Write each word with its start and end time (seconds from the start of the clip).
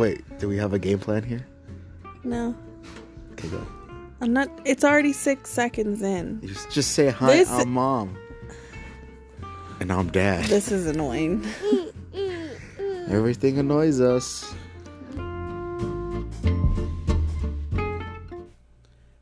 Wait, 0.00 0.22
do 0.38 0.48
we 0.48 0.56
have 0.56 0.72
a 0.72 0.78
game 0.78 0.98
plan 0.98 1.22
here? 1.22 1.46
No, 2.24 2.56
Okay, 3.32 3.48
go. 3.48 3.66
I'm 4.22 4.32
not. 4.32 4.48
It's 4.64 4.82
already 4.82 5.12
six 5.12 5.50
seconds 5.50 6.00
in. 6.00 6.38
You 6.40 6.48
Just, 6.48 6.70
just 6.70 6.92
say 6.92 7.10
hi. 7.10 7.36
This- 7.36 7.50
I'm 7.50 7.70
mom. 7.70 8.16
And 9.78 9.92
I'm 9.92 10.10
dad. 10.10 10.46
This 10.46 10.72
is 10.72 10.86
annoying. 10.86 11.46
Everything 13.10 13.58
annoys 13.58 14.00
us. 14.00 14.54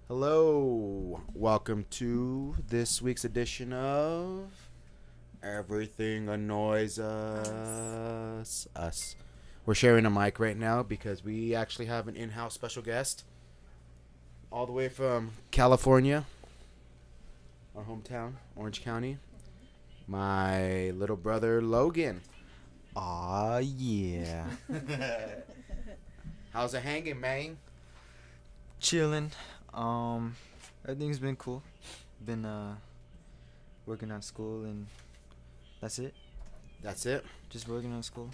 Hello, 0.06 1.20
welcome 1.34 1.86
to 1.90 2.54
this 2.68 3.02
week's 3.02 3.24
edition 3.24 3.72
of 3.72 4.52
Everything 5.42 6.28
Annoys 6.28 7.00
Us. 7.00 8.68
Us. 8.76 9.16
We're 9.68 9.74
sharing 9.74 10.06
a 10.06 10.10
mic 10.10 10.40
right 10.40 10.56
now 10.56 10.82
because 10.82 11.22
we 11.22 11.54
actually 11.54 11.84
have 11.84 12.08
an 12.08 12.16
in-house 12.16 12.54
special 12.54 12.80
guest, 12.80 13.24
all 14.50 14.64
the 14.64 14.72
way 14.72 14.88
from 14.88 15.32
California, 15.50 16.24
our 17.76 17.82
hometown, 17.82 18.32
Orange 18.56 18.82
County. 18.82 19.18
My 20.06 20.88
little 20.92 21.16
brother 21.16 21.60
Logan. 21.60 22.22
Aw, 22.96 23.58
yeah. 23.58 24.46
How's 26.54 26.72
it 26.72 26.80
hanging, 26.80 27.20
man? 27.20 27.58
Chilling. 28.80 29.32
Um, 29.74 30.34
everything's 30.84 31.18
been 31.18 31.36
cool. 31.36 31.62
Been 32.24 32.46
uh 32.46 32.74
working 33.84 34.10
on 34.12 34.22
school 34.22 34.64
and 34.64 34.86
that's 35.82 35.98
it. 35.98 36.14
That's 36.82 37.04
it. 37.04 37.22
Just 37.50 37.68
working 37.68 37.92
on 37.92 38.02
school. 38.02 38.30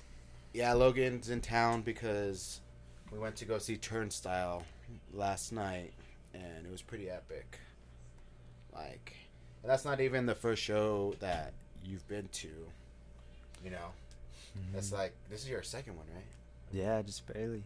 Yeah, 0.55 0.73
Logan's 0.73 1.31
in 1.31 1.41
town 1.41 1.83
because 1.83 2.61
we 3.11 3.19
went 3.19 3.35
to 3.37 3.45
go 3.45 3.59
see 3.59 3.77
Turnstile 3.77 4.65
last 5.13 5.53
night, 5.53 5.93
and 6.33 6.65
it 6.65 6.71
was 6.71 6.81
pretty 6.81 7.11
epic. 7.11 7.59
Like, 8.73 9.15
and 9.63 9.71
that's 9.71 9.85
not 9.85 10.01
even 10.01 10.27
the 10.27 10.35
first 10.35 10.63
show 10.63 11.15
that 11.21 11.53
you've 11.85 12.07
been 12.09 12.29
to. 12.29 12.49
You 13.65 13.71
know, 13.71 13.93
that's 14.73 14.91
Mhm. 14.91 14.99
like 14.99 15.13
this 15.29 15.43
is 15.43 15.49
your 15.49 15.63
second 15.63 15.97
one, 15.97 16.07
right? 16.15 16.25
yeah, 16.71 17.03
just 17.03 17.27
barely. 17.27 17.65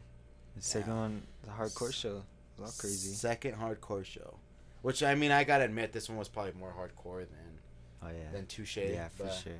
The 0.56 0.62
second 0.62 0.92
Yeah. 0.92 0.98
one, 1.00 1.26
the 1.42 1.50
hardcore 1.50 1.92
show, 1.92 2.24
a 2.58 2.62
lot 2.62 2.76
crazy. 2.78 3.14
Second 3.14 3.56
hardcore 3.56 4.04
show, 4.04 4.38
which 4.82 5.02
I 5.02 5.14
mean, 5.14 5.30
I 5.30 5.44
gotta 5.44 5.64
admit, 5.64 5.92
this 5.92 6.08
one 6.08 6.16
was 6.18 6.28
probably 6.28 6.52
more 6.52 6.72
hardcore 6.72 7.26
than 7.28 7.58
Oh 8.02 8.08
yeah. 8.08 8.30
than 8.32 8.46
Touche. 8.46 8.76
yeah, 8.78 9.08
for 9.08 9.28
sure. 9.30 9.52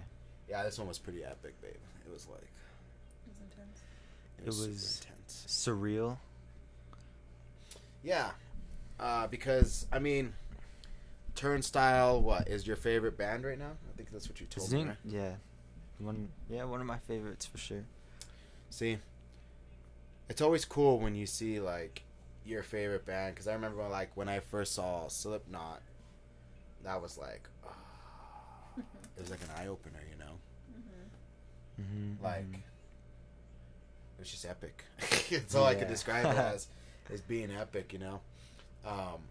Yeah, 0.49 0.63
this 0.63 0.79
one 0.79 0.89
was 0.89 0.99
pretty 0.99 1.25
epic, 1.25 1.61
babe. 1.61 1.75
It 2.07 2.11
was 2.11 2.27
like 2.29 2.51
It 4.47 4.53
super 4.53 4.69
was- 4.71 5.01
intense. 5.05 5.45
Surreal. 5.49 6.19
Yeah, 8.03 8.31
uh, 9.01 9.27
because 9.27 9.87
I 9.93 9.99
mean, 9.99 10.35
Turnstile, 11.35 12.21
what 12.23 12.49
is 12.49 12.67
your 12.67 12.77
favorite 12.77 13.17
band 13.19 13.45
right 13.45 13.59
now? 13.59 13.73
I 13.93 13.97
think 13.97 14.11
that's 14.11 14.29
what 14.29 14.41
you 14.41 14.47
told 14.47 14.73
me. 14.73 14.85
Right? 14.85 14.97
yeah. 15.05 15.33
One, 15.99 16.29
yeah, 16.49 16.63
one 16.65 16.81
of 16.81 16.87
my 16.87 16.99
favorites 16.99 17.45
for 17.45 17.59
sure. 17.59 17.85
See, 18.71 18.99
it's 20.29 20.41
always 20.41 20.65
cool 20.65 21.01
when 21.01 21.17
you 21.17 21.27
see 21.27 21.59
like 21.59 22.03
your 22.45 22.63
favorite 22.63 23.05
band 23.05 23.35
because 23.35 23.49
I 23.49 23.53
remember 23.55 23.83
when, 23.83 23.91
like 23.91 24.17
when 24.17 24.29
I 24.29 24.39
first 24.41 24.75
saw 24.75 25.09
Slipknot, 25.09 25.83
that 26.85 27.03
was 27.03 27.19
like, 27.19 27.49
it 28.79 29.21
was 29.21 29.31
like 29.31 29.41
an 29.43 29.51
eye 29.59 29.67
opener, 29.67 29.99
you 30.09 30.19
know. 30.19 30.33
Mm-hmm, 31.81 32.25
Like, 32.25 32.63
it 34.19 34.23
was 34.23 34.31
just 34.31 34.45
epic. 34.45 34.85
That's 35.31 35.55
all 35.55 35.65
I 35.65 35.77
could 35.77 35.89
describe 35.89 36.25
it 36.27 36.37
as, 36.39 36.67
is 37.11 37.21
being 37.21 37.51
epic, 37.53 37.93
you 37.93 38.01
know. 38.01 38.21
Um, 38.85 39.23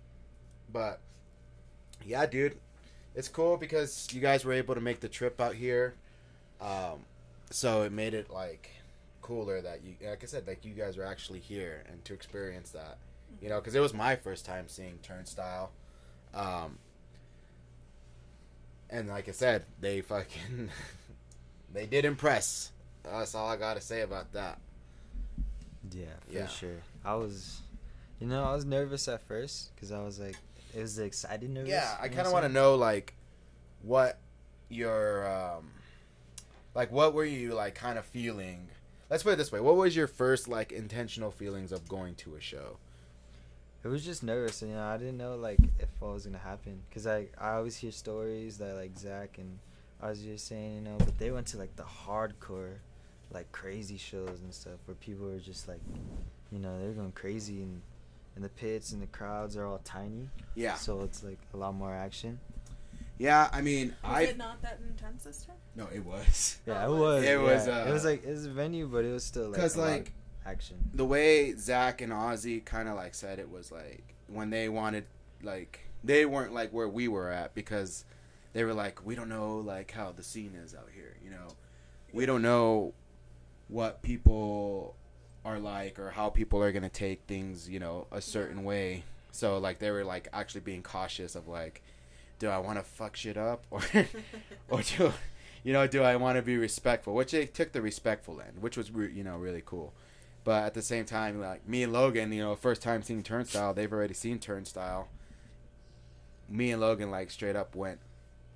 but 0.71 1.01
yeah, 2.05 2.25
dude, 2.25 2.57
it's 3.15 3.27
cool 3.27 3.57
because 3.57 4.07
you 4.11 4.21
guys 4.21 4.45
were 4.45 4.53
able 4.53 4.75
to 4.75 4.81
make 4.81 5.01
the 5.01 5.09
trip 5.09 5.41
out 5.41 5.55
here. 5.55 5.95
Um, 6.61 7.05
so 7.49 7.83
it 7.83 7.91
made 7.91 8.13
it 8.13 8.29
like 8.31 8.69
cooler 9.21 9.61
that 9.61 9.83
you, 9.83 9.95
like 10.07 10.23
I 10.23 10.25
said, 10.25 10.47
like 10.47 10.63
you 10.63 10.73
guys 10.73 10.95
were 10.95 11.05
actually 11.05 11.39
here 11.39 11.83
and 11.89 12.03
to 12.05 12.13
experience 12.13 12.71
that, 12.71 12.97
you 13.41 13.49
know, 13.49 13.59
because 13.59 13.75
it 13.75 13.81
was 13.81 13.93
my 13.93 14.15
first 14.15 14.45
time 14.45 14.65
seeing 14.67 14.99
Turnstile. 15.03 15.71
Um, 16.33 16.77
and 18.89 19.09
like 19.09 19.27
I 19.27 19.33
said, 19.33 19.65
they 19.81 20.01
fucking 20.01 20.69
they 21.73 21.85
did 21.85 22.05
impress. 22.05 22.71
That's 23.03 23.35
all 23.35 23.47
I 23.47 23.57
gotta 23.57 23.81
say 23.81 24.01
about 24.01 24.31
that. 24.33 24.59
Yeah, 25.93 26.05
for 26.25 26.33
Yeah. 26.33 26.47
sure. 26.47 26.81
I 27.03 27.15
was, 27.15 27.61
you 28.19 28.27
know, 28.27 28.43
I 28.43 28.53
was 28.53 28.65
nervous 28.65 29.07
at 29.07 29.21
first 29.21 29.75
because 29.75 29.91
I 29.91 30.01
was 30.03 30.19
like, 30.19 30.37
it 30.73 30.81
was 30.81 30.95
the 30.95 31.03
excited 31.05 31.49
nervous. 31.49 31.69
Yeah, 31.69 31.97
I 31.99 32.07
kind 32.07 32.27
of 32.27 32.33
want 32.33 32.45
to 32.45 32.49
know 32.51 32.75
like 32.75 33.13
what 33.81 34.19
your 34.69 35.27
um 35.27 35.71
like 36.75 36.91
what 36.91 37.13
were 37.13 37.25
you 37.25 37.53
like 37.53 37.75
kind 37.75 37.97
of 37.97 38.05
feeling? 38.05 38.67
Let's 39.09 39.23
put 39.23 39.33
it 39.33 39.35
this 39.37 39.51
way: 39.51 39.59
What 39.59 39.75
was 39.75 39.95
your 39.95 40.07
first 40.07 40.47
like 40.47 40.71
intentional 40.71 41.31
feelings 41.31 41.71
of 41.71 41.87
going 41.87 42.15
to 42.15 42.35
a 42.35 42.41
show? 42.41 42.77
It 43.83 43.87
was 43.87 44.03
just 44.03 44.21
nervous, 44.21 44.61
and 44.61 44.71
you 44.71 44.77
know, 44.77 44.83
I 44.83 44.97
didn't 44.97 45.17
know 45.17 45.35
like 45.37 45.59
if 45.79 45.89
what 45.99 46.13
was 46.13 46.25
gonna 46.25 46.37
happen, 46.37 46.81
cause 46.93 47.07
I 47.07 47.27
I 47.37 47.53
always 47.53 47.77
hear 47.77 47.91
stories 47.91 48.57
that 48.57 48.75
like 48.75 48.97
Zach 48.97 49.37
and 49.37 49.59
I 50.01 50.09
was 50.09 50.21
just 50.21 50.47
saying, 50.47 50.75
you 50.75 50.81
know, 50.81 50.97
but 50.99 51.17
they 51.17 51.31
went 51.31 51.47
to 51.47 51.57
like 51.57 51.75
the 51.75 51.83
hardcore, 51.83 52.75
like 53.31 53.51
crazy 53.51 53.97
shows 53.97 54.39
and 54.41 54.53
stuff 54.53 54.79
where 54.85 54.95
people 54.95 55.29
are 55.29 55.39
just 55.39 55.67
like, 55.67 55.81
you 56.51 56.59
know, 56.59 56.79
they're 56.79 56.91
going 56.91 57.11
crazy 57.11 57.61
and 57.61 57.81
and 58.35 58.43
the 58.45 58.49
pits 58.49 58.91
and 58.91 59.01
the 59.01 59.07
crowds 59.07 59.57
are 59.57 59.65
all 59.65 59.79
tiny, 59.83 60.29
Yeah, 60.53 60.75
so 60.75 61.01
it's 61.01 61.23
like 61.23 61.39
a 61.55 61.57
lot 61.57 61.73
more 61.73 61.91
action. 61.93 62.39
yeah. 63.17 63.49
I 63.51 63.61
mean, 63.61 63.95
Was 64.03 64.11
I 64.17 64.21
it 64.23 64.37
not 64.37 64.61
that 64.61 64.79
intense 64.87 65.23
this 65.23 65.43
time? 65.45 65.55
no, 65.75 65.87
it 65.93 66.05
was 66.05 66.59
Yeah, 66.67 66.85
Oh, 66.85 66.95
it 66.95 66.99
was. 66.99 67.23
It 67.23 67.39
was, 67.41 67.67
uh, 67.67 67.85
it 67.89 67.91
was 67.91 68.05
like 68.05 68.23
it 68.23 68.29
was 68.29 68.45
a 68.45 68.51
venue, 68.51 68.87
but 68.87 69.03
it 69.05 69.11
was 69.11 69.23
still 69.23 69.45
like 69.45 69.53
because 69.55 69.75
a 69.75 69.79
lot 69.81 69.87
like 69.89 70.07
of 70.45 70.51
action. 70.51 70.77
the 70.93 71.03
way 71.05 71.55
Zach 71.55 72.01
and 72.01 72.13
Ozzy 72.13 72.63
kind 72.63 72.87
of 72.87 72.95
like 72.95 73.15
said 73.15 73.39
it 73.39 73.49
was 73.49 73.71
like 73.71 74.03
when 74.27 74.51
they 74.51 74.69
wanted 74.69 75.05
like 75.41 75.79
they 76.03 76.25
weren't 76.25 76.53
like 76.53 76.71
where 76.71 76.87
we 76.87 77.07
were 77.07 77.31
at 77.31 77.55
because 77.55 78.05
they 78.53 78.63
were 78.63 78.73
like 78.73 79.03
we 79.05 79.15
don't 79.15 79.29
know 79.29 79.57
like 79.57 79.89
how 79.91 80.11
the 80.11 80.23
scene 80.23 80.53
is 80.63 80.75
out 80.75 80.89
here 80.93 81.15
you 81.23 81.29
know 81.31 81.47
we 82.13 82.25
don't 82.27 82.41
know 82.43 82.93
what 83.69 84.01
people 84.01 84.95
are 85.45 85.59
like 85.59 85.97
or 85.99 86.11
how 86.11 86.29
people 86.29 86.61
are 86.61 86.71
gonna 86.71 86.89
take 86.89 87.21
things 87.27 87.69
you 87.69 87.79
know 87.79 88.07
a 88.11 88.21
certain 88.21 88.63
way. 88.63 89.03
So 89.31 89.57
like 89.57 89.79
they 89.79 89.91
were 89.91 90.03
like 90.03 90.27
actually 90.33 90.61
being 90.61 90.83
cautious 90.83 91.35
of 91.35 91.47
like 91.47 91.81
do 92.39 92.49
I 92.49 92.57
want 92.59 92.77
to 92.77 92.83
fuck 92.83 93.15
shit 93.15 93.37
up 93.37 93.65
or 93.71 93.81
or 94.69 94.81
do 94.81 95.13
you 95.63 95.73
know 95.73 95.87
do 95.87 96.03
I 96.03 96.15
want 96.15 96.37
to 96.37 96.41
be 96.41 96.57
respectful? 96.57 97.13
Which 97.13 97.31
they 97.31 97.45
took 97.45 97.71
the 97.71 97.81
respectful 97.81 98.39
end 98.41 98.61
which 98.61 98.77
was 98.77 98.89
you 98.89 99.23
know 99.23 99.37
really 99.37 99.63
cool. 99.65 99.93
But 100.43 100.63
at 100.63 100.73
the 100.73 100.81
same 100.81 101.05
time 101.05 101.39
like 101.41 101.67
me 101.67 101.83
and 101.83 101.91
Logan 101.93 102.31
you 102.31 102.41
know 102.43 102.55
first 102.55 102.81
time 102.81 103.01
seeing 103.03 103.23
Turnstile 103.23 103.73
they've 103.73 103.91
already 103.91 104.13
seen 104.13 104.39
Turnstile. 104.39 105.07
Me 106.49 106.71
and 106.71 106.79
Logan 106.81 107.11
like 107.11 107.29
straight 107.31 107.55
up 107.55 107.75
went 107.75 107.99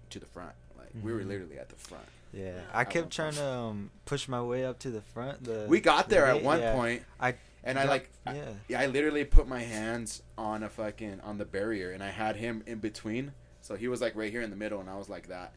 to 0.10 0.20
the 0.20 0.26
front. 0.26 0.54
Like 0.78 0.90
we 1.04 1.12
were 1.14 1.20
Mhm. 1.22 1.28
literally 1.28 1.58
at 1.60 1.70
the 1.70 1.76
front 1.76 2.06
Yeah, 2.34 2.46
Yeah. 2.46 2.52
I 2.74 2.82
I 2.82 2.84
kept 2.86 3.06
love 3.06 3.10
trying 3.10 3.34
to 3.34 3.46
um, 3.46 3.92
push 4.06 4.28
my 4.28 4.42
way 4.42 4.66
up 4.66 4.80
to 4.80 4.90
the 4.92 5.02
front. 5.02 5.44
The 5.44 5.66
we 5.68 5.80
got 5.82 6.10
the 6.10 6.16
there 6.16 6.26
at 6.28 6.42
one 6.44 6.60
yeah. 6.60 6.74
point, 6.74 7.04
I 7.20 7.36
and 7.64 7.78
I 7.78 7.84
got- 7.84 7.90
like 7.90 8.10
I- 8.26 8.34
yeah. 8.36 8.44
yeah 8.70 8.80
I 8.82 8.86
literally 8.88 9.26
put 9.26 9.48
my 9.48 9.62
hands 9.62 10.24
on 10.38 10.64
a 10.64 10.70
fucking 10.70 11.20
on 11.22 11.38
the 11.38 11.46
barrier 11.46 11.92
and 11.92 12.04
I 12.04 12.10
had 12.10 12.36
him 12.38 12.64
in 12.66 12.80
between 12.80 13.34
so 13.62 13.76
he 13.76 13.88
was 13.88 14.02
like 14.02 14.16
right 14.16 14.32
here 14.32 14.42
in 14.42 14.50
the 14.50 14.56
middle 14.56 14.80
and 14.80 14.90
I 14.90 14.96
was 14.98 15.10
like 15.10 15.28
that 15.28 15.54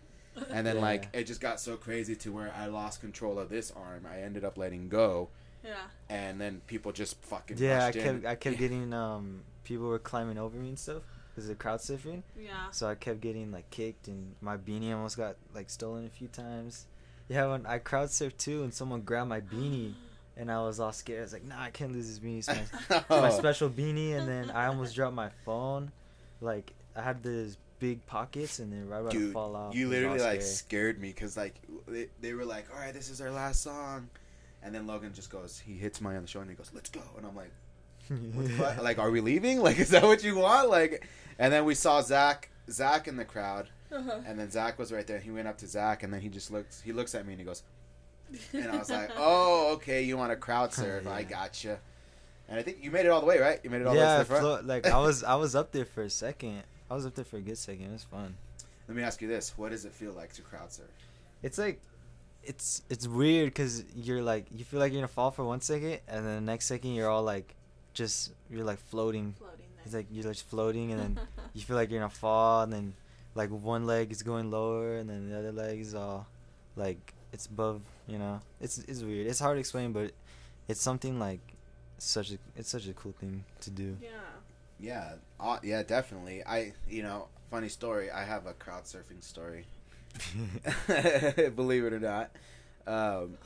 and 0.51 0.67
then 0.67 0.77
Yeah. 0.77 0.83
like 0.83 1.09
it 1.15 1.25
just 1.25 1.41
got 1.41 1.61
so 1.61 1.77
crazy 1.77 2.15
to 2.17 2.33
where 2.33 2.53
I 2.55 2.67
lost 2.67 3.01
control 3.01 3.39
of 3.39 3.49
this 3.49 3.71
arm 3.71 4.07
I 4.11 4.21
ended 4.21 4.45
up 4.45 4.59
letting 4.59 4.89
go 4.91 5.29
yeah. 5.65 5.75
and 6.11 6.39
then 6.41 6.61
people 6.67 6.93
just 6.93 7.23
fucking 7.23 7.57
Yeah, 7.59 7.83
I 7.83 7.87
rushed 7.87 7.97
in. 7.97 8.03
kept 8.23 8.27
I 8.27 8.35
kept 8.35 8.59
getting 8.59 8.93
um 8.93 9.43
people 9.65 9.87
were 9.87 9.99
climbing 9.99 10.37
over 10.39 10.57
me 10.59 10.69
and 10.71 10.79
stuff 10.79 11.03
because 11.35 11.49
the 11.49 11.55
crowd 11.55 11.81
surfing. 11.81 12.23
Yeah. 12.39 12.71
So 12.71 12.87
I 12.89 12.95
kept 12.95 13.21
getting 13.21 13.51
like 13.51 13.69
kicked 13.71 14.07
and 14.09 14.35
my 14.41 14.57
beanie 14.57 14.95
almost 14.95 15.17
got 15.17 15.37
like 15.55 15.69
stolen 15.71 16.07
a 16.07 16.11
few 16.11 16.29
times. 16.29 16.87
Yeah, 17.29 17.47
when 17.49 17.67
I 17.67 17.79
crowd 17.79 18.09
surfed 18.09 18.39
too 18.39 18.63
and 18.63 18.73
someone 18.73 19.01
grabbed 19.03 19.29
my 19.29 19.41
beanie 19.41 19.95
and 20.37 20.51
I 20.51 20.63
was 20.63 20.79
all 20.81 20.93
scared. 20.93 21.21
I 21.21 21.23
was 21.23 21.33
like, 21.33 21.45
Nah, 21.45 21.63
I 21.63 21.71
can't 21.71 21.93
lose 21.93 22.09
this 22.09 22.19
beanie. 22.19 22.39
It's 22.39 22.49
my, 22.49 22.55
it's 22.99 23.11
my 23.11 23.29
Oh. 23.31 23.39
special 23.39 23.69
beanie. 23.71 24.15
And 24.15 24.29
then 24.29 24.51
I 24.51 24.67
almost 24.67 24.95
dropped 24.97 25.15
my 25.15 25.31
phone. 25.45 25.91
Like 26.41 26.73
I 26.95 27.03
had 27.03 27.23
this 27.23 27.57
big 27.81 28.07
pockets 28.07 28.61
and 28.61 28.73
then 28.73 28.89
right 28.89 29.01
about 29.01 29.11
to 29.13 29.19
Dude, 29.19 29.33
fall 29.33 29.57
off. 29.57 29.75
you 29.75 29.87
It 29.87 29.89
was 29.89 30.05
all 30.05 30.11
literally 30.13 30.33
like 30.37 30.43
scared 30.43 31.01
me 31.01 31.09
because 31.09 31.37
like 31.37 31.55
they, 31.89 32.09
they 32.21 32.33
were 32.35 32.45
like, 32.45 32.67
all 32.73 32.79
right, 32.81 32.95
this 32.95 33.11
is 33.11 33.21
our 33.21 33.31
last 33.31 33.63
song, 33.63 34.09
and 34.63 34.75
then 34.75 34.87
Logan 34.87 35.13
just 35.13 35.29
goes, 35.29 35.59
he 35.59 35.75
hits 35.75 36.01
me 36.01 36.15
on 36.15 36.23
the 36.23 36.29
shoulder 36.29 36.43
and 36.49 36.51
he 36.51 36.57
goes, 36.57 36.71
let's 36.73 36.89
go, 36.89 37.03
and 37.19 37.27
I'm 37.27 37.35
like, 37.37 37.51
what 37.51 37.51
the 37.51 37.51
fuck? 37.51 37.51
like, 38.81 38.99
are 38.99 39.11
we 39.11 39.21
leaving? 39.21 39.61
Like, 39.63 39.79
is 39.79 39.91
that 39.91 40.03
what 40.03 40.23
you 40.25 40.37
want? 40.37 40.69
Like, 40.71 41.07
and 41.39 41.53
then 41.53 41.65
we 41.65 41.75
saw 41.75 42.01
Zach, 42.01 42.51
Zach 42.71 43.09
in 43.09 43.17
the 43.17 43.25
crowd, 43.25 43.69
Uh-huh. 43.93 44.21
and 44.27 44.39
then 44.39 44.51
Zach 44.51 44.79
was 44.79 44.93
right 44.93 45.07
there. 45.07 45.19
He 45.19 45.31
went 45.31 45.49
up 45.49 45.59
to 45.59 45.67
Zach, 45.67 46.03
and 46.03 46.13
then 46.13 46.21
he 46.21 46.29
just 46.29 46.51
looks, 46.51 46.81
he 46.81 46.93
looks 46.93 47.15
at 47.15 47.27
me 47.27 47.33
and 47.33 47.41
he 47.41 47.45
goes, 47.47 47.63
And 48.53 48.71
I 48.71 48.77
was 48.79 48.91
like, 48.91 49.11
oh, 49.17 49.73
okay, 49.75 50.03
you 50.03 50.17
want 50.17 50.31
to 50.33 50.37
crowd 50.37 50.73
surf? 50.73 51.07
I 51.07 51.21
Yeah. 51.21 51.23
gotcha. 51.25 51.79
And 52.49 52.59
I 52.59 52.63
think 52.63 52.79
you 52.83 52.91
made 52.91 53.07
it 53.07 53.09
all 53.09 53.21
the 53.21 53.27
way, 53.27 53.39
right? 53.39 53.59
You 53.65 53.71
made 53.71 53.81
it 53.81 53.87
all 53.87 53.95
the 53.95 54.01
way 54.01 54.05
yeah, 54.05 54.19
to 54.19 54.19
the 54.19 54.25
front. 54.27 54.43
flo- 54.43 54.61
like 54.65 54.87
I 54.87 54.99
was 54.99 55.25
I 55.25 55.35
was 55.37 55.55
up 55.57 55.73
there 55.73 55.87
for 55.87 56.03
a 56.03 56.11
second. 56.11 56.63
I 56.91 56.95
was 56.95 57.07
up 57.07 57.15
there 57.15 57.25
for 57.25 57.39
a 57.39 57.41
good 57.41 57.57
second. 57.57 57.87
It 57.87 57.93
was 57.93 58.05
fun. 58.05 58.35
Let 58.87 58.97
me 58.99 59.03
ask 59.03 59.23
you 59.23 59.29
this: 59.29 59.57
What 59.57 59.71
does 59.71 59.87
it 59.87 59.93
feel 59.95 60.13
like 60.13 60.35
to 60.35 60.43
crowd 60.43 60.71
surf? 60.71 60.89
It's 61.43 61.57
like 61.57 61.81
it's 62.43 62.83
it's 62.91 63.09
weird 63.09 63.47
because 63.47 63.83
you're 63.97 64.21
like 64.21 64.45
you 64.55 64.63
feel 64.67 64.79
like 64.79 64.93
you're 64.93 65.01
gonna 65.01 65.09
fall 65.09 65.31
for 65.31 65.43
one 65.45 65.63
second 65.63 66.01
and 66.07 66.27
then 66.27 66.35
the 66.35 66.41
next 66.53 66.67
second 66.67 66.91
you're 66.93 67.09
all 67.09 67.23
like 67.23 67.55
just 67.95 68.33
you're 68.51 68.65
like 68.65 68.79
floating. 68.79 69.35
Floating 69.39 69.67
there. 69.75 69.85
It's 69.85 69.95
like 69.95 70.07
you're 70.11 70.25
just 70.25 70.49
floating 70.49 70.93
and 70.93 71.01
then 71.01 71.21
you 71.55 71.63
feel 71.63 71.77
like 71.77 71.91
you're 71.91 72.01
gonna 72.01 72.11
fall 72.11 72.63
and 72.63 72.73
then 72.73 72.95
like 73.35 73.51
one 73.51 73.87
leg 73.87 74.13
is 74.13 74.23
going 74.23 74.51
lower 74.51 74.99
and 74.99 75.09
then 75.09 75.31
the 75.31 75.39
other 75.39 75.53
leg 75.53 75.81
is 75.81 75.95
all 75.95 76.27
like 76.77 77.15
it's 77.33 77.47
above 77.47 77.83
you 78.07 78.19
know 78.19 78.41
it's 78.61 78.79
it's 78.79 79.03
weird 79.03 79.27
it's 79.27 79.41
hard 79.41 79.57
to 79.57 79.61
explain 79.61 79.93
but 79.93 80.13
it's 80.69 80.81
something 80.81 81.19
like 81.19 81.41
such 81.99 82.31
a 82.31 82.39
it's 82.55 82.69
such 82.69 82.87
a 82.87 82.93
cool 82.93 83.13
thing 83.13 83.45
to 83.61 83.71
do 83.71 83.97
yeah. 84.01 84.11
Yeah, 84.81 85.13
uh, 85.41 85.59
yeah, 85.63 85.83
definitely. 85.83 86.43
I, 86.45 86.73
you 86.89 87.03
know, 87.03 87.29
funny 87.51 87.69
story. 87.69 88.11
I 88.11 88.25
have 88.25 88.47
a 88.47 88.53
crowd 88.53 88.85
surfing 88.85 89.23
story. 89.23 89.67
Believe 91.57 91.85
it 91.85 91.93
or 91.93 92.01
not. 92.01 92.31
Um, 92.87 93.39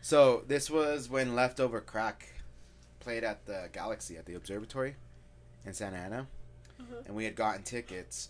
so 0.00 0.44
this 0.46 0.70
was 0.70 1.10
when 1.10 1.34
Leftover 1.34 1.80
Crack 1.80 2.32
played 3.00 3.24
at 3.24 3.46
the 3.46 3.68
Galaxy 3.72 4.16
at 4.16 4.26
the 4.26 4.34
Observatory 4.34 4.96
in 5.64 5.72
Santa 5.74 5.96
Ana, 5.96 6.26
Uh-huh. 6.78 7.02
and 7.06 7.16
we 7.16 7.24
had 7.24 7.34
gotten 7.34 7.62
tickets 7.62 8.28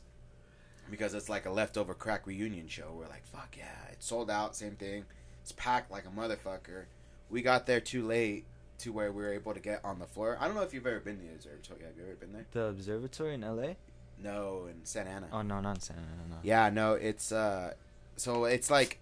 because 0.91 1.15
it's 1.15 1.29
like 1.29 1.47
a 1.47 1.51
Leftover 1.51 1.95
Crack 1.95 2.27
reunion 2.27 2.69
show. 2.69 2.93
We're 2.97 3.09
like, 3.09 3.25
fuck 3.27 3.55
yeah, 3.57 3.67
it's 3.93 4.07
sold 4.07 4.31
out. 4.31 4.57
Same 4.57 4.77
thing. 4.77 5.05
It's 5.43 5.53
packed 5.53 5.91
like 5.91 6.05
a 6.07 6.09
motherfucker. 6.09 6.85
We 7.29 7.43
got 7.43 7.67
there 7.67 7.81
too 7.81 8.07
late 8.07 8.45
to 8.79 8.93
where 8.93 9.13
we 9.13 9.23
were 9.23 9.33
able 9.33 9.55
to 9.55 9.61
get 9.61 9.85
on 9.85 9.99
the 9.99 10.07
floor. 10.07 10.37
I 10.41 10.47
don't 10.47 10.57
know 10.57 10.63
if 10.63 10.73
you've 10.75 10.87
ever 10.87 11.01
been 11.01 11.19
to 11.19 11.23
the 11.27 11.33
Observatory. 11.35 11.81
Have 11.85 11.97
you 11.97 12.03
ever 12.05 12.15
been 12.17 12.33
there? 12.33 12.47
the 12.53 12.65
observatory 12.65 13.35
in 13.35 13.43
la 13.43 13.75
No, 14.19 14.67
in 14.71 14.85
Santa 14.85 15.11
Ana. 15.11 15.29
oh 15.33 15.43
no 15.43 15.61
not 15.61 15.77
in 15.77 15.81
Santa 15.81 16.01
Ana, 16.01 16.29
no 16.31 16.37
Yeah, 16.43 16.71
no, 16.71 16.95
it's 16.95 17.31
uh, 17.31 17.75
so 18.17 18.45
it's 18.47 18.71
like, 18.71 18.99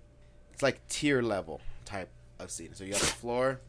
it's 0.52 0.62
like 0.62 0.86
tier 0.88 1.22
level 1.22 1.60
type 1.84 2.10
of 2.38 2.50
seating. 2.50 2.74
So 2.74 2.84
you 2.84 2.92
have 2.92 3.00
the 3.00 3.06
floor. 3.06 3.60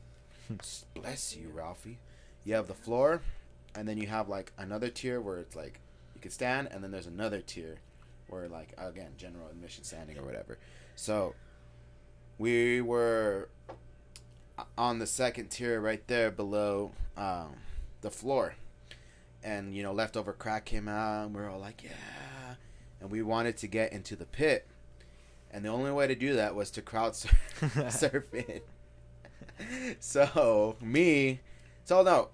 bless 0.93 1.35
you, 1.35 1.51
Ralphie. 1.53 1.99
You 2.43 2.55
have 2.55 2.67
the 2.67 2.73
floor, 2.73 3.21
and 3.75 3.87
then 3.87 3.97
you 3.97 4.07
have 4.07 4.29
like 4.29 4.51
another 4.57 4.89
tier 4.89 5.21
where 5.21 5.37
it's 5.37 5.55
like 5.55 5.79
you 6.15 6.21
can 6.21 6.31
stand, 6.31 6.69
and 6.71 6.83
then 6.83 6.91
there's 6.91 7.07
another 7.07 7.41
tier 7.41 7.79
where 8.27 8.47
like 8.47 8.73
again 8.77 9.11
general 9.17 9.47
admission 9.49 9.83
standing 9.83 10.17
or 10.17 10.23
whatever. 10.23 10.57
So 10.95 11.35
we 12.37 12.81
were 12.81 13.49
on 14.77 14.99
the 14.99 15.07
second 15.07 15.49
tier 15.49 15.79
right 15.79 16.05
there 16.07 16.31
below 16.31 16.91
um, 17.17 17.55
the 18.01 18.09
floor 18.09 18.55
and 19.43 19.75
you 19.75 19.83
know 19.83 19.93
leftover 19.93 20.33
crack 20.33 20.65
came 20.65 20.87
out 20.87 21.25
and 21.25 21.35
we 21.35 21.41
are 21.41 21.49
all 21.49 21.59
like 21.59 21.83
yeah 21.83 22.55
and 22.99 23.09
we 23.09 23.21
wanted 23.21 23.55
to 23.57 23.67
get 23.67 23.93
into 23.93 24.15
the 24.15 24.25
pit 24.25 24.67
and 25.51 25.63
the 25.63 25.69
only 25.69 25.91
way 25.91 26.07
to 26.07 26.15
do 26.15 26.33
that 26.33 26.55
was 26.55 26.69
to 26.71 26.81
crowd 26.81 27.15
surf, 27.15 27.91
surf 27.91 28.33
in 28.33 28.61
so 29.99 30.75
me 30.81 31.39
so 31.85 32.01
no 32.01 32.29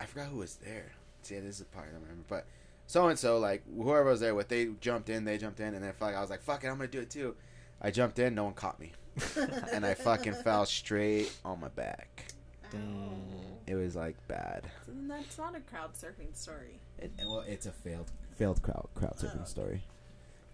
i 0.00 0.04
forgot 0.04 0.28
who 0.28 0.38
was 0.38 0.56
there 0.56 0.92
see 1.22 1.38
this 1.38 1.54
is 1.54 1.58
the 1.58 1.64
part 1.66 1.88
i 1.88 1.92
don't 1.92 2.02
remember 2.02 2.24
but 2.28 2.46
so 2.86 3.08
and 3.08 3.18
so 3.18 3.38
like 3.38 3.62
whoever 3.76 4.04
was 4.04 4.20
there 4.20 4.34
with 4.34 4.48
they 4.48 4.66
jumped 4.80 5.08
in 5.08 5.24
they 5.24 5.38
jumped 5.38 5.60
in 5.60 5.74
and 5.74 5.84
then 5.84 5.92
fuck, 5.92 6.14
i 6.14 6.20
was 6.20 6.30
like 6.30 6.42
fuck 6.42 6.64
it 6.64 6.68
i'm 6.68 6.76
gonna 6.76 6.88
do 6.88 7.00
it 7.00 7.10
too 7.10 7.34
i 7.80 7.90
jumped 7.90 8.18
in 8.18 8.34
no 8.34 8.44
one 8.44 8.54
caught 8.54 8.78
me 8.78 8.92
and 9.72 9.84
i 9.84 9.94
fucking 9.94 10.34
fell 10.34 10.66
straight 10.66 11.32
on 11.44 11.60
my 11.60 11.68
back 11.68 12.26
Dang. 12.70 13.58
it 13.66 13.74
was 13.74 13.94
like 13.96 14.16
bad 14.28 14.64
So 14.84 14.92
that's 15.08 15.38
not 15.38 15.54
a 15.56 15.60
crowd 15.60 15.94
surfing 15.94 16.34
story. 16.36 16.80
It, 16.98 17.12
well, 17.24 17.44
it's 17.46 17.66
a 17.66 17.70
failed 17.72 18.10
failed 18.36 18.60
crowd 18.62 18.88
crowd 18.94 19.16
surfing 19.16 19.46
story, 19.46 19.82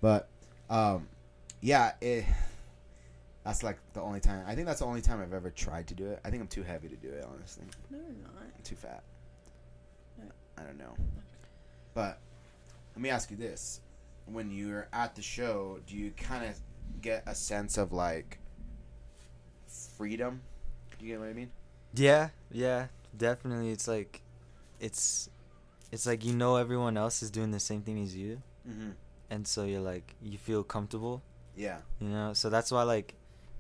but 0.00 0.28
um, 0.68 1.08
yeah, 1.60 1.92
it. 2.00 2.24
That's 3.44 3.62
like 3.62 3.78
the 3.92 4.00
only 4.00 4.20
time. 4.20 4.44
I 4.46 4.54
think 4.54 4.66
that's 4.66 4.78
the 4.80 4.86
only 4.86 5.00
time 5.00 5.20
I've 5.20 5.32
ever 5.32 5.50
tried 5.50 5.88
to 5.88 5.94
do 5.94 6.06
it. 6.06 6.20
I 6.24 6.30
think 6.30 6.40
I'm 6.42 6.48
too 6.48 6.62
heavy 6.62 6.88
to 6.88 6.96
do 6.96 7.08
it. 7.08 7.24
Honestly, 7.28 7.64
No, 7.90 7.98
you're 7.98 8.08
not. 8.22 8.32
I'm 8.40 8.62
too 8.62 8.76
fat. 8.76 9.02
Yeah. 10.18 10.24
I 10.58 10.62
don't 10.62 10.78
know. 10.78 10.94
But 11.94 12.18
let 12.94 13.02
me 13.02 13.08
ask 13.10 13.30
you 13.30 13.36
this: 13.36 13.80
When 14.26 14.50
you're 14.52 14.86
at 14.92 15.14
the 15.16 15.22
show, 15.22 15.80
do 15.86 15.96
you 15.96 16.12
kind 16.12 16.44
of 16.44 16.56
get 17.00 17.24
a 17.26 17.34
sense 17.34 17.78
of 17.78 17.92
like 17.92 18.38
freedom? 19.96 20.40
Do 20.98 21.06
you 21.06 21.12
get 21.12 21.20
what 21.20 21.28
I 21.28 21.32
mean? 21.32 21.50
yeah 21.94 22.30
yeah 22.50 22.86
definitely 23.14 23.70
it's 23.70 23.86
like 23.86 24.22
it's 24.80 25.28
it's 25.90 26.06
like 26.06 26.24
you 26.24 26.34
know 26.34 26.56
everyone 26.56 26.96
else 26.96 27.22
is 27.22 27.30
doing 27.30 27.50
the 27.50 27.60
same 27.60 27.82
thing 27.82 28.02
as 28.02 28.16
you 28.16 28.40
Mm-hmm. 28.66 28.90
and 29.28 29.46
so 29.46 29.64
you're 29.64 29.80
like 29.82 30.14
you 30.22 30.38
feel 30.38 30.62
comfortable 30.64 31.20
Yeah. 31.54 31.78
you 32.00 32.08
know 32.08 32.32
so 32.32 32.48
that's 32.48 32.72
why 32.72 32.84
like 32.84 33.12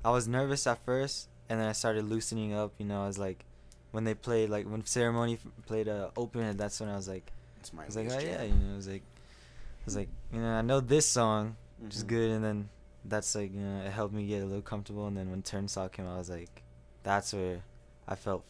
i 0.04 0.10
was 0.10 0.26
nervous 0.28 0.66
at 0.66 0.78
first 0.84 1.28
and 1.48 1.60
then 1.60 1.68
i 1.68 1.72
started 1.72 2.04
loosening 2.08 2.52
up 2.52 2.72
you 2.78 2.84
know 2.86 3.02
i 3.02 3.06
was 3.06 3.18
like 3.18 3.44
when 3.92 4.04
they 4.04 4.14
played 4.14 4.48
like 4.50 4.66
when 4.66 4.84
ceremony 4.84 5.34
f- 5.34 5.66
played 5.66 5.88
uh 5.88 6.10
open 6.16 6.56
that's 6.56 6.80
when 6.80 6.88
i 6.88 6.96
was 6.96 7.08
like 7.08 7.30
It's 7.60 7.72
my. 7.72 7.82
i 7.82 7.86
was 7.86 7.96
like 7.96 8.08
oh 8.10 8.18
yeah 8.18 8.42
you 8.42 8.54
know 8.54 8.72
i 8.72 8.76
was 8.76 8.88
like 8.88 9.02
i 9.04 9.84
was 9.84 9.96
like 9.96 10.08
you 10.32 10.40
know 10.40 10.52
i 10.52 10.62
know 10.62 10.80
this 10.80 11.06
song 11.08 11.56
which 11.78 11.94
is 11.96 12.04
Mhm. 12.04 12.08
good 12.08 12.30
and 12.30 12.44
then 12.44 12.68
that's 13.04 13.34
like 13.34 13.52
you 13.52 13.60
know 13.60 13.84
it 13.84 13.90
helped 13.90 14.14
me 14.14 14.26
get 14.26 14.42
a 14.42 14.46
little 14.46 14.62
comfortable 14.62 15.06
and 15.06 15.16
then 15.16 15.30
when 15.30 15.42
turnstile 15.42 15.88
came 15.88 16.06
i 16.06 16.16
was 16.18 16.30
like 16.30 16.62
that's 17.02 17.32
where 17.32 17.62
i 18.08 18.14
felt 18.14 18.44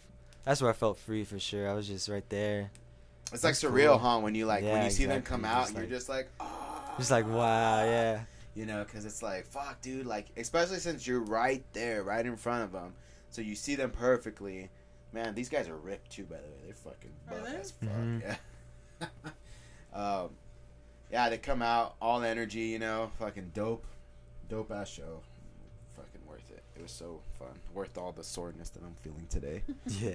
that's 0.45 0.61
where 0.61 0.71
i 0.71 0.75
felt 0.75 0.99
free 0.99 1.25
for 1.25 1.39
sure 1.39 1.69
i 1.71 1.73
was 1.73 1.87
just 1.89 2.09
right 2.09 2.29
there 2.29 2.71
It's 3.33 3.45
like 3.45 3.55
surreal, 3.55 3.99
cool. 3.99 3.99
huh? 3.99 4.19
When 4.21 4.35
you 4.35 4.45
like 4.47 4.63
when 4.63 4.85
you 4.85 4.91
see 4.91 5.07
them 5.07 5.23
come 5.23 5.45
out, 5.47 5.63
Just 5.65 5.75
and 5.77 5.79
you're 5.89 5.99
just 5.99 6.09
like, 6.11 6.29
oh, 6.39 6.95
just 6.99 7.11
like 7.11 7.27
wow 7.27 7.83
yeah 7.85 8.25
you 8.55 8.67
know, 8.67 8.85
because 8.85 9.05
it's 9.05 9.23
like, 9.23 9.47
fuck, 9.47 9.81
dude, 9.81 10.07
like 10.07 10.27
especially 10.37 10.79
since 10.79 11.07
you're 11.07 11.21
right 11.21 11.65
there, 11.73 12.03
right 12.03 12.25
in 12.25 12.37
front 12.37 12.65
of 12.65 12.73
them, 12.73 12.95
so 13.31 13.41
you 13.43 13.55
see 13.55 13.75
them 13.75 13.91
perfectly. 13.91 14.71
Man, 15.13 15.35
these 15.35 15.49
guys 15.51 15.69
are 15.69 15.77
ripped 15.77 16.11
too. 16.13 16.25
By 16.25 16.37
the 16.37 16.43
way, 16.49 16.57
they're 16.65 16.75
fucking 16.75 17.13
Are 17.31 17.35
buff 17.37 17.49
they? 17.53 17.57
as 17.59 17.71
fuck. 17.73 17.91
Mhm. 17.91 18.23
Yeah. 19.01 19.07
um, 20.23 20.31
yeah, 21.11 21.29
they 21.29 21.39
come 21.39 21.61
out 21.61 21.97
all 22.01 22.23
energy, 22.23 22.61
you 22.61 22.79
know, 22.79 23.11
fucking 23.19 23.51
dope, 23.55 23.85
dope 24.49 24.71
ass 24.73 24.89
show. 24.89 25.21
Fucking 25.97 26.27
worth 26.27 26.51
it. 26.51 26.63
It 26.75 26.81
was 26.83 26.91
so 26.93 27.21
fun. 27.39 27.59
Worth 27.75 27.99
all 27.99 28.13
the 28.13 28.25
soreness 28.25 28.71
that 28.71 28.83
I'm 28.83 28.95
feeling 29.03 29.27
today. 29.29 29.63
yeah 29.87 30.15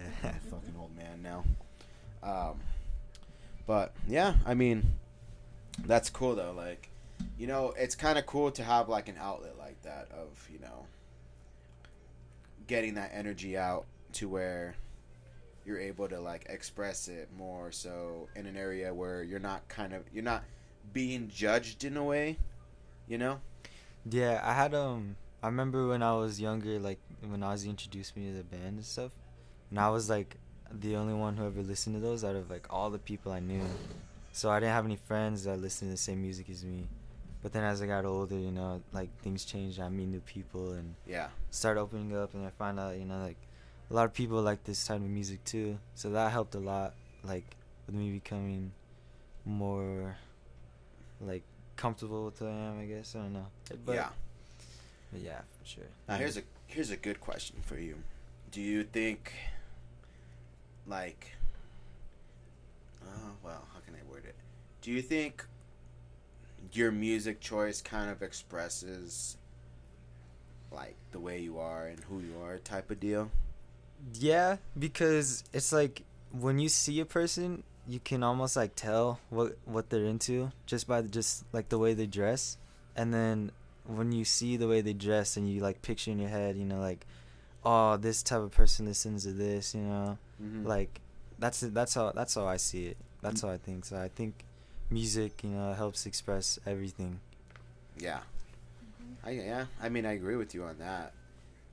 fucking 0.50 0.74
old 0.80 0.96
man 0.98 1.22
now. 1.22 1.44
Um, 2.24 2.60
but 3.68 3.94
yeah, 4.08 4.34
I 4.46 4.56
mean, 4.56 4.96
that's 5.86 6.10
cool 6.10 6.34
though. 6.36 6.54
Like, 6.58 6.90
you 7.38 7.48
know, 7.48 7.74
it's 7.78 7.96
kind 7.96 8.18
of 8.18 8.26
cool 8.26 8.52
to 8.52 8.64
have 8.64 8.90
like 8.90 9.10
an 9.10 9.16
outlet 9.20 9.58
like 9.58 9.82
that 9.84 10.10
of 10.12 10.50
you 10.52 10.60
know, 10.60 10.86
getting 12.68 12.96
that 12.96 13.12
energy 13.14 13.58
out 13.58 13.86
to 14.14 14.28
where 14.28 14.76
you're 15.66 15.80
able 15.80 16.08
to 16.08 16.20
like 16.20 16.46
express 16.50 17.08
it 17.10 17.30
more 17.38 17.72
so 17.72 18.30
in 18.36 18.46
an 18.46 18.56
area 18.56 18.94
where 18.94 19.22
you're 19.22 19.40
not 19.40 19.68
kind 19.68 19.94
of 19.94 20.04
you're 20.14 20.24
not 20.24 20.44
being 20.94 21.28
judged 21.28 21.84
in 21.84 21.98
a 21.98 22.04
way, 22.04 22.38
you 23.08 23.18
know. 23.18 23.40
Yeah, 24.10 24.42
I 24.44 24.54
had 24.54 24.74
um 24.74 25.18
I 25.44 25.48
remember 25.48 25.88
when 25.88 26.02
I 26.02 26.14
was 26.14 26.40
younger, 26.42 26.80
like 26.80 27.00
when 27.22 27.42
Ozzy 27.42 27.70
introduced 27.70 28.16
me 28.16 28.32
to 28.32 28.38
the 28.38 28.44
band 28.44 28.78
and 28.78 28.86
stuff, 28.86 29.12
and 29.70 29.80
I 29.80 29.90
was 29.90 30.10
like 30.10 30.38
the 30.72 30.96
only 30.96 31.14
one 31.14 31.38
who 31.38 31.46
ever 31.46 31.62
listened 31.62 31.96
to 31.96 32.02
those 32.02 32.24
out 32.24 32.36
of 32.36 32.50
like 32.50 32.68
all 32.70 32.90
the 32.90 33.00
people 33.00 33.32
I 33.32 33.40
knew. 33.40 33.64
So 34.32 34.50
I 34.50 34.60
didn't 34.60 34.74
have 34.74 34.86
any 34.86 34.96
friends 34.96 35.44
that 35.44 35.60
listened 35.60 35.90
to 35.90 35.94
the 35.94 35.98
same 35.98 36.22
music 36.22 36.50
as 36.50 36.64
me. 36.64 36.88
But 37.44 37.54
then 37.54 37.64
as 37.64 37.82
I 37.82 37.88
got 37.88 38.04
older, 38.06 38.38
you 38.38 38.52
know, 38.52 38.82
like 38.92 39.10
things 39.22 39.46
changed. 39.46 39.80
I 39.80 39.90
meet 39.90 40.08
new 40.08 40.22
people 40.22 40.74
and 40.74 40.96
Yeah. 41.06 41.30
start 41.52 41.78
opening 41.78 42.16
up, 42.16 42.34
and 42.34 42.46
I 42.46 42.50
find 42.50 42.80
out, 42.80 42.98
you 42.98 43.06
know, 43.06 43.20
like 43.22 43.38
a 43.90 43.94
lot 43.94 44.06
of 44.06 44.14
people 44.14 44.42
like 44.42 44.64
this 44.64 44.86
type 44.86 44.98
of 44.98 45.04
music 45.04 45.44
too. 45.46 45.78
So 45.96 46.10
that 46.12 46.32
helped 46.32 46.56
a 46.56 46.60
lot, 46.60 46.94
like 47.24 47.56
with 47.86 47.96
me 47.96 48.12
becoming 48.12 48.72
more 49.46 50.18
like 51.22 51.44
comfortable 51.78 52.26
with 52.26 52.40
who 52.40 52.48
I 52.48 52.52
am. 52.52 52.80
I 52.80 52.86
guess 52.86 53.16
I 53.16 53.20
don't 53.20 53.34
know. 53.34 53.48
But, 53.86 53.96
yeah. 53.96 54.10
but 55.12 55.22
yeah, 55.22 55.42
for 55.60 55.66
sure. 55.66 55.84
Now 56.08 56.16
here's 56.18 56.38
a 56.38 56.42
here's 56.66 56.90
a 56.92 56.98
good 56.98 57.22
question 57.22 57.58
for 57.62 57.78
you. 57.80 57.96
Do 58.52 58.62
you 58.62 58.84
think 58.84 59.32
like 60.86 61.36
uh, 63.04 63.32
well, 63.44 63.68
how 63.74 63.80
can 63.82 63.94
I 63.96 64.12
word 64.12 64.26
it? 64.26 64.36
Do 64.82 64.92
you 64.92 65.02
think 65.02 65.46
your 66.74 66.92
music 66.92 67.40
choice 67.40 67.82
kind 67.82 68.10
of 68.10 68.22
expresses 68.22 69.38
like 70.72 70.96
the 71.12 71.20
way 71.20 71.40
you 71.40 71.60
are 71.60 71.88
and 71.88 72.00
who 72.06 72.20
you 72.20 72.34
are 72.44 72.58
type 72.58 72.92
of 72.92 73.00
deal? 73.00 73.32
Yeah, 74.14 74.58
because 74.78 75.44
it's 75.54 75.72
like 75.72 76.04
when 76.32 76.60
you 76.60 76.70
see 76.70 77.00
a 77.00 77.06
person, 77.06 77.64
you 77.88 78.00
can 78.00 78.22
almost 78.24 78.56
like 78.56 78.76
tell 78.76 79.20
what 79.30 79.58
what 79.66 79.90
they're 79.90 80.06
into 80.06 80.52
just 80.66 80.88
by 80.88 81.02
the, 81.02 81.08
just 81.10 81.46
like 81.54 81.70
the 81.70 81.80
way 81.80 81.94
they 81.94 82.06
dress, 82.06 82.58
and 82.96 83.14
then 83.14 83.52
when 83.86 84.12
you 84.12 84.26
see 84.26 84.58
the 84.58 84.68
way 84.68 84.82
they 84.82 84.94
dress 84.94 85.38
and 85.38 85.50
you 85.50 85.62
like 85.62 85.82
picture 85.82 86.12
in 86.12 86.20
your 86.20 86.30
head, 86.30 86.58
you 86.58 86.66
know, 86.66 86.80
like, 86.80 87.06
oh, 87.64 87.96
this 87.96 88.22
type 88.22 88.42
of 88.42 88.52
person 88.52 88.86
listens 88.86 89.24
to 89.24 89.32
this, 89.32 89.74
you 89.74 89.82
know, 89.82 90.18
Mhm. 90.44 90.66
like 90.66 91.00
that's 91.40 91.62
that's 91.62 91.94
how 91.94 92.12
that's 92.12 92.36
how 92.36 92.46
I 92.46 92.58
see 92.58 92.88
it. 92.88 92.98
That's 93.22 93.42
how 93.42 93.50
I 93.50 93.58
think. 93.58 93.86
So 93.86 93.98
I 93.98 94.10
think 94.10 94.44
music, 94.90 95.44
you 95.44 95.50
know, 95.50 95.74
helps 95.74 96.06
express 96.06 96.60
everything. 96.66 97.20
Yeah. 97.98 98.20
I 99.24 99.32
yeah, 99.32 99.66
I 99.82 99.90
mean 99.90 100.06
I 100.06 100.14
agree 100.14 100.36
with 100.36 100.54
you 100.54 100.64
on 100.64 100.78
that. 100.80 101.14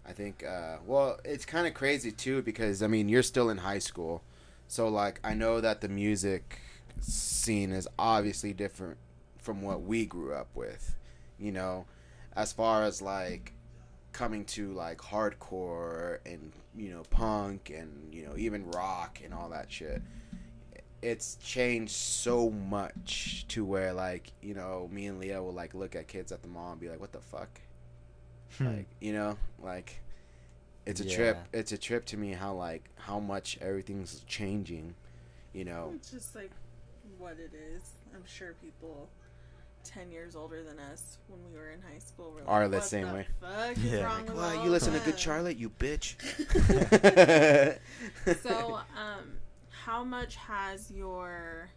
I 0.06 0.12
think 0.12 0.44
uh 0.44 0.76
well, 0.87 1.18
it's 1.25 1.44
kind 1.44 1.66
of 1.66 1.75
crazy 1.75 2.11
too 2.11 2.42
because 2.42 2.83
I 2.83 2.87
mean, 2.87 3.09
you're 3.09 3.23
still 3.23 3.50
in 3.50 3.59
high 3.59 3.78
school. 3.78 4.23
So 4.68 4.88
like 4.88 5.21
I 5.23 5.35
know 5.35 5.61
that 5.61 5.80
the 5.80 5.88
music 5.88 6.61
scene 7.00 7.73
is 7.73 7.88
obviously 7.99 8.52
different 8.52 8.99
from 9.38 9.62
what 9.62 9.83
we 9.83 10.06
grew 10.06 10.33
up 10.33 10.49
with, 10.54 10.97
you 11.38 11.52
know, 11.52 11.85
as 12.35 12.52
far 12.52 12.85
as 12.85 13.02
like 13.02 13.52
coming 14.12 14.44
to 14.44 14.73
like 14.73 14.99
hardcore 14.99 16.18
and 16.25 16.52
you 16.76 16.90
know 16.90 17.02
punk 17.11 17.71
and 17.71 18.14
you 18.14 18.25
know 18.25 18.35
even 18.37 18.71
rock 18.71 19.21
and 19.25 19.35
all 19.35 19.49
that 19.49 19.71
shit 19.71 20.00
it's 21.04 21.37
changed 21.37 21.92
so 21.92 22.49
much 22.50 23.44
to 23.49 23.64
where 23.64 23.92
like 23.92 24.32
you 24.40 24.54
know 24.54 24.88
me 24.90 25.06
and 25.06 25.18
Leah 25.20 25.42
will 25.42 25.52
like 25.52 25.75
look 25.75 25.94
at 25.94 26.08
kids 26.08 26.32
at 26.32 26.40
the 26.42 26.49
mall 26.49 26.73
and 26.73 26.80
be 26.80 26.88
like, 26.88 27.00
"What 27.00 27.12
the 27.12 27.20
fuck?" 27.20 27.61
like 28.61 28.87
you 29.00 29.12
know, 29.12 29.37
like 29.62 30.00
it's 30.87 31.00
a 31.00 31.04
trip. 31.08 31.37
It's 31.52 31.73
a 31.73 31.78
trip 31.78 32.06
to 32.06 32.16
me 32.16 32.32
how 32.32 32.54
like 32.54 32.88
how 32.96 33.20
much 33.20 33.58
everything's 33.61 34.20
changing. 34.26 34.94
You 35.52 35.64
know, 35.66 35.92
It's 35.94 36.11
just 36.11 36.34
like 36.34 36.50
what 37.18 37.37
it 37.38 37.52
is. 37.54 37.82
I'm 38.14 38.25
sure 38.26 38.54
people 38.62 39.08
ten 39.84 40.11
years 40.11 40.34
older 40.34 40.62
than 40.62 40.78
us 40.78 41.18
when 41.28 41.40
we 41.50 41.58
were 41.58 41.70
in 41.70 41.82
high 41.82 41.99
school 41.99 42.30
were 42.32 42.40
like, 42.40 42.49
Are 42.49 42.68
the 42.68 42.78
what 42.78 42.84
same 42.87 43.08
the 43.08 43.14
way. 43.14 43.26
Fuck 43.40 43.76
is 43.76 43.84
Yeah. 43.84 44.04
wrong 44.04 44.20
like, 44.20 44.28
with 44.28 44.37
"Wow, 44.37 44.56
all 44.58 44.64
you 44.64 44.70
listen 44.70 44.94
to 44.94 45.00
Good? 45.00 45.18
Charlotte, 45.18 45.58
you 45.58 45.68
bitch. 45.70 46.16
So, 48.42 48.76
um, 48.96 49.37
how 49.85 50.03
much 50.03 50.37
has 50.37 50.91
your 50.91 51.69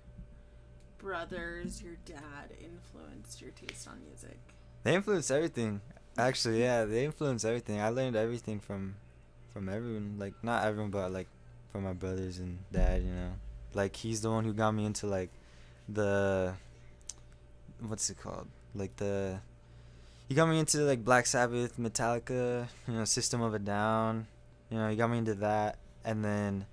brothers, 0.97 1.81
your 1.81 1.97
dad 2.05 2.53
influenced 2.61 3.41
your 3.41 3.51
taste 3.51 3.87
on 3.87 3.99
music? 4.07 4.39
They 4.83 4.95
influence 4.95 5.29
everything. 5.29 5.81
Actually, 6.17 6.61
yeah, 6.61 6.85
they 6.85 7.03
influence 7.03 7.43
everything. 7.43 7.81
I 7.81 7.89
learned 7.89 8.15
everything 8.15 8.59
from 8.59 8.95
from 9.51 9.67
everyone. 9.67 10.15
Like 10.17 10.33
not 10.41 10.63
everyone, 10.65 10.89
but 10.89 11.11
like 11.11 11.27
from 11.69 11.83
my 11.83 11.93
brothers 11.93 12.39
and 12.39 12.59
dad. 12.71 13.03
You 13.03 13.11
know, 13.11 13.33
like 13.73 13.95
he's 13.95 14.21
the 14.21 14.31
one 14.31 14.45
who 14.45 14.53
got 14.53 14.71
me 14.71 14.85
into 14.85 15.07
like 15.07 15.29
the 15.89 16.53
what's 17.81 18.09
it 18.09 18.19
called? 18.19 18.47
Like 18.73 18.95
the 18.95 19.41
he 20.29 20.35
got 20.35 20.47
me 20.47 20.59
into 20.59 20.79
like 20.79 21.03
Black 21.03 21.25
Sabbath, 21.25 21.77
Metallica, 21.77 22.67
you 22.87 22.93
know, 22.93 23.05
System 23.05 23.41
of 23.41 23.53
a 23.53 23.59
Down. 23.59 24.27
You 24.69 24.77
know, 24.77 24.89
he 24.89 24.95
got 24.95 25.09
me 25.09 25.17
into 25.17 25.35
that, 25.35 25.77
and 26.05 26.23
then 26.23 26.65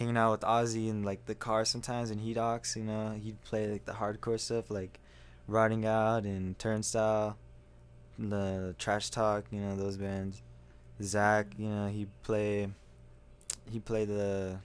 hanging 0.00 0.16
out 0.16 0.32
with 0.32 0.40
Ozzy 0.40 0.88
in 0.88 1.02
like 1.04 1.26
the 1.26 1.34
car 1.34 1.64
sometimes 1.64 2.10
in 2.10 2.18
Heat 2.18 2.38
Ox. 2.38 2.74
You 2.74 2.84
know, 2.84 3.12
he'd 3.22 3.40
play 3.42 3.70
like 3.70 3.84
the 3.84 3.92
hardcore 3.92 4.40
stuff 4.40 4.70
like 4.70 4.98
Rotting 5.46 5.84
Out 5.86 6.24
and 6.24 6.58
Turnstile, 6.58 7.36
the 8.18 8.74
Trash 8.78 9.10
Talk. 9.10 9.44
You 9.52 9.60
know 9.60 9.76
those 9.76 9.96
bands. 9.98 10.42
Zach, 11.02 11.46
you 11.58 11.68
know, 11.68 11.88
he 11.88 12.06
play 12.22 12.68
he 13.70 13.78
play 13.78 14.04
the 14.06 14.58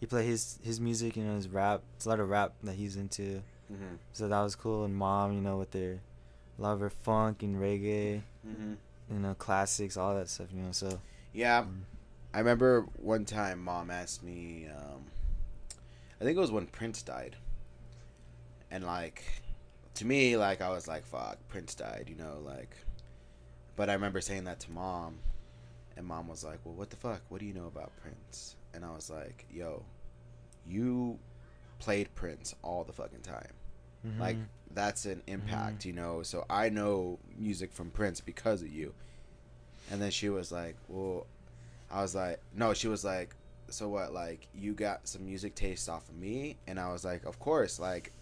he 0.00 0.06
play 0.06 0.26
his 0.26 0.58
his 0.62 0.80
music. 0.80 1.16
You 1.16 1.24
know, 1.24 1.36
his 1.36 1.48
rap. 1.48 1.82
It's 1.94 2.04
a 2.04 2.08
lot 2.08 2.20
of 2.20 2.28
rap 2.28 2.54
that 2.64 2.74
he's 2.74 2.96
into. 2.96 3.42
hmm 3.68 3.94
So 4.12 4.28
that 4.28 4.40
was 4.40 4.56
cool. 4.56 4.84
And 4.84 4.94
mom, 4.94 5.32
you 5.32 5.40
know, 5.40 5.56
with 5.58 5.70
their 5.70 6.00
a 6.58 6.62
lot 6.62 6.72
of 6.72 6.80
her 6.80 6.90
funk 6.90 7.42
and 7.44 7.56
reggae, 7.56 8.22
hmm 8.44 8.74
you 9.08 9.20
know, 9.20 9.34
classics, 9.34 9.96
all 9.96 10.16
that 10.16 10.28
stuff. 10.28 10.48
You 10.52 10.62
know, 10.62 10.72
so 10.72 11.00
Yeah, 11.32 11.62
mm, 11.62 11.82
I 12.34 12.38
remember 12.38 12.86
one 12.96 13.24
time 13.24 13.62
mom 13.62 13.90
asked 13.90 14.22
me, 14.22 14.68
um, 14.76 15.06
I 16.20 16.24
think 16.24 16.36
it 16.36 16.40
was 16.40 16.50
when 16.50 16.66
Prince 16.66 17.02
died. 17.02 17.36
And 18.70 18.84
like, 18.84 19.22
to 19.94 20.06
me, 20.06 20.36
like, 20.36 20.60
I 20.60 20.70
was 20.70 20.86
like, 20.86 21.06
fuck, 21.06 21.38
Prince 21.48 21.74
died, 21.74 22.06
you 22.08 22.16
know, 22.16 22.40
like. 22.44 22.76
But 23.76 23.90
I 23.90 23.94
remember 23.94 24.20
saying 24.20 24.44
that 24.44 24.60
to 24.60 24.70
mom, 24.70 25.18
and 25.96 26.06
mom 26.06 26.28
was 26.28 26.44
like, 26.44 26.58
well, 26.64 26.74
what 26.74 26.90
the 26.90 26.96
fuck? 26.96 27.22
What 27.28 27.40
do 27.40 27.46
you 27.46 27.54
know 27.54 27.66
about 27.66 27.92
Prince? 27.96 28.56
And 28.74 28.84
I 28.84 28.94
was 28.94 29.08
like, 29.10 29.46
yo, 29.50 29.84
you 30.66 31.18
played 31.78 32.14
Prince 32.14 32.54
all 32.62 32.84
the 32.84 32.92
fucking 32.92 33.20
time. 33.20 33.52
Like, 34.20 34.36
mhm. 34.36 34.44
that's 34.72 35.04
an 35.04 35.22
impact, 35.26 35.84
you 35.84 35.92
know. 35.92 36.22
So 36.22 36.44
I 36.48 36.68
know 36.68 37.18
music 37.36 37.72
from 37.72 37.90
Prince 37.90 38.20
because 38.20 38.62
of 38.62 38.68
you. 38.68 38.94
And 39.90 40.00
then 40.00 40.10
she 40.10 40.28
was 40.28 40.52
like, 40.52 40.76
"Well," 40.88 41.26
I 41.90 42.02
was 42.02 42.14
like, 42.14 42.40
"No." 42.54 42.74
She 42.74 42.88
was 42.88 43.04
like, 43.04 43.34
"So 43.68 43.88
what? 43.88 44.12
Like, 44.12 44.48
you 44.54 44.72
got 44.74 45.06
some 45.08 45.24
music 45.24 45.54
taste 45.54 45.88
off 45.88 46.08
of 46.08 46.16
me?" 46.16 46.56
And 46.66 46.78
I 46.80 46.90
was 46.92 47.04
like, 47.04 47.24
"Of 47.24 47.38
course." 47.38 47.78
Like, 47.78 48.12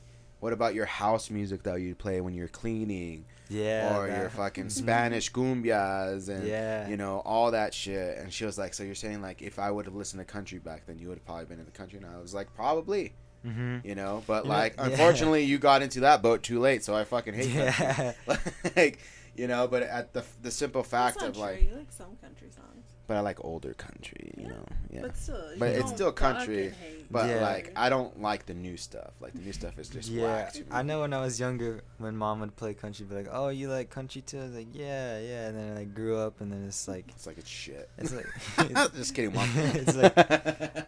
what 0.40 0.52
about 0.52 0.75
your 0.75 0.87
house 0.87 1.30
music 1.30 1.62
that 1.64 1.76
you 1.80 1.94
play 1.94 2.21
when 2.21 2.35
you're 2.35 2.49
cleaning, 2.49 3.25
yeah, 3.49 3.97
or 3.97 4.06
your 4.09 4.28
fucking. 4.28 4.68
Spanish 4.83 5.33
cumbias 5.33 6.28
and 6.28 6.47
Yeah. 6.47 6.87
you 6.88 6.97
know 6.99 7.21
all 7.25 7.50
that 7.52 7.73
shit? 7.73 8.18
And 8.18 8.33
she 8.33 8.44
was 8.44 8.59
like, 8.59 8.75
"So 8.75 8.83
you're 8.85 8.94
saying 8.94 9.23
like 9.23 9.40
if 9.42 9.59
I 9.59 9.71
would 9.71 9.87
have 9.87 9.94
listened 9.94 10.21
to 10.21 10.25
country 10.30 10.59
back 10.59 10.85
then, 10.87 10.99
you 10.99 11.09
would 11.09 11.18
have 11.18 11.25
probably 11.25 11.47
been 11.47 11.59
in 11.59 11.64
the 11.64 11.71
country?" 11.71 11.99
And 11.99 12.06
I 12.06 12.18
was 12.21 12.35
like, 12.35 12.52
"Probably." 12.54 13.14
Mhm. 13.47 13.85
you 13.85 13.94
know 13.94 14.23
but 14.26 14.44
You 14.44 14.49
know, 14.50 14.56
like 14.56 14.75
yeah. 14.78 14.87
unfortunately 14.87 15.42
you 15.44 15.59
got 15.59 15.83
into 15.83 16.00
that 16.00 16.23
boat 16.23 16.42
too 16.42 16.61
late 16.61 16.83
so 16.83 16.97
i 16.97 17.04
fucking 17.04 17.35
hate 17.35 17.50
Yeah. 17.50 17.73
country. 18.33 18.52
like 18.75 18.99
you 19.37 19.47
know 19.49 19.68
but 19.68 19.83
at 19.83 20.14
the 20.14 20.25
the 20.40 20.50
simple 20.50 20.83
fact 20.83 21.18
That's 21.21 21.28
of 21.28 21.35
not 21.37 21.42
like 21.49 21.62
you 21.71 21.76
like 21.76 21.92
some 21.92 22.16
country 22.23 22.49
songs, 22.49 22.74
but 23.07 23.17
i 23.17 23.21
like 23.21 23.39
older 23.45 23.75
country 23.75 24.33
you 24.37 24.45
Yeah. 24.45 24.49
know 24.49 24.65
yeah 24.91 25.01
but 25.03 25.17
still, 25.17 25.45
But 25.59 25.69
it's 25.71 25.91
still 25.91 26.13
country, 26.13 26.73
but 27.11 27.29
Yeah. 27.29 27.43
like 27.43 27.73
i 27.77 27.89
don't 27.89 28.21
like 28.23 28.47
the 28.47 28.55
new 28.55 28.77
stuff 28.77 29.13
like 29.21 29.33
the 29.35 29.41
new 29.41 29.53
stuff 29.53 29.79
is 29.79 29.89
just 29.91 30.09
yeah, 30.09 30.25
whack 30.25 30.53
to 30.55 30.61
me. 30.61 30.67
I 30.71 30.83
know 30.83 31.01
when 31.01 31.13
I 31.13 31.21
was 31.21 31.39
younger, 31.39 31.83
when 31.99 32.17
mom 32.17 32.41
would 32.41 32.57
play 32.57 32.73
country, 32.75 33.05
be 33.07 33.15
like, 33.15 33.29
"Oh, 33.31 33.49
you 33.49 33.69
like 33.69 33.91
country 33.91 34.23
too?" 34.23 34.41
I 34.41 34.43
was 34.45 34.53
like, 34.55 34.69
"Yeah, 34.73 35.19
yeah." 35.21 35.49
And 35.49 35.57
then 35.59 35.73
I 35.73 35.75
like, 35.81 35.95
grew 35.95 36.17
up, 36.17 36.41
and 36.41 36.51
then 36.53 36.65
it's 36.67 36.87
like, 36.89 37.07
it's 37.09 37.27
like 37.27 37.39
it's 37.39 37.49
shit 37.49 37.89
It's 37.99 38.13
like- 38.13 38.93
just 38.95 39.15
kidding 39.15 39.35
mom 39.35 39.49
It's 39.57 39.97
like- 39.97 40.17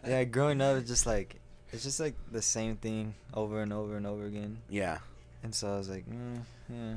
yeah, 0.07 0.23
growing 0.25 0.61
up, 0.61 0.77
it's 0.77 0.89
just 0.89 1.05
like, 1.05 1.39
it's 1.71 1.83
just 1.83 1.99
like 1.99 2.15
the 2.31 2.41
same 2.41 2.77
thing 2.77 3.13
over 3.33 3.61
and 3.61 3.71
over 3.73 3.95
and 3.97 4.05
over 4.07 4.25
again. 4.25 4.57
yeah 4.69 4.97
And 5.43 5.53
so 5.53 5.73
I 5.73 5.77
was 5.77 5.89
like, 5.89 6.05
mm, 6.09 6.41
yeah. 6.69 6.95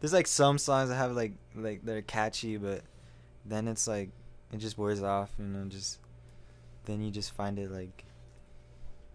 There's 0.00 0.12
like 0.12 0.26
some 0.26 0.58
songs 0.58 0.88
that 0.90 0.96
have 0.96 1.12
like 1.12 1.32
like 1.54 1.84
they're 1.84 2.02
catchy, 2.02 2.56
but 2.56 2.82
then 3.46 3.68
it's 3.68 3.86
like 3.86 4.10
it 4.52 4.58
just 4.58 4.76
wears 4.78 5.02
off, 5.02 5.30
you 5.38 5.44
know. 5.46 5.64
Just 5.68 5.98
then 6.84 7.02
you 7.02 7.10
just 7.10 7.32
find 7.32 7.58
it 7.58 7.70
like, 7.70 8.04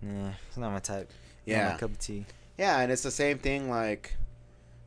nah, 0.02 0.32
it's 0.48 0.58
not 0.58 0.72
my 0.72 0.80
type. 0.80 1.10
Not 1.46 1.54
yeah 1.54 1.72
my 1.72 1.78
cup 1.78 1.92
of 1.92 2.00
tea. 2.00 2.26
yeah 2.58 2.80
and 2.82 2.92
it's 2.92 3.04
the 3.04 3.12
same 3.12 3.38
thing 3.40 3.70
like 3.70 4.18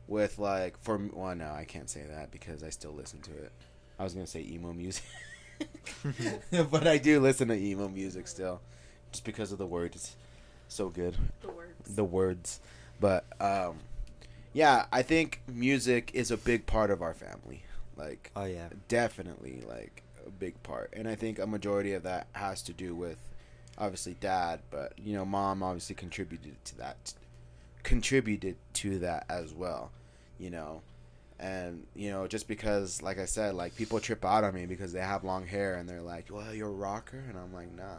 with 0.07 0.37
like 0.37 0.77
for 0.83 0.95
m- 0.95 1.09
well 1.13 1.33
no 1.35 1.51
i 1.53 1.63
can't 1.63 1.89
say 1.89 2.03
that 2.07 2.29
because 2.29 2.63
i 2.63 2.69
still 2.69 2.91
listen 2.91 3.19
to 3.21 3.31
it 3.31 3.51
i 3.97 4.03
was 4.03 4.13
gonna 4.13 4.27
say 4.27 4.41
emo 4.41 4.71
music 4.71 5.03
but 6.69 6.85
i 6.85 6.97
do 6.99 7.19
listen 7.19 7.47
to 7.47 7.55
emo 7.55 7.87
music 7.87 8.27
still 8.27 8.61
just 9.11 9.23
because 9.23 9.51
of 9.51 9.57
the 9.57 9.65
words 9.65 10.15
so 10.67 10.89
good 10.89 11.15
the 11.41 11.47
words. 11.49 11.95
the 11.95 12.03
words 12.03 12.59
but 12.99 13.25
um 13.39 13.79
yeah 14.53 14.85
i 14.91 15.01
think 15.01 15.41
music 15.47 16.11
is 16.13 16.29
a 16.29 16.37
big 16.37 16.65
part 16.67 16.91
of 16.91 17.01
our 17.01 17.13
family 17.15 17.63
like 17.97 18.31
Oh 18.35 18.45
yeah. 18.45 18.67
definitely 18.87 19.63
like 19.67 20.03
a 20.25 20.29
big 20.29 20.61
part. 20.63 20.91
And 20.93 21.07
i 21.07 21.15
think 21.15 21.39
a 21.39 21.47
majority 21.47 21.93
of 21.93 22.03
that 22.03 22.27
has 22.33 22.61
to 22.63 22.73
do 22.73 22.93
with 22.95 23.17
obviously 23.77 24.15
dad 24.19 24.59
but 24.69 24.93
you 24.97 25.13
know 25.13 25.25
mom 25.25 25.63
obviously 25.63 25.95
contributed 25.95 26.55
to 26.65 26.77
that 26.77 27.13
contributed 27.83 28.55
to 28.73 28.99
that 28.99 29.25
as 29.29 29.53
well 29.53 29.91
you 30.39 30.49
know? 30.49 30.81
And 31.39 31.87
you 31.95 32.11
know 32.11 32.27
just 32.27 32.47
because 32.47 33.01
like 33.01 33.17
i 33.17 33.25
said 33.25 33.55
like 33.55 33.75
people 33.75 33.99
trip 33.99 34.23
out 34.23 34.43
on 34.43 34.53
me 34.53 34.65
because 34.67 34.93
they 34.93 34.99
have 35.01 35.23
long 35.23 35.47
hair 35.47 35.75
and 35.75 35.87
they're 35.89 36.01
like 36.01 36.27
well 36.31 36.53
you're 36.53 36.67
a 36.67 36.71
rocker? 36.71 37.23
And 37.29 37.37
i'm 37.37 37.53
like 37.53 37.71
no 37.75 37.97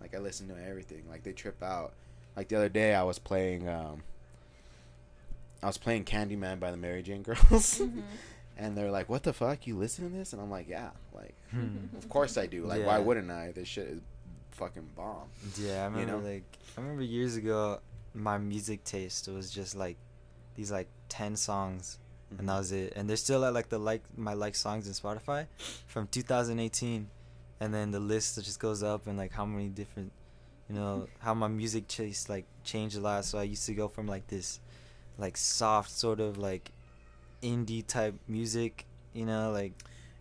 like 0.00 0.14
i 0.14 0.18
listen 0.18 0.48
to 0.48 0.54
everything. 0.68 1.04
Like 1.08 1.22
they 1.22 1.32
trip 1.32 1.62
out. 1.62 1.94
Like 2.36 2.48
the 2.48 2.56
other 2.56 2.68
day 2.68 2.94
i 2.94 3.02
was 3.02 3.18
playing 3.18 3.66
um 3.68 4.02
i 5.62 5.66
was 5.66 5.78
playing 5.78 6.04
candyman 6.04 6.60
by 6.60 6.70
the 6.70 6.76
mary 6.76 7.02
jane 7.02 7.22
girls. 7.30 7.78
Mhm. 7.80 8.02
And 8.56 8.76
they're 8.76 8.90
like 8.90 9.08
what 9.08 9.22
the 9.22 9.32
fuck 9.32 9.66
you 9.66 9.76
listen 9.76 10.08
to 10.10 10.16
this 10.16 10.32
and 10.32 10.40
i'm 10.42 10.50
like 10.50 10.68
yeah 10.68 10.90
like 11.14 11.34
Hmm. 11.50 11.76
of 11.96 12.08
course 12.08 12.36
i 12.38 12.46
do 12.46 12.64
like 12.66 12.84
why 12.84 12.98
wouldn't 12.98 13.30
i 13.30 13.52
this 13.52 13.68
shit 13.68 13.86
is 13.88 14.00
fucking 14.50 14.88
bomb 14.96 15.28
Yeah, 15.58 15.82
I 15.82 15.84
remember 15.86 16.12
know? 16.12 16.18
like 16.32 16.44
I 16.76 16.80
remember 16.80 17.02
years 17.02 17.36
ago, 17.36 17.80
my 18.14 18.38
music 18.38 18.84
taste 18.84 19.28
was 19.28 19.50
just 19.50 19.74
like 19.76 19.96
these 20.54 20.70
like 20.72 20.88
ten 21.08 21.36
songs, 21.36 21.98
and 22.38 22.48
that 22.48 22.52
Mhm. 22.54 22.58
was 22.58 22.72
it. 22.72 22.92
And 22.96 23.08
they're 23.08 23.16
still 23.18 23.44
at 23.44 23.52
like 23.54 23.68
the 23.68 23.78
like 23.78 24.02
my 24.16 24.32
like 24.34 24.54
songs 24.54 24.86
in 24.86 24.94
Spotify 24.94 25.46
from 25.86 26.06
2018, 26.08 27.08
and 27.60 27.74
then 27.74 27.90
the 27.90 28.00
list 28.00 28.36
just 28.42 28.58
goes 28.60 28.82
up 28.82 29.06
and 29.06 29.16
like 29.18 29.32
how 29.32 29.44
many 29.46 29.68
different, 29.68 30.12
you 30.68 30.74
know, 30.74 31.06
how 31.20 31.34
my 31.34 31.48
music 31.48 31.86
taste 31.88 32.28
like 32.30 32.46
changed 32.64 32.96
a 32.96 33.00
lot. 33.00 33.24
So 33.26 33.38
I 33.38 33.42
used 33.44 33.66
to 33.66 33.74
go 33.74 33.88
from 33.88 34.06
like 34.06 34.26
this, 34.28 34.60
like 35.18 35.36
soft 35.36 35.90
sort 35.90 36.20
of 36.20 36.38
like 36.38 36.70
indie 37.42 37.86
type 37.86 38.14
music. 38.28 38.86
You 39.12 39.26
know, 39.26 39.50
like 39.50 39.72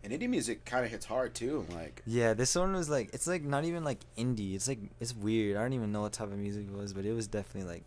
And 0.03 0.13
indie 0.13 0.29
music 0.29 0.65
kind 0.65 0.85
of 0.85 0.91
hits 0.91 1.05
hard 1.05 1.33
too. 1.33 1.65
Like, 1.71 2.01
yeah, 2.05 2.33
this 2.33 2.55
one 2.55 2.73
was 2.73 2.89
like 2.89 3.09
it's 3.13 3.27
like 3.27 3.43
not 3.43 3.65
even 3.65 3.83
like 3.83 3.99
indie. 4.17 4.55
It's 4.55 4.67
like 4.67 4.79
it's 4.99 5.15
weird. 5.15 5.57
I 5.57 5.61
don't 5.61 5.73
even 5.73 5.91
know 5.91 6.01
what 6.01 6.13
type 6.13 6.31
of 6.31 6.37
music 6.37 6.65
it 6.67 6.77
was, 6.77 6.93
but 6.93 7.05
it 7.05 7.13
was 7.13 7.27
definitely 7.27 7.73
like 7.73 7.83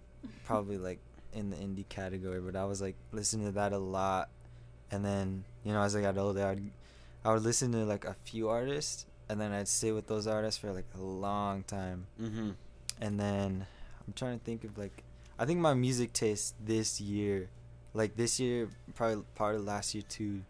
probably 0.44 0.78
like 0.78 1.00
in 1.32 1.50
the 1.50 1.56
indie 1.56 1.88
category. 1.88 2.40
But 2.40 2.56
I 2.56 2.64
was 2.64 2.80
like 2.80 2.96
listening 3.12 3.46
to 3.46 3.52
that 3.52 3.72
a 3.72 3.78
lot, 3.78 4.28
and 4.90 5.04
then 5.04 5.44
you 5.64 5.72
know 5.72 5.82
as 5.82 5.96
I 5.96 6.00
got 6.00 6.18
older, 6.18 6.46
I'd 6.46 6.62
I 7.24 7.32
would 7.32 7.42
listen 7.42 7.72
to 7.72 7.84
like 7.84 8.04
a 8.04 8.16
few 8.24 8.48
artists, 8.48 9.06
and 9.28 9.40
then 9.40 9.52
I'd 9.52 9.68
stay 9.68 9.92
with 9.92 10.06
those 10.06 10.26
artists 10.26 10.60
for 10.60 10.72
like 10.72 10.86
a 10.94 11.00
long 11.00 11.62
time, 11.62 12.06
mm-hmm. 12.20 12.50
and 13.00 13.20
then 13.20 13.66
I'm 14.06 14.12
trying 14.14 14.38
to 14.38 14.44
think 14.44 14.64
of 14.64 14.76
like 14.76 15.04
I 15.38 15.44
think 15.44 15.60
my 15.60 15.74
music 15.74 16.12
taste 16.12 16.54
this 16.64 17.00
year, 17.00 17.48
like 17.94 18.16
this 18.16 18.40
year, 18.40 18.68
probably 18.94 19.24
part 19.34 19.54
of 19.56 19.64
last 19.64 19.94
year 19.94 20.04
too, 20.08 20.42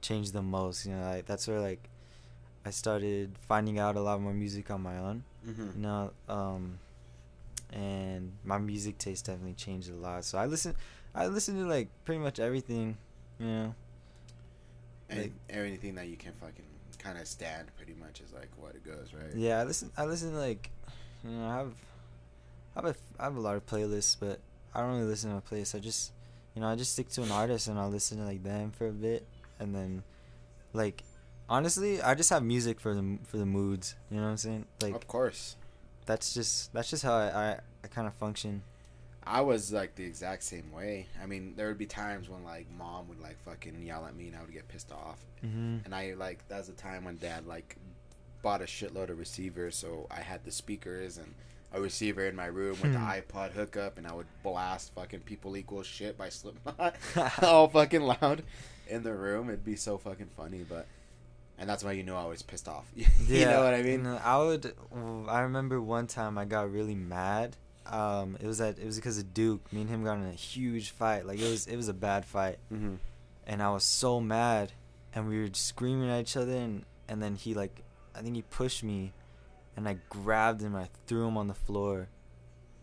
changed 0.00 0.32
the 0.32 0.42
most. 0.42 0.86
You 0.86 0.92
know, 0.94 1.02
like 1.10 1.26
that's 1.26 1.46
where 1.48 1.60
like 1.60 1.88
I 2.64 2.70
started 2.70 3.32
finding 3.46 3.78
out 3.78 3.96
a 3.96 4.00
lot 4.00 4.20
more 4.20 4.32
music 4.34 4.70
on 4.70 4.82
my 4.82 4.98
own. 4.98 5.24
Mm-hmm. 5.46 5.68
You 5.76 5.82
know, 5.82 6.10
um, 6.28 6.78
and 7.72 8.32
my 8.44 8.58
music 8.58 8.98
taste 8.98 9.26
definitely 9.26 9.54
changed 9.54 9.90
a 9.90 9.94
lot. 9.94 10.24
So 10.24 10.38
I 10.38 10.46
listen, 10.46 10.74
I 11.14 11.26
listen 11.26 11.54
to 11.62 11.66
like 11.68 11.88
pretty 12.04 12.20
much 12.20 12.38
everything. 12.40 12.96
You 13.38 13.46
know, 13.46 13.74
and 15.10 15.20
Like- 15.22 15.32
anything 15.50 15.94
that 15.94 16.08
you 16.08 16.16
can 16.16 16.32
fucking 16.40 16.64
kind 16.98 17.16
of 17.18 17.26
stand 17.28 17.68
pretty 17.76 17.94
much 17.94 18.20
is 18.20 18.32
like 18.32 18.48
what 18.56 18.74
it 18.74 18.84
goes, 18.84 19.12
right? 19.14 19.34
yeah. 19.36 19.60
I 19.60 19.64
listen. 19.64 19.90
I 19.96 20.04
listen 20.06 20.32
to 20.32 20.38
like, 20.38 20.70
you 21.24 21.30
know, 21.30 21.46
I 21.46 21.56
have, 21.58 21.72
I 22.74 22.80
have 22.80 22.84
a, 22.86 22.94
I 23.20 23.24
have 23.24 23.36
a 23.36 23.40
lot 23.40 23.54
of 23.56 23.64
playlists, 23.66 24.16
but 24.18 24.40
I 24.74 24.80
don't 24.80 24.90
really 24.94 25.04
listen 25.06 25.30
to 25.30 25.36
a 25.36 25.40
playlist. 25.40 25.74
I 25.76 25.78
just, 25.78 26.12
you 26.58 26.62
know, 26.62 26.70
I 26.70 26.74
just 26.74 26.94
stick 26.94 27.08
to 27.10 27.22
an 27.22 27.30
artist 27.30 27.68
and 27.68 27.78
I'll 27.78 27.88
listen 27.88 28.18
to 28.18 28.24
like 28.24 28.42
them 28.42 28.72
for 28.72 28.88
a 28.88 28.92
bit, 28.92 29.28
and 29.60 29.72
then, 29.72 30.02
like, 30.72 31.04
honestly, 31.48 32.02
I 32.02 32.16
just 32.16 32.30
have 32.30 32.42
music 32.42 32.80
for 32.80 32.96
the 32.96 33.18
for 33.22 33.36
the 33.36 33.46
moods. 33.46 33.94
You 34.10 34.16
know 34.16 34.24
what 34.24 34.30
I'm 34.30 34.36
saying? 34.38 34.64
Like 34.82 34.96
of 34.96 35.06
course. 35.06 35.54
that's 36.04 36.34
just 36.34 36.72
that's 36.72 36.90
just 36.90 37.04
how 37.04 37.14
I 37.14 37.26
I, 37.26 37.60
I 37.84 37.86
kind 37.86 38.08
of 38.08 38.14
function. 38.14 38.64
I 39.22 39.42
was 39.42 39.72
like 39.72 39.94
the 39.94 40.04
exact 40.04 40.42
same 40.42 40.72
way. 40.72 41.06
I 41.22 41.26
mean, 41.26 41.54
there 41.54 41.68
would 41.68 41.78
be 41.78 41.86
times 41.86 42.28
when 42.28 42.42
like 42.42 42.66
mom 42.76 43.06
would 43.08 43.20
like 43.20 43.38
fucking 43.44 43.80
yell 43.80 44.04
at 44.04 44.16
me 44.16 44.26
and 44.26 44.36
I 44.36 44.40
would 44.40 44.52
get 44.52 44.66
pissed 44.66 44.90
off. 44.90 45.24
Mm-hmm. 45.46 45.84
And 45.84 45.94
I 45.94 46.14
like 46.14 46.42
that's 46.48 46.66
the 46.66 46.74
time 46.74 47.04
when 47.04 47.18
dad 47.18 47.46
like 47.46 47.76
bought 48.42 48.62
a 48.62 48.64
shitload 48.64 49.10
of 49.10 49.20
receivers, 49.20 49.76
so 49.76 50.08
I 50.10 50.22
had 50.22 50.44
the 50.44 50.50
speakers 50.50 51.18
and 51.18 51.36
a 51.72 51.80
receiver 51.80 52.26
in 52.26 52.34
my 52.34 52.46
room 52.46 52.76
with 52.82 52.92
the 52.92 52.98
Hmm. 52.98 53.10
iPod 53.10 53.52
hookup, 53.52 53.98
and 53.98 54.06
I 54.06 54.12
would 54.12 54.26
blast 54.42 54.94
fucking 54.94 55.20
"People 55.20 55.56
Equal 55.56 55.82
Shit" 55.82 56.16
by 56.16 56.28
Slipknot 56.28 56.96
all 57.42 57.68
fucking 57.78 58.02
loud 58.02 58.42
in 58.88 59.02
the 59.02 59.14
room. 59.14 59.48
It'd 59.48 59.64
be 59.64 59.76
so 59.76 59.98
fucking 59.98 60.30
funny, 60.36 60.64
but 60.68 60.86
and 61.58 61.68
that's 61.68 61.82
why 61.84 61.92
you 61.92 62.02
know 62.04 62.16
I 62.16 62.24
was 62.26 62.42
pissed 62.42 62.68
off. 62.68 62.86
you 62.94 63.44
know 63.44 63.62
what 63.64 63.74
I 63.74 63.82
mean? 63.82 64.06
I 64.06 64.38
would. 64.38 64.72
I 65.28 65.40
remember 65.40 65.80
one 65.80 66.06
time 66.06 66.38
I 66.38 66.44
got 66.44 66.70
really 66.72 66.94
mad. 66.94 67.56
Um, 67.86 68.36
it 68.40 68.46
was 68.46 68.60
at 68.60 68.78
it 68.78 68.84
was 68.86 68.96
because 68.96 69.18
of 69.18 69.32
Duke. 69.34 69.72
Me 69.72 69.80
and 69.82 69.90
him 69.90 70.04
got 70.04 70.18
in 70.18 70.26
a 70.26 70.32
huge 70.32 70.90
fight. 70.90 71.26
Like 71.26 71.38
it 71.40 71.48
was 71.50 71.66
it 71.66 71.76
was 71.76 71.88
a 71.88 71.94
bad 71.94 72.24
fight, 72.24 72.58
Mm-hmm. 72.72 72.94
and 73.46 73.62
I 73.62 73.70
was 73.70 73.84
so 73.84 74.20
mad, 74.20 74.72
and 75.14 75.28
we 75.28 75.40
were 75.40 75.48
screaming 75.52 76.08
at 76.10 76.20
each 76.20 76.36
other, 76.36 76.52
and 76.52 76.84
and 77.08 77.22
then 77.22 77.34
he 77.34 77.54
like, 77.54 77.82
I 78.14 78.20
think 78.20 78.36
he 78.36 78.42
pushed 78.42 78.82
me, 78.84 79.12
and 79.78 79.88
I 79.88 79.96
grabbed 80.08 80.60
him. 80.60 80.74
I 80.74 80.88
threw 81.06 81.28
him 81.28 81.36
on 81.38 81.46
the 81.46 81.54
floor, 81.54 82.08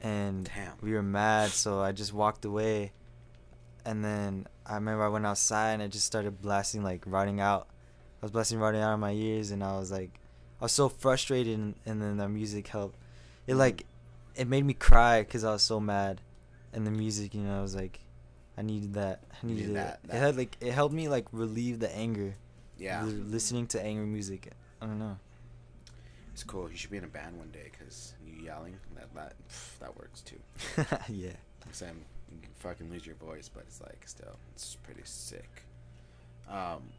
and 0.02 0.46
Damn. 0.46 0.78
we 0.82 0.94
were 0.94 1.04
mad. 1.04 1.50
So 1.50 1.82
I 1.82 1.92
just 1.92 2.14
walked 2.14 2.46
away, 2.46 2.94
and 3.86 4.04
then 4.04 4.48
I 4.66 4.76
remember 4.76 5.04
I 5.04 5.10
went 5.10 5.26
outside 5.26 5.74
and 5.74 5.84
I 5.84 5.88
just 5.88 6.06
started 6.06 6.42
blasting 6.42 6.84
like 6.84 7.04
Rotting 7.06 7.42
Out. 7.42 7.68
I 8.22 8.26
was 8.26 8.32
blasting 8.32 8.60
Rotting 8.60 8.80
Out 8.80 8.94
of 8.94 9.00
my 9.02 9.12
ears, 9.12 9.52
and 9.52 9.62
I 9.62 9.78
was 9.78 9.92
like, 9.92 10.22
I 10.62 10.66
was 10.66 10.72
so 10.72 10.88
frustrated, 10.88 11.60
and, 11.60 11.76
and 11.86 12.02
then 12.02 12.16
the 12.16 12.30
music 12.30 12.70
helped. 12.70 12.98
It 13.46 13.56
mm. 13.56 13.58
like, 13.58 13.86
it 14.34 14.48
made 14.48 14.64
me 14.64 14.74
cry 14.74 15.22
because 15.22 15.44
I 15.44 15.52
was 15.52 15.64
so 15.64 15.82
mad, 15.82 16.22
and 16.72 16.88
the 16.88 16.92
music, 16.92 17.36
you 17.36 17.42
know, 17.42 17.60
I 17.60 17.62
was 17.62 17.76
like, 17.76 18.00
I 18.58 18.62
needed 18.62 18.94
that. 18.94 19.22
I 19.44 19.46
needed 19.46 19.62
needed 19.64 19.76
that. 19.76 20.00
that- 20.06 20.16
It 20.16 20.20
had 20.20 20.38
like 20.38 20.56
it 20.62 20.72
helped 20.72 20.96
me 20.96 21.10
like 21.10 21.26
relieve 21.34 21.80
the 21.80 21.94
anger. 21.94 22.36
Yeah, 22.78 23.04
li- 23.04 23.12
listening 23.12 23.68
to 23.68 23.84
angry 23.84 24.06
music. 24.06 24.54
I 24.82 24.86
don't 24.86 25.00
know. 25.00 25.18
It's 26.36 26.44
cool. 26.44 26.70
You 26.70 26.76
should 26.76 26.92
be 26.92 26.98
in 26.98 27.06
a 27.06 27.08
band 27.08 27.38
one 27.38 27.50
day 27.52 27.72
because 27.72 28.14
you 28.28 28.44
yelling 28.44 28.78
that 28.96 29.08
that 29.16 29.36
pff, 29.50 29.80
that 29.80 29.96
works 29.96 30.20
too. 30.20 30.36
yeah. 31.10 31.32
Sam, 31.72 32.02
you 32.30 32.42
can 32.42 32.52
fucking 32.56 32.92
lose 32.92 33.06
your 33.06 33.16
voice, 33.16 33.50
but 33.52 33.64
it's 33.66 33.80
like 33.80 34.02
still, 34.06 34.36
it's 34.54 34.76
pretty 34.84 35.00
sick. 35.06 35.64
Um, 36.52 36.90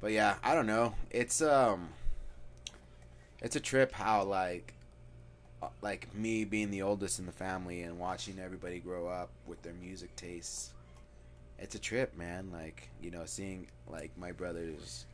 but 0.00 0.12
yeah, 0.12 0.36
I 0.42 0.54
don't 0.54 0.66
know. 0.66 0.94
It's 1.10 1.42
um, 1.42 1.90
it's 3.42 3.56
a 3.56 3.60
trip 3.60 3.92
how 3.92 4.22
like, 4.22 4.72
uh, 5.62 5.68
like 5.82 6.08
me 6.14 6.46
being 6.46 6.70
the 6.70 6.80
oldest 6.80 7.18
in 7.18 7.26
the 7.26 7.32
family 7.32 7.82
and 7.82 7.98
watching 7.98 8.38
everybody 8.38 8.78
grow 8.78 9.06
up 9.06 9.28
with 9.46 9.60
their 9.60 9.74
music 9.74 10.16
tastes. 10.16 10.72
It's 11.58 11.74
a 11.74 11.78
trip, 11.78 12.16
man. 12.16 12.48
Like 12.50 12.88
you 13.02 13.10
know, 13.10 13.24
seeing 13.26 13.66
like 13.86 14.12
my 14.16 14.32
brothers 14.32 15.04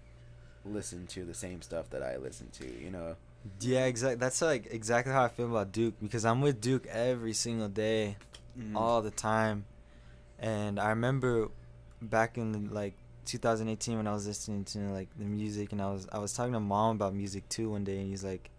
listen 0.67 1.07
to 1.09 1.25
the 1.25 1.35
same 1.35 1.63
stuff 1.63 1.91
that 1.91 2.03
I 2.03 2.17
listen 2.17 2.49
to. 2.61 2.67
You 2.67 2.91
know. 2.91 3.17
Yeah, 3.61 3.85
exactly. 3.87 4.17
That's 4.17 4.43
like 4.43 4.67
exactly 4.71 5.13
how 5.13 5.25
I 5.25 5.29
feel 5.29 5.47
about 5.47 5.73
Duke 5.73 5.95
because 6.03 6.25
I'm 6.25 6.41
with 6.41 6.61
Duke 6.61 6.87
every 6.89 7.33
single 7.33 7.69
day, 7.69 8.17
Mhm. 8.59 8.75
all 8.77 9.03
the 9.03 9.11
time. 9.11 9.65
And 10.39 10.79
I 10.81 10.91
remember 10.91 11.49
back 12.03 12.37
in 12.39 12.71
like 12.73 12.95
2018 13.25 13.97
when 13.97 14.07
I 14.07 14.13
was 14.13 14.27
listening 14.27 14.65
to 14.67 14.79
like 14.93 15.09
the 15.19 15.25
music 15.25 15.73
and 15.73 15.81
I 15.81 15.91
was 15.91 16.07
I 16.13 16.19
was 16.19 16.33
talking 16.33 16.53
to 16.53 16.61
mom 16.61 16.97
about 16.97 17.15
music 17.15 17.49
too 17.49 17.71
one 17.71 17.85
day 17.85 17.99
and 17.99 18.09
he's 18.09 18.23
like 18.25 18.51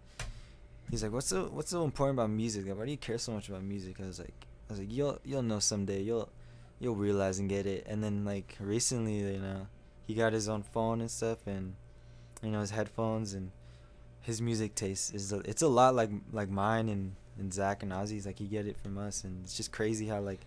he's 0.90 1.02
like 1.02 1.12
what's 1.12 1.26
so 1.26 1.48
what's 1.52 1.70
so 1.70 1.84
important 1.84 2.18
about 2.18 2.30
music? 2.30 2.66
Like, 2.66 2.78
why 2.78 2.84
do 2.86 2.90
you 2.90 2.96
care 2.96 3.18
so 3.18 3.32
much 3.32 3.48
about 3.48 3.62
music? 3.62 4.00
I 4.00 4.06
was 4.06 4.18
like 4.18 4.46
I 4.68 4.72
was 4.72 4.80
like 4.80 4.92
you'll 4.92 5.18
you'll 5.24 5.42
know 5.42 5.58
someday. 5.58 6.02
You'll 6.02 6.28
you'll 6.80 6.96
realize 6.96 7.38
and 7.38 7.48
get 7.48 7.66
it. 7.66 7.84
And 7.86 8.02
then 8.02 8.24
like 8.24 8.56
recently, 8.60 9.18
you 9.18 9.38
know, 9.40 9.66
he 10.06 10.14
got 10.14 10.32
his 10.32 10.48
own 10.48 10.62
phone 10.62 11.00
and 11.00 11.10
stuff 11.10 11.46
and 11.46 11.74
you 12.42 12.50
know 12.50 12.60
his 12.60 12.70
headphones 12.70 13.34
and 13.34 13.50
his 14.22 14.40
music 14.42 14.74
taste 14.74 15.14
is 15.14 15.32
a, 15.32 15.38
it's 15.40 15.62
a 15.62 15.68
lot 15.68 15.94
like 15.94 16.10
like 16.32 16.48
mine 16.48 16.88
and 16.88 17.14
and 17.38 17.52
Zach 17.52 17.82
and 17.82 17.92
Ozzy's 17.92 18.26
like 18.26 18.38
he 18.38 18.46
get 18.46 18.66
it 18.66 18.76
from 18.76 18.98
us 18.98 19.24
and 19.24 19.42
it's 19.44 19.56
just 19.56 19.72
crazy 19.72 20.06
how 20.06 20.20
like 20.20 20.40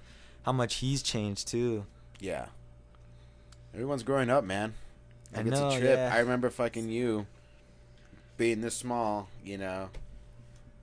how 0.44 0.52
much 0.52 0.76
he's 0.76 1.02
changed 1.02 1.48
too. 1.48 1.86
Yeah. 2.20 2.48
Everyone's 3.74 4.04
growing 4.04 4.30
up, 4.30 4.44
man. 4.44 4.74
I 5.34 5.38
Like, 5.38 5.48
it's 5.48 5.60
know, 5.60 5.70
a 5.70 5.80
trip. 5.80 5.98
yeah. 5.98 6.12
I 6.14 6.20
remember 6.20 6.50
fucking 6.50 6.90
you 6.90 7.26
being 8.38 8.60
this 8.62 8.76
small, 8.76 9.30
you 9.46 9.58
know, 9.58 9.90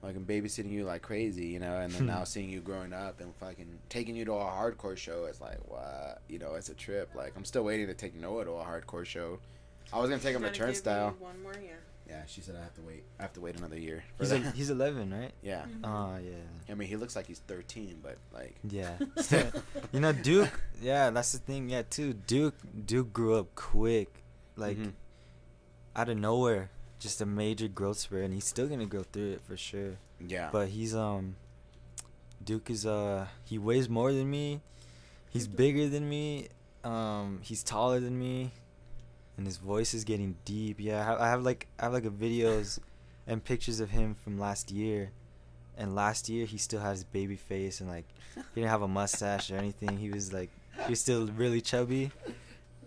like 0.01 0.15
I'm 0.15 0.25
babysitting 0.25 0.71
you 0.71 0.85
like 0.85 1.01
crazy, 1.01 1.47
you 1.47 1.59
know, 1.59 1.77
and 1.77 1.91
then 1.93 2.05
now 2.07 2.23
seeing 2.23 2.49
you 2.49 2.61
growing 2.61 2.93
up 2.93 3.19
and 3.21 3.35
fucking 3.35 3.67
taking 3.89 4.15
you 4.15 4.25
to 4.25 4.33
a 4.33 4.45
hardcore 4.45 4.97
show. 4.97 5.25
It's 5.25 5.41
like, 5.41 5.57
what? 5.67 6.21
You 6.27 6.39
know, 6.39 6.55
it's 6.55 6.69
a 6.69 6.73
trip. 6.73 7.09
Like, 7.15 7.33
I'm 7.35 7.45
still 7.45 7.63
waiting 7.63 7.87
to 7.87 7.93
take 7.93 8.15
Noah 8.15 8.45
to 8.45 8.51
a 8.51 8.63
hardcore 8.63 9.05
show. 9.05 9.39
I 9.93 9.99
was 9.99 10.09
gonna 10.09 10.21
take 10.21 10.35
him 10.35 10.43
to 10.43 10.51
Turnstile. 10.51 11.15
One 11.19 11.41
more 11.41 11.53
year. 11.53 11.79
Yeah, 12.07 12.23
she 12.25 12.41
said 12.41 12.55
I 12.55 12.63
have 12.63 12.73
to 12.75 12.81
wait. 12.81 13.03
I 13.19 13.21
have 13.21 13.33
to 13.33 13.41
wait 13.41 13.55
another 13.57 13.77
year. 13.77 14.03
He's 14.19 14.31
that. 14.31 14.43
a, 14.43 14.51
he's 14.51 14.69
11, 14.71 15.13
right? 15.13 15.31
yeah. 15.43 15.65
Mhm. 15.67 15.81
Oh 15.83 16.17
yeah. 16.23 16.71
I 16.71 16.75
mean, 16.75 16.87
he 16.89 16.95
looks 16.95 17.15
like 17.15 17.27
he's 17.27 17.39
13, 17.39 17.99
but 18.01 18.17
like, 18.33 18.55
Yeah. 18.67 18.93
you 19.91 19.99
know 19.99 20.11
Duke, 20.11 20.59
yeah, 20.81 21.11
that's 21.11 21.31
the 21.33 21.37
thing. 21.39 21.69
Yeah, 21.69 21.83
too. 21.83 22.13
Duke 22.13 22.55
Duke 22.85 23.13
grew 23.13 23.35
up 23.35 23.53
quick. 23.55 24.23
Like 24.55 24.77
Mhm. 24.77 24.93
out 25.95 26.09
of 26.09 26.17
nowhere. 26.17 26.71
Just 26.99 27.21
a 27.21 27.25
major 27.25 27.67
growth 27.69 27.99
spurt 27.99 28.23
and 28.25 28.33
he's 28.33 28.43
still 28.45 28.67
going 28.67 28.81
to 28.81 28.85
go 28.85 29.03
through 29.03 29.31
it 29.33 29.41
for 29.47 29.55
sure. 29.55 29.97
yeah. 30.19 30.49
But 30.51 30.67
he's 30.69 30.93
um 30.95 31.35
Duke 32.43 32.69
is 32.69 32.85
uh 32.85 33.27
he 33.45 33.57
weighs 33.57 33.87
more 33.87 34.11
than 34.11 34.29
me. 34.29 34.61
He's 35.29 35.47
bigger 35.47 35.87
than 35.87 36.09
me. 36.09 36.47
Um 36.83 37.39
he's 37.43 37.63
taller 37.63 37.99
than 37.99 38.17
me. 38.19 38.51
And 39.39 39.47
his 39.47 39.55
voice 39.55 39.93
is 39.93 40.03
getting 40.03 40.35
deep. 40.43 40.81
Yeah, 40.81 40.99
I 40.99 41.03
have, 41.05 41.21
I 41.21 41.27
have 41.29 41.43
like 41.43 41.67
I 41.79 41.83
have 41.83 41.93
like 41.93 42.03
a 42.03 42.09
videos 42.09 42.77
and 43.25 43.41
pictures 43.41 43.79
of 43.79 43.89
him 43.89 44.13
from 44.13 44.37
last 44.37 44.69
year. 44.69 45.11
And 45.77 45.95
last 45.95 46.27
year 46.27 46.45
he 46.45 46.57
still 46.57 46.81
had 46.81 46.91
his 46.91 47.05
baby 47.05 47.37
face 47.37 47.79
and 47.79 47.89
like 47.89 48.03
he 48.35 48.41
didn't 48.55 48.69
have 48.69 48.81
a 48.81 48.87
mustache 48.89 49.49
or 49.49 49.55
anything. 49.55 49.97
He 49.97 50.09
was 50.09 50.33
like 50.33 50.49
he 50.85 50.89
was 50.89 50.99
still 50.99 51.27
really 51.27 51.61
chubby. 51.61 52.11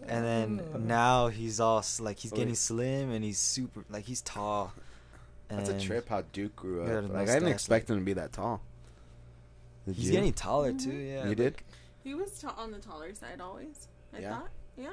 And 0.06 0.26
then 0.26 0.62
now 0.86 1.28
he's 1.28 1.58
all 1.58 1.82
like 2.00 2.18
he's 2.18 2.34
Oh, 2.34 2.36
getting 2.36 2.50
wait. 2.50 2.58
slim 2.58 3.10
and 3.12 3.24
he's 3.24 3.38
super 3.38 3.82
like 3.88 4.04
he's 4.04 4.20
tall. 4.20 4.74
That's 5.48 5.70
a 5.70 5.80
trip 5.80 6.10
how 6.10 6.22
Duke 6.34 6.54
grew 6.54 6.82
up. 6.82 6.88
a 6.88 7.00
Like, 7.06 7.30
I 7.30 7.34
didn't 7.34 7.48
expect 7.48 7.88
like- 7.88 7.96
him 7.96 8.02
to 8.02 8.04
be 8.04 8.12
that 8.12 8.32
tall. 8.34 8.60
Did 9.86 9.96
He's 9.96 10.06
you? 10.08 10.12
getting 10.12 10.34
taller 10.34 10.74
too. 10.74 10.90
Mhm. 10.90 11.12
Yeah, 11.14 11.28
You 11.30 11.34
did? 11.34 11.62
He 12.04 12.12
was 12.14 12.38
ta- 12.38 12.54
on 12.58 12.72
the 12.72 12.78
taller 12.78 13.14
side 13.14 13.40
always. 13.40 13.88
I 14.14 14.18
Yeah? 14.20 14.30
thought. 14.38 14.50
Yeah. 14.76 14.90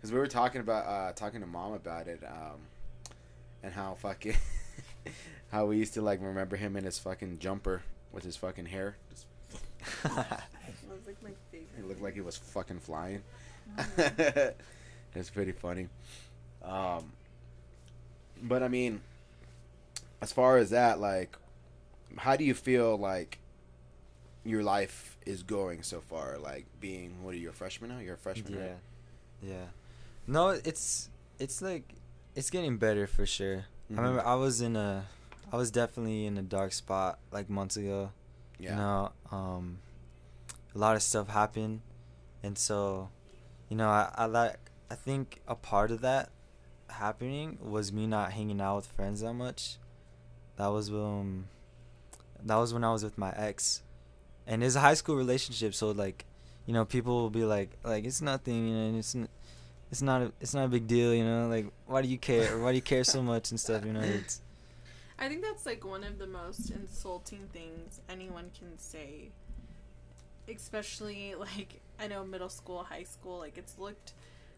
Because 0.00 0.12
we 0.12 0.18
were 0.18 0.26
talking 0.26 0.60
about 0.62 0.86
uh, 0.86 1.12
talking 1.12 1.40
to 1.40 1.46
mom 1.46 1.72
about 1.74 2.08
it, 2.08 2.22
um, 2.26 2.60
and 3.62 3.72
how 3.72 3.94
fucking 3.94 4.34
how 5.52 5.66
we 5.66 5.76
used 5.76 5.94
to 5.94 6.02
like 6.02 6.20
remember 6.22 6.56
him 6.56 6.76
in 6.76 6.84
his 6.84 6.98
fucking 6.98 7.38
jumper 7.38 7.82
with 8.12 8.24
his 8.24 8.36
fucking 8.36 8.66
hair. 8.66 8.96
Just, 9.10 9.26
That 10.02 10.42
was 10.88 11.06
like 11.06 11.22
my 11.22 11.30
favorite. 11.52 11.68
he 11.76 11.82
looked 11.82 12.02
like 12.02 12.14
he 12.14 12.20
was 12.20 12.36
fucking 12.36 12.80
flying. 12.80 13.22
Mhm. 13.96 14.54
it's 15.14 15.30
pretty 15.30 15.52
funny. 15.52 15.88
Um, 16.62 17.12
but 18.42 18.62
I 18.62 18.68
mean, 18.68 19.00
as 20.22 20.32
far 20.32 20.56
as 20.56 20.70
that, 20.70 20.98
like, 21.00 21.36
how 22.16 22.36
do 22.36 22.44
you 22.44 22.54
feel 22.54 22.96
like 22.96 23.38
your 24.44 24.62
life 24.62 25.16
is 25.26 25.42
going 25.42 25.82
so 25.82 26.00
far? 26.00 26.38
Like, 26.38 26.66
being 26.80 27.22
what 27.22 27.34
are 27.34 27.38
you 27.38 27.50
a 27.50 27.52
freshman 27.52 27.90
now? 27.90 27.98
You're 27.98 28.14
a 28.14 28.18
freshman, 28.18 28.54
Yeah, 28.54 28.60
right? 28.60 28.76
yeah. 29.42 29.64
No, 30.30 30.50
it's 30.50 31.10
it's 31.40 31.60
like 31.60 31.94
it's 32.36 32.50
getting 32.50 32.78
better 32.78 33.08
for 33.08 33.26
sure. 33.26 33.64
Mhm. 33.90 33.98
I 33.98 34.00
remember 34.00 34.24
I 34.24 34.36
was 34.36 34.60
in 34.60 34.76
a, 34.76 35.06
I 35.52 35.56
was 35.56 35.72
definitely 35.72 36.24
in 36.24 36.38
a 36.38 36.42
dark 36.42 36.72
spot 36.72 37.18
like 37.32 37.50
months 37.50 37.76
ago. 37.76 38.12
Yeah. 38.56 38.70
You 38.70 38.76
know, 38.76 39.12
um, 39.32 39.78
a 40.72 40.78
lot 40.78 40.94
of 40.94 41.02
stuff 41.02 41.28
happened, 41.28 41.80
and 42.44 42.56
so, 42.56 43.08
you 43.68 43.76
know, 43.76 43.88
I 43.88 44.12
I 44.14 44.26
like 44.26 44.56
I 44.88 44.94
think 44.94 45.40
a 45.48 45.56
part 45.56 45.90
of 45.90 46.00
that 46.02 46.30
happening 46.88 47.58
was 47.60 47.92
me 47.92 48.06
not 48.06 48.30
hanging 48.30 48.60
out 48.60 48.76
with 48.76 48.86
friends 48.86 49.22
that 49.22 49.34
much. 49.34 49.78
That 50.58 50.68
was 50.68 50.90
um, 50.90 51.48
that 52.44 52.54
was 52.56 52.72
when 52.72 52.84
I 52.84 52.92
was 52.92 53.02
with 53.02 53.18
my 53.18 53.32
ex, 53.32 53.82
and 54.46 54.62
it's 54.62 54.76
a 54.76 54.80
high 54.80 54.94
school 54.94 55.16
relationship, 55.16 55.74
so 55.74 55.90
like, 55.90 56.24
you 56.66 56.72
know, 56.72 56.84
people 56.84 57.14
will 57.20 57.30
be 57.30 57.44
like, 57.44 57.70
like 57.82 58.04
it's 58.04 58.22
nothing, 58.22 58.68
you 58.68 58.74
know, 58.76 58.86
and 58.90 58.96
it's. 58.98 59.16
N- 59.90 59.92
it's 59.92 60.02
not 60.02 60.22
a, 60.22 60.32
it's 60.40 60.54
not 60.54 60.64
a 60.64 60.68
big 60.68 60.86
deal, 60.86 61.14
you 61.14 61.24
know. 61.24 61.48
Like, 61.48 61.66
why 61.86 62.02
do 62.02 62.08
you 62.08 62.18
care? 62.18 62.56
Or 62.56 62.62
why 62.62 62.70
do 62.72 62.76
you 62.76 62.82
care 62.82 63.04
so 63.04 63.22
much 63.22 63.50
and 63.50 63.58
stuff? 63.60 63.84
You 63.84 63.92
know, 63.92 64.00
it's 64.04 64.40
I 65.18 65.28
think 65.28 65.42
that's 65.42 65.66
like 65.66 65.84
one 65.84 66.04
of 66.04 66.18
the 66.18 66.26
most 66.26 66.70
insulting 66.70 67.48
things 67.52 68.00
anyone 68.08 68.50
can 68.58 68.78
say. 68.78 69.30
Especially 70.48 71.34
like 71.38 71.80
I 71.98 72.06
know 72.06 72.24
middle 72.24 72.48
school, 72.48 72.84
high 72.84 73.04
school, 73.04 73.38
like 73.38 73.58
it's 73.58 73.78
looked 73.78 74.14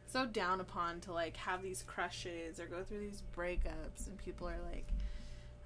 so 0.07 0.27
down 0.27 0.61
upon 0.61 1.01
to 1.01 1.13
like 1.13 1.37
have 1.39 1.63
these 1.63 1.83
crushes 1.87 2.61
or 2.61 2.67
go 2.67 2.83
through 2.83 3.01
these 3.01 3.23
breakups 3.35 4.07
and 4.07 4.19
people 4.19 4.47
are 4.47 4.61
like 4.71 4.87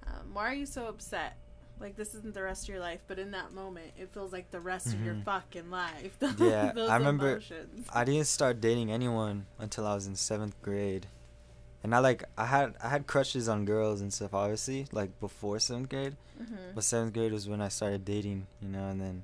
um, 0.07 0.33
why 0.33 0.49
are 0.49 0.53
you 0.53 0.65
so 0.65 0.87
upset 0.87 1.35
like 1.79 1.95
this 1.95 2.15
isn't 2.15 2.33
the 2.33 2.41
rest 2.41 2.63
of 2.63 2.69
your 2.69 2.79
life 2.79 2.99
but 3.07 3.19
in 3.19 3.31
that 3.31 3.53
moment 3.53 3.91
it 3.97 4.09
feels 4.13 4.31
like 4.33 4.49
the 4.51 4.59
rest 4.59 4.87
of 4.87 4.99
your 5.05 5.13
Mhm. 5.15 5.23
fucking 5.25 5.69
life 5.69 6.17
Yeah, 6.39 6.71
Those 6.73 6.89
I 6.89 6.97
remember- 6.97 7.31
emotions. 7.33 7.87
I 7.93 8.03
didn't 8.03 8.27
start 8.27 8.59
dating 8.61 8.91
anyone 8.91 9.45
until 9.59 9.85
I 9.85 9.93
was 9.95 10.07
in 10.07 10.15
seventh 10.15 10.59
grade, 10.61 11.07
and 11.83 11.93
I 11.93 11.99
like 11.99 12.23
I 12.37 12.45
had 12.45 12.75
I 12.83 12.89
had 12.89 13.05
crushes 13.07 13.47
on 13.47 13.65
girls 13.65 14.01
and 14.01 14.11
stuff. 14.13 14.33
Obviously, 14.33 14.87
like 14.91 15.19
before 15.19 15.59
seventh 15.59 15.89
grade, 15.89 16.15
Mhm. 16.41 16.73
but 16.75 16.83
seventh 16.83 17.13
grade 17.13 17.31
was 17.31 17.47
when 17.47 17.61
I 17.61 17.67
started 17.69 18.03
dating. 18.05 18.47
You 18.61 18.69
know, 18.69 18.87
and 18.89 18.99
then 18.99 19.23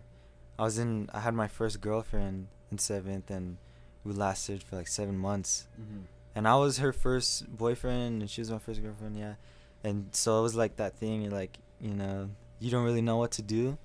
I 0.59 0.63
was 0.63 0.77
in 0.77 1.09
I 1.13 1.19
had 1.21 1.33
my 1.33 1.47
first 1.47 1.81
girlfriend 1.81 2.47
in 2.71 2.77
seventh, 2.77 3.29
and 3.31 3.57
we 4.03 4.13
lasted 4.13 4.61
for 4.63 4.75
like 4.75 4.87
seven 4.87 5.17
months. 5.17 5.67
Mm-hmm. 5.79 6.01
And 6.35 6.47
I 6.47 6.55
was 6.55 6.77
her 6.77 6.93
first 6.93 7.55
boyfriend, 7.57 8.21
and 8.21 8.29
she 8.29 8.41
was 8.41 8.51
my 8.51 8.59
first 8.59 8.81
girlfriend. 8.81 9.17
Yeah, 9.17 9.35
and 9.83 10.09
so 10.15 10.39
it 10.39 10.43
was 10.43 10.55
like 10.55 10.75
that 10.77 10.95
thing, 10.97 11.23
you 11.23 11.29
like 11.31 11.57
you 11.81 11.93
know, 11.93 12.29
you 12.59 12.69
don't 12.71 12.83
really 12.85 13.01
know 13.01 13.17
what 13.17 13.31
to 13.33 13.41
do, 13.41 13.77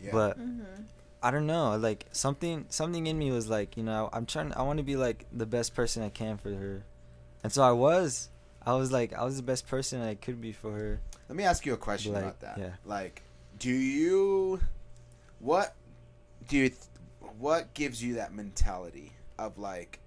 Yeah. 0.00 0.10
but 0.12 0.38
Mhm. 0.38 0.64
I 1.22 1.30
don't 1.30 1.46
know. 1.46 1.76
Like 1.76 2.06
something, 2.12 2.66
something 2.68 3.06
in 3.06 3.18
me 3.18 3.30
was 3.32 3.48
like, 3.48 3.76
you 3.76 3.82
know, 3.82 4.10
I'm 4.12 4.26
trying. 4.26 4.52
I 4.52 4.62
want 4.62 4.76
to 4.78 4.82
be 4.82 4.96
like 4.96 5.26
the 5.32 5.46
best 5.46 5.74
person 5.74 6.02
I 6.02 6.10
can 6.10 6.36
for 6.36 6.54
her, 6.54 6.84
and 7.42 7.52
so 7.52 7.62
I 7.62 7.72
was. 7.72 8.28
I 8.66 8.74
was 8.74 8.90
like, 8.92 9.12
I 9.12 9.24
was 9.24 9.36
the 9.36 9.42
best 9.42 9.66
person 9.66 10.00
I 10.00 10.14
could 10.14 10.40
be 10.40 10.52
for 10.52 10.72
her. 10.72 11.00
Let 11.28 11.36
me 11.36 11.44
ask 11.44 11.66
you 11.66 11.74
a 11.74 11.76
question 11.76 12.14
Like, 12.14 12.22
about 12.22 12.40
that. 12.40 12.58
yeah. 12.58 12.70
Like, 12.86 13.22
do 13.58 13.70
you, 13.70 14.58
what 15.38 15.74
do 16.48 16.56
you, 16.56 16.68
th- 16.70 16.80
what 17.38 17.74
gives 17.74 18.02
you 18.02 18.14
that 18.14 18.32
mentality 18.32 19.12
of 19.38 19.58
like, 19.58 19.98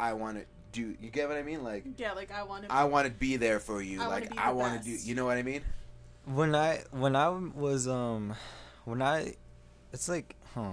I 0.00 0.14
want 0.14 0.38
to 0.38 0.44
do? 0.72 0.96
You 1.00 1.10
get 1.10 1.28
what 1.28 1.36
I 1.36 1.42
mean? 1.42 1.62
Like, 1.62 1.84
yeah 1.98 2.12
like 2.12 2.30
i 2.32 2.42
want 2.44 2.64
to 2.64 2.72
I 2.72 2.84
want 2.84 3.06
to 3.06 3.12
be 3.12 3.36
there 3.36 3.60
for 3.60 3.82
you. 3.82 4.00
I 4.00 4.06
like, 4.06 4.38
I 4.38 4.52
want 4.52 4.82
to 4.82 4.88
do. 4.88 4.96
You 4.96 5.14
know 5.14 5.26
what 5.26 5.36
I 5.36 5.42
mean? 5.42 5.60
When 6.26 6.54
I 6.54 6.82
when 6.90 7.14
I 7.16 7.28
was 7.28 7.86
um, 7.88 8.34
when 8.84 9.00
I, 9.00 9.34
it's 9.92 10.08
like, 10.08 10.34
huh. 10.54 10.70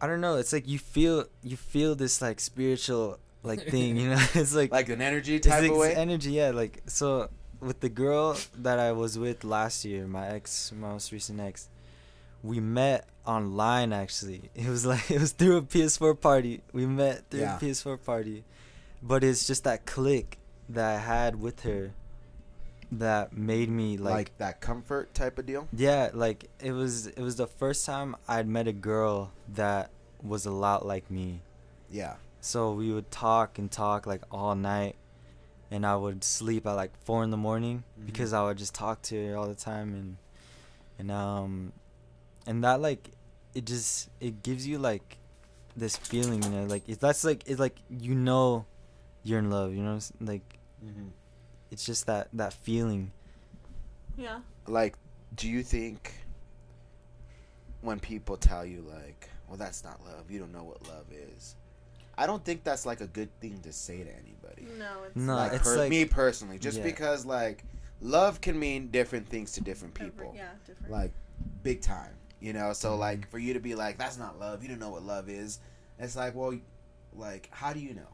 I 0.00 0.06
don't 0.06 0.20
know. 0.20 0.36
It's 0.36 0.52
like 0.52 0.68
you 0.68 0.78
feel 0.78 1.26
you 1.42 1.56
feel 1.56 1.94
this 1.94 2.20
like 2.22 2.40
spiritual 2.40 3.18
like 3.42 3.66
thing, 3.68 3.96
you 3.96 4.10
know. 4.10 4.22
It's 4.34 4.54
like 4.54 4.70
Like 4.72 4.88
an 4.88 5.02
energy 5.02 5.40
type 5.40 5.62
like 5.62 5.70
of 5.70 5.76
way. 5.76 5.94
energy, 5.94 6.32
yeah. 6.32 6.50
Like 6.50 6.82
so, 6.86 7.28
with 7.60 7.80
the 7.80 7.88
girl 7.88 8.36
that 8.58 8.78
I 8.78 8.92
was 8.92 9.18
with 9.18 9.44
last 9.44 9.84
year, 9.84 10.06
my 10.06 10.28
ex, 10.28 10.72
my 10.72 10.88
most 10.88 11.12
recent 11.12 11.40
ex, 11.40 11.68
we 12.42 12.60
met 12.60 13.08
online. 13.26 13.92
Actually, 13.92 14.50
it 14.54 14.68
was 14.68 14.84
like 14.86 15.10
it 15.16 15.20
was 15.20 15.32
through 15.32 15.56
a 15.58 15.62
PS4 15.62 16.18
party. 16.20 16.62
We 16.72 16.86
met 16.86 17.28
through 17.30 17.40
Yeah. 17.40 17.56
a 17.56 17.60
PS4 17.60 18.02
party, 18.04 18.44
but 19.02 19.22
it's 19.24 19.46
just 19.46 19.64
that 19.64 19.84
click 19.86 20.38
that 20.68 20.96
I 20.96 20.98
had 20.98 21.40
with 21.40 21.60
her 21.62 21.92
that 22.92 23.36
made 23.36 23.68
me 23.70 23.96
like, 23.96 24.12
like, 24.12 24.38
that 24.38 24.60
comfort 24.60 25.14
type 25.14 25.38
of 25.38 25.46
deal. 25.46 25.68
yeah, 25.72 26.10
like 26.12 26.50
it 26.60 26.72
was 26.72 27.06
it 27.06 27.20
was 27.20 27.36
the 27.36 27.46
first 27.46 27.86
time 27.86 28.16
I'd 28.26 28.48
met 28.48 28.66
a 28.66 28.72
girl 28.72 29.32
that 29.54 29.90
was 30.22 30.44
a 30.46 30.50
lot 30.50 30.84
like 30.84 31.10
me. 31.10 31.40
Yeah. 31.90 32.14
So 32.40 32.72
we 32.72 32.92
would 32.92 33.10
talk 33.10 33.58
and 33.58 33.70
talk 33.70 34.06
like 34.06 34.22
all 34.30 34.54
night, 34.54 34.96
and 35.70 35.84
I 35.86 35.94
would 35.96 36.24
sleep 36.24 36.66
at 36.66 36.72
like 36.72 36.90
four 37.04 37.22
in 37.22 37.30
the 37.30 37.36
morning 37.36 37.84
Mhm. 38.00 38.06
because 38.06 38.32
I 38.32 38.42
would 38.44 38.58
just 38.58 38.74
talk 38.74 39.02
to 39.02 39.26
her 39.28 39.36
all 39.36 39.46
the 39.46 39.54
time, 39.54 39.94
and 39.94 40.16
and 40.98 41.10
um, 41.10 41.72
and 42.46 42.64
that 42.64 42.80
like 42.80 43.10
it 43.54 43.66
just 43.66 44.08
it 44.20 44.42
gives 44.42 44.66
you 44.66 44.78
like 44.78 45.18
this 45.76 45.96
feeling, 45.96 46.42
you 46.42 46.50
know, 46.50 46.64
like 46.64 46.88
it, 46.88 46.98
that's 46.98 47.24
like 47.24 47.44
it's 47.46 47.60
like 47.60 47.76
you 47.88 48.14
know 48.14 48.64
you're 49.22 49.38
in 49.38 49.50
love, 49.50 49.74
you 49.74 49.82
know, 49.82 49.98
like 50.20 50.56
Mm-hmm. 50.84 51.08
It's 51.70 51.84
just 51.84 52.06
that 52.06 52.28
that 52.32 52.52
feeling. 52.52 53.12
yeah 54.16 54.40
Like, 54.66 54.96
do 55.34 55.48
you 55.48 55.62
think 55.62 56.12
when 57.82 57.98
people 58.00 58.36
tell 58.36 58.64
you 58.64 58.82
like, 58.82 59.28
"Well, 59.48 59.56
that's 59.56 59.82
not 59.84 60.04
love. 60.04 60.30
You 60.30 60.38
don't 60.40 60.52
know 60.52 60.64
what 60.64 60.86
love 60.86 61.06
is," 61.12 61.56
I 62.18 62.26
don't 62.26 62.44
think 62.44 62.62
that's 62.64 62.84
like 62.84 63.00
a 63.00 63.06
good 63.06 63.30
thing 63.40 63.58
to 63.62 63.72
say 63.72 64.02
to 64.04 64.10
anybody. 64.10 64.66
no 64.78 65.04
it's 65.04 65.16
No, 65.16 65.34
like, 65.36 65.52
it's 65.54 65.62
per- 65.64 65.76
like- 65.78 65.90
me 65.90 66.04
personally, 66.04 66.58
just 66.58 66.78
Yeah. 66.78 66.84
because 66.84 67.24
like 67.24 67.64
love 68.02 68.40
can 68.40 68.58
mean 68.58 68.88
different 68.90 69.28
things 69.28 69.52
to 69.52 69.60
different 69.60 69.96
Every- 69.98 70.10
people. 70.10 70.32
yeah 70.36 70.52
different 70.66 70.90
Like 70.92 71.12
big 71.62 71.80
time, 71.80 72.14
you 72.40 72.52
know. 72.52 72.72
So 72.74 72.94
Mhm. 72.94 72.98
like 72.98 73.30
for 73.30 73.38
you 73.38 73.54
to 73.54 73.60
be 73.60 73.74
like, 73.74 73.96
"That's 73.98 74.18
not 74.18 74.38
love. 74.38 74.62
You 74.62 74.68
don't 74.68 74.78
know 74.78 74.90
what 74.90 75.02
love 75.02 75.28
is." 75.30 75.60
It's 75.98 76.16
like, 76.16 76.34
well, 76.34 76.58
like 77.14 77.48
how 77.52 77.72
do 77.72 77.80
you 77.80 77.94
know? 77.94 78.08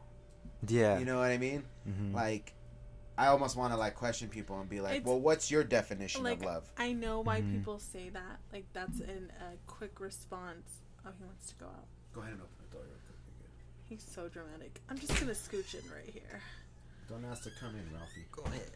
Yeah. 0.67 0.97
You 0.99 1.05
know 1.05 1.17
what 1.19 1.31
I 1.31 1.37
mean? 1.37 1.63
Mhm. 1.87 2.13
Like. 2.13 2.53
I 3.17 3.27
almost 3.27 3.55
want 3.55 3.73
to 3.73 3.77
like 3.77 3.95
question 3.95 4.29
people 4.29 4.59
and 4.59 4.69
be 4.69 4.79
like, 4.79 4.97
It's- 4.97 5.05
"Well, 5.07 5.19
what's 5.19 5.49
your 5.49 5.63
definition 5.63 6.23
like 6.23 6.39
of 6.39 6.45
love?" 6.45 6.71
I 6.77 6.93
know 6.93 7.21
why 7.21 7.41
Mhm. 7.41 7.51
people 7.51 7.79
say 7.79 8.09
that. 8.09 8.39
Like 8.53 8.65
that's 8.73 8.99
in 8.99 9.31
a 9.41 9.55
quick 9.65 9.99
response. 9.99 10.81
Oh, 11.05 11.11
he 11.17 11.23
wants 11.25 11.49
to 11.49 11.55
go 11.55 11.65
out. 11.65 11.87
Go 12.13 12.21
ahead 12.21 12.33
and 12.33 12.41
open 12.41 12.55
the 12.69 12.75
door 12.77 12.83
real 12.85 12.93
quick. 13.07 13.49
He's 13.89 14.03
so 14.03 14.27
dramatic. 14.29 14.81
I'm 14.89 14.97
just 14.99 15.19
gonna 15.19 15.31
scooch 15.33 15.73
in 15.73 15.89
right 15.91 16.09
here. 16.13 16.41
Don't 17.09 17.25
ask 17.25 17.43
to 17.43 17.51
come 17.51 17.73
in, 17.75 17.89
Ralphie. 17.95 18.25
Go 18.31 18.43
ahead. 18.43 18.71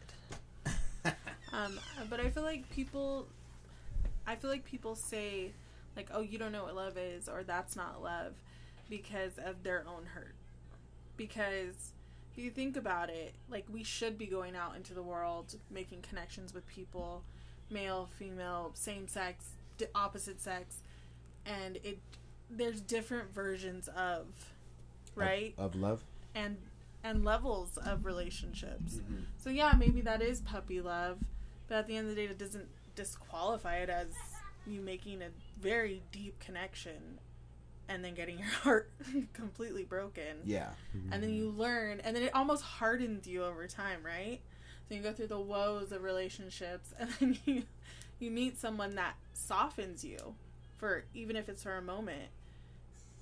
Um, 1.52 1.78
but 2.08 2.18
I 2.18 2.30
feel 2.30 2.44
like 2.44 2.70
people, 2.70 3.26
I 4.26 4.36
feel 4.36 4.48
like 4.48 4.64
people 4.64 4.94
say, 4.94 5.52
like, 5.96 6.08
"Oh, 6.10 6.22
you 6.22 6.38
don't 6.38 6.50
know 6.52 6.62
what 6.64 6.74
love 6.74 6.96
is," 6.96 7.28
or 7.28 7.42
"That's 7.44 7.76
not 7.76 8.02
love," 8.02 8.32
because 8.88 9.36
of 9.38 9.62
their 9.62 9.86
own 9.86 10.06
hurt. 10.06 10.34
Because 11.18 11.92
if 12.32 12.42
you 12.42 12.50
think 12.50 12.76
about 12.76 13.10
it, 13.10 13.34
like 13.50 13.64
we 13.72 13.82
should 13.84 14.16
be 14.18 14.26
going 14.26 14.56
out 14.56 14.76
into 14.76 14.94
the 14.94 15.02
world, 15.02 15.54
making 15.70 16.00
connections 16.02 16.54
with 16.54 16.66
people, 16.66 17.22
male, 17.70 18.08
female, 18.18 18.70
same 18.74 19.06
sex, 19.08 19.50
d- 19.78 19.86
opposite 19.94 20.40
sex, 20.40 20.76
and 21.46 21.76
it 21.76 21.98
there's 22.50 22.80
different 22.82 23.32
versions 23.34 23.88
of, 23.88 24.26
right, 25.14 25.54
Of, 25.58 25.74
of 25.74 25.80
love. 25.80 26.04
and 26.34 26.56
and 27.04 27.24
levels 27.24 27.78
of 27.78 28.04
relationships. 28.06 28.94
Mm-hmm. 28.96 29.22
So 29.38 29.50
yeah, 29.50 29.72
maybe 29.78 30.00
that 30.02 30.22
is 30.22 30.40
puppy 30.40 30.80
love, 30.80 31.18
but 31.68 31.78
at 31.78 31.86
the 31.88 31.96
end 31.96 32.08
of 32.08 32.14
the 32.14 32.22
day, 32.22 32.28
it 32.30 32.38
doesn't 32.38 32.68
disqualify 32.94 33.76
it 33.78 33.88
as 33.90 34.06
you 34.66 34.80
making 34.80 35.22
a 35.22 35.28
very 35.60 36.02
deep 36.12 36.38
connection 36.38 37.18
and 37.92 38.04
then 38.04 38.14
getting 38.14 38.38
your 38.38 38.48
heart 38.62 38.90
completely 39.32 39.84
broken. 39.84 40.38
Yeah. 40.44 40.70
And 41.10 41.22
then 41.22 41.30
you 41.30 41.50
learn, 41.50 42.00
and 42.00 42.16
then 42.16 42.22
it 42.22 42.34
almost 42.34 42.62
hardens 42.62 43.26
you 43.26 43.44
over 43.44 43.66
time, 43.66 44.00
right? 44.04 44.40
So 44.88 44.94
you 44.94 45.02
go 45.02 45.12
through 45.12 45.28
the 45.28 45.40
woes 45.40 45.92
of 45.92 46.02
relationships, 46.02 46.92
and 46.98 47.10
then 47.20 47.38
you 47.44 47.62
you 48.18 48.30
meet 48.30 48.58
someone 48.58 48.94
that 48.94 49.14
softens 49.34 50.04
you 50.04 50.34
for 50.78 51.04
even 51.14 51.36
if 51.36 51.48
it's 51.48 51.62
for 51.62 51.76
a 51.76 51.82
moment, 51.82 52.30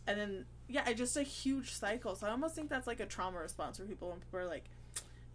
and 0.06 0.18
then 0.18 0.44
yeah, 0.68 0.92
just 0.92 1.16
a 1.16 1.22
huge 1.22 1.72
cycle. 1.72 2.14
So 2.14 2.26
I 2.26 2.30
almost 2.30 2.54
think 2.54 2.68
that's 2.70 2.86
like 2.86 3.00
a 3.00 3.06
trauma 3.06 3.38
response 3.38 3.78
for 3.78 3.84
people 3.84 4.10
when 4.10 4.20
people 4.20 4.40
are 4.40 4.46
like, 4.46 4.64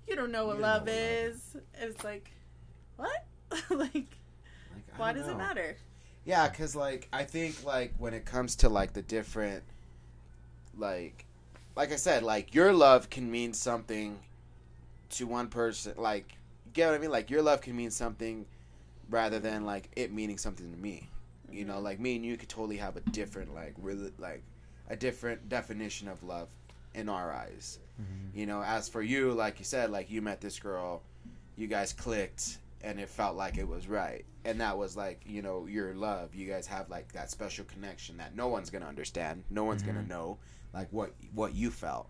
"You 0.08 0.16
don't 0.16 0.32
know 0.32 0.46
what 0.46 0.54
don't 0.54 0.62
know 0.62 0.68
love 0.68 0.82
what 0.84 0.94
love 0.94 0.98
is." 0.98 1.58
It's 1.76 2.04
like, 2.04 2.32
what? 2.96 3.26
like, 3.70 3.94
Like, 3.94 4.08
why 4.98 5.14
does 5.14 5.28
it 5.28 5.38
matter? 5.38 5.78
Yeah, 6.26 6.50
because 6.50 6.76
like 6.76 7.08
I 7.14 7.24
think 7.24 7.64
like 7.64 7.94
when 7.98 8.14
it 8.14 8.26
comes 8.26 8.56
to 8.58 8.70
like 8.70 8.94
the 8.94 9.02
different 9.02 9.64
like 10.78 11.26
like 11.76 11.92
I 11.92 11.98
said, 11.98 12.24
like 12.24 12.54
your 12.56 12.74
love 12.74 13.10
can 13.10 13.30
mean 13.30 13.54
something 13.54 14.20
to 15.12 15.28
one 15.28 15.48
person. 15.48 15.94
Like, 15.98 16.38
you 16.66 16.72
get 16.74 16.88
what 16.88 16.96
I 16.96 17.00
mean? 17.00 17.12
Like 17.12 17.30
your 17.30 17.42
love 17.42 17.62
can 17.62 17.76
mean 17.76 17.92
something 17.92 18.46
rather 19.10 19.40
than 19.40 19.66
like 19.66 19.90
it 19.96 20.12
meaning 20.14 20.38
something 20.38 20.72
to 20.72 20.78
me. 20.78 21.10
You 21.52 21.66
know, 21.66 21.80
like 21.80 22.00
me 22.00 22.16
and 22.16 22.26
you 22.26 22.38
could 22.38 22.50
totally 22.50 22.78
have 22.78 22.98
a 22.98 23.02
different, 23.02 23.54
like 23.54 23.74
really, 23.82 24.12
like 24.18 24.42
a 24.90 24.96
different 24.96 25.48
definition 25.48 26.08
of 26.08 26.24
love 26.24 26.48
in 26.94 27.08
our 27.10 27.32
eyes. 27.32 27.80
Mhm. 28.02 28.38
You 28.38 28.46
know, 28.46 28.64
as 28.64 28.90
for 28.90 29.02
you, 29.02 29.32
like 29.32 29.60
you 29.60 29.66
said, 29.66 29.92
like 29.92 30.10
you 30.10 30.22
met 30.22 30.42
this 30.42 30.60
girl, 30.60 31.02
you 31.56 31.68
guys 31.68 31.94
clicked, 31.94 32.58
and 32.86 33.00
it 33.00 33.10
felt 33.10 33.36
like 33.36 33.58
it 33.58 33.68
was 33.68 33.88
right, 33.90 34.24
and 34.46 34.62
that 34.62 34.78
was 34.78 34.96
like 34.96 35.22
you 35.26 35.42
know 35.42 35.66
your 35.66 35.94
love. 35.94 36.34
You 36.36 36.48
guys 36.48 36.68
have 36.68 36.90
like 36.90 37.12
that 37.14 37.30
special 37.32 37.66
connection 37.66 38.18
that 38.18 38.36
no 38.36 38.48
one's 38.48 38.70
gonna 38.70 38.86
understand, 38.88 39.44
no 39.50 39.64
one's 39.66 39.84
gonna 39.84 40.02
Mhm. 40.04 40.08
know, 40.08 40.38
like 40.74 40.88
what 40.94 41.14
what 41.34 41.54
you 41.54 41.72
felt. 41.72 42.08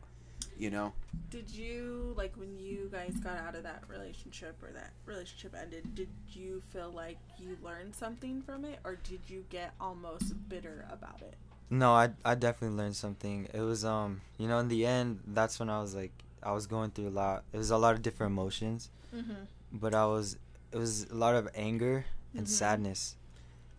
You 0.58 0.70
know, 0.70 0.94
Did 1.32 1.50
you 1.50 2.14
like 2.16 2.38
when 2.38 2.58
you 2.58 2.88
guys 2.92 3.16
got 3.20 3.38
out 3.38 3.56
of 3.56 3.64
that 3.64 3.84
relationship 3.90 4.56
or 4.64 4.72
that 4.72 4.92
relationship 5.06 5.54
ended? 5.60 5.94
Did 5.96 6.08
you 6.32 6.62
feel 6.72 6.92
like 6.92 7.18
you 7.38 7.58
learned 7.62 7.94
something 7.96 8.42
from 8.42 8.64
it, 8.64 8.80
or 8.86 8.96
did 8.96 9.20
you 9.28 9.44
get 9.50 9.74
almost 9.82 10.34
bitter 10.48 10.86
about 10.92 11.22
it? 11.22 11.36
No, 11.70 11.92
I 11.94 12.12
I 12.24 12.36
definitely 12.36 12.78
learned 12.78 12.96
something. 12.96 13.48
It 13.54 13.62
was 13.62 13.84
um, 13.84 14.22
you 14.38 14.48
know, 14.48 14.60
in 14.60 14.70
the 14.70 14.86
end, 14.86 15.22
that's 15.28 15.60
when 15.60 15.70
I 15.70 15.82
was 15.82 15.94
like, 15.96 16.14
I 16.42 16.52
was 16.54 16.68
going 16.68 16.92
through 16.92 17.10
a 17.10 17.18
lot. 17.24 17.44
It 17.52 17.58
was 17.58 17.72
a 17.72 17.78
lot 17.78 17.96
of 17.96 18.02
different 18.02 18.32
emotions, 18.32 18.90
Mm-hmm. 19.14 19.44
but 19.74 19.94
I 19.94 20.06
was, 20.06 20.38
it 20.72 20.78
was 20.78 21.06
a 21.10 21.16
lot 21.16 21.36
of 21.36 21.48
anger 21.56 22.06
and 22.34 22.46
Mhm. 22.48 22.50
sadness. 22.50 23.16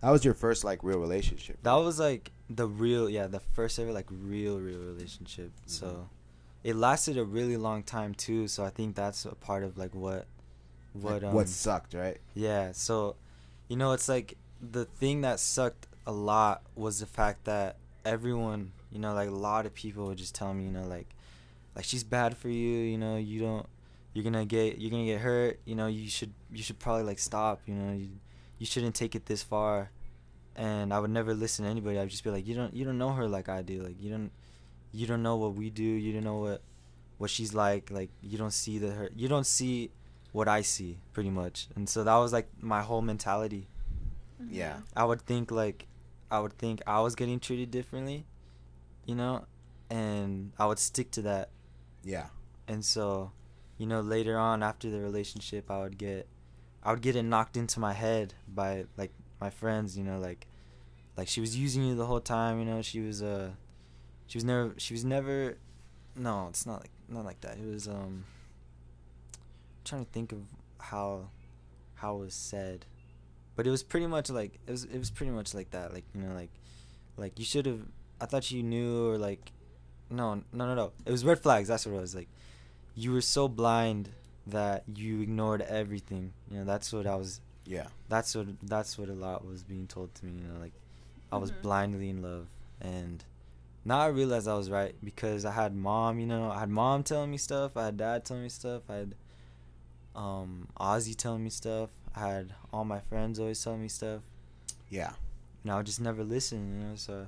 that 0.03 0.11
was 0.11 0.25
your 0.25 0.35
first 0.35 0.63
like 0.63 0.83
real 0.85 0.99
relationship. 1.01 1.59
That 1.63 1.75
was 1.75 1.99
like 1.99 2.31
the 2.49 2.67
real, 2.69 3.09
yeah, 3.11 3.27
the 3.27 3.41
first 3.41 3.79
ever 3.79 3.93
like 3.93 4.07
real, 4.11 4.61
real 4.61 4.79
relationship. 4.79 5.51
Mhm. 5.67 5.71
So, 5.71 6.09
it 6.63 6.77
lasted 6.77 7.17
a 7.17 7.25
really 7.25 7.57
long 7.57 7.83
time 7.83 8.15
too. 8.15 8.47
So 8.47 8.65
I 8.65 8.71
think 8.71 8.95
that's 8.95 9.25
a 9.25 9.35
part 9.35 9.63
of 9.65 9.77
like 9.79 9.95
what, 9.95 10.27
what 10.93 11.25
um, 11.25 11.35
what 11.35 11.49
sucked, 11.49 11.95
right? 11.95 12.19
Yeah, 12.35 12.73
so 12.73 13.17
you 13.69 13.77
know, 13.77 13.93
it's 13.93 14.09
like 14.09 14.37
the 14.61 14.85
thing 14.85 15.23
that 15.23 15.41
sucked 15.41 15.87
a 16.07 16.13
lot 16.13 16.63
was 16.77 17.01
the 17.01 17.07
fact 17.07 17.45
that 17.47 17.77
everyone, 18.05 18.73
you 18.93 18.99
know, 19.01 19.13
like 19.15 19.29
a 19.29 19.33
lot 19.33 19.67
of 19.67 19.75
people 19.75 20.07
would 20.07 20.19
just 20.19 20.35
tell 20.35 20.55
me, 20.55 20.65
you 20.65 20.71
know, 20.71 20.87
like 20.87 21.09
like 21.75 21.85
she's 21.85 22.05
bad 22.05 22.37
for 22.37 22.49
you, 22.49 22.79
you 22.79 22.99
know, 22.99 23.17
you 23.17 23.41
don't 23.41 23.67
you're 24.17 24.23
going 24.23 24.33
to 24.33 24.47
get 24.47 24.79
you're 24.79 24.91
going 24.91 25.05
to 25.05 25.13
get 25.13 25.21
hurt, 25.21 25.61
you 25.67 25.75
know, 25.75 25.89
you 25.89 26.09
should 26.09 26.33
you 26.51 26.63
should 26.63 26.79
probably 26.79 27.03
like 27.03 27.19
stop, 27.19 27.61
you 27.67 27.75
know, 27.75 27.93
you 27.93 28.09
you 28.59 28.65
shouldn't 28.65 28.95
take 28.95 29.15
it 29.15 29.27
this 29.27 29.43
far. 29.43 29.91
And 30.57 30.95
I 30.95 31.01
would 31.01 31.11
never 31.11 31.35
listen 31.35 31.67
to 31.67 31.71
anybody. 31.71 31.99
I 31.99 32.01
would 32.01 32.11
just 32.11 32.25
be 32.25 32.31
like, 32.31 32.47
"You 32.47 32.55
don't 32.55 32.73
you 32.73 32.87
don't 32.87 32.97
know 32.97 33.13
her 33.13 33.29
like 33.29 33.51
I 33.51 33.61
do. 33.61 33.83
Like 33.83 34.01
you 34.01 34.11
don't 34.11 34.31
you 34.91 35.07
don't 35.07 35.23
know 35.23 35.37
what 35.37 35.55
we 35.55 35.69
do. 35.69 35.83
You 35.83 36.15
don't 36.15 36.25
know 36.25 36.39
what 36.39 36.63
what 37.19 37.29
she's 37.29 37.53
like. 37.53 37.91
Like 37.91 38.09
you 38.23 38.39
don't 38.39 38.55
see 38.55 38.79
the 38.79 38.91
her 38.93 39.11
you 39.15 39.29
don't 39.29 39.45
see 39.45 39.91
what 40.33 40.49
I 40.49 40.63
see 40.63 40.97
pretty 41.13 41.29
much. 41.29 41.69
And 41.77 41.87
so 41.87 42.03
that 42.05 42.17
was 42.17 42.33
like 42.33 42.49
my 42.59 42.81
whole 42.81 43.03
mentality. 43.03 43.69
Mm-hmm. 44.43 44.55
Yeah. 44.55 44.79
I 44.97 45.05
would 45.05 45.21
think 45.21 45.51
like 45.51 45.87
I 46.31 46.41
would 46.41 46.57
think 46.57 46.81
I 46.87 47.01
was 47.01 47.15
getting 47.15 47.39
treated 47.39 47.71
differently, 47.71 48.25
you 49.05 49.15
know, 49.15 49.45
and 49.91 50.53
I 50.59 50.65
would 50.65 50.79
stick 50.79 51.11
to 51.13 51.23
that. 51.23 51.51
Yeah. 52.03 52.29
And 52.67 52.83
so, 52.83 53.33
you 53.79 53.87
know, 53.87 54.01
later 54.01 54.39
on 54.39 54.63
after 54.63 54.91
the 54.91 55.01
relationship, 55.01 55.71
I 55.71 55.81
would 55.81 55.99
get 55.99 56.29
I 56.83 56.93
would 56.93 57.03
get 57.03 57.17
it 57.17 57.23
knocked 57.25 57.57
into 57.57 57.81
my 57.81 57.93
head 57.93 58.35
by 58.49 58.85
like 58.97 59.13
my 59.41 59.51
friends, 59.51 59.97
you 59.99 60.05
know, 60.05 60.19
like 60.19 60.47
like 61.17 61.29
she 61.29 61.41
was 61.41 61.57
using 61.57 61.85
you 61.85 61.95
the 61.95 62.07
whole 62.07 62.21
time, 62.21 62.59
you 62.59 62.65
know, 62.65 62.83
she 62.83 63.01
was 63.01 63.23
uh 63.23 63.51
she 64.27 64.39
was 64.39 64.45
never 64.45 64.75
she 64.79 64.95
was 64.95 65.05
never 65.05 65.59
no, 66.15 66.47
it's 66.49 66.67
not 66.67 66.81
like 66.81 66.91
not 67.09 67.25
like 67.25 67.41
that. 67.43 67.59
It 67.59 67.67
was 67.67 67.89
um 67.89 68.25
I'm 69.35 69.85
trying 69.85 70.05
to 70.05 70.11
think 70.11 70.33
of 70.33 70.41
how 70.79 71.31
how 71.95 72.17
it 72.17 72.21
was 72.21 72.35
said. 72.35 72.87
But 73.57 73.67
it 73.67 73.71
was 73.71 73.83
pretty 73.83 74.07
much 74.07 74.31
like 74.31 74.59
it 74.67 74.71
was 74.71 74.85
it 74.85 74.99
was 74.99 75.11
pretty 75.11 75.33
much 75.33 75.55
like 75.55 75.71
that. 75.71 75.93
Like, 75.93 76.05
you 76.15 76.23
know, 76.23 76.35
like 76.35 76.51
like 77.17 77.39
you 77.39 77.45
should 77.45 77.67
have 77.67 77.81
I 78.21 78.27
thought 78.27 78.51
you 78.51 78.63
knew 78.63 79.09
or 79.09 79.19
like 79.19 79.53
no, 80.11 80.43
no, 80.53 80.67
no, 80.67 80.75
no. 80.75 80.93
It 81.05 81.11
was 81.11 81.25
red 81.25 81.41
flags. 81.41 81.69
That's 81.69 81.87
what 81.87 81.97
it 81.97 82.01
was. 82.01 82.15
Like, 82.15 82.29
you 82.97 83.13
were 83.13 83.21
so 83.21 83.47
blind 83.47 84.09
that 84.47 84.83
you 84.95 85.21
ignored 85.21 85.61
everything. 85.63 86.33
You 86.51 86.59
know, 86.59 86.65
that's 86.65 86.93
what 86.93 87.07
I 87.07 87.15
was. 87.17 87.41
Yeah. 87.65 87.89
That's 88.09 88.35
what. 88.35 88.47
That's 88.63 88.97
what 88.99 89.09
a 89.09 89.13
lot 89.15 89.45
was 89.47 89.63
being 89.63 89.87
told 89.87 90.15
to 90.17 90.25
me. 90.27 90.33
You 90.41 90.49
know, 90.49 90.59
like, 90.61 90.73
I 91.31 91.37
was 91.37 91.51
Mhm. 91.53 91.63
blindly 91.63 92.09
in 92.11 92.23
love, 92.23 92.47
and 92.81 93.25
now 93.85 93.99
I 93.99 94.07
realized 94.07 94.47
I 94.49 94.55
was 94.55 94.71
right 94.71 94.95
because 95.05 95.45
I 95.45 95.53
had 95.53 95.75
mom. 95.75 96.19
You 96.21 96.27
know, 96.27 96.51
I 96.51 96.61
had 96.61 96.71
mom 96.71 97.03
telling 97.03 97.31
me 97.31 97.39
stuff. 97.39 97.77
I 97.77 97.87
had 97.87 97.97
dad 97.97 98.25
telling 98.25 98.45
me 98.45 98.49
stuff. 98.49 98.89
I 98.89 98.95
had 98.95 99.15
um 100.15 100.69
Ozzy 100.81 101.15
telling 101.15 101.45
me 101.45 101.51
stuff. 101.51 101.91
I 102.15 102.21
had 102.21 102.55
all 102.73 102.85
my 102.85 103.01
friends 103.01 103.39
always 103.39 103.63
telling 103.63 103.83
me 103.83 103.89
stuff. 103.89 104.23
Yeah. 104.89 105.13
And 105.63 105.73
I 105.73 105.77
would 105.77 105.87
just 105.87 106.01
never 106.01 106.25
listen. 106.25 106.81
You 106.81 106.87
know, 106.89 106.95
so 106.97 107.27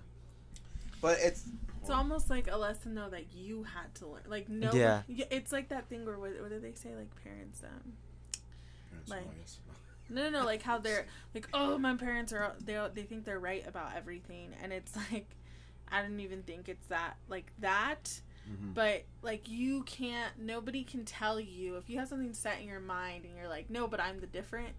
But 1.01 1.19
it's 1.21 1.45
It's 1.81 1.91
almost 1.91 2.29
like 2.31 2.49
a 2.51 2.57
lesson 2.57 2.95
though 2.95 3.09
that 3.11 3.33
you 3.33 3.63
had 3.65 3.95
to 3.97 4.07
learn. 4.09 4.23
Like 4.29 4.49
no, 4.49 4.73
Yeah. 4.73 5.03
It's 5.31 5.53
like 5.53 5.69
that 5.69 5.89
thing 5.89 6.05
where 6.05 6.19
what, 6.19 6.33
what 6.41 6.51
do 6.51 6.59
they 6.61 6.75
say? 6.75 6.95
Like 6.95 7.09
parents, 7.23 7.63
um, 7.65 7.93
Like- 9.07 9.25
no, 10.11 10.25
no, 10.31 10.41
no. 10.41 10.45
Like 10.45 10.63
how 10.63 10.79
they're 10.79 11.07
like, 11.35 11.49
oh, 11.55 11.79
my 11.79 11.95
parents 11.97 12.33
are 12.33 12.55
they 12.65 12.79
they 12.95 13.03
think 13.03 13.25
they're 13.25 13.39
right 13.41 13.67
about 13.67 13.95
everything, 13.97 14.51
and 14.63 14.73
it's 14.73 14.95
like, 15.13 15.29
I 15.91 16.03
don't 16.03 16.21
even 16.21 16.43
think 16.43 16.69
it's 16.69 16.87
that 16.89 17.17
like 17.29 17.53
that. 17.61 18.21
Mhm. 18.51 18.73
But 18.75 19.05
like 19.23 19.49
you 19.49 19.83
can't. 19.85 20.39
Nobody 20.39 20.83
can 20.85 21.05
tell 21.05 21.39
you 21.39 21.77
if 21.77 21.89
you 21.91 21.99
have 21.99 22.09
something 22.09 22.33
set 22.35 22.61
in 22.61 22.67
your 22.67 22.81
mind 22.81 23.25
and 23.25 23.35
you're 23.37 23.49
like, 23.49 23.69
no, 23.71 23.87
but 23.87 24.01
I'm 24.01 24.21
the 24.21 24.27
different. 24.27 24.75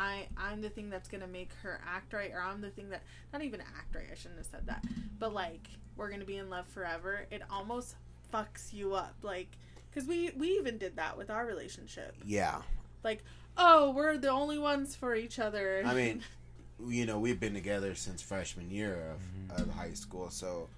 I 0.00 0.28
I'm 0.36 0.60
the 0.60 0.70
thing 0.70 0.90
that's 0.90 1.08
gonna 1.08 1.26
make 1.26 1.50
her 1.62 1.80
act 1.84 2.12
right, 2.12 2.30
or 2.32 2.40
I'm 2.40 2.60
the 2.60 2.70
thing 2.70 2.88
that 2.90 3.02
not 3.32 3.42
even 3.42 3.60
act 3.60 3.94
right. 3.94 4.06
I 4.10 4.14
shouldn't 4.14 4.38
have 4.38 4.46
said 4.46 4.66
that. 4.66 4.84
But 5.18 5.34
like 5.34 5.66
we're 5.96 6.08
gonna 6.10 6.24
be 6.24 6.36
in 6.36 6.48
love 6.48 6.66
forever. 6.68 7.26
It 7.32 7.42
almost 7.50 7.96
fucks 8.32 8.72
you 8.72 8.94
up, 8.94 9.14
like 9.22 9.48
because 9.90 10.08
we 10.08 10.30
we 10.36 10.50
even 10.50 10.78
did 10.78 10.94
that 10.96 11.18
with 11.18 11.30
our 11.30 11.44
relationship. 11.46 12.14
yeah. 12.24 12.62
Like 13.02 13.24
oh, 13.56 13.90
we're 13.90 14.16
the 14.18 14.28
only 14.28 14.58
ones 14.58 14.94
for 14.94 15.16
each 15.16 15.38
other. 15.40 15.82
I 15.84 15.92
mean, 15.94 16.22
you 16.88 17.04
know, 17.06 17.18
we've 17.18 17.40
been 17.40 17.54
together 17.54 17.96
since 17.96 18.22
freshman 18.22 18.70
year 18.70 19.10
of, 19.50 19.56
Mhm. 19.58 19.62
of 19.62 19.70
high 19.74 19.94
school, 19.94 20.30
so 20.30 20.68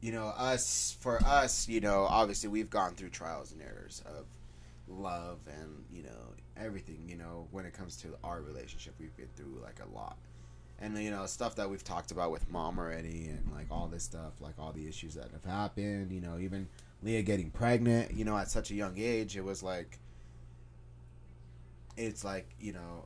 you 0.00 0.12
know, 0.12 0.28
us 0.28 0.96
for 1.00 1.22
us, 1.24 1.68
you 1.68 1.80
know, 1.80 2.04
obviously 2.08 2.48
we've 2.48 2.70
gone 2.70 2.94
through 2.94 3.10
trials 3.10 3.52
and 3.52 3.60
errors 3.60 4.02
of 4.06 4.24
love 4.88 5.38
and 5.46 5.84
you 5.92 6.02
know 6.02 6.34
everything. 6.60 7.04
You 7.08 7.16
know, 7.16 7.46
when 7.50 7.64
it 7.66 7.72
comes 7.72 7.96
to 7.98 8.08
our 8.22 8.40
relationship, 8.42 8.94
we've 8.98 9.16
been 9.16 9.28
through 9.36 9.60
like 9.62 9.80
a 9.80 9.96
lot, 9.96 10.16
and 10.78 10.96
you 10.98 11.10
know, 11.10 11.26
stuff 11.26 11.56
that 11.56 11.68
we've 11.68 11.84
talked 11.84 12.10
about 12.10 12.30
with 12.30 12.48
mom 12.50 12.78
already, 12.78 13.28
and 13.28 13.50
like 13.52 13.66
all 13.70 13.88
this 13.88 14.04
stuff, 14.04 14.40
like 14.40 14.54
all 14.58 14.72
the 14.72 14.86
issues 14.88 15.14
that 15.14 15.30
have 15.32 15.44
happened. 15.44 16.12
You 16.12 16.20
know, 16.20 16.38
even 16.38 16.68
Leah 17.02 17.22
getting 17.22 17.50
pregnant. 17.50 18.12
You 18.12 18.24
know, 18.24 18.36
at 18.36 18.50
such 18.50 18.70
a 18.70 18.74
young 18.74 18.94
age, 18.96 19.36
it 19.36 19.44
was 19.44 19.62
like 19.62 19.98
it's 21.96 22.24
like 22.24 22.48
you 22.60 22.72
know 22.72 23.04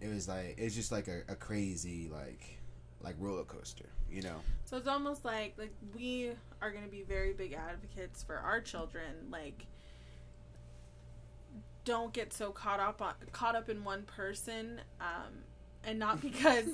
it 0.00 0.08
was 0.08 0.28
like 0.28 0.54
it's 0.58 0.74
just 0.74 0.92
like 0.92 1.08
a, 1.08 1.22
a 1.28 1.34
crazy 1.34 2.08
like 2.12 2.58
like 3.02 3.16
roller 3.18 3.42
coaster 3.42 3.86
you 4.10 4.22
know 4.22 4.36
So 4.64 4.76
it's 4.76 4.86
almost 4.86 5.24
like 5.24 5.54
like 5.58 5.72
we 5.96 6.30
are 6.60 6.70
going 6.70 6.84
to 6.84 6.90
be 6.90 7.02
very 7.02 7.32
big 7.32 7.52
advocates 7.52 8.22
for 8.22 8.36
our 8.36 8.60
children. 8.60 9.12
Like, 9.30 9.66
don't 11.88 12.12
get 12.12 12.32
so 12.32 12.50
caught 12.50 12.80
up 12.80 13.00
on 13.02 13.14
caught 13.32 13.56
up 13.56 13.68
in 13.68 13.82
one 13.84 14.02
person, 14.02 14.80
um, 15.00 15.32
and 15.84 15.98
not 15.98 16.20
because 16.28 16.66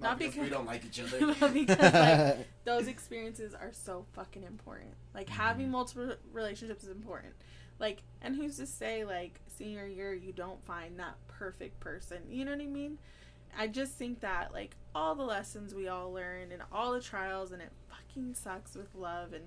not, 0.00 0.18
because, 0.18 0.36
we 0.36 0.48
don't 0.50 0.66
like 0.66 0.84
each 0.84 1.00
other 1.04 1.20
Not 1.40 1.54
because, 1.54 1.78
like, 1.94 2.46
those 2.64 2.86
experiences 2.86 3.54
are 3.54 3.72
so 3.72 4.04
fucking 4.12 4.42
important. 4.42 4.90
Like 5.14 5.28
having 5.28 5.68
Mhm. 5.68 5.70
multiple 5.70 6.14
relationships 6.32 6.82
is 6.84 6.90
important. 6.90 7.32
Like, 7.78 8.02
and 8.20 8.34
who's 8.36 8.56
to 8.58 8.66
say 8.66 9.04
like 9.04 9.40
senior 9.46 9.86
year 9.86 10.12
you 10.12 10.32
don't 10.32 10.62
find 10.66 10.98
that 10.98 11.14
perfect 11.28 11.80
person? 11.80 12.18
You 12.28 12.44
know 12.44 12.50
what 12.52 12.60
I 12.60 12.66
mean? 12.66 12.98
I 13.58 13.68
just 13.68 13.92
think 13.94 14.20
that 14.20 14.52
like 14.52 14.76
all 14.94 15.14
the 15.14 15.22
lessons 15.24 15.74
we 15.74 15.88
all 15.88 16.12
learned 16.12 16.52
and 16.52 16.62
all 16.72 16.92
the 16.92 17.00
trials 17.00 17.52
and 17.52 17.62
it 17.62 17.72
fucking 17.88 18.34
sucks 18.34 18.74
with 18.74 18.94
love 18.94 19.32
and 19.32 19.44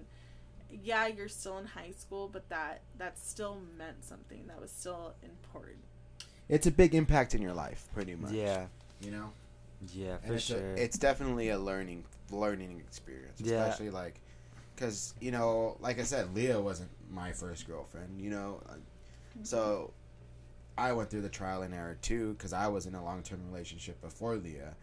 yeah, 0.72 1.08
you're 1.08 1.28
still 1.28 1.58
in 1.58 1.66
high 1.66 1.92
school, 1.98 2.30
but 2.32 2.48
that 2.50 2.82
that 2.98 3.18
still 3.20 3.60
meant 3.78 4.04
something. 4.04 4.46
That 4.48 4.62
was 4.62 4.72
still 4.72 5.14
important. 5.24 5.78
it's 6.50 6.68
a 6.68 6.72
big 6.72 6.96
impact 6.96 7.34
in 7.36 7.42
your 7.42 7.54
life 7.54 7.86
pretty 7.94 8.16
much 8.16 8.32
yeah, 8.32 8.66
you 9.02 9.12
know 9.12 9.32
yeah, 9.94 10.18
for 10.18 10.34
it's, 10.34 10.50
a- 10.50 10.54
sure. 10.54 10.74
it's 10.76 10.98
definitely 10.98 11.50
a 11.50 11.58
learning 11.60 12.04
learning 12.32 12.80
experience 12.88 13.40
Yeah. 13.42 13.64
especially 13.66 13.92
like 13.92 14.20
because 14.76 15.14
you 15.20 15.32
know 15.32 15.78
like 15.80 16.00
i 16.00 16.04
said 16.04 16.34
leah 16.36 16.60
wasn't 16.60 16.90
my 17.12 17.32
first 17.34 17.68
girlfriend 17.68 18.20
you 18.22 18.30
know 18.32 18.62
uh, 18.70 18.74
so 19.44 19.94
i 20.78 20.92
went 20.92 21.10
through 21.10 21.22
the 21.22 21.30
trial 21.30 21.62
and 21.62 21.74
error 21.74 21.98
too 22.02 22.34
because 22.34 22.52
i 22.54 22.68
was 22.68 22.86
in 22.86 22.96
a 22.96 23.04
long-term 23.04 23.40
relationship 23.52 24.00
before 24.02 24.36
leah 24.36 24.74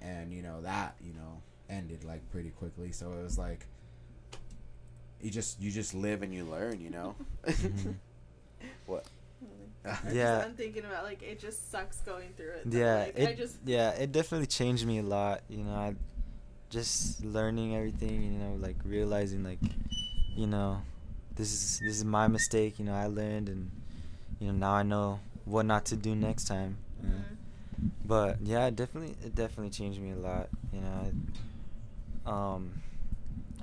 and 0.00 0.32
you 0.32 0.42
know 0.42 0.60
that 0.60 0.94
you 1.00 1.12
know 1.14 1.40
ended 1.70 2.04
like 2.04 2.20
pretty 2.30 2.50
quickly. 2.50 2.92
So 2.92 3.12
it 3.12 3.22
was 3.22 3.38
like 3.38 3.66
you 5.24 5.30
just 5.30 5.60
you 5.60 5.70
just 5.70 5.94
live 5.94 6.22
and 6.22 6.32
you 6.34 6.44
learn, 6.44 6.80
you 6.80 6.90
know. 6.90 7.16
Mhm. 7.46 7.94
what? 8.86 9.06
I 9.84 9.96
Yeah. 10.12 10.36
Just, 10.38 10.46
I'm 10.46 10.54
thinking 10.54 10.84
about 10.84 11.04
like 11.04 11.22
it 11.22 11.40
just 11.40 11.70
sucks 11.70 11.98
going 12.00 12.30
through 12.36 12.52
it. 12.60 12.70
though. 12.70 12.78
yeah 12.78 12.98
Like, 13.04 13.18
it, 13.18 13.28
I 13.30 13.32
just 13.34 13.56
yeah 13.64 13.90
it 13.90 14.12
definitely 14.12 14.46
changed 14.46 14.86
me 14.86 14.98
a 14.98 15.02
lot 15.02 15.42
you 15.48 15.62
know 15.64 15.74
i 15.74 15.94
just 16.70 17.22
learning 17.24 17.76
everything 17.76 18.22
you 18.22 18.38
know 18.38 18.56
like 18.60 18.76
realizing 18.84 19.44
like 19.44 19.60
you 20.36 20.46
know 20.46 20.80
this 21.36 21.52
is 21.52 21.80
this 21.80 21.96
is 21.98 22.04
my 22.04 22.26
mistake 22.28 22.78
you 22.78 22.84
know 22.84 22.94
i 22.94 23.06
learned 23.06 23.48
and 23.48 23.70
you 24.40 24.46
know 24.48 24.52
now 24.54 24.72
i 24.72 24.82
know 24.82 25.20
what 25.44 25.66
not 25.66 25.84
to 25.86 25.96
do 25.96 26.14
next 26.16 26.44
time 26.44 26.76
you 27.02 27.08
know? 27.10 27.14
Mhm. 27.14 27.36
but 28.06 28.40
yeah 28.42 28.66
it 28.66 28.76
definitely 28.76 29.14
it 29.24 29.34
definitely 29.34 29.70
changed 29.70 30.00
me 30.00 30.10
a 30.12 30.16
lot 30.16 30.48
you 30.72 30.80
know 30.80 31.12
I, 32.26 32.30
um 32.54 32.72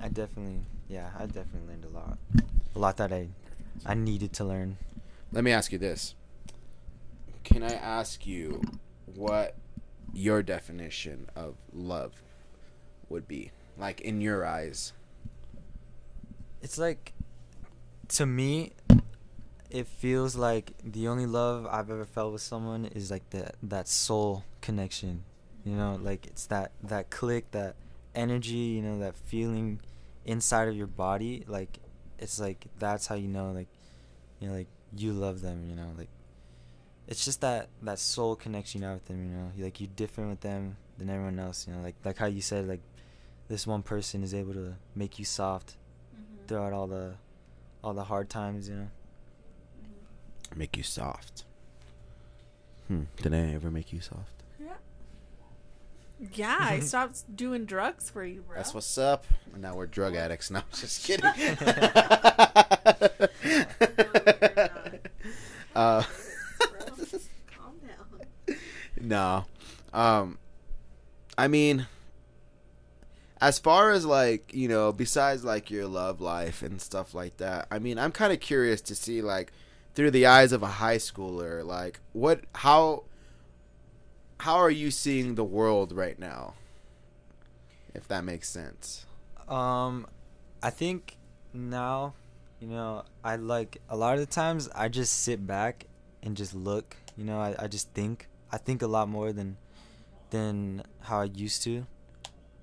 i 0.00 0.08
definitely 0.08 0.60
yeah 0.92 1.08
i 1.18 1.24
definitely 1.26 1.66
learned 1.68 1.84
a 1.84 1.88
lot 1.88 2.18
a 2.76 2.78
lot 2.78 2.96
that 2.98 3.12
i 3.12 3.26
i 3.86 3.94
needed 3.94 4.32
to 4.32 4.44
learn 4.44 4.76
Let 5.32 5.44
me 5.44 5.50
ask 5.50 5.72
you 5.72 5.78
this. 5.78 6.14
Can 7.42 7.62
I 7.62 7.72
ask 7.72 8.26
you 8.26 8.60
what 9.16 9.56
your 10.12 10.42
definition 10.42 11.18
of 11.34 11.54
love 11.72 12.12
would 13.08 13.26
be? 13.26 13.50
Like 13.78 14.02
in 14.02 14.20
your 14.20 14.44
eyes. 14.44 14.92
it's 16.60 16.76
like 16.76 17.14
to 18.08 18.26
me 18.26 18.72
it 19.70 19.86
feels 19.86 20.36
like 20.36 20.72
the 20.84 21.08
only 21.08 21.24
love 21.26 21.66
i've 21.76 21.90
ever 21.90 22.04
felt 22.04 22.30
with 22.34 22.42
someone 22.42 22.84
is 22.84 23.10
like 23.10 23.26
that 23.30 23.56
that 23.62 23.88
soul 23.88 24.44
connection 24.60 25.24
you 25.64 25.74
know 25.74 25.98
like 26.02 26.26
it's 26.26 26.46
that 26.46 26.68
that 26.82 27.08
click 27.10 27.50
that 27.52 27.74
energy 28.14 28.76
you 28.76 28.82
know 28.82 28.98
that 28.98 29.16
feeling 29.16 29.80
inside 30.24 30.68
of 30.68 30.76
your 30.76 30.86
body 30.86 31.44
like 31.48 31.78
it's 32.18 32.38
like 32.40 32.66
that's 32.78 33.06
how 33.06 33.14
you 33.14 33.28
know 33.28 33.50
like 33.52 33.68
you 34.40 34.48
know 34.48 34.54
like 34.54 34.68
you 34.96 35.12
love 35.12 35.40
them 35.40 35.64
you 35.68 35.74
know 35.74 35.90
like 35.98 36.08
it's 37.08 37.24
just 37.24 37.40
that 37.40 37.68
that 37.82 37.98
soul 37.98 38.36
connection 38.36 38.80
you 38.82 38.86
have 38.86 38.94
with 38.96 39.06
them 39.06 39.24
you 39.24 39.30
know 39.36 39.50
like 39.64 39.80
you're 39.80 39.90
different 39.96 40.30
with 40.30 40.40
them 40.40 40.76
than 40.98 41.10
everyone 41.10 41.38
else 41.38 41.66
you 41.66 41.74
know 41.74 41.80
like 41.82 41.96
like 42.04 42.16
how 42.18 42.26
you 42.26 42.40
said 42.40 42.68
like 42.68 42.80
this 43.48 43.66
one 43.66 43.82
person 43.82 44.22
is 44.22 44.32
able 44.34 44.52
to 44.54 44.74
make 44.94 45.18
you 45.18 45.24
soft 45.24 45.76
Mhm. 46.14 46.46
throughout 46.48 46.72
all 46.72 46.86
the 46.86 47.14
all 47.84 47.94
the 47.94 48.04
hard 48.04 48.30
times, 48.30 48.68
you 48.68 48.76
know. 48.76 48.88
Mhm. 50.52 50.56
Make 50.56 50.76
you 50.76 50.82
soft. 50.84 51.44
Hmm. 52.88 53.04
Did 53.16 53.34
I 53.34 53.38
ever 53.54 53.70
make 53.70 53.92
you 53.92 54.00
soft? 54.00 54.41
Yeah. 56.22 56.28
Yeah, 56.34 56.58
I 56.60 56.78
stopped 56.80 57.34
doing 57.36 57.64
drugs 57.64 58.08
for 58.10 58.24
you, 58.24 58.42
bro. 58.42 58.56
That's 58.56 58.72
what's 58.74 58.96
up. 58.96 59.24
And 59.52 59.62
now 59.62 59.74
we're 59.74 59.86
drug 59.86 60.14
addicts. 60.14 60.50
No, 60.50 60.60
I'm 60.60 60.64
just 60.72 61.04
kidding. 61.06 61.24
uh, 65.74 66.02
Calm 67.56 67.74
down. 67.86 68.56
no. 69.00 69.44
Um, 69.92 70.38
I 71.36 71.48
mean, 71.48 71.86
as 73.40 73.58
far 73.58 73.90
as 73.90 74.04
like 74.06 74.54
you 74.54 74.68
know, 74.68 74.92
besides 74.92 75.44
like 75.44 75.70
your 75.70 75.86
love 75.86 76.20
life 76.20 76.62
and 76.62 76.80
stuff 76.80 77.14
like 77.14 77.38
that, 77.38 77.66
I 77.70 77.78
mean, 77.78 77.98
I'm 77.98 78.12
kind 78.12 78.32
of 78.32 78.40
curious 78.40 78.80
to 78.82 78.94
see 78.94 79.22
like 79.22 79.52
through 79.94 80.10
the 80.12 80.26
eyes 80.26 80.52
of 80.52 80.62
a 80.62 80.66
high 80.68 80.96
schooler, 80.96 81.64
like 81.64 82.00
what, 82.12 82.40
how, 82.54 83.04
how 84.42 84.56
are 84.56 84.70
you 84.72 84.90
seeing 84.90 85.36
the 85.36 85.44
world 85.44 85.92
right 85.92 86.18
now? 86.18 86.54
If 87.94 88.08
that 88.08 88.24
makes 88.24 88.48
sense. 88.48 89.06
Um 89.46 90.08
I 90.60 90.70
think 90.70 91.16
now, 91.52 92.14
you 92.58 92.66
know, 92.66 93.04
I 93.22 93.36
like 93.36 93.80
a 93.88 93.96
lot 93.96 94.14
of 94.14 94.20
the 94.20 94.26
times 94.26 94.68
I 94.74 94.88
just 94.88 95.12
sit 95.22 95.46
back 95.46 95.86
and 96.24 96.36
just 96.36 96.54
look, 96.54 96.96
you 97.16 97.24
know, 97.24 97.38
I, 97.38 97.54
I 97.56 97.66
just 97.68 97.90
think. 97.94 98.28
I 98.50 98.58
think 98.58 98.82
a 98.82 98.88
lot 98.88 99.08
more 99.08 99.32
than 99.32 99.58
than 100.30 100.82
how 101.02 101.20
I 101.20 101.30
used 101.46 101.62
to, 101.62 101.86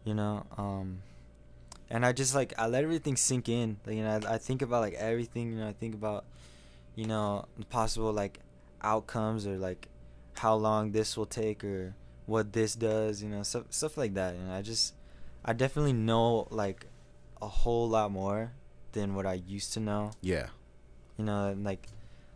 you 0.04 0.14
know. 0.14 0.46
Um 0.58 1.04
and 1.90 2.06
I 2.06 2.12
just 2.12 2.36
like 2.36 2.54
I 2.58 2.68
let 2.68 2.84
everything 2.84 3.16
sink 3.16 3.48
in. 3.48 3.78
Like, 3.86 3.96
you 3.96 4.04
know, 4.04 4.20
I, 4.28 4.34
I 4.34 4.38
think 4.38 4.62
about 4.62 4.82
like 4.82 4.96
everything, 4.96 5.54
you 5.54 5.60
know, 5.60 5.70
I 5.70 5.74
think 5.80 5.96
about 5.96 6.26
you 6.96 7.06
know, 7.06 7.46
possible 7.70 8.12
like 8.12 8.40
outcomes 8.82 9.48
or 9.48 9.56
like 9.56 9.88
how 10.40 10.56
long 10.56 10.92
this 10.92 11.18
will 11.18 11.26
take 11.26 11.64
or 11.64 11.96
what 12.26 12.54
this 12.54 12.76
does, 12.76 13.22
you 13.24 13.30
know, 13.30 13.44
stuff 13.44 13.66
stuff 13.70 13.98
like 13.98 14.14
that. 14.16 14.38
Know, 14.38 14.54
I 14.54 14.62
just 14.62 14.94
I 15.44 15.54
definitely 15.54 15.94
know 15.94 16.48
like 16.52 16.86
a 17.42 17.48
whole 17.48 17.88
lot 17.90 18.12
more 18.12 18.52
than 18.92 19.16
what 19.16 19.26
I 19.26 19.34
used 19.34 19.74
to 19.74 19.80
know. 19.80 20.12
Yeah. 20.22 20.48
You 21.18 21.26
know, 21.26 21.48
and 21.48 21.64
like 21.64 21.88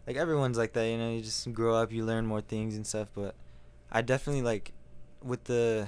like 0.08 0.18
everyone's 0.18 0.58
like 0.58 0.74
that, 0.74 0.86
you 0.88 0.98
know, 0.98 1.12
you 1.12 1.22
just 1.22 1.52
grow 1.54 1.76
up, 1.76 1.92
you 1.92 2.04
learn 2.06 2.26
more 2.26 2.42
things 2.42 2.76
and 2.76 2.86
stuff, 2.86 3.10
but 3.16 3.36
I 3.92 4.02
definitely 4.02 4.42
like 4.42 4.74
with 5.24 5.44
the 5.46 5.88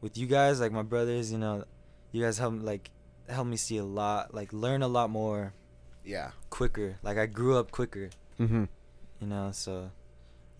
with 0.00 0.16
you 0.18 0.26
guys, 0.26 0.60
like 0.60 0.72
my 0.72 0.82
brothers, 0.82 1.32
you 1.32 1.38
know, 1.38 1.64
you 2.12 2.22
guys 2.22 2.38
help 2.38 2.54
like 2.62 2.90
help 3.28 3.46
me 3.46 3.56
see 3.56 3.78
a 3.78 3.84
lot, 3.84 4.34
like 4.34 4.52
learn 4.52 4.82
a 4.82 4.88
lot 4.88 5.10
more 5.10 5.54
Yeah. 6.04 6.30
quicker. 6.50 6.98
Like 7.02 7.18
I 7.18 7.26
grew 7.26 7.56
up 7.56 7.70
quicker, 7.70 8.10
Mm-hmm. 8.38 8.64
you 9.20 9.26
know, 9.26 9.50
so 9.52 9.90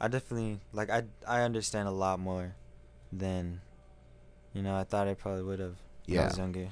I 0.03 0.09
definitely 0.09 0.59
like 0.73 0.91
I 0.91 1.05
I 1.27 1.43
understand 1.43 1.87
a 1.88 1.93
lot 1.93 2.19
more 2.19 2.57
than 3.12 3.61
you 4.53 4.62
know, 4.62 4.77
I 4.77 4.85
thought 4.85 5.09
I 5.09 5.15
probably 5.15 5.45
would 5.45 5.61
have 5.61 5.77
when 6.07 6.19
I 6.19 6.23
Yeah. 6.23 6.27
was 6.27 6.37
younger. 6.38 6.69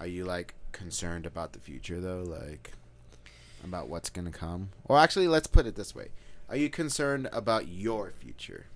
Are 0.00 0.06
you 0.06 0.24
like 0.24 0.54
concerned 0.72 1.26
about 1.26 1.52
the 1.52 1.58
future 1.58 2.00
though? 2.00 2.22
Like 2.22 2.72
about 3.64 3.88
what's 3.88 4.08
gonna 4.08 4.30
come? 4.30 4.70
Or 4.84 4.98
actually, 4.98 5.26
let's 5.28 5.48
put 5.48 5.66
it 5.66 5.74
this 5.74 5.94
way: 5.94 6.08
Are 6.48 6.56
you 6.56 6.70
concerned 6.70 7.28
about 7.32 7.66
your 7.68 8.10
future? 8.12 8.66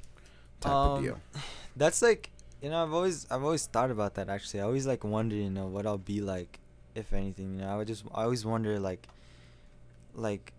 Type 0.60 0.72
of 0.72 0.96
Um, 0.96 1.02
deal. 1.04 1.18
That's 1.76 2.02
like 2.02 2.30
you 2.60 2.68
know 2.70 2.82
I've 2.82 2.92
always 2.92 3.26
I've 3.30 3.44
always 3.44 3.66
thought 3.66 3.90
about 3.92 4.14
that 4.16 4.28
actually. 4.28 4.60
I 4.60 4.64
always 4.64 4.86
like 4.88 5.04
wonder 5.04 5.36
you 5.36 5.50
know 5.50 5.66
what 5.68 5.86
I'll 5.86 5.98
be 5.98 6.20
like 6.20 6.58
if 6.96 7.12
anything. 7.12 7.54
You 7.54 7.60
know 7.60 7.68
I 7.68 7.76
would 7.76 7.86
just 7.86 8.04
I 8.12 8.24
always 8.24 8.44
wonder 8.44 8.80
like 8.80 9.06
like 10.14 10.52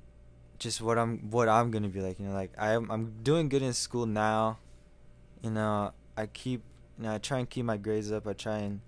just 0.60 0.82
what 0.82 0.98
I'm 0.98 1.32
what 1.32 1.50
I'm 1.50 1.72
gonna 1.72 1.89
be 1.89 2.02
like. 2.02 2.19
You 2.19 2.28
know 2.28 2.34
like 2.34 2.52
I'm 2.58 2.91
I'm 2.91 3.13
doing 3.24 3.50
good 3.50 3.62
in 3.62 3.74
school 3.74 4.06
now. 4.06 4.60
You 5.41 5.52
know 5.52 5.93
I 6.17 6.28
keep 6.28 6.62
you 6.98 7.06
know 7.06 7.13
I 7.13 7.17
try 7.17 7.39
and 7.39 7.50
keep 7.50 7.65
my 7.65 7.78
grades 7.78 8.12
up. 8.12 8.28
I 8.28 8.34
try 8.34 8.58
and 8.60 8.82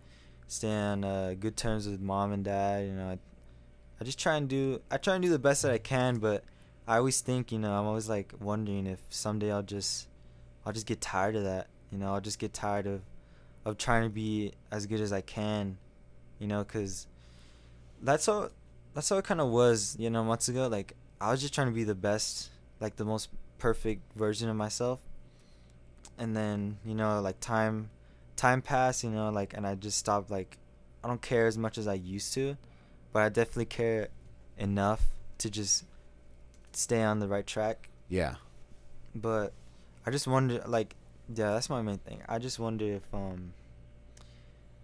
stay 0.48 0.72
on 0.72 1.04
uh, 1.04 1.34
good 1.40 1.56
terms 1.56 1.88
with 1.88 2.02
mom 2.02 2.34
and 2.34 2.44
dad. 2.44 2.86
You 2.86 2.94
know 2.94 3.10
I 3.10 3.20
I 4.00 4.04
just 4.04 4.20
try 4.20 4.36
and 4.36 4.48
do 4.48 4.82
I 4.92 4.98
try 4.98 5.16
and 5.16 5.24
do 5.24 5.30
the 5.30 5.40
best 5.40 5.62
that 5.64 5.72
I 5.72 5.78
can, 5.78 6.18
but 6.18 6.44
I 6.88 6.98
always 6.98 7.22
think 7.22 7.52
you 7.52 7.60
know 7.60 7.72
I'm 7.72 7.86
always 7.86 8.10
like 8.10 8.34
wondering 8.40 8.86
if 8.86 9.00
someday 9.10 9.52
I'll 9.52 9.64
just 9.64 10.08
I'll 10.66 10.74
just 10.74 10.86
get 10.86 11.02
tired 11.02 11.36
of 11.36 11.44
that. 11.44 11.68
You 11.92 11.98
know, 11.98 12.14
I'll 12.14 12.22
just 12.22 12.40
get 12.40 12.54
tired 12.54 12.88
of 12.88 13.02
of 13.64 13.78
trying 13.78 14.04
to 14.04 14.10
be 14.10 14.54
as 14.72 14.86
good 14.86 15.02
as 15.02 15.14
I 15.14 15.22
can. 15.22 15.78
You 16.40 16.48
know, 16.48 16.64
because 16.64 17.08
that's 18.02 18.26
how 18.26 18.50
that's 18.94 19.08
how 19.10 19.18
it 19.18 19.26
kind 19.26 19.40
of 19.40 19.50
was. 19.50 19.96
You 20.00 20.10
know, 20.10 20.24
months 20.24 20.50
ago. 20.50 20.68
Like 20.68 20.96
I 21.22 21.32
was 21.32 21.42
just 21.42 21.54
trying 21.54 21.68
to 21.68 21.74
be 21.74 21.84
the 21.84 21.96
best, 21.96 22.50
like 22.80 22.96
the 22.96 23.06
most 23.06 23.30
perfect 23.60 24.02
version 24.16 24.50
of 24.50 24.56
myself. 24.56 25.00
And 26.18 26.36
then 26.36 26.78
you 26.86 26.96
know, 26.96 27.22
like 27.22 27.40
time 27.40 27.90
time 28.36 28.62
passed. 28.62 29.04
You 29.04 29.12
know, 29.12 29.30
like 29.30 29.54
and 29.56 29.66
I 29.66 29.76
just 29.76 29.98
stopped. 29.98 30.32
Like 30.32 30.58
I 31.04 31.08
don't 31.08 31.22
care 31.22 31.48
as 31.48 31.58
much 31.58 31.78
as 31.78 31.88
I 31.88 31.94
used 31.96 32.34
to, 32.34 32.58
but 33.14 33.22
I 33.22 33.30
definitely 33.30 33.66
care 33.66 34.10
enough 34.58 35.02
to 35.40 35.50
just 35.50 35.86
stay 36.74 37.02
on 37.04 37.20
the 37.20 37.28
right 37.28 37.46
track 37.48 37.90
Yeah. 38.08 38.36
but 39.16 39.54
I 40.06 40.12
just 40.12 40.28
wonder 40.28 40.64
like 40.68 40.96
yeah, 41.34 41.52
that's 41.52 41.70
my 41.70 41.82
main 41.82 41.98
thing. 41.98 42.22
I 42.30 42.38
just 42.40 42.60
wonder 42.60 42.86
if 42.86 43.14
um 43.14 43.54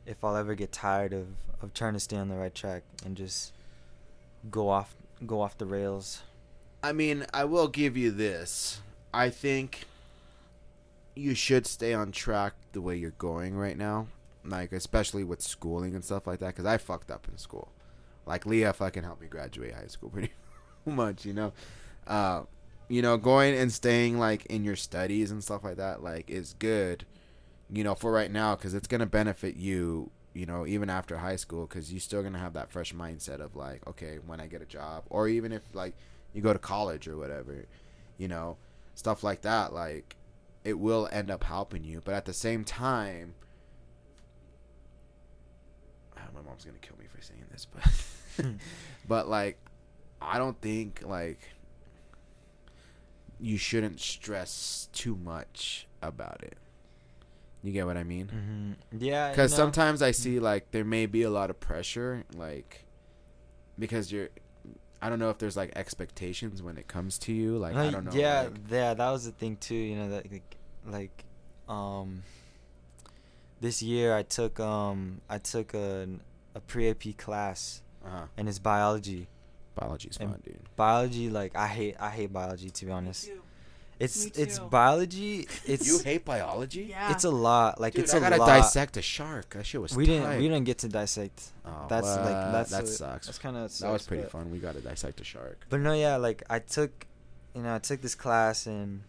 if 0.06 0.24
I'll 0.24 0.36
ever 0.36 0.56
get 0.56 0.72
tired 0.72 1.14
of 1.14 1.28
of 1.62 1.74
trying 1.74 1.94
to 1.94 2.00
stay 2.00 2.18
on 2.18 2.30
the 2.30 2.36
right 2.36 2.54
track 2.54 2.84
and 3.06 3.16
just 3.16 3.54
go 4.50 4.70
off 4.70 4.96
go 5.26 5.42
off 5.42 5.58
the 5.58 5.66
rails. 5.66 6.22
I 6.84 6.94
mean, 6.94 7.26
I 7.34 7.46
will 7.46 7.68
give 7.68 7.98
you 7.98 8.12
this. 8.12 8.82
I 9.14 9.30
think 9.30 9.86
you 11.16 11.34
should 11.34 11.66
stay 11.66 11.94
on 11.94 12.12
track 12.12 12.54
the 12.74 12.82
way 12.82 12.96
you're 12.96 13.12
going 13.12 13.56
right 13.56 13.78
now. 13.78 14.08
Like, 14.46 14.72
especially 14.72 15.24
with 15.24 15.42
schooling 15.42 15.96
and 15.96 16.06
stuff 16.06 16.28
like 16.28 16.40
that, 16.40 16.48
because 16.48 16.66
I 16.66 16.78
fucked 16.78 17.12
up 17.12 17.28
in 17.30 17.38
school. 17.38 17.70
Like, 18.26 18.46
Leah 18.46 18.74
fucking 18.74 19.04
helped 19.04 19.22
me 19.22 19.28
graduate 19.28 19.74
high 19.74 19.88
school 19.88 20.10
pretty 20.14 20.32
much, 20.86 21.26
you 21.26 21.34
know? 21.34 21.54
Uh, 22.06 22.44
you 22.88 23.02
know, 23.02 23.18
going 23.18 23.56
and 23.56 23.72
staying, 23.72 24.20
like, 24.20 24.46
in 24.46 24.64
your 24.64 24.76
studies 24.76 25.32
and 25.32 25.44
stuff 25.44 25.64
like 25.64 25.78
that, 25.78 26.02
like, 26.04 26.30
is 26.30 26.56
good, 26.60 27.06
you 27.70 27.84
know, 27.84 27.96
for 27.96 28.12
right 28.12 28.32
now, 28.32 28.56
because 28.56 28.74
it's 28.74 28.88
going 28.88 29.02
to 29.02 29.06
benefit 29.06 29.58
you, 29.58 30.12
you 30.38 30.46
know, 30.46 30.66
even 30.68 30.90
after 30.90 31.18
high 31.18 31.36
school, 31.36 31.66
because 31.66 31.92
you're 31.92 32.00
still 32.00 32.22
going 32.22 32.34
to 32.34 32.40
have 32.40 32.54
that 32.54 32.72
fresh 32.72 32.94
mindset 32.94 33.40
of, 33.40 33.56
like, 33.56 33.86
okay, 33.88 34.20
when 34.26 34.40
I 34.40 34.48
get 34.48 34.62
a 34.62 34.66
job, 34.66 35.04
or 35.10 35.28
even 35.28 35.52
if, 35.52 35.64
like, 35.74 35.94
you 36.34 36.42
go 36.42 36.54
to 36.54 36.60
college 36.60 37.08
or 37.08 37.18
whatever, 37.18 37.66
you 38.18 38.28
know, 38.28 38.58
stuff 38.98 39.24
like 39.24 39.42
that, 39.42 39.74
like 39.74 40.16
it 40.64 40.78
will 40.78 41.08
end 41.12 41.32
up 41.32 41.44
helping 41.44 41.84
you. 41.84 42.02
But 42.04 42.16
at 42.16 42.26
the 42.26 42.34
same 42.34 42.64
time, 42.64 43.36
ah, 46.18 46.28
my 46.34 46.42
mom's 46.42 46.66
gonna 46.66 46.78
kill 46.80 46.98
me 46.98 47.06
for 47.08 47.22
saying 47.22 47.46
this, 47.52 47.66
but 47.66 48.46
but 49.08 49.28
like, 49.28 49.58
I 50.22 50.38
don't 50.38 50.60
think 50.62 51.02
like 51.06 51.40
you 53.40 53.58
shouldn't 53.58 54.00
stress 54.00 54.90
too 54.94 55.16
much 55.16 55.88
about 56.02 56.44
it. 56.44 56.58
You 57.64 57.72
get 57.72 57.86
what 57.86 57.98
I 57.98 58.04
mean? 58.04 58.28
hmm 58.28 58.72
Yeah, 58.98 59.28
you 59.28 59.32
Because 59.32 59.52
know, 59.52 59.58
sometimes 59.58 60.02
I 60.02 60.12
see 60.12 60.40
like 60.40 60.72
there 60.72 60.86
may 60.86 61.06
be 61.06 61.24
a 61.24 61.30
lot 61.30 61.50
of 61.50 61.60
pressure, 61.60 62.24
like 62.36 62.86
because 63.78 64.12
you're. 64.12 64.30
I 65.00 65.10
don't 65.10 65.20
know 65.20 65.30
if 65.30 65.38
there's 65.38 65.56
like 65.56 65.74
expectations 65.76 66.64
when 66.64 66.78
it 66.78 66.88
comes 66.88 67.20
to 67.20 67.34
you. 67.34 67.58
Like 67.58 67.76
I 67.76 67.92
don't 67.92 68.06
know. 68.06 68.12
Yeah, 68.14 68.44
like- 68.44 68.54
yeah, 68.70 68.94
that 68.94 69.10
was 69.12 69.26
the 69.26 69.32
thing 69.32 69.58
too. 69.58 69.76
You 69.76 69.96
know 69.96 70.10
that 70.10 70.32
like, 70.32 70.58
like, 70.86 71.24
um, 71.70 72.24
this 73.62 73.82
year 73.82 74.16
I 74.16 74.24
took 74.24 74.60
um 74.60 75.22
I 75.30 75.38
took 75.38 75.74
a 75.74 76.08
a 76.56 76.60
pre 76.60 76.90
AP 76.90 77.18
class 77.18 77.82
uh-huh. 78.06 78.26
and 78.38 78.48
it's 78.50 78.60
biology. 78.60 79.28
Biology's 79.76 80.18
And 80.18 80.32
fun, 80.32 80.42
dude. 80.44 80.60
Biology, 80.76 81.30
like 81.30 81.56
I 81.56 81.68
hate 81.68 81.96
I 82.00 82.10
hate 82.10 82.34
biology 82.34 82.70
to 82.72 82.86
be 82.86 82.90
Me 82.90 82.98
honest. 82.98 83.30
Too. 84.00 84.04
It's 84.06 84.26
Me 84.26 84.32
it's 84.44 84.58
too. 84.60 84.66
biology. 84.66 85.48
It's 85.66 85.88
you 85.88 86.00
hate 86.00 86.24
biology? 86.26 86.84
Yeah. 86.90 87.12
it's 87.12 87.24
a 87.24 87.30
lot. 87.30 87.80
Like 87.82 87.94
Dude, 87.94 88.04
it's 88.06 88.14
I 88.14 88.18
a 88.18 88.22
gotta 88.22 88.38
lot. 88.38 88.48
dissect 88.48 88.98
a 88.98 89.02
shark. 89.02 89.50
That 89.56 89.66
shit 89.66 89.82
was. 89.82 89.96
we 89.96 90.06
didn't 90.06 90.38
we 90.38 90.48
didn't 90.48 90.66
get 90.66 90.78
to 90.80 90.88
dissect. 90.90 91.52
Oh, 91.66 91.86
That's 91.90 92.08
like 92.08 92.52
that's 92.54 92.72
that 92.72 92.88
sucks. 92.88 93.28
That's 93.28 93.40
kind 93.40 93.58
of 93.58 93.78
that 93.80 93.92
was 93.92 94.06
pretty 94.08 94.24
fun. 94.24 94.52
We 94.52 94.60
got 94.60 94.76
to 94.76 94.82
dissect 94.82 95.20
a 95.22 95.24
shark. 95.24 95.66
But 95.70 95.80
no, 95.82 95.94
yeah, 95.94 96.18
like 96.18 96.44
I 96.50 96.60
took, 96.60 97.06
you 97.56 97.62
know, 97.64 97.76
I 97.76 97.80
took 97.80 98.02
this 98.02 98.16
class 98.16 98.68
and, 98.68 99.02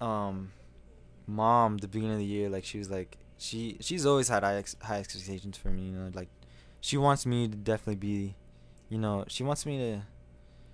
um, 0.00 0.52
mom 1.26 1.76
the 1.78 1.88
beginning 1.88 2.14
of 2.14 2.18
the 2.20 2.24
year, 2.24 2.48
like 2.48 2.64
she 2.64 2.78
was 2.78 2.90
like 2.90 3.16
she 3.36 3.76
she's 3.80 4.04
always 4.06 4.28
had 4.28 4.42
high 4.42 4.56
ex- 4.56 4.76
high 4.82 4.98
expectations 4.98 5.56
for 5.56 5.68
me, 5.68 5.82
you 5.86 5.92
know, 5.92 6.10
like 6.14 6.28
she 6.80 6.96
wants 6.96 7.26
me 7.26 7.48
to 7.48 7.56
definitely 7.56 7.96
be, 7.96 8.34
you 8.88 8.98
know, 8.98 9.24
she 9.28 9.42
wants 9.42 9.66
me 9.66 9.78
to, 9.78 10.00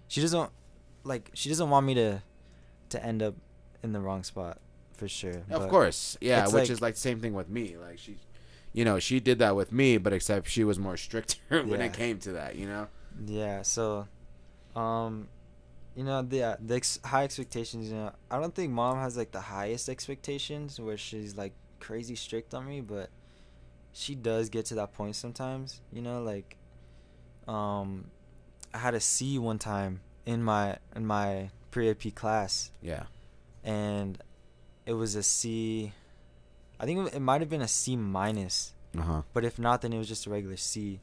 she 0.08 0.20
doesn't, 0.20 0.50
like 1.02 1.30
she 1.34 1.48
doesn't 1.48 1.68
want 1.70 1.84
me 1.86 1.94
to, 1.94 2.22
to 2.94 3.04
end 3.04 3.22
up 3.22 3.34
in 3.82 3.92
the 3.92 4.00
wrong 4.00 4.22
spot, 4.24 4.58
for 4.94 5.08
sure. 5.08 5.38
Of 5.50 5.62
but- 5.62 5.68
course, 5.70 6.16
yeah. 6.20 6.44
Which 6.46 6.54
like- 6.54 6.70
is 6.70 6.80
like 6.80 6.94
the 6.94 7.00
same 7.08 7.20
thing 7.20 7.34
with 7.34 7.48
me. 7.48 7.76
Like 7.76 7.98
she, 7.98 8.16
you 8.72 8.84
know, 8.84 8.98
she 8.98 9.20
did 9.20 9.38
that 9.38 9.54
with 9.56 9.70
me, 9.72 9.98
but 9.98 10.12
except 10.12 10.48
she 10.48 10.64
was 10.64 10.78
more 10.78 10.96
stricter 11.06 11.36
when 11.50 11.80
Yeah. 11.80 11.86
it 11.86 11.92
came 11.92 12.18
to 12.20 12.32
that. 12.32 12.56
You 12.56 12.66
know. 12.66 12.86
Yeah, 13.26 13.62
so, 13.62 14.08
um, 14.74 15.28
you 15.94 16.02
know, 16.02 16.22
the 16.22 16.42
uh, 16.42 16.56
the 16.64 16.74
ex- 16.76 16.98
high 17.04 17.24
expectations. 17.24 17.88
You 17.90 17.96
know, 17.96 18.12
I 18.30 18.40
don't 18.40 18.54
think 18.54 18.72
mom 18.72 18.96
has 18.98 19.16
like 19.16 19.30
the 19.32 19.40
highest 19.40 19.88
expectations 19.88 20.80
where 20.80 20.96
she's 20.96 21.36
like 21.36 21.52
crazy 21.80 22.16
strict 22.16 22.54
on 22.54 22.66
me, 22.66 22.80
but 22.80 23.10
she 23.92 24.14
does 24.16 24.48
get 24.48 24.64
to 24.66 24.74
that 24.76 24.92
point 24.92 25.14
sometimes. 25.14 25.80
You 25.92 26.02
know, 26.02 26.20
like, 26.22 26.56
um, 27.46 28.10
I 28.72 28.78
had 28.78 28.94
a 28.94 29.00
C 29.00 29.38
one 29.38 29.58
time 29.58 30.00
in 30.26 30.42
my 30.42 30.78
in 30.96 31.06
my 31.06 31.50
pre 31.74 31.90
AP 31.90 32.14
class, 32.14 32.70
Yeah. 32.80 33.04
and 33.64 34.22
it 34.86 34.92
was 34.94 35.14
a 35.16 35.22
C. 35.22 35.92
I 36.78 36.84
think 36.86 37.12
it 37.12 37.20
might 37.20 37.40
have 37.40 37.50
been 37.50 37.62
a 37.62 37.68
C 37.68 37.96
minus. 37.96 38.72
Uh 38.96 39.02
huh. 39.02 39.22
But 39.32 39.44
if 39.44 39.58
not, 39.58 39.82
then 39.82 39.92
it 39.92 39.98
was 39.98 40.06
just 40.08 40.26
a 40.26 40.30
regular 40.30 40.56
C. 40.56 41.00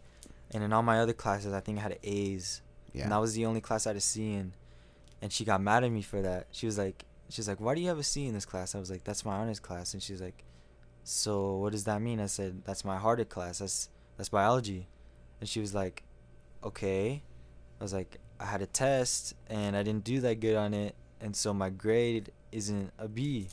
And 0.53 0.63
in 0.63 0.71
all 0.73 0.83
my 0.83 0.99
other 0.99 1.13
classes, 1.13 1.53
I 1.53 1.59
think 1.59 1.77
I 1.77 1.81
had 1.81 1.99
A's. 2.03 2.61
Yeah. 2.93 3.03
And 3.03 3.11
that 3.11 3.19
was 3.21 3.33
the 3.33 3.45
only 3.45 3.61
class 3.61 3.85
I 3.85 3.89
had 3.89 3.97
a 3.97 4.01
C 4.01 4.33
in. 4.33 4.53
And 5.21 5.31
she 5.31 5.43
got 5.45 5.61
mad 5.61 5.83
at 5.83 5.91
me 5.91 6.01
for 6.01 6.21
that. 6.21 6.47
She 6.51 6.65
was 6.65 6.77
like, 6.77 7.05
she's 7.29 7.47
like, 7.47 7.59
why 7.59 7.75
do 7.75 7.81
you 7.81 7.87
have 7.89 7.99
a 7.99 8.03
C 8.03 8.25
in 8.27 8.33
this 8.33 8.45
class? 8.45 8.75
I 8.75 8.79
was 8.79 8.89
like, 8.91 9.03
that's 9.03 9.23
my 9.25 9.35
honors 9.35 9.59
class. 9.59 9.93
And 9.93 10.01
she's 10.03 10.21
like, 10.21 10.43
so 11.03 11.55
what 11.57 11.71
does 11.71 11.83
that 11.85 12.01
mean? 12.01 12.19
I 12.19 12.27
said, 12.27 12.63
that's 12.65 12.85
my 12.85 12.97
harder 12.97 13.25
class. 13.25 13.59
That's 13.59 13.89
that's 14.17 14.29
biology. 14.29 14.87
And 15.39 15.49
she 15.49 15.59
was 15.59 15.73
like, 15.73 16.03
okay. 16.63 17.23
I 17.79 17.83
was 17.83 17.93
like, 17.93 18.19
I 18.41 18.45
had 18.45 18.61
a 18.61 18.65
test 18.65 19.35
and 19.47 19.75
I 19.77 19.83
didn't 19.83 20.03
do 20.03 20.19
that 20.21 20.39
good 20.39 20.55
on 20.55 20.73
it, 20.73 20.95
and 21.21 21.35
so 21.35 21.53
my 21.53 21.69
grade 21.69 22.31
isn't 22.51 22.91
a 22.97 23.07
B. 23.07 23.47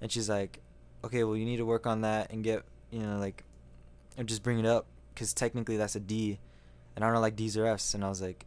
And 0.00 0.10
she's 0.10 0.28
like, 0.28 0.60
okay, 1.04 1.22
well 1.24 1.36
you 1.36 1.44
need 1.44 1.58
to 1.58 1.66
work 1.66 1.86
on 1.86 2.00
that 2.00 2.32
and 2.32 2.42
get 2.42 2.62
you 2.90 3.00
know 3.00 3.18
like, 3.18 3.44
and 4.16 4.28
just 4.28 4.42
bring 4.42 4.58
it 4.58 4.66
up 4.66 4.86
because 5.14 5.32
technically 5.34 5.76
that's 5.76 5.96
a 5.96 6.00
D, 6.00 6.38
and 6.94 7.04
I 7.04 7.12
don't 7.12 7.20
like 7.20 7.36
D's 7.36 7.56
or 7.56 7.66
F's. 7.66 7.94
And 7.94 8.04
I 8.04 8.08
was 8.08 8.22
like, 8.22 8.46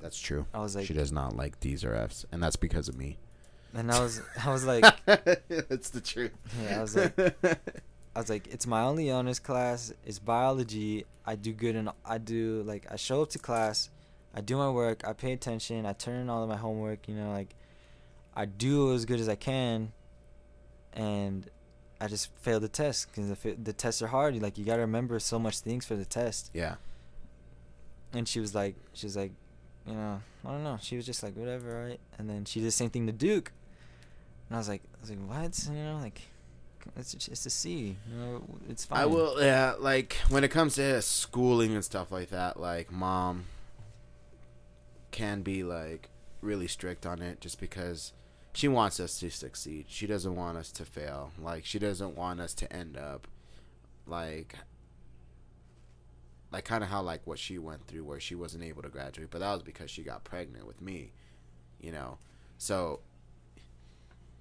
That's 0.00 0.18
true. 0.18 0.46
I 0.54 0.60
was 0.60 0.74
like, 0.74 0.86
she 0.86 0.94
does 0.94 1.12
not 1.12 1.36
like 1.36 1.60
D's 1.60 1.84
or 1.84 1.94
F's, 1.94 2.24
and 2.32 2.42
that's 2.42 2.56
because 2.56 2.88
of 2.88 2.96
me. 2.96 3.18
and 3.74 3.90
I 3.92 4.00
was 4.00 4.20
I 4.44 4.50
was 4.52 4.64
like, 4.64 4.84
that's 5.06 5.90
the 5.90 6.00
truth. 6.00 6.32
Yeah, 6.64 6.78
I 6.78 6.82
was 6.82 6.96
like- 6.96 7.18
I 8.14 8.18
was 8.18 8.28
like, 8.28 8.46
it's 8.48 8.66
my 8.66 8.82
only 8.82 9.10
honors 9.10 9.38
class. 9.38 9.90
It's 10.04 10.18
biology. 10.18 11.06
I 11.24 11.34
do 11.34 11.54
good 11.54 11.76
and 11.76 11.88
I 12.04 12.18
do 12.18 12.62
like 12.66 12.84
I 12.90 12.96
show 12.96 13.22
up 13.22 13.30
to 13.30 13.38
class, 13.38 13.88
I 14.34 14.40
do 14.40 14.56
my 14.56 14.70
work, 14.70 15.06
I 15.06 15.12
pay 15.12 15.32
attention, 15.32 15.84
I 15.84 15.92
turn 15.92 16.20
in 16.20 16.30
all 16.30 16.42
of 16.42 16.48
my 16.48 16.56
homework. 16.56 17.08
You 17.08 17.14
know, 17.14 17.30
like 17.32 17.54
I 18.34 18.46
do 18.46 18.94
as 18.94 19.04
good 19.04 19.20
as 19.20 19.28
I 19.28 19.34
can, 19.34 19.92
and 20.92 21.48
I 22.00 22.08
just 22.08 22.30
failed 22.40 22.62
the 22.62 22.68
test 22.68 23.08
because 23.08 23.28
the, 23.30 23.54
the 23.62 23.72
tests 23.72 24.02
are 24.02 24.08
hard. 24.08 24.40
Like 24.40 24.58
you 24.58 24.64
gotta 24.64 24.80
remember 24.82 25.18
so 25.18 25.38
much 25.38 25.60
things 25.60 25.84
for 25.84 25.96
the 25.96 26.04
test. 26.04 26.50
yeah. 26.52 26.76
And 28.14 28.28
she 28.28 28.40
was 28.40 28.54
like, 28.54 28.74
she 28.92 29.06
was 29.06 29.16
like, 29.16 29.32
you 29.86 29.94
know, 29.94 30.20
I 30.44 30.50
don't 30.50 30.64
know. 30.64 30.78
She 30.82 30.96
was 30.96 31.06
just 31.06 31.22
like, 31.22 31.34
whatever, 31.34 31.86
right? 31.88 32.00
And 32.18 32.28
then 32.28 32.44
she 32.44 32.60
did 32.60 32.66
the 32.66 32.72
same 32.72 32.90
thing 32.90 33.06
to 33.06 33.12
Duke. 33.12 33.52
And 34.48 34.56
I 34.56 34.58
was 34.58 34.68
like, 34.68 34.82
I 34.96 35.00
was 35.00 35.08
like, 35.10 35.18
what? 35.26 35.68
You 35.74 35.82
know, 35.82 35.98
like, 36.02 36.20
it's 36.96 37.14
it's 37.14 37.46
a 37.46 37.50
C. 37.50 37.96
You 38.10 38.16
know, 38.18 38.44
it's 38.68 38.84
fine. 38.84 38.98
I 38.98 39.06
will. 39.06 39.42
Yeah, 39.42 39.74
like 39.78 40.16
when 40.28 40.44
it 40.44 40.48
comes 40.50 40.74
to 40.74 41.00
schooling 41.00 41.74
and 41.74 41.82
stuff 41.84 42.12
like 42.12 42.28
that, 42.30 42.60
like 42.60 42.92
mom 42.92 43.46
can 45.12 45.42
be 45.42 45.62
like 45.62 46.08
really 46.40 46.66
strict 46.66 47.06
on 47.06 47.22
it 47.22 47.40
just 47.40 47.60
because 47.60 48.12
she 48.52 48.68
wants 48.68 48.98
us 48.98 49.18
to 49.20 49.30
succeed. 49.30 49.86
She 49.88 50.06
doesn't 50.06 50.34
want 50.34 50.58
us 50.58 50.72
to 50.72 50.84
fail. 50.84 51.30
Like 51.40 51.64
she 51.64 51.78
doesn't 51.78 52.16
want 52.16 52.40
us 52.40 52.54
to 52.54 52.72
end 52.72 52.96
up 52.96 53.28
like 54.06 54.56
like 56.50 56.64
kind 56.64 56.84
of 56.84 56.90
how 56.90 57.00
like 57.00 57.22
what 57.24 57.38
she 57.38 57.58
went 57.58 57.86
through 57.86 58.04
where 58.04 58.20
she 58.20 58.34
wasn't 58.34 58.64
able 58.64 58.82
to 58.82 58.88
graduate, 58.88 59.30
but 59.30 59.38
that 59.38 59.52
was 59.52 59.62
because 59.62 59.90
she 59.90 60.02
got 60.02 60.24
pregnant 60.24 60.66
with 60.66 60.82
me, 60.82 61.12
you 61.80 61.92
know. 61.92 62.18
So 62.58 63.00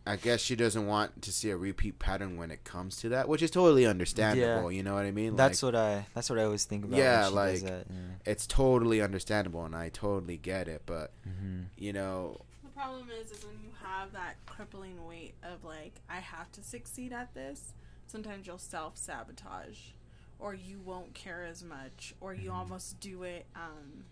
I 0.05 0.15
guess 0.15 0.39
she 0.41 0.55
doesn't 0.55 0.87
want 0.87 1.21
to 1.21 1.31
see 1.31 1.51
a 1.51 1.57
repeat 1.57 1.99
pattern 1.99 2.35
when 2.37 2.49
it 2.49 2.63
comes 2.63 2.97
to 2.97 3.09
that, 3.09 3.29
which 3.29 3.41
is 3.43 3.51
totally 3.51 3.85
understandable. 3.85 4.71
You 4.71 4.81
know 4.81 4.95
what 4.95 5.05
I 5.05 5.11
mean? 5.11 5.35
That's 5.35 5.61
like, 5.61 5.73
what 5.73 5.79
I. 5.79 6.07
That's 6.15 6.29
what 6.29 6.39
I 6.39 6.43
always 6.43 6.65
think 6.65 6.85
about. 6.85 6.97
Yeah, 6.97 7.21
when 7.23 7.29
she 7.29 7.35
like, 7.35 7.51
does 7.51 7.63
that, 7.63 7.85
yeah. 7.89 7.95
it's 8.31 8.47
totally 8.47 9.01
understandable, 9.01 9.63
and 9.63 9.75
I 9.75 9.89
totally 9.89 10.37
get 10.37 10.67
it. 10.67 10.81
But 10.87 11.11
Mhm. 11.27 11.65
you 11.77 11.93
know, 11.93 12.41
The 12.63 12.69
problem 12.69 13.09
is, 13.11 13.31
is 13.31 13.45
when 13.45 13.59
you 13.63 13.69
have 13.83 14.11
that 14.13 14.37
crippling 14.47 15.05
weight 15.05 15.35
of 15.43 15.63
like, 15.63 16.01
I 16.09 16.17
have 16.19 16.51
to 16.53 16.63
succeed 16.63 17.13
at 17.13 17.33
this. 17.35 17.73
Sometimes 18.07 18.47
you'll 18.47 18.57
self 18.57 18.97
sabotage, 18.97 19.91
or 20.39 20.55
you 20.55 20.79
won't 20.79 21.13
care 21.13 21.43
as 21.45 21.63
much, 21.63 22.15
or 22.19 22.33
you 22.33 22.49
Mhm. 22.49 22.55
almost 22.55 22.99
do 22.99 23.21
it 23.21 23.45
um, 23.55 24.05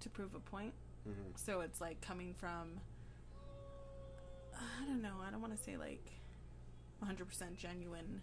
to 0.00 0.08
prove 0.08 0.34
a 0.34 0.40
point. 0.40 0.72
So 1.36 1.60
it's 1.60 1.82
like 1.82 2.00
coming 2.00 2.32
from, 2.32 2.80
I 4.58 4.86
don't 4.86 5.02
know, 5.02 5.14
I 5.26 5.30
don't 5.30 5.40
want 5.40 5.56
to 5.56 5.62
say 5.62 5.76
like 5.76 6.04
100% 7.04 7.56
genuine 7.56 8.22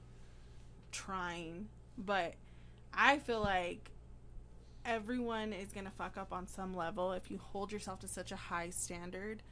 trying, 0.92 1.68
but 1.98 2.34
I 2.94 3.20
feel 3.20 3.42
like 3.42 3.92
everyone 4.86 5.54
is 5.54 5.72
going 5.72 5.86
to 5.86 5.92
fuck 5.92 6.18
up 6.18 6.34
on 6.34 6.48
some 6.48 6.76
level. 6.76 7.14
If 7.14 7.30
you 7.30 7.40
hold 7.52 7.72
yourself 7.72 8.00
to 8.00 8.08
such 8.08 8.32
a 8.32 8.36
high 8.36 8.70
standard, 8.70 9.44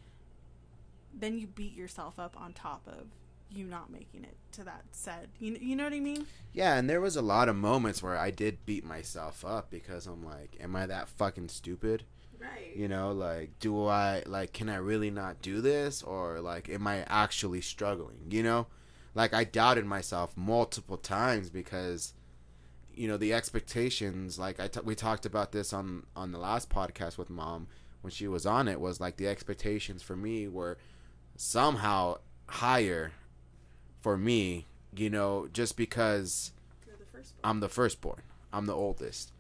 then 1.14 1.38
you 1.38 1.48
beat 1.48 1.76
yourself 1.76 2.20
up 2.20 2.40
on 2.40 2.54
top 2.54 2.88
of 2.88 3.08
you 3.52 3.66
not 3.66 3.92
making 3.92 4.24
it 4.24 4.38
to 4.54 4.64
that 4.64 4.84
said. 4.92 5.30
You, 5.40 5.58
you 5.60 5.76
know 5.76 5.84
what 5.84 5.94
I 5.94 6.00
mean? 6.00 6.28
yeah. 6.54 6.78
And 6.78 6.90
there 6.90 7.02
was 7.02 7.16
a 7.16 7.22
lot 7.22 7.50
of 7.50 7.56
moments 7.56 8.04
where 8.04 8.18
I 8.18 8.32
did 8.32 8.66
beat 8.66 8.86
myself 8.86 9.44
up 9.44 9.70
because 9.72 10.06
I'm 10.08 10.24
like, 10.24 10.56
am 10.60 10.76
I 10.76 10.86
that 10.86 11.10
fucking 11.10 11.50
stupid? 11.50 12.04
Right. 12.40 12.76
You 12.76 12.88
know, 12.88 13.12
like, 13.12 13.60
do 13.60 13.86
I 13.88 14.24
like, 14.26 14.54
can 14.54 14.70
I 14.70 14.76
really 14.78 15.12
not 15.12 15.42
do 15.42 15.62
this, 15.62 16.02
or 16.04 16.40
like, 16.40 16.70
am 16.70 16.88
I 16.88 17.04
actually 17.08 17.62
struggling? 17.62 18.18
You 18.30 18.44
know, 18.44 18.68
like 19.16 19.34
I 19.34 19.44
doubted 19.44 19.86
myself 19.86 20.38
multiple 20.38 20.98
times 20.98 21.50
because, 21.50 22.14
you 22.94 23.08
know, 23.08 23.18
the 23.18 23.34
expectations. 23.34 24.40
Like 24.40 24.60
I 24.60 24.68
t- 24.68 24.80
we 24.84 24.96
talked 24.96 25.26
about 25.26 25.52
this 25.52 25.74
on 25.74 26.06
on 26.16 26.32
the 26.32 26.40
last 26.40 26.70
podcast 26.70 27.18
with 27.18 27.30
mom 27.30 27.68
when 28.02 28.12
she 28.12 28.28
was 28.28 28.46
on 28.46 28.68
it 28.70 28.80
was 28.80 29.02
like 29.02 29.18
the 29.18 29.28
expectations 29.28 30.02
for 30.02 30.16
me 30.16 30.48
were 30.48 30.78
somehow 31.36 32.20
higher 32.48 33.12
for 34.00 34.18
me. 34.18 34.66
You 34.96 35.10
know, 35.10 35.48
just 35.52 35.76
because 35.78 36.52
the. 36.88 37.22
I'm 37.44 37.60
the 37.60 37.70
firstborn. 37.70 38.22
I'm 38.52 38.66
the 38.66 38.76
oldest. 38.76 39.32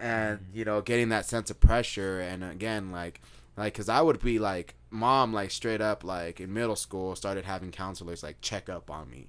And 0.00 0.40
mm-hmm. 0.40 0.58
you 0.58 0.64
know, 0.64 0.80
getting 0.80 1.10
that 1.10 1.26
sense 1.26 1.50
of 1.50 1.60
pressure 1.60 2.20
and 2.20 2.42
again 2.42 2.90
like 2.90 3.20
like 3.56 3.74
cuz 3.74 3.88
I 3.88 4.00
would 4.00 4.20
be 4.20 4.38
like 4.38 4.74
mom 4.90 5.32
like 5.32 5.50
straight 5.50 5.80
up 5.80 6.02
like 6.02 6.40
in 6.40 6.52
middle 6.52 6.76
school 6.76 7.14
started 7.14 7.44
having 7.44 7.70
counselors 7.70 8.22
like 8.22 8.40
check 8.40 8.68
up 8.68 8.90
on 8.90 9.10
me. 9.10 9.28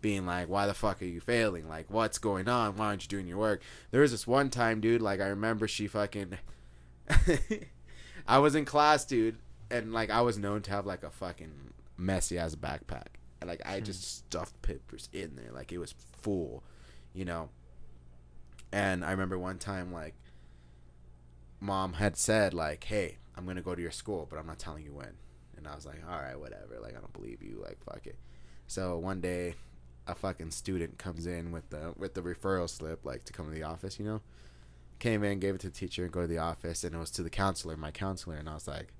being 0.00 0.24
like, 0.24 0.48
"Why 0.48 0.66
the 0.66 0.74
fuck 0.74 1.02
are 1.02 1.06
you 1.06 1.20
failing? 1.20 1.68
Like, 1.68 1.90
what's 1.90 2.18
going 2.18 2.48
on? 2.48 2.76
Why 2.76 2.86
aren't 2.86 3.02
you 3.02 3.08
doing 3.08 3.26
your 3.26 3.36
work?" 3.38 3.62
There 3.90 4.00
was 4.00 4.12
this 4.12 4.26
one 4.26 4.48
time, 4.48 4.80
dude. 4.80 5.02
Like, 5.02 5.20
I 5.20 5.26
remember 5.26 5.68
she 5.68 5.86
fucking. 5.88 6.38
I 8.26 8.38
was 8.38 8.54
in 8.54 8.64
class, 8.64 9.04
dude, 9.04 9.36
and 9.70 9.92
like 9.92 10.10
I 10.10 10.22
was 10.22 10.38
known 10.38 10.62
to 10.62 10.70
have 10.70 10.86
like 10.86 11.02
a 11.02 11.10
fucking 11.10 11.74
messy 11.96 12.38
ass 12.38 12.54
backpack. 12.54 13.08
And, 13.40 13.48
like 13.48 13.62
I 13.64 13.78
hmm. 13.78 13.84
just 13.84 14.18
stuffed 14.18 14.60
papers 14.62 15.08
in 15.12 15.36
there, 15.36 15.52
like 15.52 15.72
it 15.72 15.78
was 15.78 15.94
full, 16.20 16.62
you 17.12 17.24
know. 17.24 17.50
And 18.74 19.04
I 19.04 19.12
remember 19.12 19.38
one 19.38 19.58
time, 19.58 19.92
like, 19.92 20.16
mom 21.60 21.92
had 21.92 22.16
said, 22.16 22.52
like, 22.52 22.82
"Hey, 22.82 23.18
I'm 23.36 23.46
gonna 23.46 23.62
go 23.62 23.76
to 23.76 23.80
your 23.80 23.92
school, 23.92 24.26
but 24.28 24.36
I'm 24.36 24.48
not 24.48 24.58
telling 24.58 24.82
you 24.82 24.92
when." 24.92 25.14
And 25.56 25.68
I 25.68 25.76
was 25.76 25.86
like, 25.86 26.04
"All 26.04 26.18
right, 26.18 26.38
whatever. 26.38 26.80
Like, 26.80 26.96
I 26.96 26.98
don't 26.98 27.12
believe 27.12 27.40
you. 27.40 27.62
Like, 27.62 27.78
fuck 27.84 28.04
it." 28.04 28.18
So 28.66 28.98
one 28.98 29.20
day, 29.20 29.54
a 30.08 30.14
fucking 30.16 30.50
student 30.50 30.98
comes 30.98 31.24
in 31.24 31.52
with 31.52 31.70
the 31.70 31.94
with 31.96 32.14
the 32.14 32.22
referral 32.22 32.68
slip, 32.68 33.04
like 33.04 33.24
to 33.26 33.32
come 33.32 33.46
to 33.46 33.54
the 33.54 33.62
office, 33.62 34.00
you 34.00 34.04
know. 34.04 34.22
Came 34.98 35.22
in, 35.22 35.38
gave 35.38 35.54
it 35.54 35.60
to 35.60 35.68
the 35.68 35.78
teacher, 35.78 36.02
and 36.02 36.12
go 36.12 36.22
to 36.22 36.26
the 36.26 36.38
office, 36.38 36.82
and 36.82 36.96
it 36.96 36.98
was 36.98 37.12
to 37.12 37.22
the 37.22 37.30
counselor, 37.30 37.76
my 37.76 37.92
counselor, 37.92 38.34
and 38.34 38.48
I 38.48 38.54
was 38.54 38.66
like, 38.66 38.92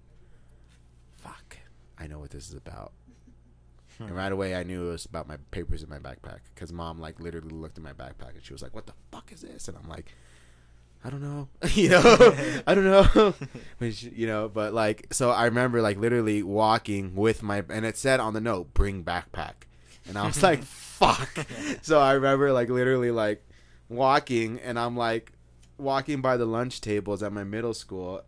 "Fuck, 1.17 1.59
I 1.99 2.07
know 2.07 2.21
what 2.21 2.31
this 2.31 2.49
is 2.49 2.55
about." 2.55 2.93
Hmm. 3.99 4.05
And 4.05 4.17
right 4.17 4.33
away, 4.33 4.55
I 4.55 4.63
knew 4.63 4.89
it 4.89 4.93
was 4.93 5.05
about 5.05 5.29
my 5.29 5.37
papers 5.51 5.83
in 5.83 5.89
my 5.89 5.99
backpack 5.99 6.41
because 6.55 6.73
mom 6.73 7.01
like 7.01 7.21
literally 7.21 7.55
looked 7.55 7.79
at 7.79 7.85
my 7.85 7.93
backpack 7.93 8.35
and 8.35 8.45
she 8.45 8.53
was 8.53 8.63
like, 8.63 8.75
"What 8.75 8.87
the 8.87 8.95
fuck 9.13 9.33
is 9.33 9.43
this?" 9.43 9.69
And 9.69 9.77
I'm 9.77 9.89
like, 9.89 10.13
"I 11.05 11.11
don't 11.11 11.23
know, 11.23 11.49
you 11.73 11.91
know, 11.91 12.03
I 12.67 12.75
don't 12.75 12.85
know." 12.85 13.35
Which, 13.79 14.03
you 14.03 14.27
know, 14.27 14.49
but 14.49 14.75
like, 14.75 15.07
so 15.13 15.31
I 15.31 15.45
remember 15.45 15.81
like 15.81 15.99
literally 15.99 16.43
walking 16.43 17.15
with 17.15 17.43
my 17.43 17.65
and 17.69 17.85
it 17.85 17.97
said 17.97 18.21
on 18.21 18.35
the 18.35 18.41
note, 18.41 18.75
"Bring 18.75 19.05
backpack," 19.05 19.67
and 20.09 20.19
I 20.19 20.27
was 20.27 20.43
like, 20.43 20.63
"Fuck." 20.63 21.47
So 21.83 22.01
I 22.01 22.13
remember 22.13 22.53
like 22.53 22.69
literally 22.69 23.11
like 23.11 23.47
walking 23.89 24.59
and 24.61 24.79
I'm 24.79 24.97
like 24.97 25.33
walking 25.79 26.21
by 26.21 26.37
the 26.37 26.47
lunch 26.47 26.81
tables 26.81 27.23
at 27.23 27.33
my 27.33 27.45
middle 27.45 27.75
school 27.75 28.23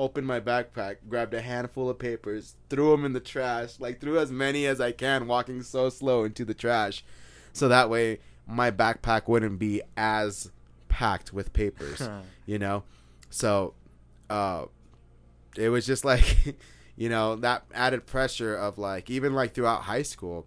opened 0.00 0.26
my 0.26 0.40
backpack, 0.40 0.96
grabbed 1.08 1.34
a 1.34 1.42
handful 1.42 1.90
of 1.90 1.98
papers, 1.98 2.56
threw 2.70 2.90
them 2.90 3.04
in 3.04 3.12
the 3.12 3.20
trash, 3.20 3.78
like 3.78 4.00
threw 4.00 4.18
as 4.18 4.32
many 4.32 4.66
as 4.66 4.80
I 4.80 4.92
can, 4.92 5.26
walking 5.26 5.62
so 5.62 5.90
slow 5.90 6.24
into 6.24 6.44
the 6.44 6.54
trash, 6.54 7.04
so 7.52 7.68
that 7.68 7.90
way 7.90 8.18
my 8.46 8.70
backpack 8.70 9.28
wouldn't 9.28 9.58
be 9.58 9.82
as 9.96 10.50
packed 10.88 11.32
with 11.32 11.52
papers, 11.52 12.08
you 12.46 12.58
know. 12.58 12.82
So, 13.28 13.74
uh, 14.30 14.64
it 15.56 15.68
was 15.68 15.84
just 15.86 16.04
like, 16.04 16.56
you 16.96 17.08
know, 17.08 17.36
that 17.36 17.64
added 17.74 18.06
pressure 18.06 18.56
of 18.56 18.78
like 18.78 19.10
even 19.10 19.34
like 19.34 19.52
throughout 19.54 19.82
high 19.82 20.02
school. 20.02 20.46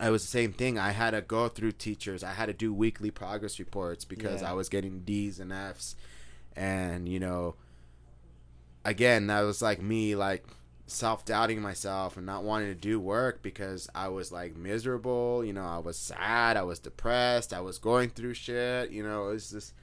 I 0.00 0.10
was 0.10 0.22
the 0.22 0.28
same 0.28 0.52
thing. 0.52 0.78
I 0.78 0.90
had 0.90 1.12
to 1.12 1.20
go 1.22 1.48
through 1.48 1.72
teachers. 1.72 2.24
I 2.24 2.32
had 2.32 2.46
to 2.46 2.52
do 2.52 2.74
weekly 2.74 3.10
progress 3.10 3.58
reports 3.58 4.04
because 4.04 4.42
Yeah. 4.42 4.50
I 4.50 4.54
was 4.54 4.68
getting 4.68 5.00
D's 5.00 5.38
and 5.38 5.52
F's, 5.52 5.94
and 6.56 7.08
you 7.08 7.20
know, 7.20 7.54
again, 8.86 9.26
that 9.26 9.40
was 9.42 9.60
like 9.60 9.82
me 9.82 10.14
like 10.14 10.46
self 10.86 11.24
doubting 11.24 11.60
myself 11.60 12.16
and 12.16 12.24
not 12.24 12.44
wanting 12.44 12.68
to 12.68 12.74
do 12.74 13.00
work 13.00 13.42
because 13.42 13.88
I 13.94 14.08
was 14.08 14.30
like 14.30 14.56
miserable. 14.56 15.44
You 15.44 15.52
know, 15.52 15.66
I 15.66 15.78
was 15.78 15.98
sad. 15.98 16.56
I 16.56 16.62
was 16.62 16.78
depressed. 16.78 17.52
I 17.52 17.60
was 17.60 17.78
going 17.78 18.10
through 18.10 18.34
shit. 18.34 18.90
You 18.90 19.02
know, 19.02 19.28
it 19.28 19.32
was 19.34 19.50
just 19.50 19.74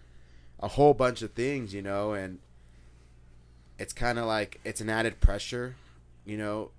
a 0.60 0.70
whole 0.70 0.94
bunch 0.94 1.22
of 1.22 1.34
things. 1.34 1.74
You 1.74 1.82
know, 1.82 2.14
and 2.14 2.40
it's 3.78 3.94
kind 3.94 4.18
of 4.18 4.26
like 4.26 4.60
it's 4.64 4.82
an 4.82 4.90
added 4.90 5.20
pressure. 5.20 5.76
You 6.26 6.38
know, 6.38 6.72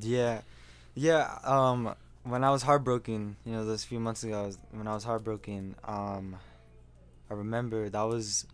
Yeah, 0.00 0.42
yeah. 0.94 1.38
Um, 1.42 1.94
when 2.24 2.44
I 2.44 2.50
was 2.50 2.62
heartbroken, 2.62 3.36
you 3.46 3.52
know, 3.52 3.64
those 3.64 3.84
few 3.84 3.98
months 3.98 4.22
ago, 4.24 4.52
when 4.72 4.86
I 4.86 4.94
was 4.94 5.04
heartbroken, 5.04 5.76
um, 5.84 6.36
I 7.30 7.34
remember 7.34 7.88
that 7.88 8.02
was 8.02 8.46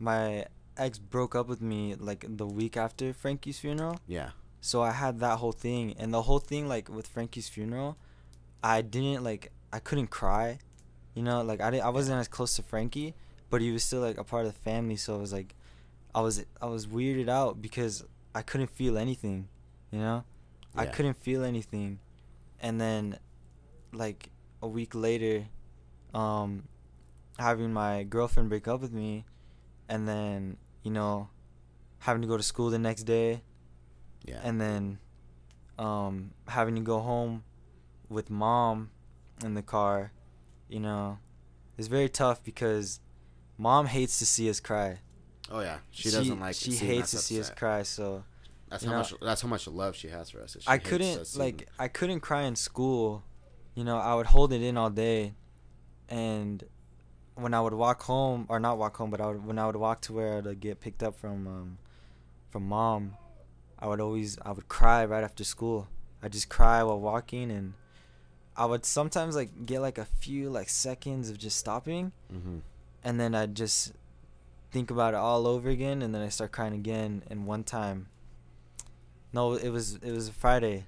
my 0.00 0.46
ex 0.80 0.98
broke 0.98 1.34
up 1.34 1.46
with 1.48 1.60
me 1.60 1.94
like 1.94 2.24
the 2.28 2.46
week 2.46 2.76
after 2.76 3.12
Frankie's 3.12 3.58
funeral. 3.58 4.00
yeah, 4.06 4.30
So 4.60 4.82
I 4.82 4.92
had 4.92 5.20
that 5.20 5.38
whole 5.38 5.52
thing, 5.52 5.94
and 5.98 6.12
the 6.12 6.22
whole 6.22 6.38
thing 6.40 6.68
like 6.68 6.88
with 6.88 7.06
Frankie's 7.06 7.48
funeral, 7.48 7.96
I 8.62 8.82
didn't 8.82 9.22
like 9.22 9.52
I 9.72 9.78
couldn't 9.78 10.08
cry, 10.08 10.58
you 11.14 11.22
know, 11.22 11.42
like 11.42 11.60
I 11.60 11.70
didn't, 11.70 11.84
I 11.84 11.90
wasn't 11.90 12.18
as 12.20 12.28
close 12.28 12.56
to 12.56 12.62
Frankie, 12.62 13.14
but 13.50 13.60
he 13.60 13.70
was 13.70 13.84
still 13.84 14.00
like 14.00 14.18
a 14.18 14.24
part 14.24 14.46
of 14.46 14.52
the 14.54 14.58
family. 14.60 14.96
So 14.96 15.14
it 15.14 15.20
was 15.20 15.32
like, 15.32 15.54
I 16.14 16.20
was 16.20 16.44
I 16.60 16.66
was 16.66 16.86
weirded 16.86 17.28
out 17.28 17.60
because 17.62 18.04
I 18.34 18.42
couldn't 18.42 18.70
feel 18.70 18.96
anything, 18.98 19.48
you 19.92 19.98
know, 20.00 20.24
I 20.74 20.86
couldn't 20.86 21.18
feel 21.22 21.44
anything, 21.44 21.98
and 22.60 22.80
then, 22.80 23.18
like 23.92 24.30
a 24.62 24.68
week 24.68 24.94
later, 24.94 25.46
um, 26.14 26.64
having 27.38 27.72
my 27.72 28.02
girlfriend 28.04 28.48
break 28.48 28.68
up 28.68 28.80
with 28.80 28.92
me, 28.92 29.24
and 29.88 30.06
then 30.06 30.56
you 30.82 30.90
know, 30.90 31.28
having 31.98 32.22
to 32.22 32.28
go 32.28 32.36
to 32.36 32.42
school 32.42 32.70
the 32.70 32.78
next 32.78 33.04
day 33.04 33.42
yeah, 34.24 34.40
and 34.42 34.60
then 34.60 34.98
um 35.78 36.32
having 36.48 36.74
to 36.74 36.80
go 36.80 37.00
home 37.00 37.42
with 38.08 38.28
mom 38.30 38.90
in 39.44 39.54
the 39.54 39.62
car 39.62 40.12
you 40.68 40.80
know 40.80 41.18
it's 41.78 41.88
very 41.88 42.08
tough 42.08 42.42
because 42.44 43.00
mom 43.56 43.86
hates 43.86 44.18
to 44.18 44.26
see 44.26 44.50
us 44.50 44.60
cry 44.60 44.98
oh 45.50 45.60
yeah, 45.60 45.78
she 45.90 46.10
doesn't 46.10 46.38
like. 46.38 46.54
she 46.54 46.72
hates 46.72 47.12
to 47.12 47.16
us 47.16 47.24
see 47.24 47.40
us 47.40 47.50
cry 47.50 47.82
so 47.82 48.24
That's 48.68 48.84
how 48.84 48.92
know- 48.92 48.98
much. 48.98 49.14
That's 49.22 49.40
how 49.40 49.48
much 49.48 49.66
love 49.66 49.96
she 49.96 50.08
has 50.08 50.30
for 50.30 50.42
us. 50.42 50.56
she 50.60 50.66
i 50.66 50.78
couldn't 50.78 51.36
like 51.36 51.68
i 51.78 51.88
couldn't 51.88 52.20
cry 52.20 52.42
in 52.42 52.56
school 52.56 53.24
you 53.74 53.84
know 53.84 53.96
i 53.98 54.14
would 54.14 54.26
hold 54.26 54.52
it 54.52 54.62
in 54.62 54.76
all 54.76 54.90
day 54.90 55.34
and 56.08 56.64
when 57.42 57.54
i 57.54 57.60
would 57.60 57.72
walk 57.74 58.02
home 58.02 58.46
or 58.48 58.58
not 58.60 58.78
walk 58.78 58.96
home 58.96 59.10
but 59.10 59.20
I 59.20 59.26
would, 59.28 59.44
when 59.46 59.58
i 59.58 59.66
would 59.66 59.76
walk 59.76 60.00
to 60.02 60.12
where 60.12 60.42
to 60.42 60.54
get 60.54 60.80
picked 60.80 61.02
up 61.02 61.14
from 61.18 61.46
um 61.46 61.78
from 62.50 62.68
mom 62.68 63.16
i 63.78 63.86
would 63.86 64.00
always 64.00 64.38
i 64.44 64.50
would 64.52 64.68
cry 64.68 65.04
right 65.04 65.24
after 65.24 65.44
school 65.44 65.88
i 66.22 66.28
just 66.28 66.48
cry 66.48 66.82
while 66.82 67.00
walking 67.00 67.50
and 67.50 67.74
i 68.56 68.64
would 68.66 68.84
sometimes 68.84 69.34
like 69.36 69.66
get 69.66 69.80
like 69.80 69.98
a 69.98 70.04
few 70.04 70.50
like 70.50 70.68
seconds 70.68 71.30
of 71.30 71.38
just 71.38 71.56
stopping 71.58 72.12
Mhm. 72.32 72.60
and 73.04 73.18
then 73.20 73.34
I'd 73.34 73.54
just 73.54 73.92
think 74.70 74.90
about 74.90 75.14
it 75.14 75.16
all 75.16 75.48
over 75.48 75.68
again, 75.68 76.00
and 76.02 76.14
then 76.14 76.22
I 76.22 76.28
start 76.28 76.52
crying 76.52 76.74
again. 76.74 77.24
And 77.28 77.44
one 77.44 77.64
time, 77.64 78.06
no, 79.32 79.54
it 79.54 79.70
was 79.70 79.94
it 79.96 80.12
was 80.12 80.28
a 80.28 80.32
Friday. 80.32 80.86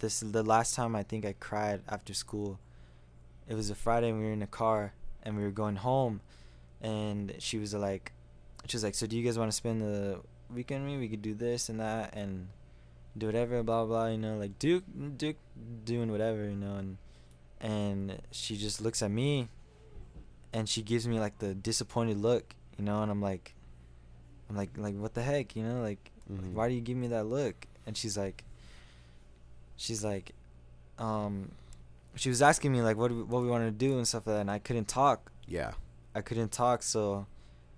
This 0.00 0.22
is 0.22 0.32
the 0.32 0.42
last 0.42 0.74
time 0.74 0.96
I 0.96 1.02
think 1.04 1.24
I 1.24 1.32
cried 1.38 1.82
after 1.88 2.12
school. 2.14 2.58
It 3.48 3.54
was 3.54 3.70
a 3.70 3.74
Friday, 3.74 4.08
and 4.10 4.18
we 4.18 4.24
were 4.24 4.32
in 4.32 4.42
a 4.42 4.46
car, 4.48 4.94
and 5.24 5.36
we 5.36 5.42
were 5.42 5.50
going 5.50 5.76
home, 5.76 6.20
and 6.82 7.34
she 7.38 7.58
was 7.58 7.74
like, 7.74 8.12
she 8.66 8.76
was 8.76 8.84
like, 8.84 8.94
"So 8.94 9.06
do 9.06 9.16
you 9.16 9.24
guys 9.24 9.38
want 9.38 9.50
to 9.50 9.56
spend 9.56 9.80
the 9.82 10.20
weekend 10.52 10.84
with 10.84 10.92
me? 10.94 10.98
We 11.00 11.08
could 11.08 11.22
do 11.22 11.34
this 11.34 11.68
and 11.68 11.80
that, 11.80 12.14
and 12.14 12.48
do 13.16 13.26
whatever, 13.26 13.62
blah 13.62 13.84
blah." 13.84 14.06
You 14.08 14.18
know, 14.18 14.36
like 14.36 14.58
Duke, 14.58 14.84
Duke, 15.16 15.36
doing 15.84 16.10
whatever, 16.10 16.44
you 16.48 16.56
know, 16.56 16.76
and 16.76 16.96
and 17.60 18.20
she 18.30 18.56
just 18.56 18.80
looks 18.80 19.02
at 19.02 19.10
me 19.10 19.48
and 20.52 20.68
she 20.68 20.82
gives 20.82 21.08
me 21.08 21.18
like 21.18 21.38
the 21.38 21.54
disappointed 21.54 22.18
look, 22.18 22.54
you 22.78 22.84
know, 22.84 23.02
and 23.02 23.10
I'm 23.10 23.22
like, 23.22 23.54
I'm 24.50 24.56
like, 24.56 24.70
like 24.76 24.94
what 24.96 25.14
the 25.14 25.22
heck, 25.22 25.56
you 25.56 25.62
know, 25.64 25.80
like, 25.80 26.10
like, 26.28 26.40
Mhm. 26.42 26.52
why 26.52 26.68
do 26.68 26.74
you 26.74 26.80
give 26.80 26.96
me 26.96 27.08
that 27.08 27.24
look? 27.24 27.66
And 27.86 27.96
she's 27.96 28.16
like, 28.16 28.44
she's 29.76 30.04
like, 30.04 30.32
um, 30.98 31.50
she 32.16 32.28
was 32.28 32.42
asking 32.42 32.72
me 32.72 32.82
like 32.82 32.96
what 32.96 33.08
do 33.08 33.16
we, 33.16 33.22
what 33.22 33.42
we 33.42 33.48
wanted 33.48 33.66
to 33.78 33.86
do 33.86 33.96
and 33.96 34.06
stuff 34.06 34.26
like 34.26 34.36
that, 34.36 34.40
and 34.40 34.50
I 34.50 34.58
couldn't 34.58 34.88
talk. 34.88 35.30
Yeah. 35.46 35.72
I 36.14 36.20
couldn't 36.20 36.52
talk, 36.52 36.82
so 36.82 37.26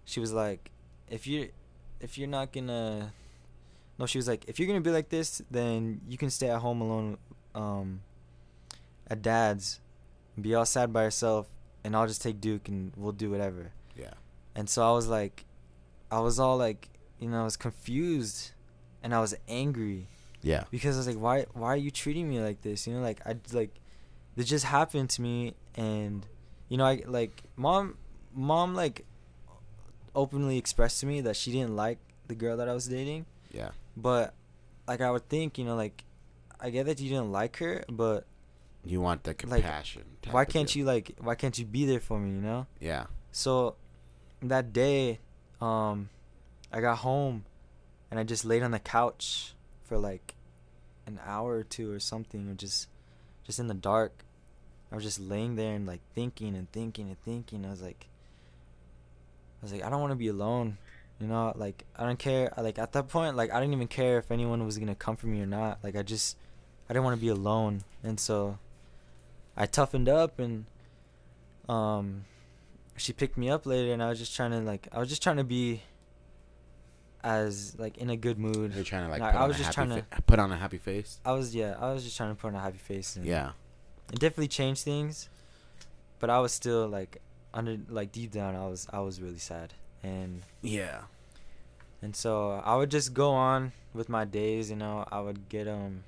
she 0.05 0.21
was 0.21 0.33
like, 0.33 0.71
if 1.09 1.27
you, 1.27 1.51
if 2.01 2.19
you're 2.19 2.29
not 2.29 2.53
gonna, 2.53 3.13
no, 3.99 4.07
she 4.07 4.19
was 4.19 4.29
like, 4.29 4.45
if 4.47 4.59
you're 4.59 4.69
gonna 4.69 4.81
be 4.83 4.91
like 4.91 5.09
this, 5.09 5.41
then 5.51 6.01
you 6.09 6.19
can 6.19 6.29
stay 6.31 6.51
at 6.51 6.59
home 6.61 6.81
alone, 6.83 7.17
um, 7.55 8.01
at 9.09 9.23
dad's, 9.23 9.81
be 10.39 10.55
all 10.55 10.67
sad 10.67 10.93
by 10.93 11.05
yourself, 11.05 11.47
and 11.83 11.97
I'll 11.97 12.07
just 12.07 12.21
take 12.21 12.41
Duke 12.41 12.69
and 12.69 12.93
we'll 12.97 13.13
do 13.13 13.31
whatever. 13.31 13.73
Yeah. 13.97 14.13
And 14.55 14.69
so 14.69 14.87
I 14.87 14.93
was 14.93 15.09
like, 15.09 15.45
I 16.11 16.21
was 16.21 16.39
all 16.39 16.57
like, 16.59 16.91
you 17.19 17.29
know, 17.31 17.41
I 17.41 17.45
was 17.45 17.57
confused, 17.57 18.51
and 19.03 19.15
I 19.15 19.21
was 19.21 19.35
angry 19.49 20.09
Yeah. 20.43 20.65
because 20.71 20.97
I 20.97 20.99
was 20.99 21.07
like, 21.07 21.17
why, 21.17 21.47
why 21.55 21.69
are 21.69 21.77
you 21.79 21.91
treating 21.91 22.29
me 22.29 22.41
like 22.41 22.61
this? 22.61 22.87
You 22.87 22.93
know, 22.95 23.01
like 23.01 23.21
I 23.27 23.37
like, 23.53 23.75
this 24.37 24.47
just 24.47 24.65
happened 24.67 25.11
to 25.11 25.23
me, 25.23 25.55
and 25.75 26.27
you 26.69 26.77
know, 26.77 26.85
I 26.85 27.03
like 27.07 27.43
mom, 27.57 27.97
mom 28.35 28.75
like 28.75 29.05
openly 30.15 30.59
expressed 30.59 31.01
to 31.01 31.07
me 31.07 31.21
that 31.23 31.37
she 31.37 31.53
didn't 31.53 31.75
like 31.77 31.99
the 32.29 32.35
girl 32.35 32.57
that 32.59 32.69
I 32.69 32.75
was 32.75 32.87
dating, 32.87 33.27
Yeah. 33.53 33.71
but 33.97 34.35
like 34.89 35.01
I 35.01 35.11
would 35.11 35.29
think, 35.29 35.59
you 35.59 35.65
know, 35.65 35.77
like 35.77 36.05
I 36.61 36.71
get 36.71 36.87
that 36.87 37.01
you 37.01 37.09
didn't 37.11 37.33
like 37.33 37.57
her, 37.59 37.85
but 37.89 38.25
You 38.85 39.01
want 39.01 39.25
the 39.25 39.31
Like, 39.31 39.63
compassion. 39.63 40.05
type 40.23 40.33
why 40.33 40.45
can't 40.45 40.75
you 40.75 40.85
like, 40.85 41.17
why 41.21 41.35
can't 41.35 41.59
you 41.59 41.67
be 41.67 41.85
there 41.87 42.01
for 42.01 42.19
me? 42.19 42.31
You 42.31 42.41
know? 42.41 42.67
Yeah. 42.81 43.07
So 43.33 43.77
that 44.43 44.73
day, 44.73 45.19
um, 45.61 46.09
I 46.73 46.81
got 46.81 46.99
home 46.99 47.45
and 48.11 48.19
I 48.21 48.25
just 48.25 48.45
laid 48.45 48.63
on 48.63 48.71
the 48.71 48.79
couch 48.79 49.55
for 49.85 49.99
like 49.99 50.35
an 51.07 51.21
hour 51.25 51.57
or 51.57 51.63
two 51.65 51.91
or 51.93 52.01
something, 52.01 52.49
or 52.49 52.55
just 52.55 52.89
just 53.45 53.59
in 53.59 53.67
the 53.69 53.75
dark. 53.75 54.25
I 54.91 54.95
was 54.95 55.05
just 55.05 55.21
laying 55.21 55.57
there 55.57 55.75
and 55.75 55.87
like 55.87 56.01
thinking 56.15 56.55
and 56.55 56.71
thinking 56.73 57.09
and 57.09 57.21
thinking. 57.25 57.65
I 57.67 57.71
was 57.71 57.83
like, 57.83 58.07
I 59.61 59.65
was 59.65 59.73
like, 59.73 59.83
I 59.85 59.91
don't 59.91 60.01
want 60.01 60.13
to 60.13 60.17
be 60.17 60.29
alone. 60.29 60.79
You 61.21 61.27
know, 61.29 61.53
like 61.57 61.85
I 61.97 62.05
don't 62.05 62.19
care. 62.19 62.53
Like 62.57 62.79
at 62.79 62.93
that 62.93 63.09
point, 63.09 63.37
like 63.37 63.53
I 63.53 63.61
didn't 63.61 63.75
even 63.75 63.89
care 63.89 64.19
if 64.19 64.31
anyone 64.31 64.65
was 64.65 64.79
gonna 64.79 64.95
come 64.95 65.17
for 65.17 65.27
me 65.27 65.41
or 65.41 65.47
not. 65.47 65.79
Like 65.83 65.97
I 65.97 66.03
just, 66.03 66.37
I 66.89 66.93
didn't 66.93 67.05
want 67.05 67.17
to 67.17 67.21
be 67.21 67.29
alone, 67.29 67.83
and 68.03 68.21
so 68.21 68.59
I 69.57 69.67
toughened 69.67 70.09
up 70.09 70.39
and 70.39 70.67
um 71.69 72.25
she 72.97 73.13
picked 73.13 73.37
me 73.37 73.51
up 73.51 73.67
later 73.67 73.93
and 73.93 74.03
I 74.03 74.09
was 74.09 74.19
just 74.19 74.37
trying 74.37 74.53
to 74.53 74.61
like 74.61 74.89
I 74.93 74.99
was 74.99 75.09
just 75.09 75.23
trying 75.23 75.39
to 75.39 75.45
be 75.45 75.83
as 77.25 77.75
like 77.79 77.99
in 77.99 78.09
a 78.11 78.17
good 78.17 78.39
mood. 78.39 78.73
You're 78.75 78.85
trying 78.85 79.05
to 79.07 79.11
like. 79.11 79.21
Like, 79.21 79.35
I 79.35 79.47
was 79.47 79.57
just 79.57 79.73
trying 79.73 79.89
fa- 79.91 80.23
put 80.27 80.39
on 80.39 80.53
a 80.53 80.57
happy 80.57 80.79
face. 80.79 81.19
I 81.25 81.33
was 81.33 81.55
yeah, 81.55 81.75
I 81.79 81.93
was 81.93 82.05
just 82.05 82.17
trying 82.17 82.31
to 82.31 82.41
put 82.41 82.49
on 82.49 82.55
a 82.55 82.61
happy 82.61 82.79
face 82.79 83.17
and 83.17 83.25
Yeah. 83.27 83.53
It 84.13 84.19
definitely 84.19 84.49
changed 84.49 84.83
things. 84.85 85.29
But 86.19 86.31
I 86.31 86.39
was 86.41 86.53
still 86.53 86.89
like 86.89 87.21
under 87.53 87.77
like 87.89 88.13
deep 88.13 88.31
down 88.33 88.55
I 88.55 88.67
was 88.67 88.87
I 88.93 89.01
was 89.01 89.21
really 89.21 89.39
sad. 89.39 89.75
And 90.03 90.43
Yeah. 90.63 91.03
and 92.03 92.15
so 92.15 92.61
I 92.65 92.77
would 92.77 92.91
just 92.91 93.13
go 93.15 93.31
on 93.33 93.73
with 93.93 94.09
my 94.09 94.25
days, 94.25 94.71
you 94.71 94.77
know, 94.77 95.05
I 95.11 95.21
would 95.21 95.49
get 95.49 95.67
um 95.69 96.05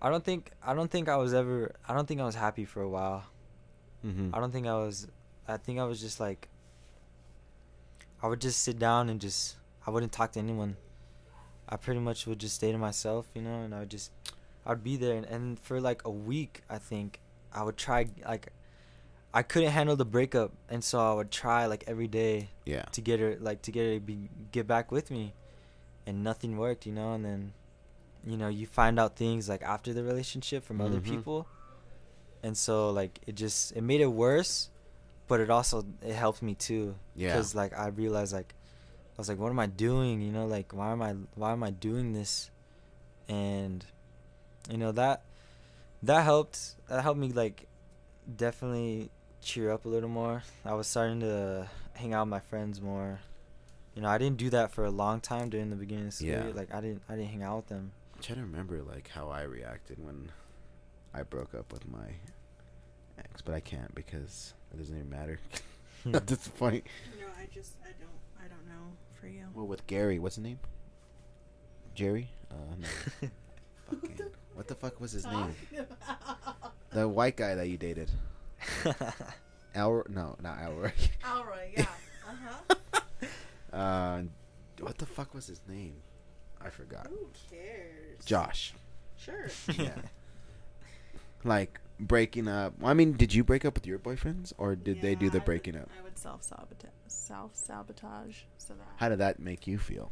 I 0.00 0.10
don't 0.10 0.24
think 0.24 0.50
I 0.62 0.74
don't 0.74 0.90
think 0.90 1.08
I 1.08 1.16
was 1.16 1.34
ever 1.34 1.74
I 1.88 1.94
don't 1.94 2.06
think 2.06 2.20
I 2.20 2.24
was 2.24 2.34
happy 2.34 2.64
for 2.64 2.82
a 2.82 2.88
while. 2.88 3.24
Mm-hmm. 4.04 4.34
I 4.34 4.38
don't 4.40 4.52
think 4.52 4.66
I 4.66 4.74
was. 4.74 5.08
I 5.48 5.56
think 5.56 5.78
I 5.80 5.84
was 5.84 6.00
just 6.00 6.20
like. 6.20 6.48
I 8.22 8.28
would 8.28 8.40
just 8.40 8.62
sit 8.62 8.78
down 8.78 9.08
and 9.08 9.20
just. 9.20 9.56
I 9.86 9.90
wouldn't 9.90 10.12
talk 10.12 10.32
to 10.32 10.38
anyone. 10.38 10.76
I 11.68 11.76
pretty 11.76 12.00
much 12.00 12.26
would 12.26 12.38
just 12.38 12.54
stay 12.54 12.70
to 12.72 12.78
myself, 12.78 13.26
you 13.34 13.42
know, 13.42 13.62
and 13.62 13.74
I 13.74 13.80
would 13.80 13.90
just. 13.90 14.12
I 14.68 14.72
would 14.72 14.84
be 14.84 14.96
there, 14.96 15.16
and, 15.16 15.24
and 15.26 15.58
for 15.58 15.80
like 15.80 16.04
a 16.04 16.10
week, 16.10 16.60
I 16.68 16.76
think 16.78 17.18
I 17.52 17.64
would 17.64 17.76
try 17.76 18.06
like. 18.24 18.52
I 19.34 19.42
couldn't 19.42 19.72
handle 19.72 19.94
the 19.94 20.06
breakup, 20.06 20.52
and 20.70 20.82
so 20.82 20.98
I 21.00 21.12
would 21.12 21.30
try 21.30 21.66
like 21.66 21.84
every 21.86 22.08
day 22.08 22.48
Yeah. 22.64 22.84
to 22.92 23.00
get 23.02 23.20
her 23.20 23.36
like 23.40 23.60
to 23.62 23.70
get 23.70 23.84
her 23.86 23.94
to 23.94 24.00
be 24.00 24.30
get 24.52 24.66
back 24.66 24.90
with 24.90 25.10
me, 25.10 25.34
and 26.06 26.24
nothing 26.24 26.56
worked, 26.56 26.86
you 26.86 26.92
know, 26.92 27.12
and 27.12 27.24
then, 27.24 27.52
you 28.24 28.38
know, 28.38 28.48
you 28.48 28.66
find 28.66 28.98
out 28.98 29.16
things 29.16 29.46
like 29.46 29.62
after 29.62 29.92
the 29.92 30.02
relationship 30.02 30.64
from 30.64 30.80
other 30.80 30.98
Mhm. 30.98 31.04
people, 31.04 31.46
and 32.42 32.56
so 32.56 32.88
like 32.90 33.20
it 33.26 33.34
just 33.34 33.72
it 33.76 33.82
made 33.82 34.00
it 34.00 34.06
worse, 34.12 34.70
but 35.28 35.40
it 35.40 35.50
also 35.50 35.84
it 36.02 36.14
helped 36.14 36.40
me 36.40 36.54
too, 36.54 36.94
Yeah. 37.14 37.28
because 37.36 37.54
like 37.54 37.76
I 37.78 37.88
realized 37.88 38.32
like, 38.32 38.54
I 39.12 39.16
was 39.18 39.28
like, 39.28 39.38
what 39.38 39.50
am 39.50 39.60
I 39.60 39.66
doing? 39.66 40.22
You 40.22 40.32
know, 40.32 40.46
like 40.46 40.72
why 40.72 40.90
am 40.90 41.02
I 41.02 41.12
why 41.34 41.52
am 41.52 41.62
I 41.62 41.70
doing 41.70 42.14
this, 42.14 42.50
and, 43.28 43.84
you 44.68 44.78
know 44.78 44.92
that, 44.92 45.24
that 46.02 46.24
helped 46.24 46.76
that 46.88 47.02
helped 47.02 47.18
me 47.20 47.32
like, 47.32 47.66
definitely 48.36 49.10
cheer 49.40 49.70
up 49.70 49.84
a 49.84 49.88
little 49.88 50.08
more. 50.08 50.42
I 50.64 50.74
was 50.74 50.86
starting 50.86 51.20
to 51.20 51.68
hang 51.94 52.14
out 52.14 52.26
with 52.26 52.30
my 52.30 52.40
friends 52.40 52.80
more. 52.80 53.20
You 53.94 54.02
know, 54.02 54.08
I 54.08 54.18
didn't 54.18 54.36
do 54.36 54.50
that 54.50 54.70
for 54.70 54.84
a 54.84 54.90
long 54.90 55.20
time 55.20 55.50
during 55.50 55.70
the 55.70 55.76
beginning 55.76 56.08
of 56.08 56.14
school. 56.14 56.28
Yeah. 56.28 56.44
year. 56.44 56.52
Like 56.52 56.72
I 56.72 56.80
didn't 56.80 57.02
I 57.08 57.16
didn't 57.16 57.30
hang 57.30 57.42
out 57.42 57.56
with 57.56 57.66
them. 57.68 57.92
I'm 58.14 58.22
trying 58.22 58.38
to 58.38 58.44
remember 58.44 58.82
like 58.82 59.08
how 59.08 59.28
I 59.28 59.42
reacted 59.42 59.98
when 60.04 60.30
I 61.14 61.22
broke 61.22 61.54
up 61.54 61.72
with 61.72 61.88
my 61.88 62.14
ex, 63.18 63.42
but 63.42 63.54
I 63.54 63.60
can't 63.60 63.94
because 63.94 64.54
it 64.72 64.78
doesn't 64.78 64.94
even 64.96 65.10
matter 65.10 65.40
at 66.12 66.26
this 66.26 66.48
point. 66.48 66.84
No, 67.18 67.26
I 67.40 67.46
just 67.52 67.72
I 67.82 67.88
don't 67.98 68.44
I 68.44 68.48
don't 68.48 68.66
know 68.66 68.92
for 69.20 69.26
you. 69.26 69.46
Well, 69.54 69.66
with 69.66 69.86
Gary, 69.86 70.18
what's 70.18 70.36
his 70.36 70.44
name? 70.44 70.60
Jerry? 71.94 72.30
Uh, 72.50 72.74
no. 72.78 73.28
What 74.58 74.66
the 74.66 74.74
fuck 74.74 75.00
was 75.00 75.12
his 75.12 75.24
name? 75.24 75.54
The 76.90 77.06
white 77.06 77.36
guy 77.36 77.54
that 77.54 77.68
you 77.68 77.76
dated. 77.76 78.10
Al? 79.74 80.02
No, 80.08 80.36
not 80.42 80.58
Alroy. 80.58 80.90
Alroy, 81.22 81.76
yeah. 81.76 81.86
Uh-huh. 82.28 83.76
uh, 83.76 84.22
what 84.80 84.98
the 84.98 85.06
fuck 85.06 85.32
was 85.34 85.46
his 85.46 85.60
name? 85.68 85.94
I 86.60 86.70
forgot. 86.70 87.06
Who 87.08 87.28
cares? 87.50 88.24
Josh. 88.24 88.74
Sure. 89.16 89.48
Yeah. 89.78 89.90
like 91.44 91.78
breaking 92.00 92.48
up. 92.48 92.72
I 92.82 92.94
mean, 92.94 93.12
did 93.12 93.32
you 93.34 93.44
break 93.44 93.64
up 93.64 93.74
with 93.74 93.86
your 93.86 93.98
boyfriends, 93.98 94.52
or 94.58 94.74
did 94.74 95.00
they 95.02 95.14
do 95.14 95.26
Yeah, 95.26 95.30
the 95.32 95.36
I 95.36 95.40
would- 95.40 95.44
breaking 95.46 95.76
up? 95.76 95.88
I 96.00 96.02
would 96.02 96.18
self 96.18 96.42
sabotage 96.42 96.90
self 97.06 97.54
sabotage 97.54 98.38
so 98.56 98.74
that 98.74 98.86
How 98.96 99.08
did 99.10 99.18
that 99.20 99.38
make 99.38 99.66
you 99.68 99.78
feel? 99.78 100.10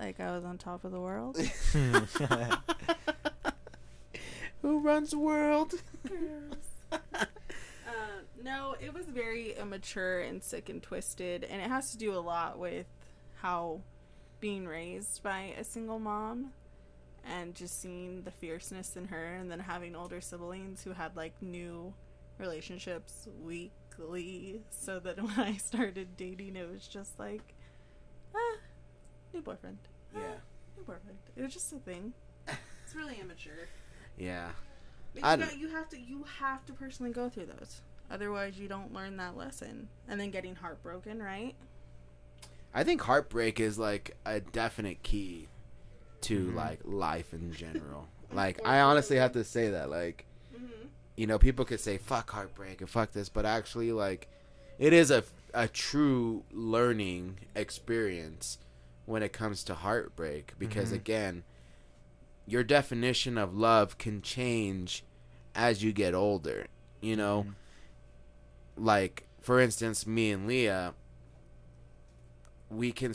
Like 0.00 0.18
I 0.18 0.34
was 0.34 0.44
on 0.44 0.58
top 0.58 0.84
of 0.84 0.92
the 0.92 1.00
world. 1.00 1.36
Who 4.62 4.80
runs 4.80 5.10
the 5.10 5.18
world? 5.18 5.74
uh, 6.92 7.24
no, 8.42 8.74
it 8.80 8.92
was 8.92 9.06
very 9.06 9.56
immature 9.56 10.20
and 10.20 10.42
sick 10.42 10.68
and 10.68 10.82
twisted, 10.82 11.44
and 11.44 11.62
it 11.62 11.68
has 11.68 11.92
to 11.92 11.98
do 11.98 12.14
a 12.14 12.20
lot 12.20 12.58
with 12.58 12.86
how 13.40 13.80
being 14.40 14.66
raised 14.66 15.22
by 15.22 15.54
a 15.58 15.64
single 15.64 15.98
mom 15.98 16.52
and 17.24 17.54
just 17.54 17.80
seeing 17.80 18.22
the 18.22 18.30
fierceness 18.30 18.96
in 18.96 19.06
her, 19.06 19.36
and 19.36 19.50
then 19.50 19.60
having 19.60 19.94
older 19.94 20.20
siblings 20.20 20.82
who 20.82 20.92
had 20.92 21.16
like 21.16 21.34
new 21.42 21.92
relationships 22.38 23.28
weekly, 23.42 24.62
so 24.70 24.98
that 24.98 25.22
when 25.22 25.38
I 25.38 25.56
started 25.56 26.16
dating, 26.16 26.56
it 26.56 26.70
was 26.70 26.88
just 26.88 27.18
like, 27.18 27.54
ah, 28.34 28.56
new 29.32 29.40
boyfriend. 29.42 29.78
Ah, 30.14 30.18
Yeah. 30.18 30.34
new 30.76 30.82
boyfriend. 30.84 31.18
It 31.36 31.42
was 31.42 31.52
just 31.52 31.72
a 31.72 31.78
thing. 31.78 32.12
It's 32.48 32.94
really 32.94 33.20
immature. 33.20 33.68
Yeah. 34.18 34.50
But 35.14 35.24
I 35.24 35.34
you, 35.34 35.40
don't- 35.44 35.58
you 35.58 35.68
have 35.68 35.88
to 35.90 35.98
you 36.00 36.24
have 36.38 36.64
to 36.66 36.72
personally 36.72 37.12
go 37.12 37.28
through 37.28 37.46
those. 37.46 37.80
Otherwise, 38.10 38.58
you 38.58 38.66
don't 38.68 38.92
learn 38.92 39.16
that 39.18 39.36
lesson. 39.36 39.88
And 40.08 40.20
then 40.20 40.30
getting 40.30 40.56
heartbroken, 40.56 41.22
right? 41.22 41.54
I 42.74 42.84
think 42.84 43.00
heartbreak 43.02 43.60
is 43.60 43.78
like 43.78 44.16
a 44.24 44.40
definite 44.40 45.02
key 45.02 45.48
to 46.22 46.46
Mhm. 46.50 46.54
like 46.54 46.80
life 46.84 47.32
in 47.32 47.52
general. 47.52 48.08
like 48.32 48.60
I 48.66 48.80
honestly 48.80 49.16
have 49.16 49.32
to 49.32 49.44
say 49.44 49.70
that 49.70 49.90
like 49.90 50.26
Mm-hmm. 50.54 50.86
you 51.16 51.26
know 51.26 51.38
people 51.38 51.64
could 51.64 51.80
say 51.80 51.96
fuck 51.98 52.30
heartbreak 52.30 52.80
and 52.80 52.90
fuck 52.90 53.12
this, 53.12 53.28
but 53.28 53.44
actually 53.46 53.92
like 53.92 54.28
it 54.78 54.92
is 54.92 55.10
a 55.10 55.22
a 55.54 55.66
true 55.68 56.44
learning 56.52 57.38
experience 57.56 58.58
when 59.10 59.22
it 59.24 59.32
comes 59.32 59.64
to 59.64 59.74
heartbreak 59.74 60.54
because 60.58 60.90
Mhm. 60.92 60.94
again 60.94 61.44
your 62.46 62.62
definition 62.64 63.36
of 63.36 63.54
love 63.56 63.98
can 63.98 64.22
change 64.22 65.04
as 65.54 65.82
you 65.82 65.92
get 65.92 66.14
older. 66.14 66.66
You 67.00 67.16
know, 67.16 67.44
Mhm. 67.48 67.54
like 68.76 69.24
for 69.40 69.58
instance, 69.60 70.06
me 70.06 70.30
and 70.32 70.46
Leah, 70.46 70.94
we 72.70 72.92
can, 72.92 73.14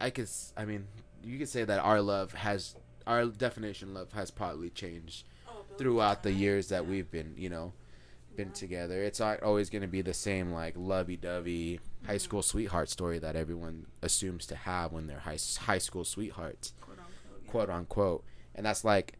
i 0.00 0.10
could, 0.10 0.28
i 0.56 0.64
mean, 0.64 0.86
you 1.22 1.38
could 1.38 1.48
say 1.48 1.64
that 1.64 1.78
our 1.78 2.00
love 2.00 2.32
has, 2.32 2.74
our 3.06 3.26
definition 3.26 3.90
of 3.90 3.94
love 3.94 4.12
has 4.12 4.30
probably 4.30 4.68
changed 4.70 5.26
throughout 5.78 6.22
the 6.22 6.32
years 6.32 6.68
that 6.68 6.86
we've 6.86 7.10
been, 7.10 7.34
you 7.36 7.48
know, 7.48 7.72
been 8.40 8.52
together. 8.52 9.02
It's 9.02 9.20
not 9.20 9.42
always 9.42 9.68
going 9.68 9.82
to 9.82 9.88
be 9.88 10.00
the 10.00 10.14
same 10.14 10.50
like 10.50 10.74
lovey-dovey 10.76 11.78
high 12.06 12.14
mm-hmm. 12.14 12.18
school 12.18 12.42
sweetheart 12.42 12.88
story 12.88 13.18
that 13.18 13.36
everyone 13.36 13.86
assumes 14.00 14.46
to 14.46 14.56
have 14.56 14.92
when 14.92 15.06
they're 15.06 15.18
high 15.18 15.38
high 15.60 15.78
school 15.78 16.04
sweethearts 16.04 16.72
quote 16.80 16.98
unquote. 16.98 17.42
yeah. 17.44 17.50
quote 17.50 17.70
unquote 17.70 18.24
and 18.54 18.64
that's 18.64 18.82
like 18.84 19.18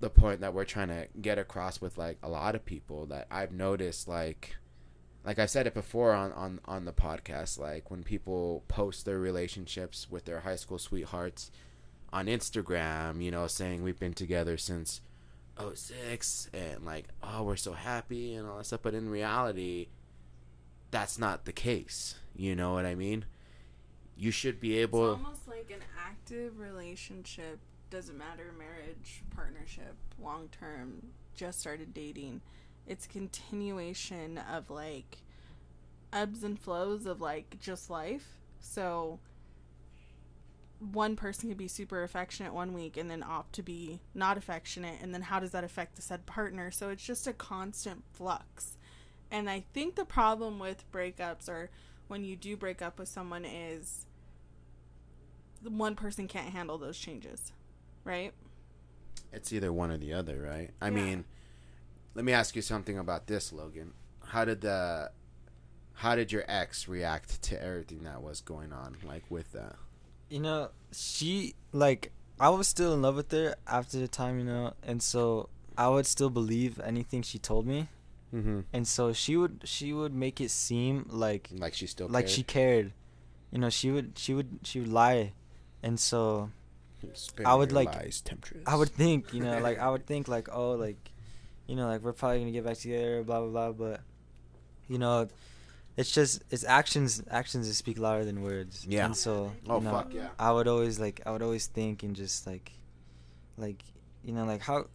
the 0.00 0.10
point 0.10 0.42
that 0.42 0.52
we're 0.52 0.64
trying 0.64 0.88
to 0.88 1.08
get 1.20 1.38
across 1.38 1.80
with 1.80 1.96
like 1.96 2.18
a 2.22 2.28
lot 2.28 2.54
of 2.54 2.64
people 2.66 3.06
that 3.06 3.26
i've 3.30 3.52
noticed 3.52 4.06
like 4.06 4.56
like 5.24 5.38
i 5.38 5.46
said 5.46 5.66
it 5.66 5.72
before 5.72 6.12
on 6.12 6.30
on 6.32 6.60
on 6.66 6.84
the 6.84 6.92
podcast 6.92 7.58
like 7.58 7.90
when 7.90 8.02
people 8.02 8.62
post 8.68 9.06
their 9.06 9.18
relationships 9.18 10.08
with 10.10 10.26
their 10.26 10.40
high 10.40 10.56
school 10.56 10.78
sweethearts 10.78 11.50
on 12.12 12.26
instagram 12.26 13.22
you 13.22 13.30
know 13.30 13.46
saying 13.46 13.82
we've 13.82 13.98
been 13.98 14.14
together 14.14 14.58
since 14.58 15.00
06 15.74 16.50
and 16.52 16.84
like 16.84 17.06
oh 17.22 17.42
we're 17.42 17.56
so 17.56 17.72
happy 17.72 18.34
and 18.34 18.48
all 18.48 18.58
that 18.58 18.66
stuff 18.66 18.80
but 18.82 18.94
in 18.94 19.08
reality 19.08 19.88
that's 20.90 21.18
not 21.18 21.44
the 21.44 21.52
case 21.52 22.14
you 22.36 22.54
know 22.54 22.72
what 22.72 22.86
i 22.86 22.94
mean 22.94 23.24
you 24.18 24.32
should 24.32 24.60
be 24.60 24.78
able 24.78 25.12
It's 25.12 25.24
almost 25.24 25.48
like 25.48 25.70
an 25.70 25.84
active 25.96 26.58
relationship. 26.58 27.60
Doesn't 27.90 28.18
matter, 28.18 28.52
marriage, 28.58 29.22
partnership, 29.34 29.94
long 30.20 30.48
term. 30.48 31.06
Just 31.34 31.60
started 31.60 31.94
dating. 31.94 32.40
It's 32.86 33.06
continuation 33.06 34.38
of 34.38 34.70
like 34.70 35.18
ebbs 36.12 36.42
and 36.42 36.58
flows 36.58 37.06
of 37.06 37.20
like 37.20 37.58
just 37.60 37.90
life. 37.90 38.38
So 38.60 39.20
one 40.80 41.16
person 41.16 41.48
could 41.48 41.58
be 41.58 41.68
super 41.68 42.02
affectionate 42.04 42.54
one 42.54 42.72
week 42.72 42.96
and 42.96 43.10
then 43.10 43.22
opt 43.22 43.52
to 43.52 43.62
be 43.62 44.00
not 44.14 44.36
affectionate 44.38 44.96
and 45.02 45.12
then 45.12 45.22
how 45.22 45.40
does 45.40 45.50
that 45.50 45.64
affect 45.64 45.96
the 45.96 46.02
said 46.02 46.24
partner 46.26 46.70
so 46.70 46.88
it's 46.90 47.02
just 47.04 47.26
a 47.26 47.32
constant 47.32 48.04
flux 48.12 48.76
and 49.30 49.50
i 49.50 49.64
think 49.74 49.96
the 49.96 50.04
problem 50.04 50.58
with 50.60 50.84
breakups 50.92 51.48
or 51.48 51.68
when 52.06 52.24
you 52.24 52.36
do 52.36 52.56
break 52.56 52.80
up 52.80 52.98
with 52.98 53.08
someone 53.08 53.44
is 53.44 54.06
the 55.62 55.70
one 55.70 55.96
person 55.96 56.28
can't 56.28 56.50
handle 56.50 56.78
those 56.78 56.98
changes 56.98 57.52
right 58.04 58.32
It's 59.32 59.52
either 59.52 59.72
one 59.72 59.90
or 59.90 59.98
the 59.98 60.14
other, 60.14 60.40
right? 60.40 60.70
I 60.80 60.86
Yeah. 60.86 60.94
mean, 60.94 61.24
let 62.14 62.24
me 62.24 62.32
ask 62.32 62.56
you 62.56 62.62
something 62.62 62.96
about 62.98 63.26
this, 63.26 63.52
Logan. 63.52 63.92
How 64.24 64.44
did 64.46 64.62
the 64.62 65.10
how 65.94 66.14
did 66.14 66.30
your 66.32 66.44
ex 66.48 66.88
react 66.88 67.42
to 67.42 67.60
everything 67.62 68.04
that 68.04 68.22
was 68.22 68.40
going 68.40 68.72
on 68.72 68.96
like 69.04 69.24
with 69.30 69.52
that? 69.52 69.76
You 70.30 70.40
know, 70.40 70.70
she 70.92 71.54
like 71.72 72.12
I 72.40 72.48
was 72.50 72.68
still 72.68 72.94
in 72.94 73.02
love 73.02 73.16
with 73.16 73.30
her 73.32 73.54
after 73.66 73.98
the 73.98 74.08
time, 74.08 74.38
you 74.38 74.44
know, 74.44 74.74
and 74.82 75.02
so 75.02 75.48
I 75.76 75.88
would 75.88 76.06
still 76.06 76.30
believe 76.30 76.78
anything 76.80 77.22
she 77.22 77.38
told 77.38 77.66
me, 77.66 77.88
Mm-hmm. 78.34 78.60
and 78.74 78.86
so 78.86 79.12
she 79.14 79.36
would 79.36 79.62
she 79.64 79.92
would 79.94 80.12
make 80.14 80.40
it 80.40 80.50
seem 80.50 81.06
like 81.08 81.48
Like 81.52 81.72
she 81.74 81.86
still 81.86 82.08
like 82.08 82.28
she 82.28 82.42
cared, 82.42 82.92
you 83.50 83.58
know. 83.58 83.70
She 83.70 83.90
would 83.90 84.18
she 84.18 84.34
would 84.34 84.58
she 84.64 84.80
would 84.80 84.92
lie, 84.92 85.32
and 85.82 85.98
so 85.98 86.50
I 87.46 87.54
would, 87.54 87.72
like- 87.72 87.94
lies. 87.94 88.22
I 88.66 88.74
would 88.76 88.90
think, 88.90 89.32
you 89.32 89.42
know, 89.42 89.58
like 89.60 89.78
I 89.78 89.88
would 89.88 90.04
think 90.10 90.28
like 90.28 90.48
oh 90.52 90.72
like, 90.72 90.98
you 91.66 91.74
know, 91.76 91.86
like 91.86 92.02
we're 92.02 92.12
probably 92.12 92.40
gonna 92.40 92.50
get 92.52 92.64
back 92.66 92.76
together, 92.78 93.22
blah 93.24 93.40
blah 93.40 93.70
blah, 93.70 93.72
but 93.72 94.00
you 94.88 94.98
know, 94.98 95.28
it's 95.98 96.12
just 96.12 96.44
it's 96.50 96.64
actions 96.64 97.22
actions 97.28 97.66
that 97.66 97.74
speak 97.74 97.98
louder 97.98 98.24
than 98.24 98.40
words. 98.40 98.86
Yeah. 98.88 99.06
And 99.06 99.16
so 99.16 99.52
Oh 99.68 99.80
know, 99.80 99.90
fuck 99.90 100.14
yeah. 100.14 100.28
I 100.38 100.52
would 100.52 100.68
always 100.68 101.00
like 101.00 101.20
I 101.26 101.32
would 101.32 101.42
always 101.42 101.66
think 101.66 102.04
and 102.04 102.14
just 102.14 102.46
like 102.46 102.70
like 103.56 103.82
you 104.22 104.32
know 104.32 104.44
like 104.44 104.62
how 104.62 104.86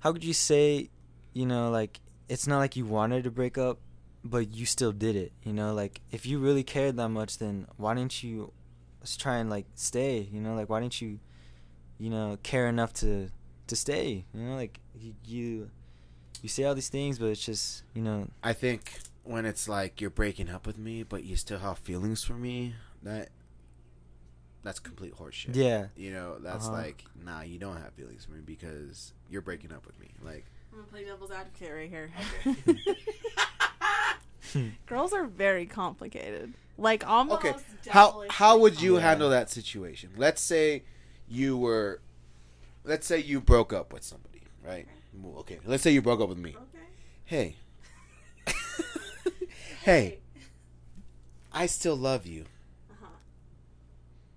how 0.00 0.12
could 0.12 0.24
you 0.24 0.34
say 0.34 0.90
you 1.32 1.46
know 1.46 1.70
like 1.70 2.00
it's 2.28 2.48
not 2.48 2.58
like 2.58 2.74
you 2.74 2.84
wanted 2.84 3.22
to 3.24 3.30
break 3.30 3.56
up 3.56 3.78
but 4.24 4.52
you 4.52 4.66
still 4.66 4.90
did 4.90 5.14
it 5.14 5.32
you 5.44 5.52
know 5.52 5.72
like 5.72 6.00
if 6.10 6.26
you 6.26 6.40
really 6.40 6.64
cared 6.64 6.96
that 6.96 7.08
much 7.08 7.38
then 7.38 7.66
why 7.76 7.94
didn't 7.94 8.22
you 8.22 8.52
try 9.16 9.36
and 9.36 9.48
like 9.48 9.66
stay 9.76 10.28
you 10.32 10.40
know 10.40 10.54
like 10.54 10.68
why 10.68 10.80
didn't 10.80 11.00
you 11.00 11.20
you 11.98 12.10
know 12.10 12.36
care 12.42 12.66
enough 12.66 12.92
to 12.92 13.30
to 13.68 13.76
stay 13.76 14.24
you 14.34 14.42
know 14.42 14.56
like 14.56 14.80
you 14.98 15.14
you, 15.24 15.70
you 16.42 16.48
say 16.48 16.64
all 16.64 16.74
these 16.74 16.88
things 16.88 17.18
but 17.18 17.26
it's 17.26 17.44
just 17.44 17.84
you 17.94 18.02
know 18.02 18.26
I 18.42 18.52
think 18.52 19.00
when 19.24 19.44
it's 19.46 19.68
like 19.68 20.00
you're 20.00 20.10
breaking 20.10 20.48
up 20.48 20.66
with 20.66 20.78
me, 20.78 21.02
but 21.02 21.24
you 21.24 21.36
still 21.36 21.58
have 21.58 21.78
feelings 21.78 22.24
for 22.24 22.34
me, 22.34 22.74
that 23.02 23.28
that's 24.62 24.78
complete 24.78 25.16
horseshit. 25.16 25.54
yeah 25.56 25.86
You 25.96 26.12
know, 26.12 26.38
that's 26.38 26.66
Uh-huh. 26.66 26.76
like, 26.76 27.04
nah, 27.24 27.40
you 27.42 27.58
don't 27.58 27.76
have 27.80 27.92
feelings 27.94 28.24
for 28.26 28.32
me 28.32 28.40
because 28.44 29.12
you're 29.30 29.40
breaking 29.42 29.72
up 29.72 29.86
with 29.86 29.98
me. 29.98 30.08
Like, 30.22 30.44
I'm 30.72 30.78
gonna 30.80 30.90
play 30.90 31.04
devil's 31.04 31.30
advocate 31.30 31.72
right 31.72 31.88
here. 31.88 32.10
Girls 34.86 35.12
are 35.12 35.26
very 35.26 35.66
complicated. 35.66 36.54
Like 36.76 37.06
almost. 37.06 37.44
okay, 37.44 37.54
how 37.90 38.24
how 38.30 38.58
would 38.58 38.80
you 38.80 38.96
Yeah. 38.96 39.00
handle 39.02 39.30
that 39.30 39.50
situation? 39.50 40.10
Let's 40.16 40.40
say 40.40 40.82
you 41.28 41.56
were, 41.58 42.00
let's 42.84 43.06
say 43.06 43.18
you 43.18 43.40
broke 43.40 43.72
up 43.72 43.92
with 43.92 44.02
somebody, 44.02 44.42
right? 44.64 44.86
Well, 45.12 45.38
Okay, 45.40 45.58
let's 45.64 45.82
say 45.82 45.90
you 45.90 46.02
broke 46.02 46.20
up 46.20 46.28
with 46.28 46.38
me. 46.38 46.50
Okay. 46.50 46.84
Hey, 47.24 47.56
hey, 49.90 50.18
I 51.52 51.66
still 51.66 51.96
love 51.96 52.26
you, 52.26 52.44
Uh-huh. 52.90 53.06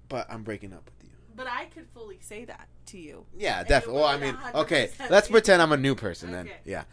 but 0.09 0.27
I'm 0.29 0.43
breaking 0.43 0.73
up 0.73 0.83
with 0.85 1.03
you. 1.03 1.15
But 1.35 1.47
I 1.47 1.65
could 1.65 1.87
fully 1.93 2.19
say 2.21 2.45
that 2.45 2.67
to 2.87 2.97
you. 2.97 3.25
Yeah, 3.37 3.63
definitely. 3.63 4.01
Well, 4.01 4.09
I 4.09 4.17
mean, 4.17 4.37
okay, 4.55 4.89
let's 5.09 5.27
pretend 5.27 5.61
I'm 5.61 5.71
a 5.71 5.77
new 5.77 5.95
person 5.95 6.31
then. 6.31 6.45
Okay. 6.47 6.57
Yeah. 6.65 6.83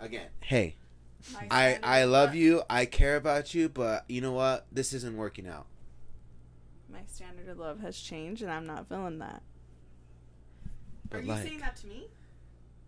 Again, 0.00 0.28
hey, 0.40 0.76
I 1.50 1.78
I 1.82 2.04
love 2.04 2.34
you. 2.34 2.62
I 2.68 2.84
care 2.84 3.16
about 3.16 3.54
you, 3.54 3.68
but 3.68 4.04
you 4.08 4.20
know 4.20 4.32
what? 4.32 4.66
This 4.70 4.92
isn't 4.92 5.16
working 5.16 5.46
out. 5.48 5.66
My 6.92 7.00
standard 7.06 7.48
of 7.48 7.58
love 7.58 7.80
has 7.80 7.98
changed, 7.98 8.42
and 8.42 8.50
I'm 8.50 8.66
not 8.66 8.88
feeling 8.88 9.18
that. 9.20 9.42
But 11.08 11.18
Are 11.18 11.22
you 11.22 11.28
like, 11.28 11.42
saying 11.44 11.60
that 11.60 11.76
to 11.76 11.86
me? 11.86 12.08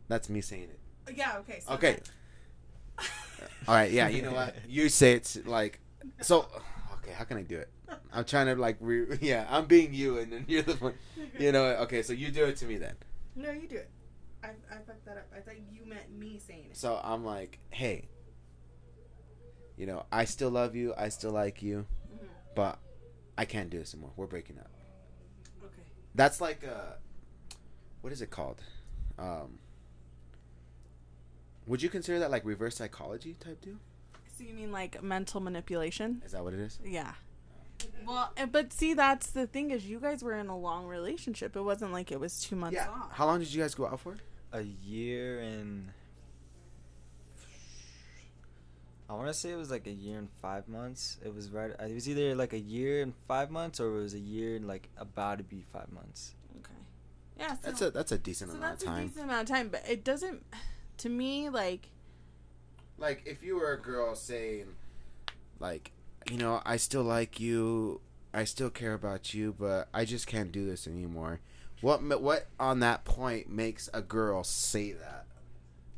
that's 0.09 0.29
me 0.29 0.41
saying 0.41 0.68
it. 0.70 1.16
Yeah. 1.16 1.39
Okay. 1.39 1.61
So 1.61 1.74
Okay. 1.74 1.99
All 3.68 3.74
right. 3.74 3.91
Yeah. 3.91 4.09
You 4.09 4.22
know 4.22 4.32
what? 4.32 4.55
You 4.68 4.89
say 4.89 5.12
it's 5.12 5.37
like, 5.47 5.80
so. 6.22 6.47
Okay. 6.99 7.12
How 7.12 7.24
can 7.24 7.37
I 7.39 7.43
do 7.43 7.59
it? 7.59 7.70
I'm 8.12 8.24
trying 8.24 8.47
to 8.47 8.55
like, 8.57 8.76
re- 8.80 9.18
yeah. 9.20 9.47
I'm 9.49 9.66
being 9.66 9.93
you, 9.95 10.18
and 10.18 10.32
then 10.32 10.45
you're 10.49 10.62
the 10.62 10.74
one. 10.74 10.95
You 11.39 11.53
know. 11.53 11.64
Okay. 11.84 12.03
So 12.03 12.12
you 12.12 12.30
do 12.30 12.45
it 12.47 12.57
to 12.59 12.66
me 12.66 12.76
then. 12.78 12.95
No, 13.34 13.51
you 13.51 13.68
do 13.68 13.76
it. 13.76 13.91
I 14.43 14.49
I 14.70 14.76
fucked 14.87 15.05
that 15.07 15.16
up. 15.18 15.26
I 15.37 15.41
thought 15.41 15.55
you 15.72 15.84
meant 15.87 16.11
me 16.16 16.39
saying 16.39 16.66
it. 16.70 16.76
So 16.76 17.01
I'm 17.03 17.24
like, 17.24 17.59
hey. 17.70 18.09
You 19.76 19.87
know, 19.87 20.07
I 20.11 20.24
still 20.24 20.49
love 20.51 20.74
you. 20.74 20.95
I 20.97 21.11
still 21.11 21.32
like 21.32 21.62
you, 21.62 21.84
Mhm. 22.11 22.26
but 22.55 22.78
I 23.37 23.45
can't 23.45 23.68
do 23.68 23.78
this 23.78 23.93
anymore. 23.93 24.12
We're 24.16 24.26
breaking 24.26 24.59
up. 24.59 24.70
Okay. 25.62 25.82
That's 26.14 26.41
like 26.41 26.62
a, 26.62 26.97
what 28.01 28.11
is 28.11 28.22
it 28.22 28.30
called? 28.30 28.62
Um, 29.18 29.59
would 31.66 31.82
you 31.82 31.88
consider 31.88 32.18
that 32.20 32.30
like 32.30 32.44
reverse 32.44 32.76
psychology 32.76 33.34
type 33.40 33.60
deal? 33.60 33.76
So 34.38 34.44
you 34.44 34.54
mean 34.54 34.70
like 34.72 35.02
mental 35.02 35.40
manipulation? 35.40 36.22
Is 36.24 36.32
that 36.32 36.44
what 36.44 36.52
it 36.54 36.60
is? 36.60 36.78
Yeah. 36.84 37.12
Well, 38.06 38.32
eh, 38.36 38.46
but 38.46 38.72
see, 38.72 38.94
that's 38.94 39.30
the 39.30 39.46
thing 39.46 39.70
is, 39.70 39.84
you 39.86 40.00
guys 40.00 40.22
were 40.22 40.34
in 40.34 40.48
a 40.48 40.56
long 40.56 40.86
relationship. 40.86 41.56
It 41.56 41.60
wasn't 41.62 41.92
like 41.92 42.10
it 42.10 42.18
was 42.20 42.40
two 42.40 42.56
months 42.56 42.76
Yeah. 42.76 42.88
off. 42.88 43.12
How 43.12 43.26
long 43.26 43.38
did 43.40 43.52
you 43.52 43.60
guys 43.62 43.74
go 43.74 43.86
out 43.86 44.00
for? 44.00 44.16
a 44.52 44.62
year 44.62 45.40
and 45.40 45.92
I 49.08 49.14
want 49.14 49.28
to 49.28 49.34
say 49.34 49.52
it 49.52 49.56
was 49.56 49.70
like 49.70 49.86
a 49.86 49.90
year 49.92 50.18
and 50.18 50.28
five 50.42 50.66
months. 50.68 51.18
It 51.24 51.32
was 51.34 51.50
right. 51.50 51.70
It 51.78 51.94
was 51.94 52.08
either 52.08 52.34
like 52.34 52.52
a 52.52 52.58
year 52.58 53.02
and 53.02 53.12
five 53.28 53.50
months, 53.50 53.78
or 53.78 53.96
it 53.98 54.02
was 54.02 54.14
a 54.14 54.18
year 54.18 54.56
and 54.56 54.66
like 54.66 54.88
about 54.96 55.38
to 55.38 55.44
be 55.44 55.64
five 55.72 55.92
months. 55.92 56.34
Okay. 56.58 56.72
Yeah. 57.38 57.54
So, 57.54 57.58
That's 57.64 57.82
a 57.82 57.90
that's 57.90 58.12
a 58.12 58.18
decent 58.18 58.50
so 58.50 58.56
amount 58.56 58.74
of 58.74 58.86
time. 58.86 58.94
that's 58.94 59.04
a 59.04 59.08
decent 59.08 59.24
amount 59.30 59.50
of 59.50 59.56
time, 59.56 59.68
but 59.68 59.82
it 59.88 60.02
doesn't. 60.04 60.42
To 60.99 61.09
me, 61.09 61.49
like 61.49 61.88
Like 62.99 63.22
if 63.26 63.42
you 63.42 63.57
were 63.57 63.72
a 63.72 63.80
girl 63.80 64.14
saying, 64.14 64.66
like, 65.61 65.92
you 66.30 66.38
know, 66.38 66.62
I 66.64 66.76
still 66.76 67.03
like 67.03 67.38
you, 67.38 68.01
I 68.32 68.44
still 68.44 68.70
care 68.70 68.94
about 68.94 69.34
you, 69.34 69.55
but 69.59 69.88
I 69.92 70.05
just 70.05 70.26
can't 70.26 70.53
do 70.53 70.66
this 70.66 70.86
anymore. 70.86 71.40
What 71.80 72.03
what 72.20 72.47
on 72.59 72.80
that 72.80 73.05
point 73.05 73.51
makes 73.51 73.88
a 73.92 74.01
girl 74.01 74.44
say 74.44 74.92
that? 74.92 75.26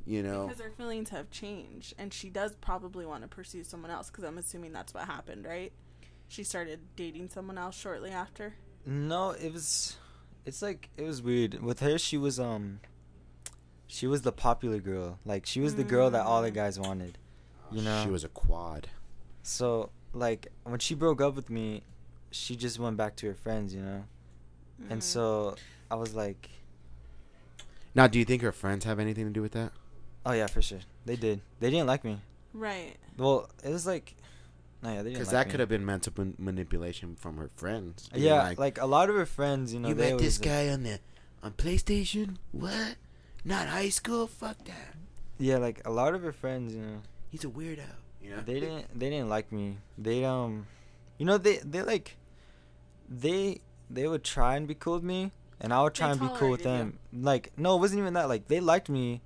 You 0.05 0.23
know, 0.23 0.47
because 0.47 0.63
her 0.63 0.71
feelings 0.71 1.11
have 1.11 1.31
changed, 1.31 1.95
and 1.99 2.13
she 2.13 2.31
does 2.31 2.57
probably 2.57 3.05
want 3.05 3.23
to 3.23 3.29
pursue 3.29 3.63
someone 3.63 3.91
else. 3.91 4.09
Because 4.09 4.25
I'm 4.25 4.39
assuming 4.39 4.73
that's 4.73 4.95
what 4.95 5.05
happened, 5.05 5.45
right? 5.45 5.73
She 6.29 6.45
started 6.45 6.81
dating 6.97 7.29
someone 7.29 7.59
else 7.59 7.77
shortly 7.79 8.11
after. 8.11 8.55
No, 8.87 9.31
it 9.31 9.53
was. 9.53 9.97
It's 10.47 10.63
like 10.63 10.89
it 10.97 11.03
was 11.03 11.21
weird 11.23 11.63
with 11.63 11.81
her. 11.81 11.99
She 11.99 12.17
was 12.17 12.41
um. 12.41 12.81
She 13.89 14.07
was 14.07 14.23
the 14.23 14.33
popular 14.33 14.79
girl. 14.79 15.19
Like 15.25 15.47
she 15.47 15.61
was 15.61 15.75
the 15.75 15.83
girl 15.85 16.11
that 16.11 16.25
all 16.25 16.43
the 16.43 16.51
Mm. 16.51 16.55
guys 16.55 16.79
wanted. 16.79 17.19
You 17.73 17.83
know. 17.83 18.03
she 18.05 18.11
was 18.11 18.23
a 18.25 18.29
quad. 18.29 18.89
So 19.43 19.91
like 20.15 20.49
when 20.65 20.79
she 20.79 20.95
broke 20.95 21.21
up 21.21 21.35
with 21.35 21.51
me, 21.51 21.83
she 22.31 22.55
just 22.57 22.79
went 22.79 22.97
back 22.97 23.17
to 23.17 23.27
her 23.27 23.35
friends. 23.35 23.75
You 23.75 23.83
know. 23.83 24.05
And 24.91 25.01
Mhm. 25.01 25.05
so 25.05 25.57
I 25.91 25.97
was 25.97 26.15
like, 26.15 26.51
Now, 27.95 28.07
do 28.07 28.19
you 28.19 28.25
think 28.25 28.43
her 28.43 28.53
friends 28.53 28.85
have 28.85 28.99
anything 29.01 29.25
to 29.27 29.33
do 29.33 29.43
with 29.43 29.53
that? 29.53 29.73
oh 30.27 30.33
yeah, 30.33 30.47
for 30.47 30.61
sure. 30.63 30.81
They 31.07 31.17
did. 31.17 31.41
They 31.61 31.71
didn't 31.71 31.87
like 31.87 32.05
me. 32.05 32.21
right. 32.53 32.97
Well, 33.17 33.49
it 33.65 33.71
was 33.71 33.85
like, 33.87 34.15
no, 34.83 34.91
yeah, 34.91 34.97
they 34.99 35.11
didn't. 35.11 35.15
Because 35.15 35.29
like 35.29 35.33
that 35.33 35.47
me. 35.47 35.51
could 35.53 35.61
have 35.61 35.69
been 35.69 35.85
mental 35.85 36.13
man- 36.17 36.35
manipulation 36.39 37.17
from 37.17 37.37
her 37.39 37.51
friends. 37.57 38.09
Yeah, 38.15 38.53
like, 38.57 38.79
a 38.79 38.87
lot 38.87 39.09
of 39.11 39.17
her 39.17 39.27
friends, 39.27 39.73
you 39.75 39.81
know, 39.81 39.89
you 39.89 39.95
they 39.95 40.11
met 40.13 40.19
this 40.21 40.39
always, 40.39 40.41
like- 40.41 40.49
guy 40.49 40.69
on 40.69 40.83
the 40.85 41.01
on 41.43 41.53
PlayStation? 41.55 42.37
What? 42.53 42.97
Not 43.45 43.69
high 43.69 43.89
school? 43.89 44.27
Fuck 44.27 44.65
that. 44.65 44.95
yeah, 45.39 45.59
like 45.59 45.81
a 45.87 45.91
lot 45.91 46.15
of 46.15 46.23
her 46.23 46.33
friends, 46.33 46.75
you 46.75 46.83
know, 46.83 46.99
He's 47.31 47.45
a 47.45 47.49
weirdo. 47.49 47.85
You 48.23 48.31
know. 48.31 48.43
they 48.45 48.59
didn't 48.61 48.99
they 48.99 49.11
didn't 49.11 49.29
like 49.29 49.53
me. 49.53 49.79
They 49.97 50.25
um, 50.25 50.67
you 51.19 51.25
know, 51.27 51.39
they 51.39 51.59
they 51.59 51.83
like, 51.83 52.17
they 53.09 53.61
they 53.91 54.07
would 54.09 54.25
try 54.25 54.57
and 54.57 54.67
be 54.67 54.75
cool 54.75 54.95
with 54.95 55.03
me, 55.05 55.33
and 55.61 55.73
I 55.73 55.83
would 55.83 55.95
They 55.95 55.99
try 55.99 56.11
and 56.11 56.21
be 56.21 56.27
cool 56.35 56.51
with 56.51 56.63
tolerated 56.63 56.95
them. 57.13 57.23
Like 57.25 57.53
no, 57.57 57.77
it 57.77 57.81
wasn't 57.81 58.01
even 58.01 58.15
that. 58.15 58.29
Like 58.29 58.49
they 58.49 58.61
liked 58.61 58.89
me, 58.89 59.23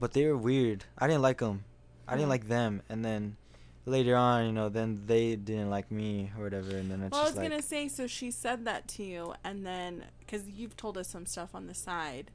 but 0.00 0.12
they 0.12 0.26
were 0.26 0.36
weird. 0.36 0.84
I 0.98 1.06
didn't 1.06 1.22
like 1.22 1.38
them. 1.38 1.64
I 2.06 2.12
didn't 2.14 2.26
Mhm. 2.26 2.30
like 2.30 2.48
them, 2.48 2.82
and 2.88 3.04
then 3.04 3.36
later 3.84 4.14
on, 4.16 4.46
you 4.46 4.52
know, 4.52 4.68
then 4.68 5.02
they 5.06 5.34
didn't 5.34 5.70
like 5.70 5.90
me 5.90 6.30
or 6.36 6.44
whatever, 6.44 6.76
and 6.76 6.90
then 6.90 7.02
it's 7.02 7.12
Well, 7.12 7.22
I 7.22 7.24
was 7.24 7.36
like, 7.36 7.48
gonna 7.50 7.62
say, 7.62 7.88
so 7.88 8.06
she 8.06 8.30
said 8.30 8.64
that 8.64 8.86
to 8.88 9.02
you, 9.02 9.34
and 9.42 9.66
then 9.66 10.04
because 10.20 10.48
you've 10.48 10.76
told 10.76 10.96
us 10.98 11.08
some 11.08 11.26
stuff 11.26 11.52
on 11.54 11.66
the 11.66 11.74
side 11.74 12.30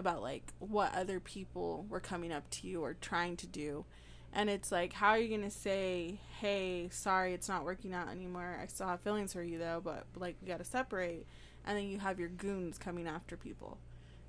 about 0.00 0.20
like 0.22 0.52
what 0.58 0.92
other 0.96 1.20
people 1.20 1.86
were 1.88 2.00
coming 2.00 2.32
up 2.32 2.50
to 2.50 2.66
you 2.66 2.82
or 2.82 2.94
trying 2.94 3.36
to 3.36 3.46
do, 3.46 3.84
and 4.32 4.50
it's 4.50 4.72
like, 4.72 4.92
how 4.94 5.10
are 5.10 5.18
you 5.18 5.28
gonna 5.36 5.50
say, 5.50 6.18
"Hey, 6.40 6.88
sorry, 6.90 7.32
it's 7.34 7.48
not 7.48 7.64
working 7.64 7.94
out 7.94 8.08
anymore. 8.08 8.58
I 8.60 8.66
still 8.66 8.88
have 8.88 9.00
feelings 9.00 9.32
for 9.32 9.42
you 9.44 9.58
though, 9.58 9.80
but 9.84 10.06
like 10.16 10.36
we 10.42 10.48
gotta 10.48 10.64
separate," 10.64 11.26
and 11.64 11.78
then 11.78 11.86
you 11.86 11.98
have 12.00 12.18
your 12.18 12.28
goons 12.30 12.78
coming 12.78 13.06
after 13.06 13.36
people, 13.36 13.78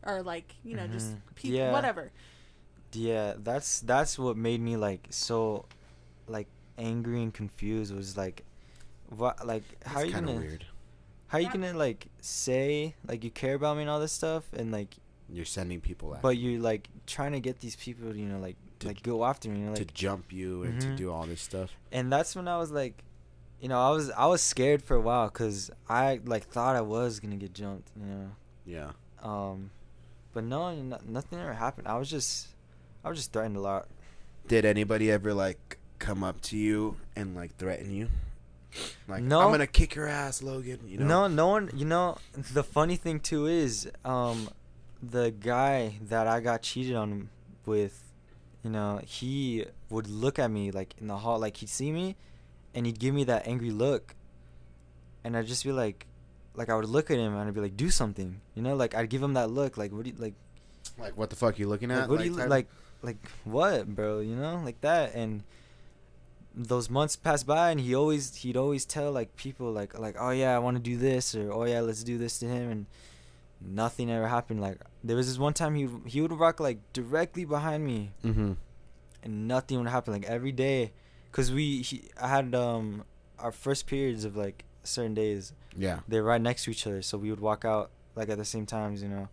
or 0.04 0.22
like 0.22 0.56
you 0.64 0.76
know 0.76 0.86
just 0.88 1.14
Mhm. 1.16 1.20
people, 1.36 1.58
Yeah. 1.58 1.72
whatever. 1.72 2.12
Yeah, 2.94 3.36
that's 3.38 3.80
that's 3.80 4.20
what 4.20 4.38
made 4.38 4.60
me 4.62 4.76
like 4.78 5.08
so, 5.10 5.66
like 6.28 6.48
angry 6.78 7.24
and 7.24 7.34
confused. 7.34 7.96
Was 7.96 8.18
like, 8.18 8.44
what 9.10 9.46
like 9.48 9.64
how 9.86 10.00
are 10.02 10.06
you 10.06 10.14
gonna 10.14 10.34
weird. 10.36 10.66
how 11.28 11.38
you 11.38 11.46
That- 11.46 11.54
gonna 11.54 11.74
like 11.78 12.08
say 12.20 12.96
like 13.08 13.24
you 13.24 13.32
care 13.32 13.56
about 13.56 13.78
me 13.78 13.84
and 13.84 13.90
all 13.90 14.00
this 14.02 14.12
stuff 14.12 14.52
and 14.54 14.72
like 14.72 14.98
You're 15.32 15.46
sending 15.46 15.80
people 15.82 16.14
out 16.14 16.22
but 16.22 16.38
you're 16.38 16.60
like 16.62 16.90
trying 17.08 17.32
to 17.32 17.40
get 17.40 17.60
these 17.60 17.76
people 17.76 18.16
you 18.16 18.26
know 18.26 18.38
like 18.40 18.58
To- 18.80 18.88
like 18.88 19.02
go 19.04 19.24
after 19.26 19.48
me 19.50 19.60
you 19.60 19.66
know 19.68 19.76
to 19.76 19.86
jump 19.86 20.32
you 20.34 20.64
and 20.64 20.82
to 20.82 20.88
Mhm. 20.88 20.98
do 20.98 21.12
all 21.12 21.26
this 21.26 21.42
stuff. 21.42 21.70
and 21.92 22.12
that's 22.12 22.36
when 22.36 22.48
I 22.48 22.58
was 22.58 22.72
like, 22.72 23.04
you 23.62 23.70
know, 23.70 23.80
I 23.80 23.92
was 23.92 24.10
I 24.12 24.26
was 24.26 24.42
scared 24.42 24.82
for 24.84 24.96
a 24.96 25.02
while 25.02 25.28
because 25.28 25.70
I 25.88 26.20
like 26.26 26.46
thought 26.48 26.76
I 26.76 26.82
was 26.82 27.20
gonna 27.20 27.36
get 27.38 27.54
jumped, 27.54 27.90
you 27.96 28.06
know. 28.06 28.32
Yeah. 28.66 28.92
Um, 29.22 29.70
but 30.34 30.44
no, 30.44 30.74
no, 30.76 30.98
nothing 31.08 31.40
ever 31.40 31.54
happened. 31.54 31.88
I 31.88 31.98
was 32.00 32.10
just, 32.10 32.48
I 33.06 33.10
was 33.10 33.20
just 33.20 33.32
threatened 33.34 33.58
a 33.58 33.62
lot. 33.62 33.88
Did 34.48 34.66
anybody 34.66 35.12
ever 35.12 35.32
like 35.34 35.78
come 36.00 36.24
up 36.24 36.42
to 36.50 36.58
you 36.58 36.98
and 37.16 37.36
like 37.36 37.56
threaten 37.58 37.92
you? 37.94 38.10
Like 39.08 39.22
No. 39.24 39.42
I'm 39.42 39.52
gonna 39.52 39.68
kick 39.68 39.94
your 39.96 40.08
ass, 40.08 40.42
Logan. 40.42 40.80
You 40.88 40.98
know. 40.98 41.06
No, 41.06 41.28
no 41.28 41.48
one. 41.50 41.70
You 41.76 41.86
know, 41.86 42.18
the 42.34 42.64
funny 42.64 42.96
thing 42.96 43.20
too 43.20 43.46
is, 43.46 43.90
um, 44.04 44.50
the 45.02 45.32
guy 45.32 45.96
that 46.10 46.28
I 46.28 46.40
got 46.40 46.62
cheated 46.62 46.96
on 46.96 47.30
with, 47.66 48.04
you 48.64 48.70
know, 48.70 49.02
he 49.06 49.66
would 49.90 50.08
look 50.08 50.38
at 50.40 50.52
me 50.52 50.72
like 50.72 50.94
in 51.00 51.08
the 51.08 51.18
hall, 51.18 51.40
like 51.40 51.58
he'd 51.58 51.70
see 51.70 51.92
me, 51.92 52.16
and 52.76 52.86
he'd 52.86 53.00
give 53.00 53.14
me 53.14 53.24
that 53.26 53.48
angry 53.48 53.72
look, 53.72 54.16
and 55.24 55.36
I'd 55.36 55.48
just 55.48 55.64
be 55.64 55.72
like, 55.72 56.06
like 56.56 56.70
I 56.70 56.76
would 56.76 56.86
look 56.86 57.10
at 57.10 57.18
him 57.18 57.34
and 57.36 57.48
I'd 57.48 57.54
be 57.54 57.62
like, 57.62 57.78
do 57.78 57.90
something, 57.90 58.42
you 58.56 58.62
know, 58.62 58.76
like 58.76 58.94
I'd 58.96 59.10
give 59.10 59.24
him 59.24 59.34
that 59.34 59.50
look, 59.50 59.78
like 59.78 59.92
what 59.92 60.04
do 60.04 60.10
you 60.12 60.16
like, 60.20 60.34
Like 61.00 61.18
what 61.18 61.30
the 61.30 61.36
fuck 61.36 61.58
you 61.60 61.68
looking 61.68 61.92
at? 61.92 62.02
like 62.02 62.10
what 62.10 62.20
do 62.20 62.26
you 62.26 62.36
type- 62.38 62.50
like, 62.50 62.68
like 63.02 63.18
what, 63.44 63.88
bro, 63.88 64.20
you 64.20 64.36
know, 64.36 64.62
like 64.64 64.82
that, 64.82 65.16
and 65.16 65.44
those 66.54 66.90
months 66.90 67.16
passed 67.16 67.48
by 67.48 67.72
and 67.72 67.80
he 67.80 67.96
always 67.96 68.36
he'd 68.36 68.58
always 68.58 68.84
tell 68.84 69.10
like 69.10 69.34
people 69.38 69.72
like 69.72 69.98
like 69.98 70.18
oh 70.20 70.32
yeah 70.32 70.54
I 70.54 70.60
want 70.60 70.76
to 70.76 70.84
do 70.84 70.98
this 70.98 71.34
or 71.34 71.50
oh 71.54 71.64
yeah 71.64 71.80
let's 71.80 72.04
do 72.04 72.18
this 72.18 72.40
to 72.40 72.46
him 72.46 72.70
and 72.70 72.86
nothing 73.64 74.10
ever 74.12 74.28
happened. 74.28 74.62
Like 74.62 74.80
there 75.04 75.16
was 75.16 75.28
this 75.28 75.38
one 75.38 75.54
time 75.54 75.76
he 75.76 75.88
he 76.06 76.22
would 76.22 76.32
rock 76.34 76.60
like 76.60 76.80
directly 76.94 77.46
behind 77.46 77.86
me. 77.86 78.12
Mhm. 78.24 78.58
and 79.24 79.48
nothing 79.48 79.78
would 79.80 79.88
happen. 79.88 80.14
Like 80.14 80.26
every 80.26 80.52
day. 80.52 80.92
Cuz 81.32 81.52
we 81.52 81.82
he, 81.82 82.10
I 82.20 82.28
had 82.28 82.54
um 82.56 83.04
our 83.40 83.52
first 83.52 83.86
periods 83.88 84.26
of 84.26 84.36
like 84.36 84.66
certain 84.84 85.14
days. 85.14 85.54
Yeah. 85.76 86.00
they're 86.08 86.24
right 86.24 86.42
next 86.42 86.64
to 86.66 86.72
each 86.72 86.86
other. 86.88 87.02
So 87.02 87.18
we 87.18 87.30
would 87.30 87.40
walk 87.40 87.64
out 87.66 87.92
like 88.16 88.30
at 88.30 88.38
the 88.38 88.46
same 88.46 88.66
times 88.66 89.02
you 89.04 89.10
know. 89.10 89.30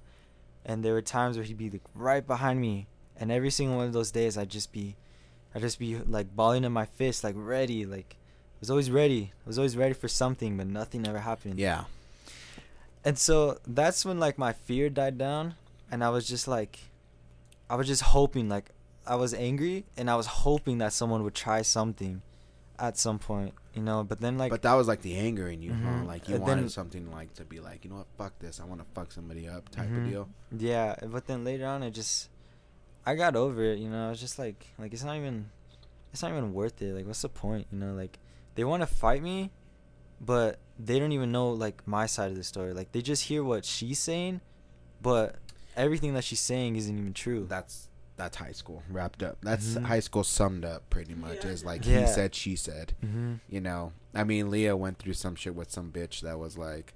And 0.65 0.85
there 0.85 0.93
were 0.93 1.03
times 1.03 1.37
where 1.37 1.45
he'd 1.45 1.57
be 1.59 1.71
like 1.71 1.83
right 1.95 2.25
behind 2.27 2.61
me. 2.61 2.87
And 3.17 3.33
every 3.33 3.51
single 3.51 3.77
one 3.79 3.87
of 3.87 3.93
those 3.93 4.11
days 4.13 4.37
I'd 4.39 4.51
just 4.51 4.73
be 4.73 4.97
I'd 5.55 5.63
just 5.63 5.79
be 5.79 5.97
like 5.99 6.37
balling 6.37 6.65
in 6.65 6.73
my 6.73 6.85
fist 6.85 7.25
like 7.25 7.35
ready. 7.37 7.87
Like 7.87 8.17
I 8.21 8.59
was 8.61 8.71
always 8.71 8.91
ready. 8.91 9.33
I 9.45 9.47
was 9.49 9.59
always 9.59 9.77
ready 9.77 9.95
for 9.95 10.09
something 10.09 10.57
but 10.57 10.67
nothing 10.67 11.07
ever 11.07 11.21
happened. 11.21 11.59
Yeah. 11.59 11.85
And 13.09 13.17
so 13.19 13.57
that's 13.67 14.05
when 14.05 14.19
like 14.21 14.37
my 14.39 14.53
fear 14.53 14.91
died 15.01 15.17
down 15.27 15.55
and 15.91 15.99
I 16.05 16.11
was 16.17 16.25
just 16.29 16.47
like 16.57 16.79
I 17.71 17.75
was 17.77 17.87
just 17.87 18.03
hoping 18.17 18.49
like 18.49 18.71
I 19.07 19.17
was 19.17 19.33
angry 19.35 19.87
and 19.97 20.11
I 20.11 20.17
was 20.21 20.27
hoping 20.45 20.77
that 20.79 20.93
someone 20.93 21.23
would 21.25 21.35
try 21.35 21.63
something 21.63 22.21
at 22.87 22.97
some 22.97 23.19
point 23.19 23.53
you 23.75 23.83
know 23.83 24.05
but 24.05 24.21
then 24.21 24.35
like 24.39 24.51
but 24.51 24.63
that 24.63 24.75
was 24.75 24.87
like 24.93 25.03
the 25.03 25.17
anger 25.17 25.49
in 25.49 25.63
you, 25.63 25.73
huh? 25.73 25.89
Mhm. 26.03 26.07
Like 26.13 26.29
you 26.29 26.37
Uh, 26.37 26.41
wanted 26.47 26.63
then- 26.65 26.69
something 26.79 27.05
like 27.19 27.31
to 27.41 27.45
be 27.45 27.59
like, 27.69 27.85
you 27.85 27.91
know 27.91 27.99
what, 28.03 28.11
fuck 28.21 28.35
this. 28.45 28.61
I 28.61 28.65
want 28.71 28.81
to 28.83 28.87
fuck 28.95 29.09
somebody 29.13 29.49
up, 29.49 29.69
type 29.71 29.89
Mhm. 29.89 29.99
of 30.05 30.11
deal. 30.11 30.25
Yeah, 30.69 30.97
but 31.15 31.27
then 31.29 31.45
later 31.45 31.67
on, 31.67 31.83
I 31.83 31.91
just, 31.91 32.29
I 33.07 33.15
got 33.15 33.35
over 33.37 33.63
it. 33.73 33.79
You 33.79 33.89
know, 33.91 34.07
I 34.07 34.11
was 34.11 34.21
just 34.21 34.39
like, 34.39 34.67
like 34.79 34.93
it's 34.93 35.05
not 35.09 35.17
even, 35.17 35.51
it's 36.13 36.23
not 36.23 36.31
even 36.33 36.53
worth 36.53 36.81
it. 36.83 36.93
Like, 36.95 37.07
what's 37.07 37.23
the 37.23 37.29
point? 37.47 37.67
You 37.73 37.79
know, 37.79 37.93
like 37.95 38.19
they 38.57 38.65
want 38.65 38.83
to 38.83 38.87
fight 39.05 39.23
me, 39.23 39.51
but 40.21 40.59
they 40.79 40.99
don't 40.99 41.13
even 41.13 41.31
know 41.33 41.51
like 41.51 41.87
my 41.87 42.07
side 42.07 42.31
of 42.31 42.37
the 42.37 42.45
story. 42.45 42.73
Like 42.73 42.93
they 42.93 43.03
just 43.03 43.25
hear 43.25 43.43
what 43.45 43.65
she's 43.65 43.99
saying, 43.99 44.41
but 45.03 45.37
everything 45.77 46.15
that 46.15 46.25
she's 46.25 46.41
saying 46.41 46.77
isn't 46.77 46.97
even 46.99 47.13
true. 47.13 47.47
That's 47.49 47.89
that's 48.17 48.37
high 48.37 48.53
school 48.53 48.83
wrapped 48.91 49.23
up. 49.23 49.39
That's 49.43 49.75
Mhm. 49.75 49.85
high 49.85 50.01
school 50.01 50.25
summed 50.25 50.65
up 50.65 50.89
pretty 50.91 51.15
much. 51.15 51.45
Yeah. 51.45 51.51
Is 51.51 51.65
like 51.65 51.87
Yeah. 51.87 52.01
he 52.01 52.07
said, 52.13 52.35
she 52.35 52.57
said. 52.57 52.95
mm-hmm. 53.05 53.35
You 53.49 53.61
know, 53.61 53.93
I 54.15 54.25
mean, 54.25 54.51
Leah 54.51 54.77
went 54.77 54.99
through 54.99 55.13
some 55.13 55.37
shit 55.37 55.55
with 55.55 55.71
some 55.71 55.93
bitch 55.93 56.21
that 56.23 56.37
was 56.39 56.59
like, 56.59 56.95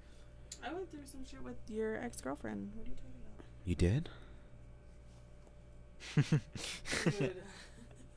I 0.64 0.72
went 0.72 0.90
through 0.90 1.06
some 1.06 1.24
shit 1.24 1.42
with 1.44 1.56
your 1.68 1.96
ex 2.02 2.20
girlfriend. 2.20 2.70
What 2.74 2.86
are 2.86 2.90
you 2.90 2.96
talking 2.96 3.12
about? 3.24 3.44
"You 3.64 3.74
did? 3.76 4.08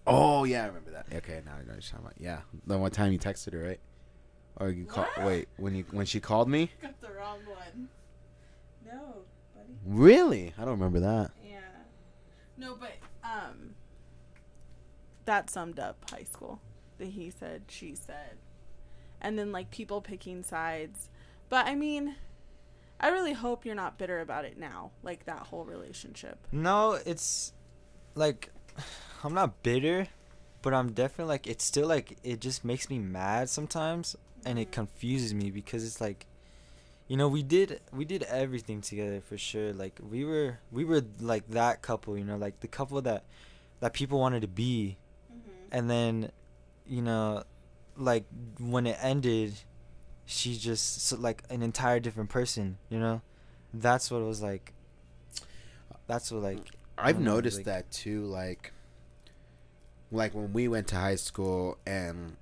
Oh 0.08 0.44
yeah, 0.44 0.64
I 0.64 0.68
remember 0.68 0.92
that. 0.92 1.08
Okay, 1.12 1.42
now 1.44 1.54
I 1.54 1.62
know 1.62 1.74
what 1.74 1.74
you're 1.74 1.82
talking 1.82 2.06
about. 2.06 2.14
Yeah, 2.20 2.42
the 2.68 2.78
one 2.78 2.92
time 2.92 3.12
you 3.12 3.18
texted 3.18 3.54
her, 3.54 3.60
right? 3.60 3.80
Or 4.58 4.70
you 4.70 4.86
call? 4.86 5.06
What? 5.16 5.26
Wait, 5.26 5.48
when 5.58 5.76
you 5.76 5.86
when 5.92 6.06
she 6.06 6.20
called 6.20 6.50
me? 6.50 6.72
Got 6.82 7.00
the 7.02 7.12
wrong 7.12 7.40
one. 7.46 7.90
No, 8.86 9.24
buddy. 9.54 9.74
Really? 9.86 10.54
I 10.58 10.62
don't 10.62 10.72
remember 10.72 11.02
that. 11.02 11.32
Yeah. 11.44 11.60
No, 12.58 12.76
but 12.76 12.94
um 13.24 13.76
that 15.26 15.50
summed 15.50 15.80
up 15.80 16.10
high 16.10 16.24
school. 16.24 16.62
The 16.98 17.06
he 17.06 17.30
said, 17.30 17.64
she 17.68 17.96
said. 17.96 18.38
And 19.20 19.38
then 19.38 19.52
like 19.52 19.72
people 19.72 20.02
picking 20.02 20.44
sides. 20.44 21.10
But 21.50 21.68
I 21.68 21.76
mean, 21.76 22.16
I 23.00 23.10
really 23.10 23.34
hope 23.34 23.66
you're 23.66 23.76
not 23.76 23.98
bitter 23.98 24.22
about 24.22 24.46
it 24.46 24.58
now, 24.58 24.92
like 25.04 25.26
that 25.26 25.48
whole 25.48 25.66
relationship. 25.66 26.48
No, 26.52 26.94
it's 27.06 27.52
like 28.14 28.52
I'm 29.24 29.34
not 29.34 29.64
bitter, 29.64 30.08
but 30.62 30.74
I'm 30.74 30.94
definitely 30.94 31.30
like 31.30 31.48
it's 31.48 31.66
still 31.66 31.88
like 31.88 32.18
it 32.24 32.40
just 32.40 32.64
makes 32.64 32.90
me 32.90 33.00
mad 33.00 33.50
sometimes 33.50 34.16
and 34.46 34.60
it 34.60 34.72
confuses 34.72 35.34
me 35.34 35.52
because 35.52 35.84
it's 35.84 36.00
like 36.00 36.26
you 37.08 37.18
know, 37.18 37.28
we 37.28 37.44
did 37.44 37.82
we 37.94 38.04
did 38.04 38.24
everything 38.24 38.82
together 38.82 39.22
for 39.22 39.38
sure. 39.38 39.74
Like 39.74 40.00
we 40.02 40.26
were 40.26 40.60
we 40.72 40.86
were 40.86 41.04
like 41.20 41.48
that 41.50 41.82
couple, 41.82 42.18
you 42.18 42.24
know, 42.24 42.36
like 42.38 42.62
the 42.62 42.68
couple 42.68 43.02
that 43.02 43.26
that 43.80 43.94
people 43.94 44.20
wanted 44.20 44.42
to 44.42 44.48
be 44.48 44.98
mm-hmm. 45.32 45.50
and 45.72 45.90
then 45.90 46.32
you 46.88 47.02
know 47.02 47.44
like 47.98 48.26
when 48.60 48.88
it 48.88 48.98
ended 49.02 49.54
she 50.26 50.58
just 50.58 51.02
so, 51.02 51.18
like 51.18 51.44
an 51.50 51.62
entire 51.62 52.00
different 52.00 52.30
person, 52.30 52.78
you 52.90 53.00
know? 53.00 53.22
That's 53.74 54.10
what 54.10 54.20
it 54.22 54.26
was 54.26 54.42
like 54.42 54.74
that's 56.08 56.32
what 56.32 56.42
like 56.42 56.60
I 56.98 57.10
I've 57.10 57.16
don't 57.16 57.26
know, 57.26 57.36
noticed 57.36 57.58
like- 57.58 57.66
that 57.66 57.92
too. 57.92 58.26
Like, 58.26 58.72
like 60.12 60.34
when 60.34 60.54
we 60.54 60.68
went 60.68 60.88
to 60.88 60.96
high 60.96 61.16
school, 61.16 61.78
and 61.86 62.38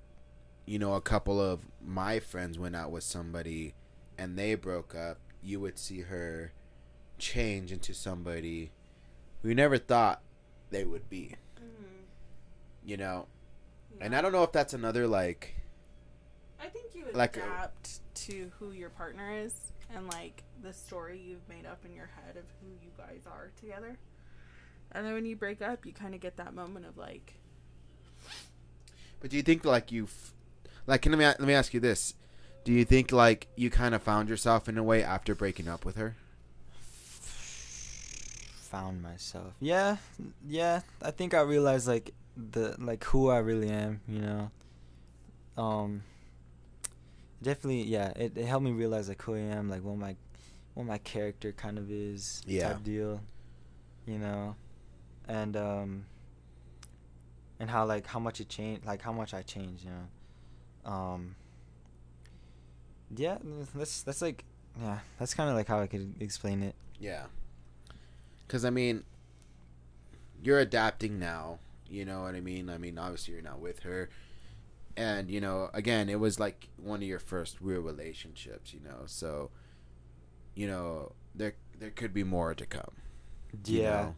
you 0.65 0.79
know, 0.79 0.93
a 0.93 1.01
couple 1.01 1.39
of 1.41 1.61
my 1.85 2.19
friends 2.19 2.57
went 2.57 2.75
out 2.75 2.91
with 2.91 3.03
somebody, 3.03 3.73
and 4.17 4.37
they 4.37 4.55
broke 4.55 4.95
up. 4.95 5.19
You 5.41 5.59
would 5.59 5.77
see 5.77 6.01
her 6.01 6.53
change 7.17 7.71
into 7.71 7.93
somebody 7.93 8.71
we 9.43 9.53
never 9.53 9.77
thought 9.77 10.21
they 10.71 10.85
would 10.85 11.09
be. 11.09 11.35
Mm-hmm. 11.57 11.93
You 12.85 12.97
know, 12.97 13.27
and 14.01 14.15
I 14.15 14.21
don't 14.21 14.31
know 14.31 14.43
if 14.43 14.51
that's 14.51 14.73
another 14.73 15.07
like. 15.07 15.53
I 16.59 16.67
think 16.67 16.95
you 16.95 17.05
Like 17.13 17.37
a- 17.37 17.41
adapt 17.43 17.99
to 18.15 18.49
who 18.57 18.71
your 18.71 18.89
partner 18.89 19.31
is 19.31 19.53
and 19.93 20.07
like 20.09 20.43
the 20.63 20.73
story 20.73 21.19
you've 21.19 21.47
made 21.49 21.65
up 21.65 21.83
in 21.85 21.93
your 21.93 22.09
head 22.15 22.37
of 22.37 22.43
who 22.61 22.69
you 22.81 22.91
guys 22.97 23.23
are 23.27 23.51
together. 23.59 23.97
And 24.93 25.05
then 25.05 25.13
when 25.13 25.25
you 25.25 25.35
break 25.35 25.61
up, 25.61 25.85
you 25.85 25.91
kind 25.91 26.15
of 26.15 26.21
get 26.21 26.37
that 26.37 26.53
moment 26.53 26.85
of 26.85 26.97
like, 26.97 27.33
But 29.19 29.29
do 29.29 29.37
you 29.37 29.43
think 29.43 29.65
like 29.65 29.91
you, 29.91 30.03
have 30.05 30.33
like, 30.87 31.05
let 31.05 31.17
me 31.17 31.25
let 31.25 31.41
me 31.41 31.53
ask 31.53 31.73
you 31.73 31.79
this: 31.79 32.13
Do 32.63 32.71
you 32.71 32.85
think 32.85 33.11
like 33.11 33.47
you 33.55 33.69
kind 33.69 33.95
of 33.95 34.01
found 34.01 34.29
yourself 34.29 34.67
in 34.67 34.77
a 34.77 34.83
way 34.83 35.03
after 35.03 35.35
breaking 35.35 35.67
up 35.67 35.85
with 35.85 35.95
her? 35.95 36.15
found 38.73 39.03
myself. 39.03 39.53
Yeah, 39.61 39.97
yeah. 40.47 40.81
I 40.99 41.11
think 41.11 41.35
I 41.35 41.41
realized 41.41 41.87
like 41.87 42.11
the 42.35 42.75
like 42.79 43.03
who 43.03 43.29
I 43.29 43.37
really 43.37 43.69
am. 43.69 44.01
You 44.07 44.19
know. 44.19 44.51
Um. 45.57 46.03
Definitely, 47.43 47.83
yeah. 47.83 48.13
It, 48.15 48.37
it 48.37 48.45
helped 48.45 48.65
me 48.65 48.71
realize 48.71 49.09
like 49.09 49.21
who 49.21 49.35
I 49.35 49.39
am, 49.39 49.69
like 49.69 49.83
what 49.83 49.97
my 49.97 50.15
what 50.73 50.87
my 50.87 50.97
character 50.97 51.51
kind 51.51 51.77
of 51.77 51.91
is. 51.91 52.41
Yeah. 52.47 52.69
Type 52.69 52.83
deal. 52.83 53.21
You 54.07 54.17
know, 54.17 54.55
and 55.27 55.55
um. 55.55 56.05
And 57.59 57.69
how 57.69 57.85
like 57.85 58.07
how 58.07 58.19
much 58.19 58.41
it 58.41 58.49
changed, 58.49 58.85
like 58.85 59.03
how 59.03 59.13
much 59.13 59.35
I 59.35 59.43
changed. 59.43 59.83
You 59.83 59.91
know. 59.91 60.07
Um. 60.85 61.35
Yeah, 63.15 63.37
that's 63.75 64.01
that's 64.01 64.21
like 64.21 64.43
yeah, 64.81 64.99
that's 65.19 65.33
kind 65.33 65.49
of 65.49 65.55
like 65.55 65.67
how 65.67 65.79
I 65.79 65.87
could 65.87 66.15
explain 66.19 66.63
it. 66.63 66.75
Yeah. 66.99 67.25
Because, 68.47 68.65
I 68.65 68.69
mean, 68.69 69.03
you're 70.41 70.59
adapting 70.59 71.19
now. 71.19 71.59
You 71.89 72.05
know 72.05 72.23
what 72.23 72.35
I 72.35 72.41
mean? 72.41 72.69
I 72.69 72.77
mean, 72.77 72.97
obviously, 72.97 73.33
you're 73.33 73.43
not 73.43 73.59
with 73.59 73.81
her. 73.81 74.09
And, 74.97 75.29
you 75.29 75.41
know, 75.41 75.69
again, 75.73 76.09
it 76.09 76.19
was 76.19 76.39
like 76.39 76.69
one 76.77 77.01
of 77.01 77.07
your 77.07 77.19
first 77.19 77.57
real 77.61 77.81
relationships, 77.81 78.73
you 78.73 78.79
know? 78.79 79.01
So, 79.05 79.51
you 80.55 80.67
know, 80.67 81.13
there 81.35 81.53
there 81.79 81.89
could 81.89 82.13
be 82.13 82.23
more 82.23 82.53
to 82.53 82.65
come. 82.65 82.91
Yeah. 83.65 83.89
know? 83.89 84.15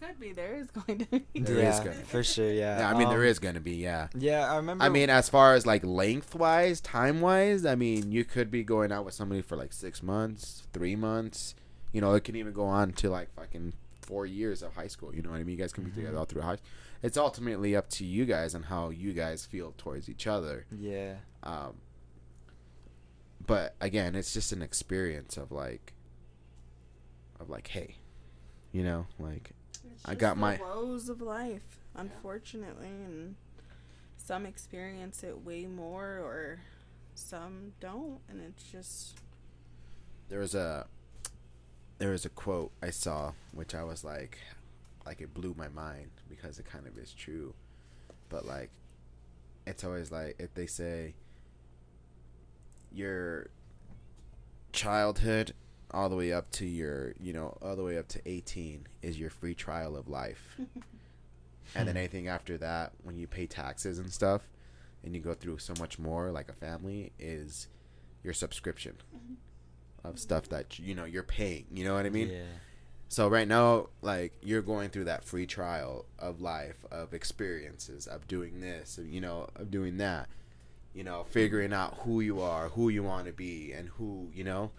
There 0.00 0.08
Could 0.10 0.20
be. 0.20 0.32
There 0.32 0.54
is 0.56 0.70
going 0.86 0.98
to 0.98 1.04
be. 1.06 1.40
There 1.40 1.58
yeah, 1.58 1.72
is 1.74 1.78
gonna 1.80 1.90
be. 1.96 2.02
for 2.02 2.22
sure. 2.24 2.50
Yeah. 2.52 2.78
Yeah, 2.80 2.90
I 2.90 2.98
mean 2.98 3.08
there 3.08 3.18
Um, 3.20 3.24
is 3.24 3.38
gonna 3.38 3.60
be, 3.60 3.76
yeah. 3.76 4.08
Yeah, 4.16 4.50
I 4.52 4.56
remember. 4.56 4.84
I 4.84 4.88
mean, 4.88 5.10
as 5.10 5.28
far 5.28 5.54
as 5.54 5.66
like 5.66 5.84
lengthwise, 5.84 6.80
time 6.80 7.20
wise, 7.20 7.64
I 7.66 7.74
mean, 7.74 8.12
you 8.12 8.24
could 8.24 8.50
be 8.50 8.62
going 8.64 8.92
out 8.92 9.04
with 9.04 9.14
somebody 9.14 9.42
for 9.42 9.56
like 9.56 9.72
six 9.72 10.02
months, 10.02 10.66
three 10.72 10.96
months. 10.96 11.54
You 11.92 12.00
know, 12.00 12.12
it 12.14 12.24
can 12.24 12.36
even 12.36 12.52
go 12.52 12.64
on 12.64 12.92
to 12.92 13.08
like 13.10 13.32
fucking 13.34 13.72
four 14.02 14.26
years 14.26 14.62
of 14.62 14.74
high 14.74 14.86
school. 14.88 15.14
You 15.14 15.22
know 15.22 15.30
what 15.30 15.36
I 15.36 15.44
mean? 15.44 15.56
You 15.56 15.62
guys 15.62 15.72
can 15.72 15.84
be 15.84 15.90
Mhm. 15.90 15.94
together 15.96 16.18
all 16.18 16.24
through 16.24 16.42
high. 16.42 16.58
It's 17.02 17.16
ultimately 17.16 17.76
up 17.76 17.88
to 17.90 18.04
you 18.04 18.24
guys 18.24 18.54
and 18.54 18.64
how 18.66 18.90
you 18.90 19.12
guys 19.12 19.46
feel 19.46 19.72
towards 19.78 20.08
each 20.08 20.26
other. 20.26 20.66
yeah, 20.76 21.14
Um, 21.44 21.76
but 23.46 23.74
again, 23.80 24.14
it's 24.14 24.32
just 24.34 24.52
an 24.52 24.62
experience 24.62 25.36
of 25.36 25.52
like, 25.52 25.92
of 27.40 27.48
like, 27.48 27.68
hey, 27.68 27.96
you 28.72 28.82
know, 28.82 29.06
like 29.18 29.50
It's 29.50 29.57
I 30.04 30.14
got 30.14 30.36
my- 30.36 30.56
woes 30.56 31.08
of 31.08 31.20
life, 31.20 31.80
unfortunately, 31.94 32.88
and 32.88 33.36
some 34.16 34.46
experience 34.46 35.22
it 35.22 35.44
way 35.44 35.66
more, 35.66 36.18
or 36.18 36.60
some 37.14 37.72
don't, 37.80 38.20
and 38.28 38.40
it's 38.42 38.62
just 38.64 39.18
there 40.28 40.40
was 40.40 40.54
a 40.54 40.86
there 41.98 42.10
was 42.10 42.24
a 42.24 42.28
quote 42.28 42.70
I 42.82 42.90
saw 42.90 43.32
which 43.52 43.74
I 43.74 43.82
was 43.82 44.04
like 44.04 44.38
like 45.04 45.20
it 45.20 45.34
blew 45.34 45.54
my 45.56 45.68
mind 45.68 46.10
because 46.28 46.58
it 46.58 46.66
kind 46.66 46.86
of 46.86 46.96
is 46.98 47.12
true. 47.12 47.54
But 48.28 48.46
like 48.46 48.70
it's 49.66 49.82
always 49.84 50.12
like 50.12 50.36
if 50.38 50.54
they 50.54 50.66
say 50.66 51.14
your 52.92 53.48
childhood 54.72 55.54
all 55.90 56.08
the 56.08 56.16
way 56.16 56.32
up 56.32 56.50
to 56.50 56.66
your 56.66 57.14
you 57.20 57.32
know 57.32 57.56
all 57.62 57.76
the 57.76 57.84
way 57.84 57.98
up 57.98 58.08
to 58.08 58.20
18 58.26 58.86
is 59.02 59.18
your 59.18 59.30
free 59.30 59.54
trial 59.54 59.96
of 59.96 60.08
life. 60.08 60.56
And 61.74 61.86
then 61.86 61.96
hmm. 61.96 61.98
anything 61.98 62.28
after 62.28 62.56
that 62.58 62.92
when 63.02 63.18
you 63.18 63.26
pay 63.26 63.46
taxes 63.46 63.98
and 63.98 64.10
stuff 64.10 64.48
and 65.04 65.14
you 65.14 65.20
go 65.20 65.34
through 65.34 65.58
so 65.58 65.74
much 65.78 65.98
more 65.98 66.30
like 66.30 66.48
a 66.48 66.54
family 66.54 67.12
is 67.18 67.68
your 68.22 68.32
subscription 68.34 68.96
mm-hmm. 69.14 70.08
of 70.08 70.18
stuff 70.18 70.48
that 70.48 70.78
you 70.78 70.94
know 70.94 71.04
you're 71.04 71.22
paying 71.22 71.66
you 71.72 71.84
know 71.84 71.94
what 71.94 72.06
i 72.06 72.10
mean? 72.10 72.28
Yeah, 72.28 72.42
so 73.08 73.28
right 73.28 73.46
now 73.46 73.88
like 74.02 74.32
you're 74.42 74.62
going 74.62 74.90
through 74.90 75.04
that 75.04 75.24
free 75.24 75.46
trial 75.46 76.04
of 76.18 76.40
life 76.40 76.84
of 76.90 77.14
experiences 77.14 78.06
of 78.06 78.26
doing 78.26 78.60
this 78.60 78.98
of, 78.98 79.08
you 79.08 79.20
know 79.20 79.48
of 79.56 79.70
doing 79.70 79.98
that 79.98 80.28
you 80.94 81.04
know 81.04 81.24
figuring 81.30 81.72
out 81.72 81.98
who 82.00 82.20
you 82.20 82.40
are 82.40 82.68
who 82.70 82.88
you 82.88 83.02
want 83.02 83.26
to 83.26 83.32
be 83.32 83.72
and 83.72 83.88
who 83.90 84.30
you 84.34 84.44
know 84.44 84.70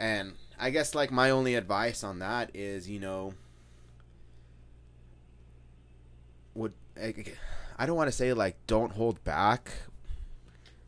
and 0.00 0.32
i 0.58 0.70
guess 0.70 0.94
like 0.94 1.10
my 1.12 1.30
only 1.30 1.54
advice 1.54 2.02
on 2.02 2.18
that 2.20 2.50
is 2.54 2.88
you 2.88 2.98
know 2.98 3.32
would 6.54 6.72
I, 7.00 7.14
I 7.78 7.86
don't 7.86 7.96
want 7.96 8.08
to 8.08 8.16
say 8.16 8.32
like 8.32 8.56
don't 8.66 8.92
hold 8.92 9.22
back 9.24 9.70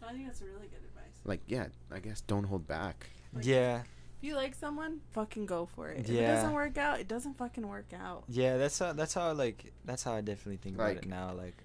I 0.06 0.12
think 0.12 0.26
that's 0.26 0.42
really 0.42 0.66
good 0.68 0.84
advice. 0.88 1.20
like 1.24 1.40
yeah 1.46 1.66
i 1.90 1.98
guess 2.00 2.20
don't 2.22 2.44
hold 2.44 2.66
back 2.66 3.06
Like- 3.34 3.46
yeah, 3.46 3.82
If 4.18 4.28
you 4.28 4.34
like 4.36 4.54
someone, 4.54 5.00
fucking 5.12 5.46
go 5.46 5.66
for 5.66 5.88
it. 5.88 6.00
If 6.00 6.10
it 6.10 6.20
doesn't 6.20 6.52
work 6.52 6.76
out, 6.78 7.00
it 7.00 7.08
doesn't 7.08 7.36
fucking 7.38 7.66
work 7.66 7.92
out. 7.98 8.22
yeah. 8.28 8.56
That's 8.58 8.78
how. 8.78 8.92
That's 8.92 9.14
how. 9.14 9.32
Like, 9.32 9.72
that's 9.84 10.04
how 10.04 10.12
I 10.14 10.20
definitely 10.20 10.58
think 10.58 10.78
Like- 10.78 10.92
about 10.92 11.04
it 11.04 11.08
now. 11.08 11.32
Like, 11.34 11.56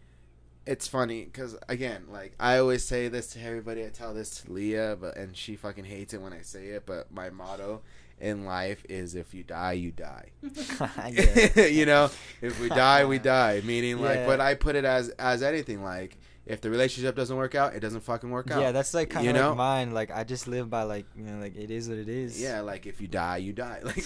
it's 0.67 0.87
funny 0.87 1.23
because 1.25 1.55
again 1.69 2.03
like 2.11 2.33
i 2.39 2.57
always 2.57 2.83
say 2.83 3.07
this 3.07 3.27
to 3.27 3.41
everybody 3.41 3.83
i 3.85 3.89
tell 3.89 4.13
this 4.13 4.41
to 4.41 4.51
leah 4.51 4.97
but 4.99 5.15
and 5.17 5.35
she 5.35 5.55
fucking 5.55 5.85
hates 5.85 6.13
it 6.13 6.21
when 6.21 6.33
i 6.33 6.41
say 6.41 6.67
it 6.67 6.83
but 6.85 7.11
my 7.11 7.29
motto 7.29 7.81
in 8.19 8.45
life 8.45 8.83
is 8.89 9.15
if 9.15 9.33
you 9.33 9.43
die 9.43 9.71
you 9.73 9.91
die 9.91 10.25
you 11.69 11.85
know 11.85 12.09
if 12.41 12.59
we 12.59 12.69
die 12.69 13.05
we 13.05 13.19
die 13.19 13.61
meaning 13.63 13.99
like 14.01 14.17
Yeah. 14.17 14.25
but 14.25 14.39
i 14.41 14.55
put 14.55 14.75
it 14.75 14.85
as 14.85 15.09
as 15.19 15.41
anything 15.43 15.83
like 15.83 16.17
if 16.45 16.61
the 16.61 16.69
relationship 16.69 17.15
doesn't 17.15 17.35
work 17.37 17.55
out 17.55 17.73
it 17.75 17.79
doesn't 17.81 18.01
fucking 18.01 18.29
work 18.31 18.49
out 18.51 18.61
yeah. 18.61 18.71
That's 18.71 18.93
like 18.93 19.09
kind 19.09 19.25
You 19.25 19.31
of 19.31 19.35
know? 19.35 19.49
like 19.49 19.57
mine. 19.57 19.91
Like, 19.93 20.11
I 20.15 20.23
just 20.23 20.47
live 20.47 20.69
by 20.69 20.83
like 20.83 21.05
you 21.17 21.25
know, 21.25 21.41
like 21.41 21.57
it 21.57 21.69
is 21.69 21.89
what 21.89 21.97
it 21.97 22.07
is. 22.07 22.41
yeah 22.41 22.61
like 22.61 22.85
if 22.85 23.01
you 23.01 23.07
die 23.09 23.37
you 23.37 23.51
die 23.51 23.81
like 23.83 24.05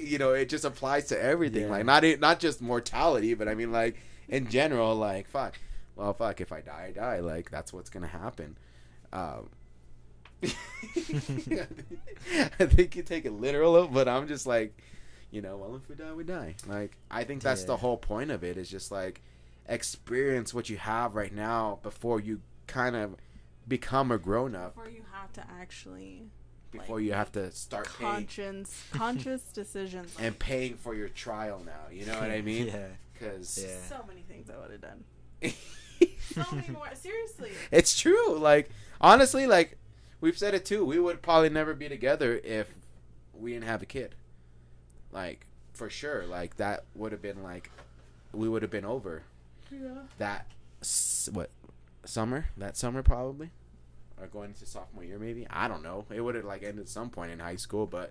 you 0.00 0.16
know 0.18 0.30
it 0.32 0.48
just 0.48 0.64
applies 0.64 1.06
to 1.08 1.20
everything 1.20 1.62
Yeah. 1.64 1.70
like 1.70 1.84
not 1.84 2.04
not 2.20 2.38
just 2.40 2.62
mortality 2.62 3.34
but 3.34 3.48
i 3.48 3.54
mean 3.54 3.72
like 3.72 3.96
in 4.28 4.48
general 4.48 4.94
like 4.94 5.28
fuck 5.28 5.58
well 6.00 6.14
fuck 6.14 6.40
if 6.40 6.50
i 6.50 6.60
die 6.60 6.86
i 6.88 6.92
die 6.92 7.20
like 7.20 7.50
that's 7.50 7.72
what's 7.72 7.90
gonna 7.90 8.06
happen 8.06 8.56
um 9.12 9.50
i 10.42 10.48
think 12.66 12.96
you 12.96 13.02
take 13.02 13.26
it 13.26 13.32
literal 13.32 13.86
but 13.86 14.08
i'm 14.08 14.26
just 14.26 14.46
like 14.46 14.82
you 15.30 15.42
know 15.42 15.56
well 15.58 15.76
if 15.76 15.88
we 15.88 15.94
die 15.94 16.12
we 16.12 16.24
die 16.24 16.54
like 16.66 16.96
i 17.10 17.22
think 17.22 17.42
that's 17.42 17.64
the 17.64 17.76
whole 17.76 17.98
point 17.98 18.30
of 18.30 18.42
it 18.42 18.56
is 18.56 18.70
just 18.70 18.90
like 18.90 19.20
experience 19.66 20.54
what 20.54 20.70
you 20.70 20.78
have 20.78 21.14
right 21.14 21.34
now 21.34 21.78
before 21.82 22.18
you 22.18 22.40
kind 22.66 22.96
of 22.96 23.14
become 23.68 24.10
a 24.10 24.18
grown-up 24.18 24.74
Before 24.74 24.90
you 24.90 25.02
have 25.12 25.32
to 25.34 25.44
actually 25.60 26.22
before 26.70 26.96
like, 26.96 27.04
you 27.04 27.12
have 27.12 27.32
to 27.32 27.50
start 27.52 27.88
paying 27.98 28.12
conscience 28.12 28.84
conscious 28.92 29.42
decisions. 29.52 30.14
and 30.18 30.38
paying 30.38 30.74
for 30.76 30.94
your 30.94 31.08
trial 31.08 31.60
now. 31.64 31.92
You 31.92 32.06
know 32.06 32.14
what 32.14 32.30
I 32.30 32.42
mean? 32.42 32.68
yeah. 32.68 32.86
Because 33.12 33.58
Yeah. 33.62 33.88
So 33.88 34.04
many 34.06 34.22
things 34.22 34.48
I 34.48 34.56
would 34.56 34.70
have 34.70 34.80
done. 34.80 35.04
So 36.34 36.44
many 36.52 36.68
more. 36.68 36.86
Seriously. 36.94 37.50
it's 37.72 37.98
true. 37.98 38.38
Like 38.38 38.70
honestly, 39.00 39.46
like 39.46 39.76
we've 40.20 40.38
said 40.38 40.54
it 40.54 40.64
too. 40.64 40.84
We 40.84 40.98
would 41.00 41.22
probably 41.22 41.48
never 41.48 41.74
be 41.74 41.88
together 41.88 42.40
if 42.44 42.68
we 43.34 43.52
didn't 43.52 43.66
have 43.66 43.82
a 43.82 43.86
kid. 43.86 44.14
Like 45.12 45.46
for 45.72 45.90
sure. 45.90 46.24
Like 46.26 46.56
that 46.56 46.84
would 46.94 47.10
have 47.12 47.20
been 47.22 47.42
like 47.42 47.70
we 48.32 48.48
would 48.48 48.62
have 48.62 48.70
been 48.70 48.84
over 48.84 49.22
Yeah. 49.72 50.02
that 50.18 50.46
what 51.32 51.50
summer 52.04 52.46
that 52.56 52.76
summer 52.76 53.02
probably 53.02 53.50
or 54.20 54.26
going 54.28 54.50
into 54.50 54.64
sophomore 54.64 55.04
year 55.04 55.18
maybe 55.18 55.46
i 55.50 55.68
don't 55.68 55.82
know 55.82 56.06
it 56.14 56.20
would 56.22 56.34
have 56.34 56.44
like 56.46 56.62
ended 56.62 56.88
some 56.88 57.10
point 57.10 57.30
in 57.30 57.38
high 57.38 57.56
school 57.56 57.86
but 57.86 58.10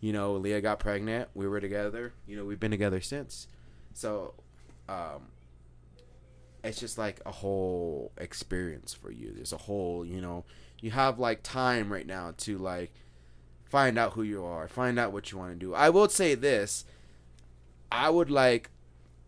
you 0.00 0.12
know 0.12 0.32
leah 0.32 0.60
got 0.60 0.80
pregnant 0.80 1.28
we 1.34 1.46
were 1.46 1.60
together 1.60 2.12
you 2.26 2.36
know 2.36 2.44
we've 2.44 2.58
been 2.58 2.70
together 2.72 3.00
since 3.00 3.46
so 3.94 4.34
um 4.88 5.22
it's 6.62 6.80
just 6.80 6.98
like 6.98 7.20
a 7.26 7.32
whole 7.32 8.12
experience 8.18 8.92
for 8.94 9.10
you. 9.10 9.32
There's 9.34 9.52
a 9.52 9.58
whole 9.58 10.04
you 10.04 10.20
know 10.20 10.44
you 10.80 10.90
have 10.90 11.18
like 11.18 11.42
time 11.42 11.92
right 11.92 12.06
now 12.06 12.32
to 12.38 12.58
like 12.58 12.92
find 13.64 13.98
out 13.98 14.12
who 14.14 14.22
you 14.22 14.44
are 14.44 14.66
find 14.68 14.98
out 14.98 15.12
what 15.12 15.30
you 15.30 15.38
want 15.38 15.52
to 15.52 15.58
do. 15.58 15.74
I 15.74 15.90
will 15.90 16.08
say 16.08 16.34
this 16.34 16.84
i 17.92 18.08
would 18.08 18.30
like 18.30 18.70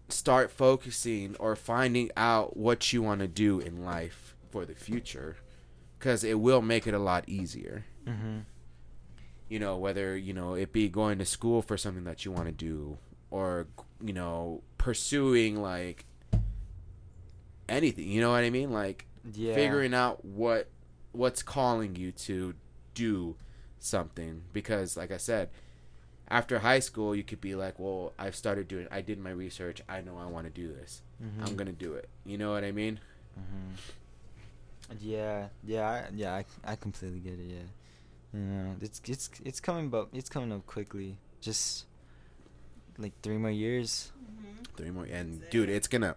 start 0.08 0.50
focusing 0.50 1.34
or 1.40 1.56
finding 1.56 2.10
out 2.16 2.56
what 2.56 2.92
you 2.92 3.02
want 3.02 3.20
to 3.20 3.26
do 3.26 3.58
in 3.58 3.84
life 3.84 4.34
for 4.50 4.64
the 4.64 4.74
future 4.74 5.36
because 5.98 6.22
it 6.22 6.38
will 6.38 6.60
make 6.62 6.86
it 6.86 6.94
a 6.94 6.98
lot 6.98 7.24
easier. 7.28 7.84
Mm-hmm. 8.06 8.38
you 9.48 9.58
know 9.60 9.76
whether 9.76 10.16
you 10.16 10.32
know 10.32 10.54
it 10.54 10.72
be 10.72 10.88
going 10.88 11.18
to 11.18 11.24
school 11.24 11.62
for 11.62 11.76
something 11.76 12.04
that 12.04 12.24
you 12.24 12.32
want 12.32 12.46
to 12.46 12.52
do 12.52 12.98
or 13.30 13.68
you 14.04 14.12
know 14.12 14.62
pursuing 14.76 15.62
like 15.62 16.04
anything 17.72 18.06
you 18.08 18.20
know 18.20 18.30
what 18.30 18.44
i 18.44 18.50
mean 18.50 18.70
like 18.70 19.06
Yeah. 19.34 19.54
figuring 19.54 19.94
out 19.94 20.24
what 20.24 20.68
what's 21.12 21.42
calling 21.42 21.96
you 21.96 22.12
to 22.12 22.54
do 22.94 23.36
something 23.78 24.42
because 24.52 24.96
like 24.96 25.10
i 25.10 25.16
said 25.16 25.48
after 26.28 26.58
high 26.60 26.78
school 26.80 27.14
you 27.16 27.22
could 27.24 27.40
be 27.40 27.54
like 27.54 27.78
well 27.78 28.12
i've 28.18 28.36
started 28.36 28.68
doing 28.68 28.86
i 28.90 29.00
did 29.00 29.18
my 29.18 29.30
research 29.30 29.82
i 29.88 30.00
know 30.00 30.16
i 30.18 30.26
want 30.26 30.46
to 30.46 30.52
do 30.52 30.68
this 30.68 31.02
Mhm. 31.22 31.46
i'm 31.46 31.56
gonna 31.56 31.72
do 31.72 31.94
it 31.94 32.08
you 32.24 32.36
know 32.38 32.52
what 32.52 32.64
i 32.64 32.72
mean 32.72 33.00
hmm 33.34 33.74
Yeah, 35.00 35.48
yeah, 35.64 35.88
I, 35.88 36.04
yeah. 36.14 36.34
I, 36.34 36.44
I 36.72 36.76
completely 36.76 37.20
get 37.20 37.34
it. 37.34 37.48
Yeah, 37.48 37.68
you 38.34 38.40
know, 38.40 38.76
it's 38.82 39.00
it's 39.08 39.30
it's 39.44 39.60
coming, 39.60 39.88
but 39.88 40.08
it's 40.12 40.28
coming 40.28 40.52
up 40.52 40.66
quickly. 40.66 41.16
Just 41.40 41.86
like 42.98 43.12
three 43.22 43.38
more 43.38 43.50
years, 43.50 44.12
three 44.76 44.90
more 44.90 45.04
and 45.08 45.42
dude 45.50 45.70
it's 45.70 45.88
gonna 45.88 46.14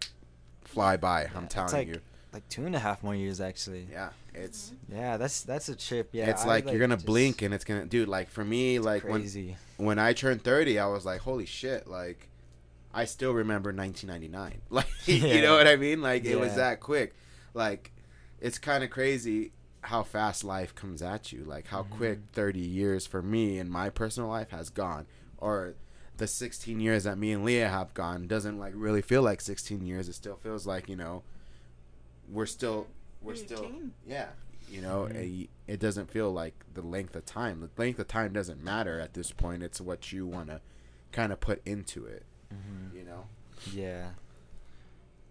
fly 0.68 0.98
by 0.98 1.24
Yeah, 1.24 1.30
i'm 1.36 1.48
telling 1.48 1.72
like- 1.74 1.88
you 1.88 2.02
like 2.34 2.48
two 2.50 2.66
and 2.66 2.76
a 2.76 2.80
half 2.80 3.02
more 3.02 3.16
years 3.16 3.40
actually. 3.40 3.88
yeah 3.90 4.10
it's 4.34 4.74
Yeah, 4.92 5.16
that's 5.16 5.44
that's 5.44 5.70
a 5.70 5.76
trip. 5.76 6.10
Yeah, 6.12 6.30
it's 6.30 6.44
I, 6.44 6.48
like, 6.48 6.70
you're 6.70 6.80
gonna 6.80 6.96
just- 6.98 7.06
blink 7.06 7.42
and 7.42 7.54
it's 7.54 7.64
gonna 7.64 7.86
dude 7.86 8.10
like 8.10 8.30
for 8.30 8.44
me 8.44 8.80
like 8.80 9.04
when 9.06 9.22
crazy. 9.22 9.56
when 9.78 9.98
i 10.00 10.12
turned 10.12 10.42
30 10.44 10.78
i 10.78 10.86
was 10.88 11.06
like 11.06 11.22
holy 11.22 11.46
shit 11.46 11.88
like 11.88 12.28
i 12.94 13.06
still 13.06 13.32
remember 13.34 13.72
1999 13.72 14.62
like 14.70 14.88
you 15.08 15.42
know 15.42 15.56
what 15.56 15.66
i 15.68 15.78
mean 15.78 16.02
like 16.02 16.26
it 16.26 16.38
was 16.38 16.56
that 16.56 16.82
quick 16.82 17.16
like 17.54 17.94
it's 18.42 18.58
kind 18.60 18.84
of 18.84 18.90
crazy 18.90 19.54
how 19.82 20.04
fast 20.04 20.44
life 20.44 20.76
comes 20.76 21.02
at 21.02 21.32
you 21.32 21.44
like 21.46 21.68
how 21.68 21.84
quick 21.84 22.18
Mhm. 22.20 22.34
30 22.34 22.60
years 22.60 23.06
for 23.08 23.22
me 23.22 23.60
in 23.60 23.70
my 23.70 23.90
personal 23.90 24.28
life 24.28 24.50
has 24.50 24.70
gone 24.70 25.06
or 25.38 25.76
the 26.18 26.28
16 26.28 26.80
years 26.80 27.04
that 27.04 27.18
me 27.18 27.32
and 27.32 27.44
leah 27.44 27.68
have 27.70 27.94
gone 27.94 28.28
doesn't 28.28 28.58
like 28.58 28.74
really 28.76 29.02
feel 29.02 29.22
like 29.22 29.42
16 29.42 29.86
years 29.86 30.08
it 30.08 30.14
still 30.14 30.38
feels 30.38 30.66
like 30.66 30.88
you 30.90 30.96
know 30.96 31.24
we're 32.32 32.46
still 32.46 32.88
we're 33.22 33.34
You're 33.34 33.44
a 33.44 33.48
still 33.48 33.72
yeah 34.08 34.28
you 34.70 34.82
know 34.82 35.08
Mhm. 35.12 35.44
it, 35.44 35.50
it 35.74 35.80
doesn't 35.80 36.10
feel 36.10 36.32
like 36.32 36.54
the 36.74 36.82
length 36.82 37.16
of 37.16 37.26
time 37.26 37.60
the 37.62 37.70
length 37.82 38.00
of 38.00 38.08
time 38.08 38.34
doesn't 38.34 38.64
matter 38.64 39.00
at 39.00 39.14
this 39.14 39.32
point 39.32 39.62
it's 39.64 39.80
what 39.82 40.12
you 40.12 40.26
want 40.26 40.48
to 40.50 40.62
kind 41.12 41.32
of 41.34 41.40
put 41.40 41.62
into 41.66 42.06
it 42.06 42.24
Mhm. 42.54 42.96
You 42.96 43.04
know. 43.04 43.26
Yeah. 43.74 44.12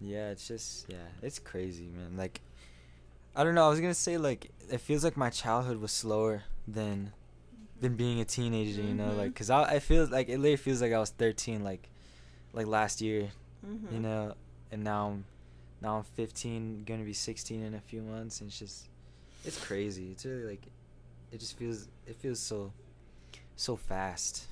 Yeah, 0.01 0.29
it's 0.31 0.47
just 0.47 0.85
yeah, 0.89 1.07
it's 1.21 1.39
crazy, 1.39 1.85
man. 1.87 2.17
Like 2.17 2.41
I 3.35 3.43
don't 3.43 3.55
know, 3.55 3.65
I 3.65 3.69
was 3.69 3.79
going 3.79 3.93
to 3.93 3.99
say 3.99 4.17
like 4.17 4.51
it 4.69 4.79
feels 4.81 5.03
like 5.03 5.15
my 5.17 5.29
childhood 5.29 5.77
was 5.77 5.91
slower 5.91 6.43
than 6.67 7.13
than 7.85 7.95
being 7.95 8.19
a 8.19 8.25
teenager, 8.25 8.81
you 8.81 8.93
know, 8.93 9.13
like 9.13 9.33
cuz 9.35 9.49
I 9.49 9.75
I 9.75 9.79
feel 9.79 10.05
like 10.17 10.27
it 10.29 10.37
literally 10.39 10.57
feels 10.57 10.81
like 10.81 10.93
I 10.93 10.99
was 10.99 11.11
13 11.11 11.63
like 11.63 11.89
like 12.53 12.67
last 12.67 13.01
year, 13.01 13.31
Mhm. 13.65 13.91
you 13.93 13.99
know, 13.99 14.33
and 14.71 14.83
now 14.83 15.07
I'm 15.09 15.25
now 15.81 15.97
I'm 15.97 16.03
15, 16.03 16.83
going 16.85 16.99
to 16.99 17.05
be 17.05 17.13
16 17.13 17.61
in 17.61 17.73
a 17.75 17.81
few 17.81 18.01
months 18.01 18.39
and 18.41 18.49
it's 18.49 18.59
just 18.59 18.89
it's 19.43 19.59
crazy. 19.63 20.11
It's 20.11 20.25
really 20.25 20.43
like 20.53 20.63
it 21.31 21.39
just 21.39 21.57
feels 21.57 21.87
it 22.07 22.15
feels 22.15 22.39
so 22.39 22.71
so 23.55 23.75
fast. 23.75 24.47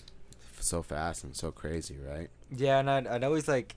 So 0.60 0.82
fast 0.84 1.24
and 1.26 1.36
so 1.36 1.52
crazy, 1.52 1.98
right? 1.98 2.30
Yeah, 2.50 2.80
and 2.80 2.90
I'd, 2.90 3.08
I'd 3.08 3.24
always 3.24 3.48
like, 3.48 3.76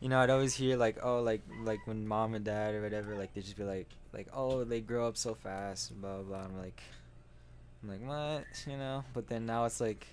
you 0.00 0.08
know, 0.08 0.20
I'd 0.20 0.30
always 0.30 0.54
hear 0.54 0.76
like, 0.76 0.98
oh, 1.02 1.20
like 1.22 1.42
like 1.64 1.86
when 1.86 2.06
mom 2.06 2.34
and 2.34 2.44
dad 2.44 2.74
or 2.74 2.82
whatever, 2.82 3.16
like 3.16 3.32
they 3.34 3.40
just 3.40 3.56
be 3.56 3.64
like, 3.64 3.88
like, 4.12 4.28
oh, 4.32 4.62
they 4.64 4.80
grow 4.80 5.06
up 5.08 5.16
so 5.16 5.34
fast, 5.34 5.98
blah 6.00 6.16
blah. 6.18 6.22
blah. 6.22 6.44
I'm 6.44 6.58
like, 6.58 6.80
I'm 7.82 7.88
like, 7.88 8.00
what, 8.06 8.44
you 8.66 8.76
know? 8.76 9.04
But 9.14 9.28
then 9.28 9.46
now 9.46 9.64
it's 9.64 9.80
like, 9.80 10.06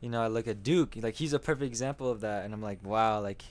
you 0.00 0.08
know, 0.08 0.22
I 0.22 0.28
look 0.28 0.46
at 0.48 0.62
Duke, 0.62 0.96
like 1.00 1.14
he's 1.14 1.32
a 1.32 1.38
perfect 1.38 1.66
example 1.66 2.10
of 2.10 2.20
that, 2.20 2.44
and 2.44 2.52
I'm 2.54 2.62
like, 2.62 2.84
wow, 2.84 3.20
like, 3.20 3.42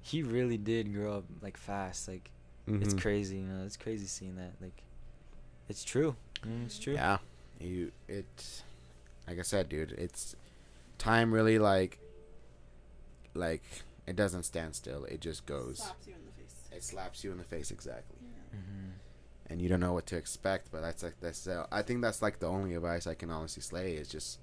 he 0.00 0.22
really 0.22 0.58
did 0.58 0.92
grow 0.94 1.18
up 1.18 1.24
like 1.42 1.56
fast, 1.56 2.08
like, 2.08 2.30
it's 2.66 2.94
Mhm. 2.94 3.00
crazy, 3.00 3.38
you 3.38 3.46
know, 3.46 3.64
it's 3.64 3.76
crazy 3.76 4.06
seeing 4.06 4.36
that, 4.36 4.52
like, 4.60 4.82
it's 5.68 5.84
true, 5.84 6.16
mm, 6.42 6.64
it's 6.66 6.78
true. 6.78 6.94
Yeah, 6.94 7.18
you 7.60 7.92
it's, 8.08 8.62
Like 9.26 9.38
I 9.38 9.42
said, 9.42 9.68
dude, 9.68 9.92
it's 9.92 10.34
time 10.96 11.32
really 11.34 11.58
like. 11.58 11.98
Like 13.34 13.62
it 14.06 14.16
doesn't 14.16 14.44
stand 14.44 14.74
still; 14.74 15.04
it 15.04 15.20
just 15.20 15.44
goes. 15.46 15.78
Slaps 15.78 16.06
you 16.06 16.14
in 16.14 16.24
the 16.24 16.32
face. 16.32 16.54
It 16.72 16.82
slaps 16.84 17.24
you 17.24 17.32
in 17.32 17.38
the 17.38 17.44
face 17.44 17.70
exactly, 17.70 18.16
Yeah. 18.22 18.27
And 19.50 19.60
you 19.62 19.68
don't 19.68 19.80
know 19.80 19.92
what 19.92 20.06
to 20.06 20.16
expect. 20.16 20.70
But 20.70 20.82
that's 20.82 21.02
like 21.02 21.14
that's. 21.20 21.46
Uh, 21.46 21.66
I 21.70 21.82
think 21.82 22.02
that's 22.02 22.22
like 22.22 22.38
the 22.40 22.48
only 22.48 22.74
advice 22.74 23.06
I 23.06 23.14
can 23.14 23.30
honestly 23.30 23.62
say 23.62 23.92
is 23.92 24.08
just. 24.08 24.38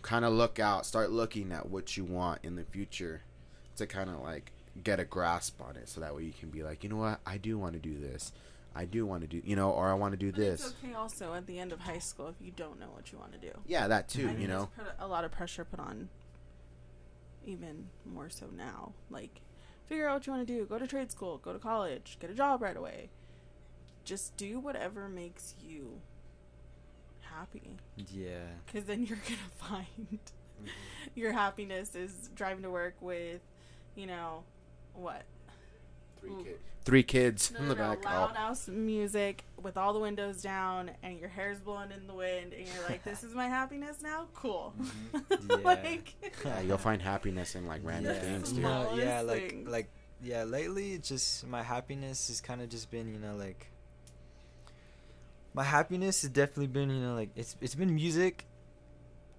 Kind 0.00 0.24
of 0.24 0.32
look 0.32 0.60
out, 0.60 0.86
start 0.86 1.10
looking 1.10 1.50
at 1.50 1.68
what 1.68 1.96
you 1.96 2.04
want 2.04 2.38
in 2.44 2.54
the 2.54 2.62
future, 2.62 3.22
to 3.76 3.86
kind 3.86 4.08
of 4.08 4.20
like 4.20 4.52
get 4.82 5.00
a 5.00 5.04
grasp 5.04 5.60
on 5.60 5.76
it, 5.76 5.88
so 5.88 6.00
that 6.00 6.14
way 6.14 6.22
you 6.22 6.32
can 6.38 6.50
be 6.50 6.62
like, 6.62 6.84
you 6.84 6.88
know 6.88 6.96
what, 6.96 7.20
I 7.26 7.36
do 7.36 7.58
want 7.58 7.72
to 7.74 7.80
do 7.80 7.98
this, 7.98 8.32
I 8.76 8.84
do 8.84 9.04
want 9.04 9.22
to 9.22 9.26
do, 9.26 9.42
you 9.44 9.56
know, 9.56 9.70
or 9.70 9.88
I 9.88 9.94
want 9.94 10.12
to 10.12 10.16
do 10.16 10.30
But 10.30 10.40
this. 10.40 10.66
It's 10.66 10.74
okay 10.82 10.94
also 10.94 11.34
at 11.34 11.48
the 11.48 11.58
end 11.58 11.72
of 11.72 11.80
high 11.80 11.98
school 11.98 12.28
if 12.28 12.36
you 12.40 12.52
don't 12.54 12.78
know 12.78 12.86
what 12.94 13.10
you 13.10 13.18
want 13.18 13.32
to 13.32 13.38
do. 13.38 13.50
Yeah, 13.66 13.88
that 13.88 14.08
too. 14.08 14.28
think 14.28 14.38
You 14.38 14.46
know, 14.46 14.68
put 14.76 14.86
a 15.00 15.08
lot 15.08 15.24
of 15.24 15.32
pressure 15.32 15.64
put 15.64 15.80
on 15.80 16.08
even 17.44 17.88
more 18.06 18.30
so 18.30 18.46
now. 18.56 18.92
Like 19.10 19.40
figure 19.86 20.08
out 20.08 20.14
what 20.14 20.26
you 20.28 20.32
want 20.32 20.46
to 20.46 20.54
do, 20.54 20.64
go 20.64 20.78
to 20.78 20.86
trade 20.86 21.10
school, 21.10 21.38
go 21.38 21.52
to 21.52 21.58
college, 21.58 22.18
get 22.20 22.30
a 22.30 22.34
job 22.34 22.62
right 22.62 22.76
away. 22.76 23.10
Just 24.08 24.34
do 24.38 24.58
whatever 24.58 25.06
makes 25.06 25.54
you 25.62 26.00
happy 27.20 27.76
Yeah. 28.10 28.40
cuz 28.72 28.84
then 28.84 29.04
you're 29.04 29.18
going 29.18 29.38
to 29.58 29.64
find 29.66 30.18
your 31.14 31.32
happiness 31.32 31.94
is 31.94 32.30
driving 32.34 32.62
to 32.62 32.70
work 32.70 32.94
with, 33.00 33.42
you 33.94 34.06
know, 34.06 34.44
what? 34.94 35.24
three 36.20 36.30
Ooh. 36.30 36.42
kids, 36.42 36.58
three 36.84 37.02
kids 37.04 37.50
No, 37.52 37.60
in 37.60 37.68
the 37.68 37.74
no, 37.76 37.80
back. 37.90 38.04
loud 38.04 38.30
Oh. 38.32 38.34
house 38.38 38.66
music 38.66 39.44
with 39.62 39.76
all 39.76 39.92
the 39.92 40.00
windows 40.00 40.40
down 40.42 40.90
and 41.02 41.20
your 41.20 41.28
hair's 41.28 41.60
blowing 41.60 41.92
in 41.92 42.06
the 42.08 42.14
wind 42.14 42.54
and 42.54 42.66
you're 42.66 42.82
like, 42.88 43.04
"This 43.04 43.22
is 43.28 43.34
my 43.34 43.46
happiness 43.46 44.00
now." 44.02 44.26
Cool. 44.34 44.74
Mhm. 44.78 45.50
Yeah. 45.50 45.56
like, 45.64 46.14
Yeah, 46.44 46.60
you'll 46.60 46.78
find 46.78 47.00
happiness 47.02 47.54
in 47.54 47.66
like 47.66 47.82
random 47.84 48.14
Yeah. 48.14 48.20
things, 48.20 48.52
dude. 48.52 48.62
No, 48.62 48.94
yeah, 48.96 49.20
like 49.20 49.62
like 49.66 49.90
yeah, 50.20 50.42
lately 50.44 50.94
it's 50.94 51.08
just 51.08 51.46
my 51.46 51.62
happiness 51.62 52.26
has 52.28 52.40
kind 52.40 52.60
of 52.62 52.68
just 52.70 52.90
been, 52.90 53.06
you 53.06 53.20
know, 53.20 53.36
like 53.36 53.68
my 55.54 55.64
happiness 55.64 56.22
has 56.22 56.30
definitely 56.30 56.66
been, 56.68 56.90
you 56.90 57.00
know, 57.00 57.14
like 57.14 57.30
it's 57.36 57.56
it's 57.60 57.74
been 57.74 57.94
music 57.94 58.46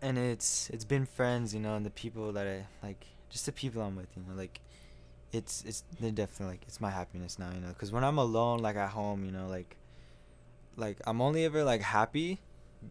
and 0.02 0.18
it's 0.18 0.70
it's 0.72 0.86
been 0.86 1.06
friends, 1.06 1.54
you 1.54 1.60
know, 1.60 1.76
and 1.76 1.86
the 1.86 1.90
people 1.92 2.32
that 2.34 2.48
I 2.48 2.66
like 2.86 3.06
just 3.30 3.46
the 3.46 3.52
people 3.52 3.82
I'm 3.82 3.96
with, 3.96 4.08
you 4.16 4.24
know, 4.28 4.36
like 4.36 4.60
it's 5.32 5.64
it's 5.66 5.84
they're 6.00 6.12
definitely 6.12 6.54
like 6.54 6.64
it's 6.68 6.82
my 6.82 6.90
happiness 6.90 7.38
now, 7.40 7.50
you 7.54 7.60
know, 7.62 7.74
cuz 7.78 7.92
when 7.92 8.04
I'm 8.04 8.18
alone 8.18 8.60
like 8.60 8.76
at 8.76 8.90
home, 8.90 9.24
you 9.26 9.32
know, 9.32 9.48
like 9.48 9.78
like 10.78 10.98
I'm 11.06 11.22
only 11.22 11.46
ever 11.46 11.64
like 11.64 11.82
happy 11.82 12.40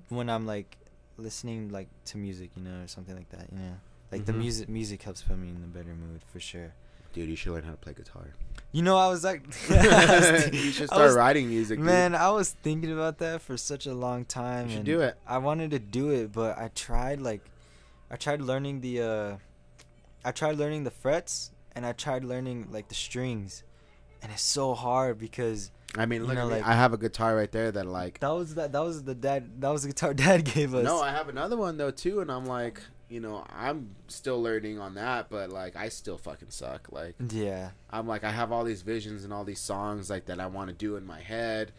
when 0.08 0.28
I'm 0.30 0.46
like 0.46 0.76
listening 1.16 1.70
like 1.70 1.88
to 2.06 2.18
music, 2.18 2.50
you 2.56 2.62
know, 2.62 2.82
or 2.82 2.86
something 2.86 3.16
like 3.16 3.28
that, 3.30 3.46
you 3.52 3.58
know. 3.58 3.76
Like 4.12 4.24
the 4.26 4.32
Mhm. 4.32 4.38
music 4.38 4.68
music 4.68 5.02
helps 5.02 5.22
put 5.22 5.36
me 5.38 5.48
in 5.50 5.56
a 5.56 5.66
better 5.66 5.94
mood 5.94 6.22
for 6.32 6.40
sure. 6.40 6.72
Dude, 7.12 7.28
you 7.28 7.36
should 7.36 7.52
learn 7.52 7.64
how 7.64 7.72
to 7.72 7.76
play 7.78 7.94
guitar. 7.94 8.34
You 8.70 8.82
know, 8.82 8.96
I 8.98 9.08
was 9.08 9.24
like, 9.24 9.42
you 9.70 10.70
should 10.72 10.88
start 10.88 11.02
was- 11.06 11.14
writing 11.14 11.48
music, 11.48 11.78
dude. 11.78 11.86
Man, 11.86 12.14
I 12.14 12.30
was 12.30 12.50
thinking 12.50 12.92
about 12.92 13.18
that 13.18 13.40
for 13.40 13.56
such 13.56 13.86
a 13.86 13.94
long 13.94 14.24
time. 14.24 14.68
You 14.68 14.76
should 14.76 14.84
do 14.84 15.00
it. 15.00 15.16
I 15.26 15.38
wanted 15.38 15.70
to 15.70 15.78
do 15.78 16.10
it, 16.10 16.32
but 16.32 16.58
I 16.58 16.70
tried 16.74 17.20
like, 17.20 17.40
I 18.10 18.16
tried 18.16 18.40
learning 18.42 18.80
the, 18.82 19.00
uh, 19.02 19.36
I 20.24 20.32
tried 20.32 20.56
learning 20.56 20.84
the 20.84 20.90
frets, 20.90 21.50
and 21.74 21.86
I 21.86 21.92
tried 21.92 22.24
learning 22.24 22.68
like 22.70 22.88
the 22.88 22.94
strings, 22.94 23.62
and 24.22 24.30
it's 24.32 24.42
so 24.42 24.74
hard 24.74 25.18
because 25.18 25.70
I 25.96 26.04
mean, 26.04 26.20
you 26.22 26.26
look 26.26 26.36
know, 26.36 26.42
at 26.42 26.48
me. 26.48 26.54
like- 26.56 26.66
I 26.66 26.74
have 26.74 26.92
a 26.92 26.98
guitar 26.98 27.34
right 27.34 27.50
there 27.50 27.70
that 27.72 27.86
like. 27.86 28.20
that 28.20 28.28
was 28.34 28.54
that 28.56 28.72
that 28.72 28.82
was 28.84 29.04
the 29.04 29.14
dad 29.14 29.62
that 29.62 29.70
was 29.70 29.82
the 29.82 29.88
guitar 29.88 30.12
dad 30.26 30.44
gave 30.44 30.74
us. 30.74 30.84
No, 30.84 31.00
I 31.00 31.10
have 31.10 31.30
another 31.30 31.56
one 31.56 31.78
though 31.78 31.90
too, 31.90 32.20
and 32.20 32.30
I'm 32.30 32.44
like, 32.44 32.82
you 33.08 33.20
know, 33.20 33.44
I'm 33.48 33.94
still 34.08 34.42
learning 34.42 34.78
on 34.78 34.94
that, 34.94 35.30
but 35.30 35.50
like, 35.50 35.76
I 35.76 35.88
still 35.88 36.18
fucking 36.18 36.50
suck. 36.50 36.88
Like, 36.92 37.14
yeah, 37.30 37.70
I'm 37.90 38.06
like, 38.06 38.24
I 38.24 38.30
have 38.30 38.52
all 38.52 38.64
these 38.64 38.82
visions 38.82 39.24
and 39.24 39.32
all 39.32 39.44
these 39.44 39.60
songs 39.60 40.10
like 40.10 40.26
that 40.26 40.40
I 40.40 40.46
want 40.46 40.68
to 40.68 40.74
do 40.74 40.96
in 40.96 41.06
my 41.06 41.20
head, 41.20 41.72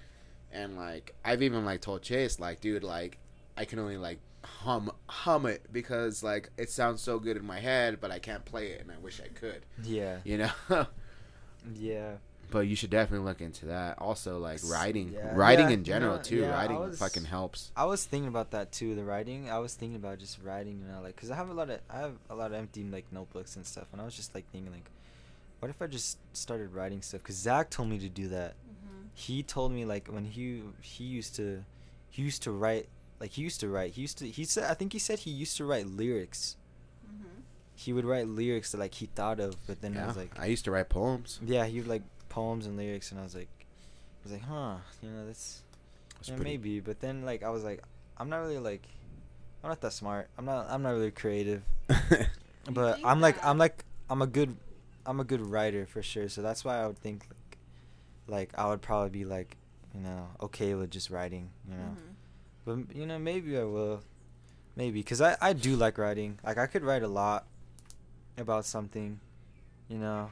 and 0.52 0.76
like, 0.76 1.14
I've 1.24 1.44
even 1.44 1.66
like 1.66 1.82
told 1.82 2.02
Chase, 2.02 2.40
like, 2.40 2.62
dude, 2.62 2.84
like, 2.84 3.18
I 3.58 3.66
can 3.66 3.80
only 3.80 3.98
like 3.98 4.20
hum 4.44 4.90
hum 5.08 5.46
it 5.46 5.66
because 5.72 6.24
like 6.24 6.50
it 6.58 6.70
sounds 6.70 7.02
so 7.02 7.20
good 7.20 7.38
in 7.38 7.46
my 7.46 7.60
head, 7.60 8.00
but 8.00 8.12
I 8.12 8.20
can't 8.20 8.46
play 8.46 8.68
it, 8.72 8.82
and 8.82 8.92
I 8.92 8.98
wish 8.98 9.22
I 9.22 9.28
could, 9.28 9.66
yeah, 9.84 10.18
you 10.24 10.38
know. 10.38 10.52
yeah. 11.76 12.14
But 12.52 12.62
you 12.68 12.76
should 12.76 12.90
definitely 12.90 13.26
look 13.26 13.42
into 13.42 13.66
that. 13.68 13.98
Also, 14.00 14.40
like 14.40 14.60
writing, 14.66 15.14
yeah. 15.14 15.34
writing 15.36 15.68
Yeah, 15.68 15.74
in 15.74 15.84
general 15.84 16.16
yeah, 16.18 16.22
too. 16.22 16.36
yeah, 16.38 16.52
writing 16.52 16.80
was- 16.80 17.00
fucking 17.00 17.26
helps. 17.26 17.72
I 17.76 17.86
was 17.86 18.06
thinking 18.06 18.28
about 18.30 18.52
that 18.52 18.72
too. 18.72 18.96
The 18.96 19.04
writing. 19.04 19.50
I 19.50 19.60
was 19.60 19.74
thinking 19.76 19.96
about 19.96 20.20
just 20.20 20.42
writing, 20.44 20.80
you 20.86 20.92
know, 20.94 21.02
like, 21.02 21.16
cause 21.16 21.32
I 21.32 21.36
have 21.36 21.50
a 21.50 21.54
lot 21.54 21.70
of, 21.70 21.80
I 21.90 22.00
have 22.00 22.14
a 22.30 22.36
lot 22.36 22.48
of 22.52 22.54
empty 22.58 22.84
like 22.84 23.06
notebooks 23.12 23.56
and 23.56 23.66
stuff, 23.66 23.88
and 23.92 24.02
I 24.02 24.06
was 24.06 24.16
just 24.16 24.34
like 24.36 24.50
thinking, 24.52 24.72
like, 24.72 24.90
what 25.60 25.70
if 25.70 25.82
I 25.82 25.88
just 25.88 26.18
started 26.34 26.74
writing 26.74 27.02
stuff? 27.02 27.24
Cause 27.24 27.36
Zach 27.36 27.70
told 27.70 27.90
me 27.90 28.00
to 28.00 28.10
do 28.10 28.28
that. 28.30 28.52
Mm-hmm. 28.54 29.08
He 29.14 29.44
told 29.44 29.72
me 29.72 29.86
like 29.86 30.08
when 30.08 30.26
he 30.26 30.62
he 30.82 31.04
used 31.04 31.36
to, 31.36 31.64
he 32.10 32.22
used 32.24 32.44
to 32.44 32.52
write, 32.52 32.88
like 33.20 33.32
he 33.32 33.42
used 33.42 33.60
to 33.60 33.68
write. 33.70 33.92
He 33.94 34.02
used 34.02 34.18
to. 34.20 34.28
He 34.30 34.46
said, 34.46 34.70
I 34.70 34.74
think 34.74 34.94
he 34.94 35.00
said 35.00 35.20
he 35.20 35.32
used 35.32 35.58
to 35.58 35.66
write 35.66 35.88
lyrics. 35.88 36.56
Mm-hmm. 37.06 37.42
He 37.76 37.92
would 37.94 38.06
write 38.06 38.28
lyrics 38.28 38.72
that 38.72 38.78
like 38.78 38.94
he 38.94 39.08
thought 39.08 39.40
of, 39.40 39.56
but 39.68 39.82
then 39.82 39.98
I 39.98 40.06
was 40.08 40.16
like, 40.18 40.32
I 40.40 40.46
used 40.46 40.64
to 40.66 40.72
write 40.72 40.90
poems. 40.90 41.40
yeah, 41.46 41.66
he 41.66 41.80
would 41.80 41.88
like 41.90 42.04
poems 42.30 42.66
and 42.68 42.78
lyrics, 42.78 43.12
and 43.12 43.20
I 43.20 43.24
was 43.24 43.36
like, 43.36 43.50
I 43.60 44.24
was 44.24 44.32
like, 44.34 44.44
huh, 44.44 44.76
you 45.02 45.10
know, 45.10 45.26
that's. 45.26 45.62
It's 46.20 46.30
Yeah, 46.30 46.36
pretty- 46.36 46.52
maybe, 46.52 46.80
but 46.82 47.00
then 47.00 47.24
like 47.24 47.44
I 47.44 47.50
was 47.50 47.64
like, 47.64 47.82
I'm 48.18 48.30
not 48.30 48.38
really 48.40 48.58
like, 48.60 48.86
I'm 49.64 49.70
not 49.70 49.82
that 49.82 49.94
smart. 49.94 50.30
I'm 50.38 50.46
not. 50.46 50.68
I'm 50.70 50.82
not 50.84 50.92
really 50.92 51.12
creative. 51.12 51.64
But 52.72 53.00
I'm 53.04 53.20
like, 53.22 53.44
I'm 53.44 53.58
like, 53.58 53.84
I'm 54.10 54.22
a 54.22 54.28
good, 54.28 54.56
I'm 55.06 55.20
a 55.20 55.24
good 55.24 55.42
writer 55.42 55.86
for 55.88 56.04
sure. 56.04 56.30
So 56.30 56.42
that's 56.42 56.64
why 56.64 56.78
I 56.84 56.86
would 56.88 57.00
think 57.00 57.26
like, 57.30 57.58
like 58.28 58.60
I 58.60 58.68
would 58.68 58.82
probably 58.82 59.10
be 59.10 59.26
like, 59.26 59.58
you 59.96 60.02
know, 60.02 60.28
okay 60.42 60.76
with 60.76 60.92
just 60.92 61.10
writing, 61.10 61.50
you 61.68 61.76
know. 61.76 61.96
Mm-hmm. 61.96 62.86
But 62.88 62.96
you 62.96 63.06
know, 63.08 63.18
maybe 63.18 63.58
I 63.58 63.64
will, 63.64 64.04
maybe 64.76 65.00
because 65.00 65.20
I 65.22 65.36
I 65.42 65.54
do 65.54 65.76
like 65.76 65.98
writing. 65.98 66.38
Like 66.46 66.58
I 66.60 66.68
could 66.68 66.84
write 66.84 67.02
a 67.02 67.08
lot 67.08 67.48
about 68.38 68.66
something, 68.66 69.20
you 69.88 69.98
know. 69.98 70.30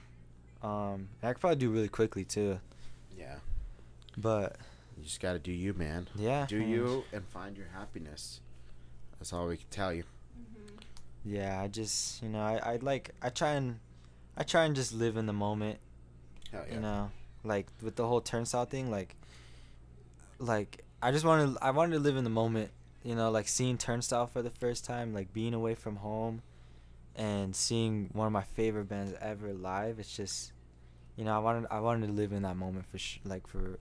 Um, 0.62 1.10
I 1.24 1.34
could 1.34 1.40
probably 1.42 1.58
do 1.58 1.70
really 1.70 1.88
quickly 1.88 2.24
too. 2.26 2.60
yeah, 3.18 3.36
But 4.18 4.56
you 4.98 5.04
just 5.04 5.20
gotta 5.22 5.40
do 5.40 5.52
you, 5.52 5.74
man. 5.74 6.08
yeah, 6.16 6.46
do 6.48 6.60
man. 6.60 6.70
you 6.70 7.04
and 7.14 7.26
find 7.28 7.56
your 7.58 7.68
happiness. 7.74 8.42
That's 9.20 9.34
all 9.34 9.48
we 9.48 9.58
can 9.58 9.68
tell 9.70 9.94
you. 9.94 10.04
Mm-hmm. 10.40 10.78
Yeah, 11.26 11.62
I 11.62 11.68
just 11.68 12.22
you 12.24 12.30
know 12.30 12.40
I 12.42 12.58
I 12.74 12.76
like 12.82 13.12
I 13.22 13.30
try 13.30 13.52
and 13.54 13.80
I 14.36 14.44
try 14.44 14.66
and 14.66 14.76
just 14.76 14.94
live 14.94 15.18
in 15.18 15.26
the 15.26 15.34
moment. 15.34 15.80
Hell 16.52 16.64
yeah. 16.68 16.76
You 16.76 16.80
know, 16.82 17.12
like 17.44 17.68
with 17.82 17.96
the 17.96 18.08
whole 18.08 18.22
turnstile 18.22 18.66
thing, 18.66 18.90
like 18.90 19.16
like 20.40 20.84
I 21.02 21.12
just 21.12 21.26
wanted 21.26 21.58
I 21.62 21.72
wanted 21.72 21.94
to 21.94 22.00
live 22.00 22.18
in 22.18 22.24
the 22.24 22.30
moment. 22.30 22.72
You 23.04 23.16
know, 23.16 23.30
like 23.32 23.48
seeing 23.48 23.78
turnstile 23.78 24.28
for 24.28 24.42
the 24.42 24.50
first 24.50 24.84
time, 24.86 25.14
like 25.14 25.32
being 25.34 25.54
away 25.54 25.76
from 25.76 25.98
home, 25.98 26.42
and 27.18 27.56
seeing 27.56 28.10
one 28.14 28.28
of 28.28 28.34
my 28.34 28.44
favorite 28.44 28.88
bands 28.88 29.14
ever 29.20 29.52
live. 29.54 30.00
It's 30.00 30.16
just, 30.16 30.54
you 31.16 31.26
know, 31.26 31.36
I 31.36 31.40
wanted 31.40 31.68
I 31.72 31.80
wanted 31.80 32.08
to 32.08 32.14
live 32.14 32.32
in 32.32 32.44
that 32.44 32.56
moment 32.56 32.86
for 32.86 32.98
sh- 32.98 33.20
like 33.26 33.48
for 33.48 33.80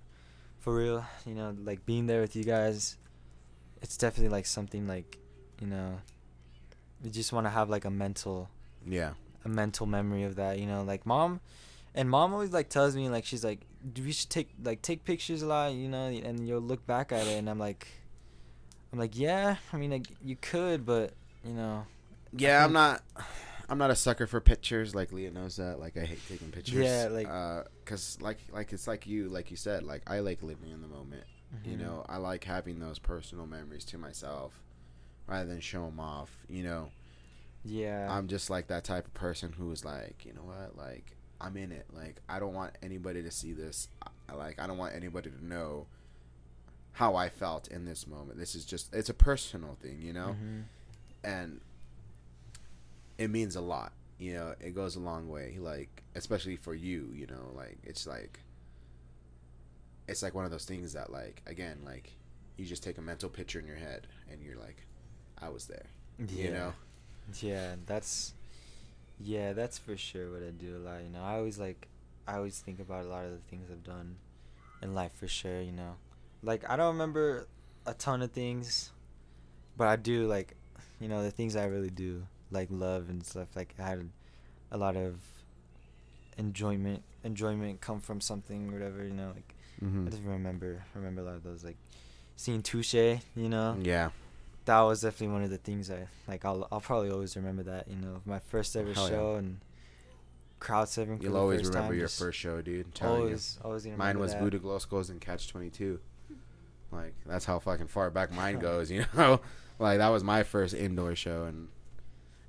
for 0.58 0.74
real. 0.74 1.04
You 1.26 1.34
know, 1.34 1.54
like 1.62 1.84
being 1.86 2.06
there 2.06 2.20
with 2.22 2.34
you 2.34 2.44
guys. 2.44 2.96
It's 3.82 3.96
definitely 3.98 4.30
like 4.30 4.46
something 4.46 4.86
like, 4.88 5.18
you 5.60 5.66
know, 5.66 6.00
you 7.04 7.10
just 7.10 7.32
want 7.32 7.46
to 7.46 7.50
have 7.50 7.68
like 7.68 7.84
a 7.84 7.90
mental 7.90 8.48
Yeah. 8.86 9.12
a 9.44 9.48
mental 9.48 9.86
memory 9.86 10.22
of 10.24 10.36
that. 10.36 10.58
You 10.58 10.66
know, 10.66 10.82
like 10.82 11.04
mom, 11.04 11.40
and 11.94 12.08
mom 12.08 12.32
always 12.32 12.52
like 12.52 12.70
tells 12.70 12.96
me 12.96 13.08
like 13.10 13.24
she's 13.26 13.44
like, 13.44 13.60
we 14.02 14.12
should 14.12 14.30
take 14.30 14.48
like 14.64 14.80
take 14.80 15.04
pictures 15.04 15.42
a 15.42 15.46
lot. 15.46 15.74
You 15.74 15.88
know, 15.88 16.06
and 16.06 16.48
you'll 16.48 16.62
look 16.62 16.86
back 16.86 17.12
at 17.12 17.26
it, 17.26 17.36
and 17.38 17.50
I'm 17.50 17.58
like, 17.58 17.86
I'm 18.92 18.98
like, 18.98 19.16
yeah. 19.18 19.56
I 19.72 19.76
mean, 19.76 19.90
like 19.90 20.06
you 20.24 20.36
could, 20.36 20.86
but 20.86 21.12
you 21.44 21.52
know. 21.52 21.84
Yeah, 22.36 22.64
I'm 22.64 22.72
not. 22.72 23.02
I'm 23.68 23.78
not 23.78 23.90
a 23.90 23.96
sucker 23.96 24.26
for 24.28 24.40
pictures. 24.40 24.94
Like 24.94 25.12
Leah 25.12 25.30
knows 25.32 25.56
that. 25.56 25.80
Like 25.80 25.96
I 25.96 26.04
hate 26.04 26.20
taking 26.28 26.52
pictures. 26.52 26.74
Yeah, 26.84 27.08
like- 27.10 27.28
uh, 27.28 27.64
cause 27.84 28.16
like 28.20 28.38
like 28.52 28.72
it's 28.72 28.86
like 28.86 29.06
you 29.06 29.28
like 29.28 29.50
you 29.50 29.56
said. 29.56 29.82
Like 29.82 30.02
I 30.06 30.20
like 30.20 30.42
living 30.42 30.70
in 30.70 30.80
the 30.82 30.88
moment. 30.88 31.24
You 31.64 31.76
Mhm. 31.76 31.80
know, 31.80 32.04
I 32.08 32.16
like 32.18 32.44
having 32.44 32.78
those 32.80 32.98
personal 32.98 33.46
memories 33.46 33.84
to 33.86 33.98
myself, 33.98 34.52
rather 35.26 35.48
than 35.48 35.60
show 35.60 35.84
them 35.86 35.98
off. 36.00 36.30
You 36.48 36.62
know, 36.64 36.90
Yeah. 37.64 38.06
I'm 38.10 38.26
just 38.28 38.50
like 38.50 38.66
that 38.68 38.84
type 38.84 39.06
of 39.06 39.14
person 39.14 39.52
who 39.52 39.70
is 39.72 39.84
like, 39.84 40.24
you 40.24 40.32
know 40.32 40.42
what, 40.42 40.76
like 40.76 41.16
I'm 41.40 41.56
in 41.56 41.72
it. 41.72 41.86
Like 41.92 42.20
I 42.28 42.38
don't 42.38 42.54
want 42.54 42.76
anybody 42.82 43.22
to 43.22 43.30
see 43.30 43.52
this. 43.52 43.88
I, 44.28 44.34
like 44.34 44.58
I 44.60 44.66
don't 44.66 44.78
want 44.78 44.94
anybody 44.94 45.30
to 45.30 45.44
know 45.44 45.86
how 46.92 47.14
I 47.16 47.28
felt 47.28 47.68
in 47.68 47.84
this 47.84 48.06
moment. 48.06 48.38
This 48.38 48.54
is 48.54 48.64
just 48.64 48.94
it's 48.94 49.08
a 49.08 49.14
personal 49.14 49.74
thing, 49.80 50.00
you 50.02 50.12
know, 50.12 50.36
Mhm. 50.40 50.64
and 51.24 51.60
it 53.18 53.30
means 53.30 53.56
a 53.56 53.60
lot. 53.60 53.92
You 54.18 54.34
know, 54.34 54.54
it 54.60 54.74
goes 54.74 54.96
a 54.96 55.00
long 55.00 55.28
way. 55.28 55.56
Like 55.58 56.02
especially 56.14 56.56
for 56.56 56.74
you, 56.74 57.10
you 57.14 57.26
know, 57.26 57.52
like 57.54 57.78
it's 57.82 58.06
like 58.06 58.40
it's 60.08 60.22
like 60.22 60.34
one 60.34 60.44
of 60.44 60.50
those 60.50 60.64
things 60.64 60.92
that 60.94 61.12
like 61.12 61.42
again 61.46 61.78
like 61.84 62.12
you 62.56 62.64
just 62.64 62.82
take 62.82 62.98
a 62.98 63.02
mental 63.02 63.28
picture 63.28 63.58
in 63.58 63.66
your 63.66 63.76
head 63.76 64.06
and 64.30 64.42
you're 64.42 64.56
like 64.56 64.86
I 65.40 65.48
was 65.48 65.66
there. 65.66 65.86
Yeah. 66.18 66.44
You 66.44 66.50
know. 66.52 66.72
Yeah, 67.40 67.74
that's 67.86 68.34
yeah, 69.18 69.52
that's 69.52 69.78
for 69.78 69.96
sure 69.96 70.30
what 70.30 70.42
I 70.42 70.50
do 70.50 70.76
a 70.76 70.78
lot. 70.78 71.02
You 71.02 71.10
know, 71.10 71.22
I 71.22 71.36
always 71.36 71.58
like 71.58 71.88
I 72.26 72.36
always 72.36 72.58
think 72.58 72.80
about 72.80 73.04
a 73.04 73.08
lot 73.08 73.24
of 73.24 73.32
the 73.32 73.38
things 73.50 73.68
I've 73.70 73.84
done 73.84 74.16
in 74.82 74.94
life 74.94 75.12
for 75.12 75.28
sure. 75.28 75.60
You 75.60 75.72
know, 75.72 75.96
like 76.42 76.68
I 76.68 76.76
don't 76.76 76.88
remember 76.94 77.48
a 77.84 77.94
ton 77.94 78.22
of 78.22 78.32
things, 78.32 78.92
but 79.76 79.88
I 79.88 79.96
do 79.96 80.26
like 80.26 80.54
you 81.00 81.08
know 81.08 81.22
the 81.22 81.30
things 81.30 81.56
I 81.56 81.66
really 81.66 81.90
do 81.90 82.26
like 82.50 82.68
love 82.70 83.08
and 83.08 83.24
stuff. 83.24 83.48
Like 83.56 83.74
I 83.78 83.82
had 83.88 84.08
a 84.70 84.76
lot 84.78 84.96
of 84.96 85.14
enjoyment 86.38 87.02
enjoyment 87.24 87.80
come 87.80 88.00
from 88.00 88.20
something 88.20 88.68
or 88.70 88.72
whatever. 88.72 89.04
You 89.04 89.12
know, 89.14 89.32
like 89.34 89.52
Mm-hmm. 89.84 90.06
I 90.06 90.10
just 90.10 90.22
remember 90.22 90.82
remember 90.94 91.20
a 91.20 91.24
lot 91.24 91.34
of 91.34 91.42
those 91.42 91.62
like 91.62 91.76
seeing 92.36 92.62
Touche. 92.62 92.94
You 92.94 93.20
know, 93.36 93.76
Yeah. 93.82 94.08
that 94.64 94.80
was 94.80 95.02
definitely 95.02 95.34
one 95.34 95.42
of 95.42 95.50
the 95.50 95.58
things 95.58 95.90
I 95.90 96.06
like. 96.26 96.46
I'll 96.46 96.66
I'll 96.72 96.80
probably 96.80 97.10
always 97.10 97.36
remember 97.36 97.62
that. 97.64 97.86
You 97.86 97.96
know, 97.96 98.22
my 98.24 98.38
first 98.38 98.74
ever 98.74 98.94
Hell 98.94 99.04
yeah. 99.04 99.10
show 99.10 99.34
and 99.34 99.58
crowd 100.60 100.86
surfing. 100.88 101.22
You'll 101.22 101.36
always 101.36 101.68
remember 101.68 101.90
time, 101.90 101.98
your 101.98 102.08
first 102.08 102.38
show, 102.38 102.62
dude. 102.62 102.86
I'm 103.02 103.06
Always, 103.08 103.58
always 103.62 103.84
gonna 103.84 103.98
Mine 103.98 104.18
was 104.18 104.32
that. 104.32 104.40
Voodoo 104.40 104.58
Glow 104.60 104.78
Skulls 104.78 105.10
and 105.10 105.20
Catch 105.20 105.48
22. 105.48 106.00
Like, 106.90 107.12
that's 107.26 107.44
how 107.44 107.58
fucking 107.58 107.88
far 107.88 108.08
back 108.10 108.32
mine 108.32 108.58
goes, 108.60 108.90
you 108.90 109.04
know? 109.14 109.40
like, 109.78 109.98
that 109.98 110.08
was 110.08 110.24
my 110.24 110.42
first 110.42 110.72
indoor 110.74 111.14
show, 111.14 111.44
and 111.44 111.68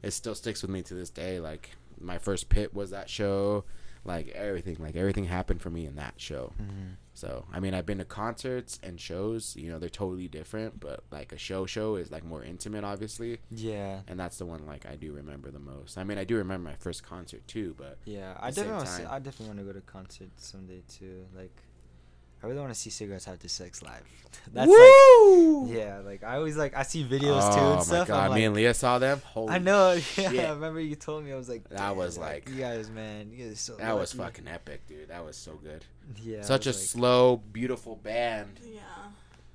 it 0.03 0.11
still 0.11 0.35
sticks 0.35 0.61
with 0.61 0.71
me 0.71 0.81
to 0.83 0.93
this 0.93 1.09
day. 1.09 1.39
Like, 1.39 1.71
my 1.99 2.17
first 2.17 2.49
pit 2.49 2.73
was 2.73 2.91
that 2.91 3.09
show. 3.09 3.65
Like, 4.05 4.29
everything. 4.29 4.77
Like, 4.79 4.95
everything 4.95 5.25
happened 5.25 5.61
for 5.61 5.69
me 5.69 5.85
in 5.85 5.95
that 5.97 6.13
show. 6.15 6.53
Mhm. 6.61 6.95
So, 7.13 7.45
I 7.51 7.59
mean, 7.59 7.73
I've 7.73 7.85
been 7.85 7.97
to 7.97 8.05
concerts 8.05 8.79
and 8.81 9.01
shows. 9.01 9.55
You 9.57 9.69
know, 9.69 9.79
they're 9.79 9.89
totally 9.89 10.29
different, 10.29 10.79
but, 10.79 11.03
like, 11.11 11.33
a 11.33 11.37
show 11.37 11.65
show 11.65 11.95
is, 11.95 12.09
like, 12.09 12.23
more 12.23 12.41
intimate, 12.43 12.85
obviously. 12.85 13.39
Yeah, 13.51 14.01
And 14.07 14.17
that's 14.17 14.37
the 14.37 14.45
one, 14.45 14.65
like, 14.65 14.85
I 14.85 14.95
do 14.95 15.11
remember 15.11 15.51
the 15.51 15.59
most. 15.59 15.97
I 15.97 16.03
mean, 16.05 16.17
I 16.17 16.23
do 16.23 16.37
remember 16.37 16.69
my 16.69 16.75
first 16.77 17.03
concert, 17.03 17.45
too, 17.47 17.73
but 17.77 17.97
yeah. 18.05 18.37
I 18.39 18.49
definitely 18.51 18.73
want 18.75 18.85
to. 18.85 18.91
See, 18.93 19.03
time. 19.03 19.11
I 19.11 19.19
definitely 19.19 19.47
want 19.47 19.59
to 19.59 19.65
go 19.65 19.73
to 19.73 19.81
concert 19.81 20.29
someday 20.37 20.83
too. 20.87 21.25
Like, 21.35 21.63
I 22.43 22.47
really 22.47 22.59
want 22.59 22.73
to 22.73 22.80
see 22.80 22.89
Cigarettes 22.89 23.27
After 23.27 23.47
Sex 23.47 23.81
live. 23.81 24.03
That's 24.53 24.68
Woo! 24.69 25.65
like, 25.65 25.76
yeah. 25.76 25.99
Like 26.05 26.23
I 26.23 26.35
always 26.38 26.55
like 26.55 26.76
I 26.76 26.84
see 26.84 27.03
videos 27.03 27.53
too 27.53 27.59
oh 27.59 27.73
and 27.73 27.84
stuff. 27.84 28.09
Oh 28.09 28.14
my 28.14 28.19
god, 28.19 28.23
I'm 28.26 28.30
me 28.30 28.35
like, 28.35 28.43
and 28.43 28.55
Leah 28.55 28.73
saw 28.73 28.99
them. 28.99 29.22
Holy 29.26 29.49
I 29.53 29.57
know. 29.57 29.91
Yeah, 29.93 29.99
shit. 29.99 30.39
I 30.39 30.51
remember 30.51 30.80
you 30.80 30.95
told 30.95 31.23
me. 31.26 31.31
I 31.34 31.35
was 31.35 31.49
like, 31.49 31.68
That 31.69 31.95
was 31.95 32.18
like- 32.18 32.47
you 32.49 32.55
guys, 32.55 32.89
man. 32.89 33.31
You 33.31 33.45
guys 33.45 33.53
are 33.53 33.55
so. 33.55 33.76
That 33.76 33.97
was 33.97 34.14
fucking 34.14 34.47
epic, 34.47 34.88
dude. 34.88 35.09
That 35.09 35.26
was 35.26 35.35
so 35.35 35.53
good. 35.64 35.84
Yeah. 36.22 36.43
Such 36.43 36.68
a 36.68 36.69
like- 36.69 36.77
slow, 36.77 37.38
beautiful 37.51 37.95
band, 37.95 38.59
Yeah. 38.64 38.80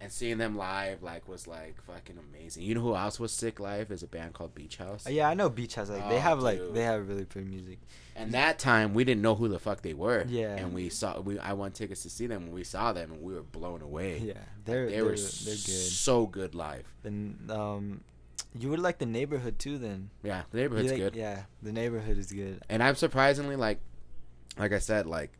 And 0.02 0.10
seeing 0.12 0.36
them 0.38 0.56
live 0.56 1.02
like 1.02 1.28
was 1.28 1.46
like 1.46 1.80
fucking 1.86 2.18
amazing. 2.32 2.64
You 2.64 2.74
know 2.74 2.80
who 2.80 2.94
else 2.96 3.20
was 3.20 3.32
sick 3.32 3.60
live? 3.60 3.90
Is 3.90 4.02
a 4.02 4.06
band 4.06 4.34
called 4.34 4.54
Beach 4.54 4.76
House. 4.76 5.08
Yeah, 5.08 5.28
I 5.28 5.34
know 5.34 5.48
Beach 5.48 5.74
House. 5.76 5.88
Like 5.88 6.08
they 6.08 6.16
Oh, 6.16 6.20
have 6.20 6.40
like 6.40 6.60
they 6.74 6.82
have 6.82 7.08
really 7.08 7.24
pretty 7.24 7.48
music. 7.48 7.78
And 8.14 8.32
that 8.32 8.58
time 8.58 8.92
we 8.92 9.04
didn't 9.04 9.22
know 9.22 9.34
who 9.34 9.48
the 9.48 9.58
fuck 9.58 9.80
they 9.82 9.94
were. 9.94 10.24
Yeah. 10.28 10.56
And 10.56 10.74
we 10.74 10.88
saw 10.90 11.20
we 11.20 11.38
I 11.38 11.52
won 11.54 11.72
tickets 11.72 12.02
to 12.02 12.10
see 12.10 12.26
them. 12.26 12.42
and 12.44 12.52
we 12.52 12.64
saw 12.64 12.92
them, 12.92 13.12
and 13.12 13.22
we 13.22 13.32
were 13.34 13.42
blown 13.42 13.80
away. 13.80 14.18
Yeah, 14.18 14.34
they're 14.64 14.86
they 14.86 14.92
they're, 14.96 15.04
were 15.04 15.10
they're 15.10 15.16
good. 15.16 15.56
so 15.56 16.26
good 16.26 16.54
live. 16.54 16.84
And 17.04 17.50
um, 17.50 18.00
you 18.58 18.68
would 18.70 18.80
like 18.80 18.98
the 18.98 19.06
neighborhood 19.06 19.58
too. 19.58 19.78
Then 19.78 20.10
Yeah, 20.22 20.42
the 20.50 20.58
neighborhood's 20.58 20.90
like- 20.90 21.00
good. 21.00 21.16
Yeah, 21.16 21.44
the 21.62 21.72
neighborhood 21.72 22.18
is 22.18 22.30
good. 22.32 22.60
and 22.68 22.82
I'm 22.82 22.96
surprisingly 22.96 23.56
like, 23.56 23.78
like 24.58 24.72
I 24.72 24.78
said, 24.78 25.06
like 25.06 25.32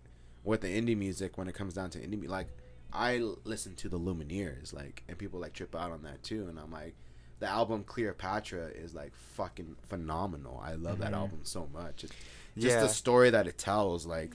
with 0.44 0.62
the 0.62 0.68
indie 0.68 0.96
music 0.96 1.36
when 1.36 1.48
it 1.48 1.54
comes 1.54 1.74
down 1.74 1.90
to 1.90 1.98
indie, 2.00 2.26
like 2.28 2.46
I 2.92 3.18
listen 3.44 3.74
to 3.76 3.88
the 3.88 3.98
Lumineers, 3.98 4.72
like, 4.74 5.02
and 5.08 5.16
people 5.18 5.40
like 5.40 5.52
trip 5.54 5.74
out 5.74 5.90
on 5.92 6.02
that 6.02 6.22
too, 6.22 6.46
and 6.48 6.58
I'm 6.58 6.70
like, 6.70 6.94
the 7.40 7.46
album 7.48 7.84
Cleopatra 7.84 8.66
is 8.68 8.94
like 8.94 9.12
fucking 9.16 9.76
phenomenal. 9.88 10.60
I 10.64 10.74
love 10.74 10.98
that 10.98 11.12
Mhm. 11.12 11.16
album 11.16 11.40
so 11.42 11.68
much. 11.72 12.04
It's 12.04 12.12
just 12.58 12.76
yeah, 12.76 12.82
the 12.82 12.88
story 12.88 13.30
that 13.30 13.46
it 13.46 13.58
tells, 13.58 14.06
like, 14.06 14.32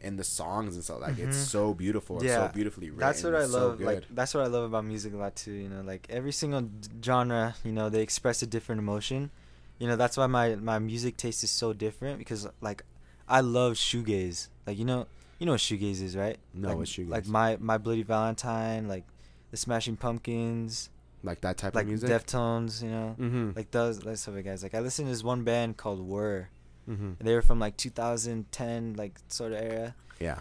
and 0.00 0.18
the 0.18 0.24
songs 0.24 0.74
and 0.76 0.84
stuff, 0.84 1.00
like, 1.00 1.18
it's 1.18 1.36
Mhm. 1.36 1.48
so 1.48 1.74
beautiful, 1.74 2.22
Yeah, 2.22 2.46
so 2.46 2.52
beautifully 2.54 2.88
written. 2.90 3.00
that's 3.00 3.24
what 3.24 3.34
I 3.34 3.42
it's 3.42 3.50
so 3.52 3.68
love. 3.70 3.80
like 3.80 4.04
that's 4.10 4.32
what 4.32 4.44
I 4.44 4.46
love 4.46 4.64
about 4.64 4.84
music 4.84 5.12
a 5.12 5.16
lot 5.16 5.34
too. 5.36 5.52
You 5.52 5.68
know, 5.68 5.82
like 5.82 6.06
every 6.08 6.32
single 6.32 6.68
genre, 7.04 7.56
you 7.64 7.72
know, 7.72 7.88
they 7.90 8.00
express 8.02 8.42
a 8.42 8.46
different 8.46 8.78
emotion. 8.80 9.30
You 9.78 9.88
know, 9.88 9.96
that's 9.96 10.16
why 10.16 10.26
my 10.28 10.54
my 10.54 10.78
music 10.78 11.16
taste 11.16 11.42
is 11.44 11.50
so 11.50 11.72
different 11.72 12.18
because 12.18 12.46
like 12.60 12.84
I 13.28 13.40
love 13.40 13.74
shoegaze. 13.74 14.48
Like 14.66 14.78
you 14.78 14.84
know, 14.84 15.06
you 15.38 15.46
know 15.46 15.52
what 15.52 15.60
shoegaze 15.60 16.02
is, 16.02 16.16
right? 16.16 16.38
No, 16.52 16.68
like, 16.68 16.78
what's 16.78 16.92
shoegaze? 16.92 17.10
Like 17.10 17.26
my 17.26 17.56
my 17.60 17.78
Bloody 17.78 18.02
Valentine, 18.02 18.88
like 18.88 19.04
the 19.50 19.56
Smashing 19.56 19.96
Pumpkins, 19.96 20.90
like 21.22 21.40
that 21.42 21.56
type 21.56 21.74
like 21.74 21.84
of 21.84 21.88
music. 21.88 22.10
Deftones. 22.10 22.82
You 22.82 22.90
know, 22.90 23.16
mm-hmm. 23.18 23.50
like 23.56 23.70
those 23.70 24.00
those 24.00 24.24
type 24.24 24.36
of 24.36 24.44
guys. 24.44 24.62
Like 24.62 24.74
I 24.74 24.80
listen 24.80 25.04
to 25.06 25.10
this 25.10 25.22
one 25.22 25.44
band 25.44 25.76
called 25.76 26.00
Whirr. 26.00 26.48
mm-hmm. 26.88 27.12
They 27.20 27.34
were 27.34 27.42
from 27.42 27.58
like 27.58 27.76
2010, 27.76 28.94
like 28.96 29.18
sort 29.28 29.52
of 29.52 29.60
era, 29.60 29.94
Yeah. 30.20 30.40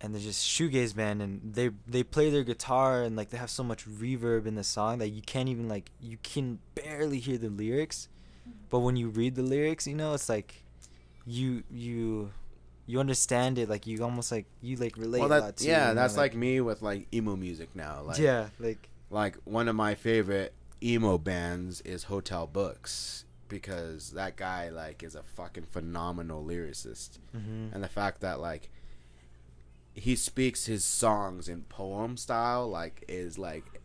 and 0.00 0.14
they're 0.14 0.22
just 0.22 0.46
shoegaze 0.48 0.94
band, 0.96 1.20
and 1.22 1.40
they 1.54 1.70
they 1.86 2.02
play 2.02 2.30
their 2.30 2.44
guitar 2.44 3.02
and 3.02 3.16
like 3.16 3.30
they 3.30 3.38
have 3.38 3.50
so 3.50 3.62
much 3.62 3.86
reverb 3.86 4.46
in 4.46 4.54
the 4.54 4.64
song 4.64 4.98
that 4.98 5.08
you 5.08 5.22
can't 5.22 5.48
even 5.48 5.68
like 5.68 5.90
you 6.00 6.18
can 6.22 6.58
barely 6.74 7.18
hear 7.18 7.36
the 7.38 7.50
lyrics, 7.50 8.08
but 8.70 8.78
when 8.80 8.96
you 8.96 9.08
read 9.08 9.34
the 9.34 9.42
lyrics, 9.42 9.86
you 9.86 9.94
know 9.94 10.14
it's 10.14 10.28
like 10.28 10.62
you 11.26 11.62
you 11.70 12.30
you 12.88 12.98
understand 13.00 13.58
it 13.58 13.68
like 13.68 13.86
you 13.86 14.02
almost 14.02 14.32
like 14.32 14.46
you 14.62 14.76
like 14.76 14.96
relate 14.96 15.20
Well, 15.20 15.28
a 15.28 15.30
lot 15.30 15.40
that 15.42 15.56
to 15.58 15.68
yeah, 15.68 15.88
you 15.90 15.94
know, 15.94 16.00
that's 16.00 16.16
like, 16.16 16.34
me 16.34 16.60
with 16.62 16.80
like 16.80 17.06
emo 17.14 17.36
music 17.36 17.68
now. 17.74 18.02
Like, 18.02 18.18
yeah 18.18 18.48
like 18.58 18.88
like 19.10 19.36
one 19.44 19.68
of 19.68 19.76
my 19.76 19.94
favorite 19.94 20.54
emo 20.82 21.18
bands 21.18 21.82
is 21.82 22.04
Hotel 22.04 22.46
Books 22.46 23.26
because 23.48 24.12
that 24.12 24.36
guy 24.36 24.70
like 24.70 25.02
is 25.02 25.14
a 25.14 25.22
fucking 25.22 25.66
phenomenal 25.70 26.42
lyricist 26.42 27.18
mhm. 27.36 27.72
and 27.72 27.84
the 27.84 27.88
fact 27.88 28.22
that 28.22 28.40
like 28.40 28.70
he 29.94 30.16
speaks 30.16 30.66
his 30.66 30.84
songs 30.84 31.48
in 31.48 31.62
poem 31.62 32.16
style 32.16 32.68
like 32.68 33.04
is 33.06 33.38
like 33.38 33.77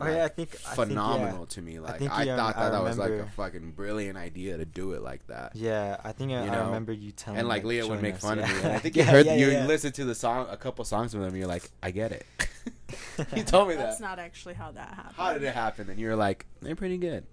Oh, 0.00 0.06
yeah, 0.06 0.12
I 0.12 0.22
like, 0.22 0.34
think- 0.34 0.54
I 0.54 0.56
think, 0.56 0.68
yeah. 0.68 0.74
phenomenal 0.74 1.46
to 1.46 1.62
me 1.62 1.78
like 1.78 1.98
think 1.98 2.10
I, 2.12 2.28
um, 2.30 2.36
thought 2.36 2.56
I 2.56 2.64
that 2.64 2.72
that 2.72 2.82
was 2.82 2.98
like 2.98 3.10
a 3.12 3.26
fucking 3.36 3.72
brilliant 3.72 4.18
idea 4.18 4.56
to 4.56 4.64
do 4.64 4.92
it 4.92 5.02
like 5.02 5.26
that 5.28 5.54
yeah 5.54 5.98
I 6.02 6.12
think 6.12 6.32
I, 6.32 6.44
You 6.44 6.50
I 6.50 6.54
know? 6.54 6.66
remember 6.66 6.92
you 6.92 7.12
telling 7.12 7.40
and 7.40 7.48
like 7.48 7.62
me, 7.62 7.70
Leah 7.70 7.86
would 7.86 8.02
make 8.02 8.16
us, 8.16 8.20
fun 8.22 8.38
of 8.38 8.48
me 8.48 8.54
and 8.56 8.72
I 8.72 8.78
think 8.78 8.96
Yeah, 8.96 9.04
you 9.04 9.10
heard 9.10 9.26
yeah, 9.26 9.34
you 9.36 9.50
yeah. 9.50 9.66
listened 9.66 9.94
to 9.94 10.04
the 10.04 10.14
song 10.14 10.46
a 10.50 10.56
couple 10.56 10.84
songs 10.84 11.12
from 11.12 11.20
them 11.20 11.28
and 11.30 11.38
you're 11.38 11.46
like 11.48 11.70
I 11.82 11.90
get 11.90 12.12
it 12.12 12.26
he 13.34 13.42
told 13.42 13.68
me 13.68 13.74
that 13.74 13.82
That's 13.84 14.00
not 14.00 14.18
actually 14.18 14.54
how 14.54 14.70
that 14.72 14.88
happened. 14.88 15.14
How 15.16 15.32
did 15.34 15.42
it 15.42 15.54
happen? 15.54 15.90
And 15.90 15.98
you 15.98 16.08
were 16.08 16.16
like, 16.16 16.46
they're 16.62 16.76
pretty 16.76 16.96
good. 16.98 17.24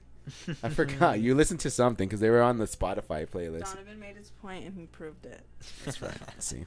I 0.62 0.68
forgot. 0.68 1.20
You 1.20 1.34
listened 1.34 1.60
to 1.60 1.70
something 1.70 2.08
because 2.08 2.20
they 2.20 2.30
were 2.30 2.42
on 2.42 2.58
the 2.58 2.66
Spotify 2.66 3.26
playlist. 3.26 3.74
Donovan 3.74 3.98
made 3.98 4.16
his 4.16 4.30
point 4.30 4.64
and 4.66 4.76
he 4.76 4.86
proved 4.86 5.26
it. 5.26 5.40
That's 5.84 6.00
right. 6.02 6.12
See, 6.38 6.64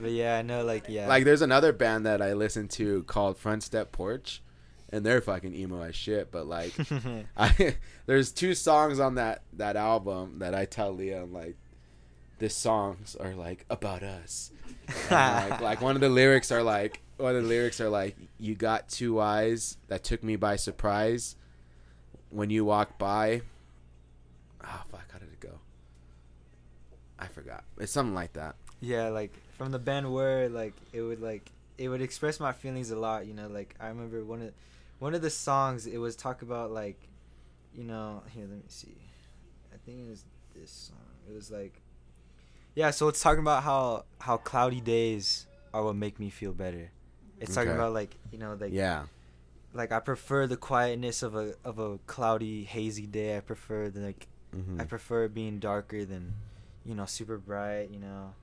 But 0.00 0.12
yeah, 0.12 0.36
I 0.38 0.42
know, 0.42 0.64
like 0.64 0.84
yeah, 0.88 1.06
like 1.08 1.24
there's 1.24 1.42
another 1.42 1.72
band 1.72 2.06
that 2.06 2.22
I 2.22 2.32
listen 2.34 2.68
to 2.68 3.02
called 3.04 3.36
Front 3.36 3.62
Step 3.62 3.92
Porch, 3.92 4.42
and 4.94 5.04
they're 5.04 5.20
fucking 5.20 5.54
emo 5.54 5.82
as 5.82 5.96
shit. 5.96 6.30
But 6.30 6.46
like, 6.46 6.72
I 7.36 7.76
there's 8.06 8.30
two 8.30 8.54
songs 8.54 9.00
on 9.00 9.16
that 9.16 9.42
that 9.54 9.76
album 9.76 10.38
that 10.38 10.54
I 10.54 10.66
tell 10.66 10.92
Leah, 10.92 11.22
I'm 11.22 11.32
like, 11.32 11.56
these 12.38 12.54
songs 12.54 13.16
are 13.16 13.34
like 13.34 13.66
about 13.68 14.04
us. 14.04 14.52
Like, 15.10 15.60
like 15.60 15.80
one 15.82 15.96
of 15.96 16.00
the 16.00 16.08
lyrics 16.08 16.52
are 16.52 16.62
like 16.62 17.00
one 17.16 17.34
of 17.34 17.42
the 17.42 17.48
lyrics 17.48 17.80
are 17.80 17.88
like 17.88 18.16
you 18.38 18.54
got 18.54 18.88
two 18.88 19.20
eyes 19.20 19.76
that 19.88 20.04
took 20.04 20.22
me 20.22 20.36
by 20.36 20.56
surprise 20.56 21.36
when 22.30 22.50
you 22.50 22.64
walk 22.64 22.98
by 22.98 23.40
oh 24.62 24.82
fuck 24.90 25.10
how 25.10 25.18
did 25.18 25.28
it 25.28 25.40
go 25.40 25.58
I 27.18 27.28
forgot. 27.28 27.64
It's 27.78 27.92
something 27.92 28.14
like 28.14 28.32
that. 28.34 28.56
Yeah, 28.80 29.08
like 29.08 29.32
from 29.56 29.70
the 29.70 29.78
band 29.78 30.12
where 30.12 30.48
like 30.48 30.74
it 30.92 31.00
would 31.00 31.20
like 31.20 31.50
it 31.78 31.88
would 31.88 32.02
express 32.02 32.40
my 32.40 32.52
feelings 32.52 32.90
a 32.90 32.96
lot. 32.96 33.26
You 33.26 33.34
know, 33.34 33.48
like 33.48 33.74
I 33.80 33.88
remember 33.88 34.24
one 34.24 34.42
of 34.42 34.52
one 34.98 35.14
of 35.14 35.22
the 35.22 35.30
songs. 35.30 35.86
It 35.86 35.98
was 35.98 36.16
talk 36.16 36.42
about 36.42 36.70
like, 36.70 37.08
you 37.74 37.84
know, 37.84 38.22
here 38.30 38.46
let 38.48 38.56
me 38.56 38.64
see. 38.68 38.96
I 39.72 39.76
think 39.84 40.00
it 40.00 40.08
was 40.08 40.24
this 40.54 40.70
song. 40.70 40.98
It 41.28 41.34
was 41.34 41.50
like, 41.50 41.80
yeah. 42.74 42.90
So 42.90 43.08
it's 43.08 43.20
talking 43.22 43.40
about 43.40 43.62
how 43.62 44.04
how 44.20 44.36
cloudy 44.36 44.80
days 44.80 45.46
are 45.72 45.84
what 45.84 45.96
make 45.96 46.18
me 46.18 46.30
feel 46.30 46.52
better. 46.52 46.90
It's 47.40 47.54
talking 47.54 47.72
about 47.72 47.92
like 47.92 48.16
you 48.32 48.38
know 48.38 48.56
like 48.58 48.72
yeah. 48.72 49.04
like 49.72 49.92
I 49.92 50.00
prefer 50.00 50.46
the 50.46 50.56
quietness 50.56 51.22
of 51.22 51.34
a 51.34 51.54
of 51.64 51.78
a 51.78 51.98
cloudy 52.06 52.64
hazy 52.64 53.06
day. 53.06 53.36
I 53.36 53.40
prefer 53.40 53.90
the 53.90 54.00
like 54.00 54.28
Mhm. 54.54 54.80
I 54.80 54.84
prefer 54.84 55.28
being 55.28 55.58
darker 55.58 56.04
than 56.04 56.34
you 56.84 56.94
know 56.94 57.06
super 57.06 57.38
bright. 57.38 57.90
You 57.90 57.98
know. 57.98 58.34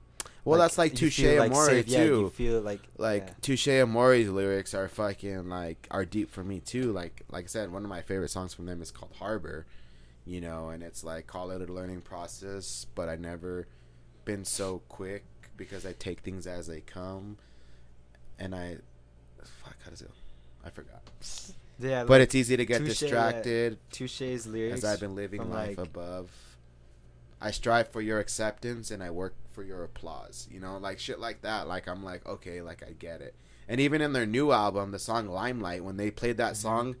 Well, 0.44 0.58
that's 0.58 0.76
like 0.76 0.94
Touche 0.94 1.20
like, 1.20 1.50
Amore 1.50 1.66
safe. 1.66 1.86
Yeah, 1.86 2.02
you 2.02 2.06
too. 2.08 2.30
feel 2.30 2.60
like 2.60 2.80
like 2.98 3.26
yeah. 3.28 3.34
Touche 3.42 3.68
Amore's 3.68 4.28
lyrics 4.28 4.74
are 4.74 4.88
fucking 4.88 5.48
like 5.48 5.86
are 5.90 6.04
deep 6.04 6.30
for 6.30 6.42
me 6.42 6.58
too. 6.60 6.92
Like 6.92 7.22
like 7.30 7.44
I 7.44 7.48
said, 7.48 7.72
one 7.72 7.84
of 7.84 7.88
my 7.88 8.02
favorite 8.02 8.30
songs 8.30 8.52
from 8.52 8.66
them 8.66 8.82
is 8.82 8.90
called 8.90 9.12
Harbor, 9.18 9.66
you 10.24 10.40
know, 10.40 10.70
and 10.70 10.82
it's 10.82 11.04
like 11.04 11.26
call 11.28 11.50
it 11.52 11.68
a 11.68 11.72
learning 11.72 12.00
process, 12.00 12.86
but 12.94 13.08
I 13.08 13.16
never 13.16 13.68
been 14.24 14.44
so 14.44 14.82
quick 14.88 15.24
because 15.56 15.86
I 15.86 15.92
take 15.92 16.20
things 16.20 16.46
as 16.46 16.66
they 16.66 16.80
come, 16.80 17.38
and 18.38 18.52
I 18.54 18.78
fuck 19.62 19.76
how 19.84 19.90
does 19.90 20.02
it? 20.02 20.08
go? 20.08 20.14
I 20.64 20.70
forgot. 20.70 21.02
yeah. 21.78 22.04
But 22.04 22.20
it's 22.20 22.34
easy 22.34 22.56
to 22.56 22.64
get 22.64 22.78
Touche, 22.78 23.02
yeah. 23.02 23.08
distracted 23.08 23.78
Touche's 23.92 24.46
lyrics. 24.46 24.78
as 24.78 24.84
I've 24.84 25.00
been 25.00 25.14
living 25.14 25.48
life 25.50 25.78
like- 25.78 25.86
above. 25.86 26.30
I 27.42 27.50
strive 27.50 27.88
for 27.88 28.00
your 28.00 28.18
acceptance 28.20 28.90
and 28.90 29.02
I 29.02 29.10
work 29.10 29.34
for 29.52 29.62
your 29.62 29.82
applause. 29.84 30.48
You 30.50 30.60
know, 30.60 30.78
like 30.78 30.98
shit 30.98 31.18
like 31.18 31.42
that. 31.42 31.66
Like 31.68 31.88
I'm 31.88 32.02
like, 32.04 32.24
okay, 32.26 32.62
like 32.62 32.82
I 32.82 32.92
get 32.92 33.20
it. 33.20 33.34
And 33.68 33.80
even 33.80 34.00
in 34.00 34.12
their 34.12 34.26
new 34.26 34.52
album, 34.52 34.90
the 34.92 34.98
song 34.98 35.28
Limelight, 35.28 35.84
when 35.84 35.96
they 35.96 36.10
played 36.10 36.36
that 36.38 36.54
Mhm. 36.54 36.56
song 36.56 36.96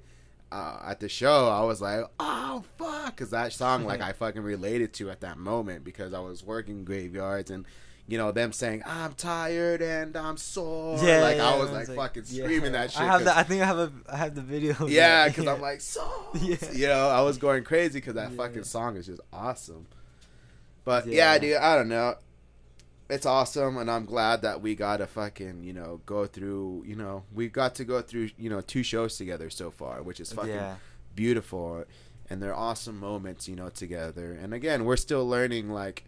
uh, 0.50 0.80
at 0.84 1.00
the 1.00 1.08
show, 1.08 1.48
I 1.48 1.62
was 1.64 1.80
like, 1.80 2.04
oh 2.20 2.62
fuck, 2.76 3.06
because 3.16 3.30
that 3.30 3.52
song 3.52 3.84
like 3.84 4.00
I 4.08 4.12
fucking 4.12 4.42
related 4.42 4.92
to 4.94 5.10
at 5.10 5.20
that 5.20 5.38
moment 5.38 5.84
because 5.84 6.12
I 6.12 6.20
was 6.20 6.44
working 6.44 6.84
graveyards 6.84 7.50
and. 7.50 7.64
You 8.08 8.18
know 8.18 8.32
them 8.32 8.52
saying 8.52 8.82
I'm 8.84 9.12
tired 9.14 9.80
and 9.80 10.16
I'm 10.16 10.36
sore. 10.36 10.98
Yeah, 11.02 11.22
like 11.22 11.36
yeah, 11.36 11.48
I 11.50 11.56
was 11.56 11.70
like, 11.70 11.86
like- 11.86 11.96
fucking 11.96 12.24
yeah. 12.26 12.42
screaming 12.44 12.72
that 12.72 12.90
shit. 12.90 13.00
I 13.00 13.04
have 13.06 13.22
the. 13.24 13.34
I 13.38 13.44
think 13.44 13.62
I 13.62 13.64
have 13.64 13.78
a. 13.78 13.92
I 14.08 14.16
have 14.16 14.34
the 14.34 14.42
video. 14.42 14.74
yeah, 14.88 15.28
because 15.28 15.46
I'm 15.46 15.60
like 15.70 15.80
so. 15.80 16.04
Yeah. 16.34 16.56
You 16.72 16.88
know, 16.88 17.08
I 17.08 17.20
was 17.22 17.38
going 17.38 17.62
crazy 17.62 18.00
because 18.00 18.14
that 18.14 18.32
Yeah. 18.32 18.36
fucking 18.36 18.64
song 18.64 18.96
is 18.96 19.06
just 19.06 19.20
awesome. 19.32 19.86
But 20.84 21.06
yeah. 21.06 21.32
Yeah. 21.34 21.38
dude, 21.38 21.56
I 21.56 21.76
don't 21.76 21.88
know. 21.88 22.16
It's 23.10 23.26
awesome, 23.26 23.76
and 23.76 23.90
I'm 23.90 24.06
glad 24.06 24.40
that 24.42 24.62
we 24.62 24.74
got 24.74 24.98
to 24.98 25.06
fucking 25.06 25.64
you 25.64 25.72
know 25.74 26.00
go 26.06 26.26
through. 26.26 26.84
You 26.86 26.96
know, 26.96 27.24
we 27.34 27.48
got 27.48 27.74
to 27.76 27.84
go 27.84 28.00
through 28.00 28.30
you 28.38 28.48
know 28.48 28.60
two 28.60 28.82
shows 28.82 29.16
together 29.16 29.50
so 29.50 29.70
far, 29.70 30.02
which 30.02 30.18
is 30.20 30.32
fucking 30.32 30.50
yeah. 30.54 30.76
beautiful, 31.14 31.84
and 32.30 32.42
they're 32.42 32.54
awesome 32.54 32.98
moments 32.98 33.48
you 33.48 33.56
know 33.56 33.68
together. 33.68 34.32
And 34.32 34.54
again, 34.54 34.84
we're 34.86 34.96
still 34.96 35.28
learning 35.28 35.68
like 35.70 36.04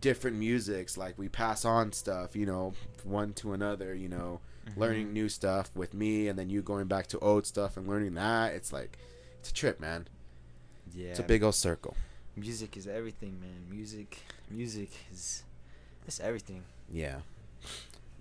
different 0.00 0.36
musics 0.36 0.98
like 0.98 1.16
we 1.16 1.28
pass 1.30 1.64
on 1.64 1.90
stuff 1.90 2.36
you 2.36 2.44
know 2.44 2.74
one 3.04 3.32
to 3.32 3.54
another 3.54 3.94
you 3.94 4.08
know 4.08 4.38
Mhm. 4.66 4.76
learning 4.76 5.12
new 5.14 5.30
stuff 5.30 5.70
with 5.74 5.94
me 5.94 6.28
and 6.28 6.38
then 6.38 6.50
you 6.50 6.60
going 6.62 6.86
back 6.88 7.06
to 7.06 7.18
old 7.20 7.46
stuff 7.46 7.78
and 7.78 7.86
learning 7.88 8.12
that 8.14 8.52
it's 8.54 8.70
like 8.72 8.98
it's 9.40 9.48
a 9.50 9.54
trip 9.54 9.80
man 9.80 10.06
Yeah. 10.94 11.08
it's 11.10 11.20
a 11.20 11.22
big 11.22 11.42
old 11.42 11.54
circle 11.54 11.96
Music 12.36 12.76
is 12.76 12.86
everything, 12.86 13.38
man. 13.40 13.66
Music. 13.70 14.18
Music 14.50 14.90
is. 15.12 15.42
It's 16.06 16.20
everything. 16.20 16.62
yeah 16.92 17.16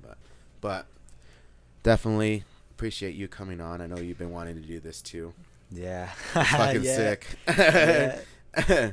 but 0.02 0.18
but 0.62 0.86
definitely 1.84 2.46
appreciate 2.72 3.14
you 3.14 3.28
coming 3.28 3.60
on 3.60 3.82
i 3.82 3.86
know 3.88 3.98
you've 3.98 4.18
been 4.18 4.32
wanting 4.32 4.56
to 4.56 4.62
do 4.66 4.80
this 4.80 5.02
too 5.02 5.34
Yeah. 5.70 6.08
fucking 6.34 6.84
sick 6.84 7.28
Yeah. 7.48 8.92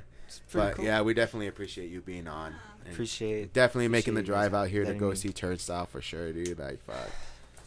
But 0.53 0.75
cool. 0.75 0.85
yeah 0.85 1.03
we 1.03 1.15
definitely 1.15 1.47
appreciate 1.47 1.89
you 1.91 2.01
being 2.01 2.27
on 2.27 2.53
uh-huh. 2.53 2.91
Appreciate. 2.91 3.53
definitely 3.53 3.87
making 3.89 4.15
the 4.15 4.21
appreciate 4.21 4.35
you 4.35 4.41
guys 4.43 4.51
drive 4.51 4.61
out 4.61 4.69
here 4.69 4.85
to 4.85 4.95
go 4.95 5.11
me- 5.11 5.15
see 5.17 5.33
turnstile 5.33 5.87
for 5.87 6.01
sure 6.03 6.33
dude 6.33 6.59
like 6.59 6.83
fuck 6.85 7.09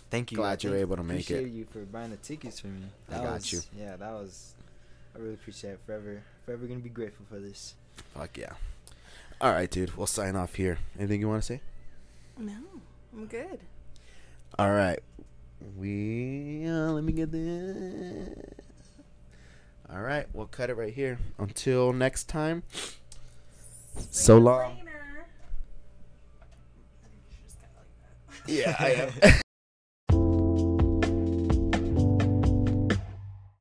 Thank 0.09 0.31
you. 0.31 0.35
glad 0.37 0.61
you 0.63 0.69
were 0.71 0.75
able 0.75 0.97
to 0.97 1.03
make 1.03 1.31
it. 1.31 1.33
Appreciate 1.33 1.53
you 1.53 1.65
for 1.71 1.79
buying 1.85 2.11
the 2.11 2.17
tickets 2.17 2.59
for 2.59 2.67
me. 2.67 2.83
I 3.11 3.15
got 3.15 3.33
was, 3.33 3.51
you. 3.51 3.61
Yeah, 3.75 3.95
that 3.95 4.11
was. 4.11 4.53
I 5.15 5.17
really 5.17 5.33
appreciate 5.33 5.71
it. 5.71 5.79
Forever, 5.87 6.21
forever 6.45 6.65
gonna 6.67 6.79
be 6.79 6.89
grateful 6.89 7.25
for 7.29 7.39
this. 7.39 7.75
fuck 8.13 8.37
yeah 8.37 8.53
all 9.41 9.51
right 9.51 9.69
dude 9.71 9.95
we'll 9.97 10.07
sign 10.07 10.35
off 10.35 10.55
here 10.55 10.77
anything 10.97 11.19
you 11.21 11.27
want 11.29 11.41
to 11.41 11.45
say 11.45 11.61
No, 12.37 12.53
I'm 13.13 13.27
good. 13.27 13.59
All 14.57 14.71
right. 14.71 14.99
We 15.77 16.65
uh, 16.67 16.91
let 16.91 17.03
me 17.03 17.13
get 17.13 17.31
this. 17.31 18.27
All 19.89 20.01
right, 20.01 20.25
we'll 20.33 20.47
cut 20.47 20.69
it 20.71 20.75
right 20.75 20.93
here. 20.93 21.19
Until 21.37 21.93
next 21.93 22.27
time. 22.27 22.63
So 24.11 24.37
long. 24.39 24.77
Later. 24.77 25.25
Yeah, 28.47 28.75
I 28.79 28.89
am. 29.23 29.33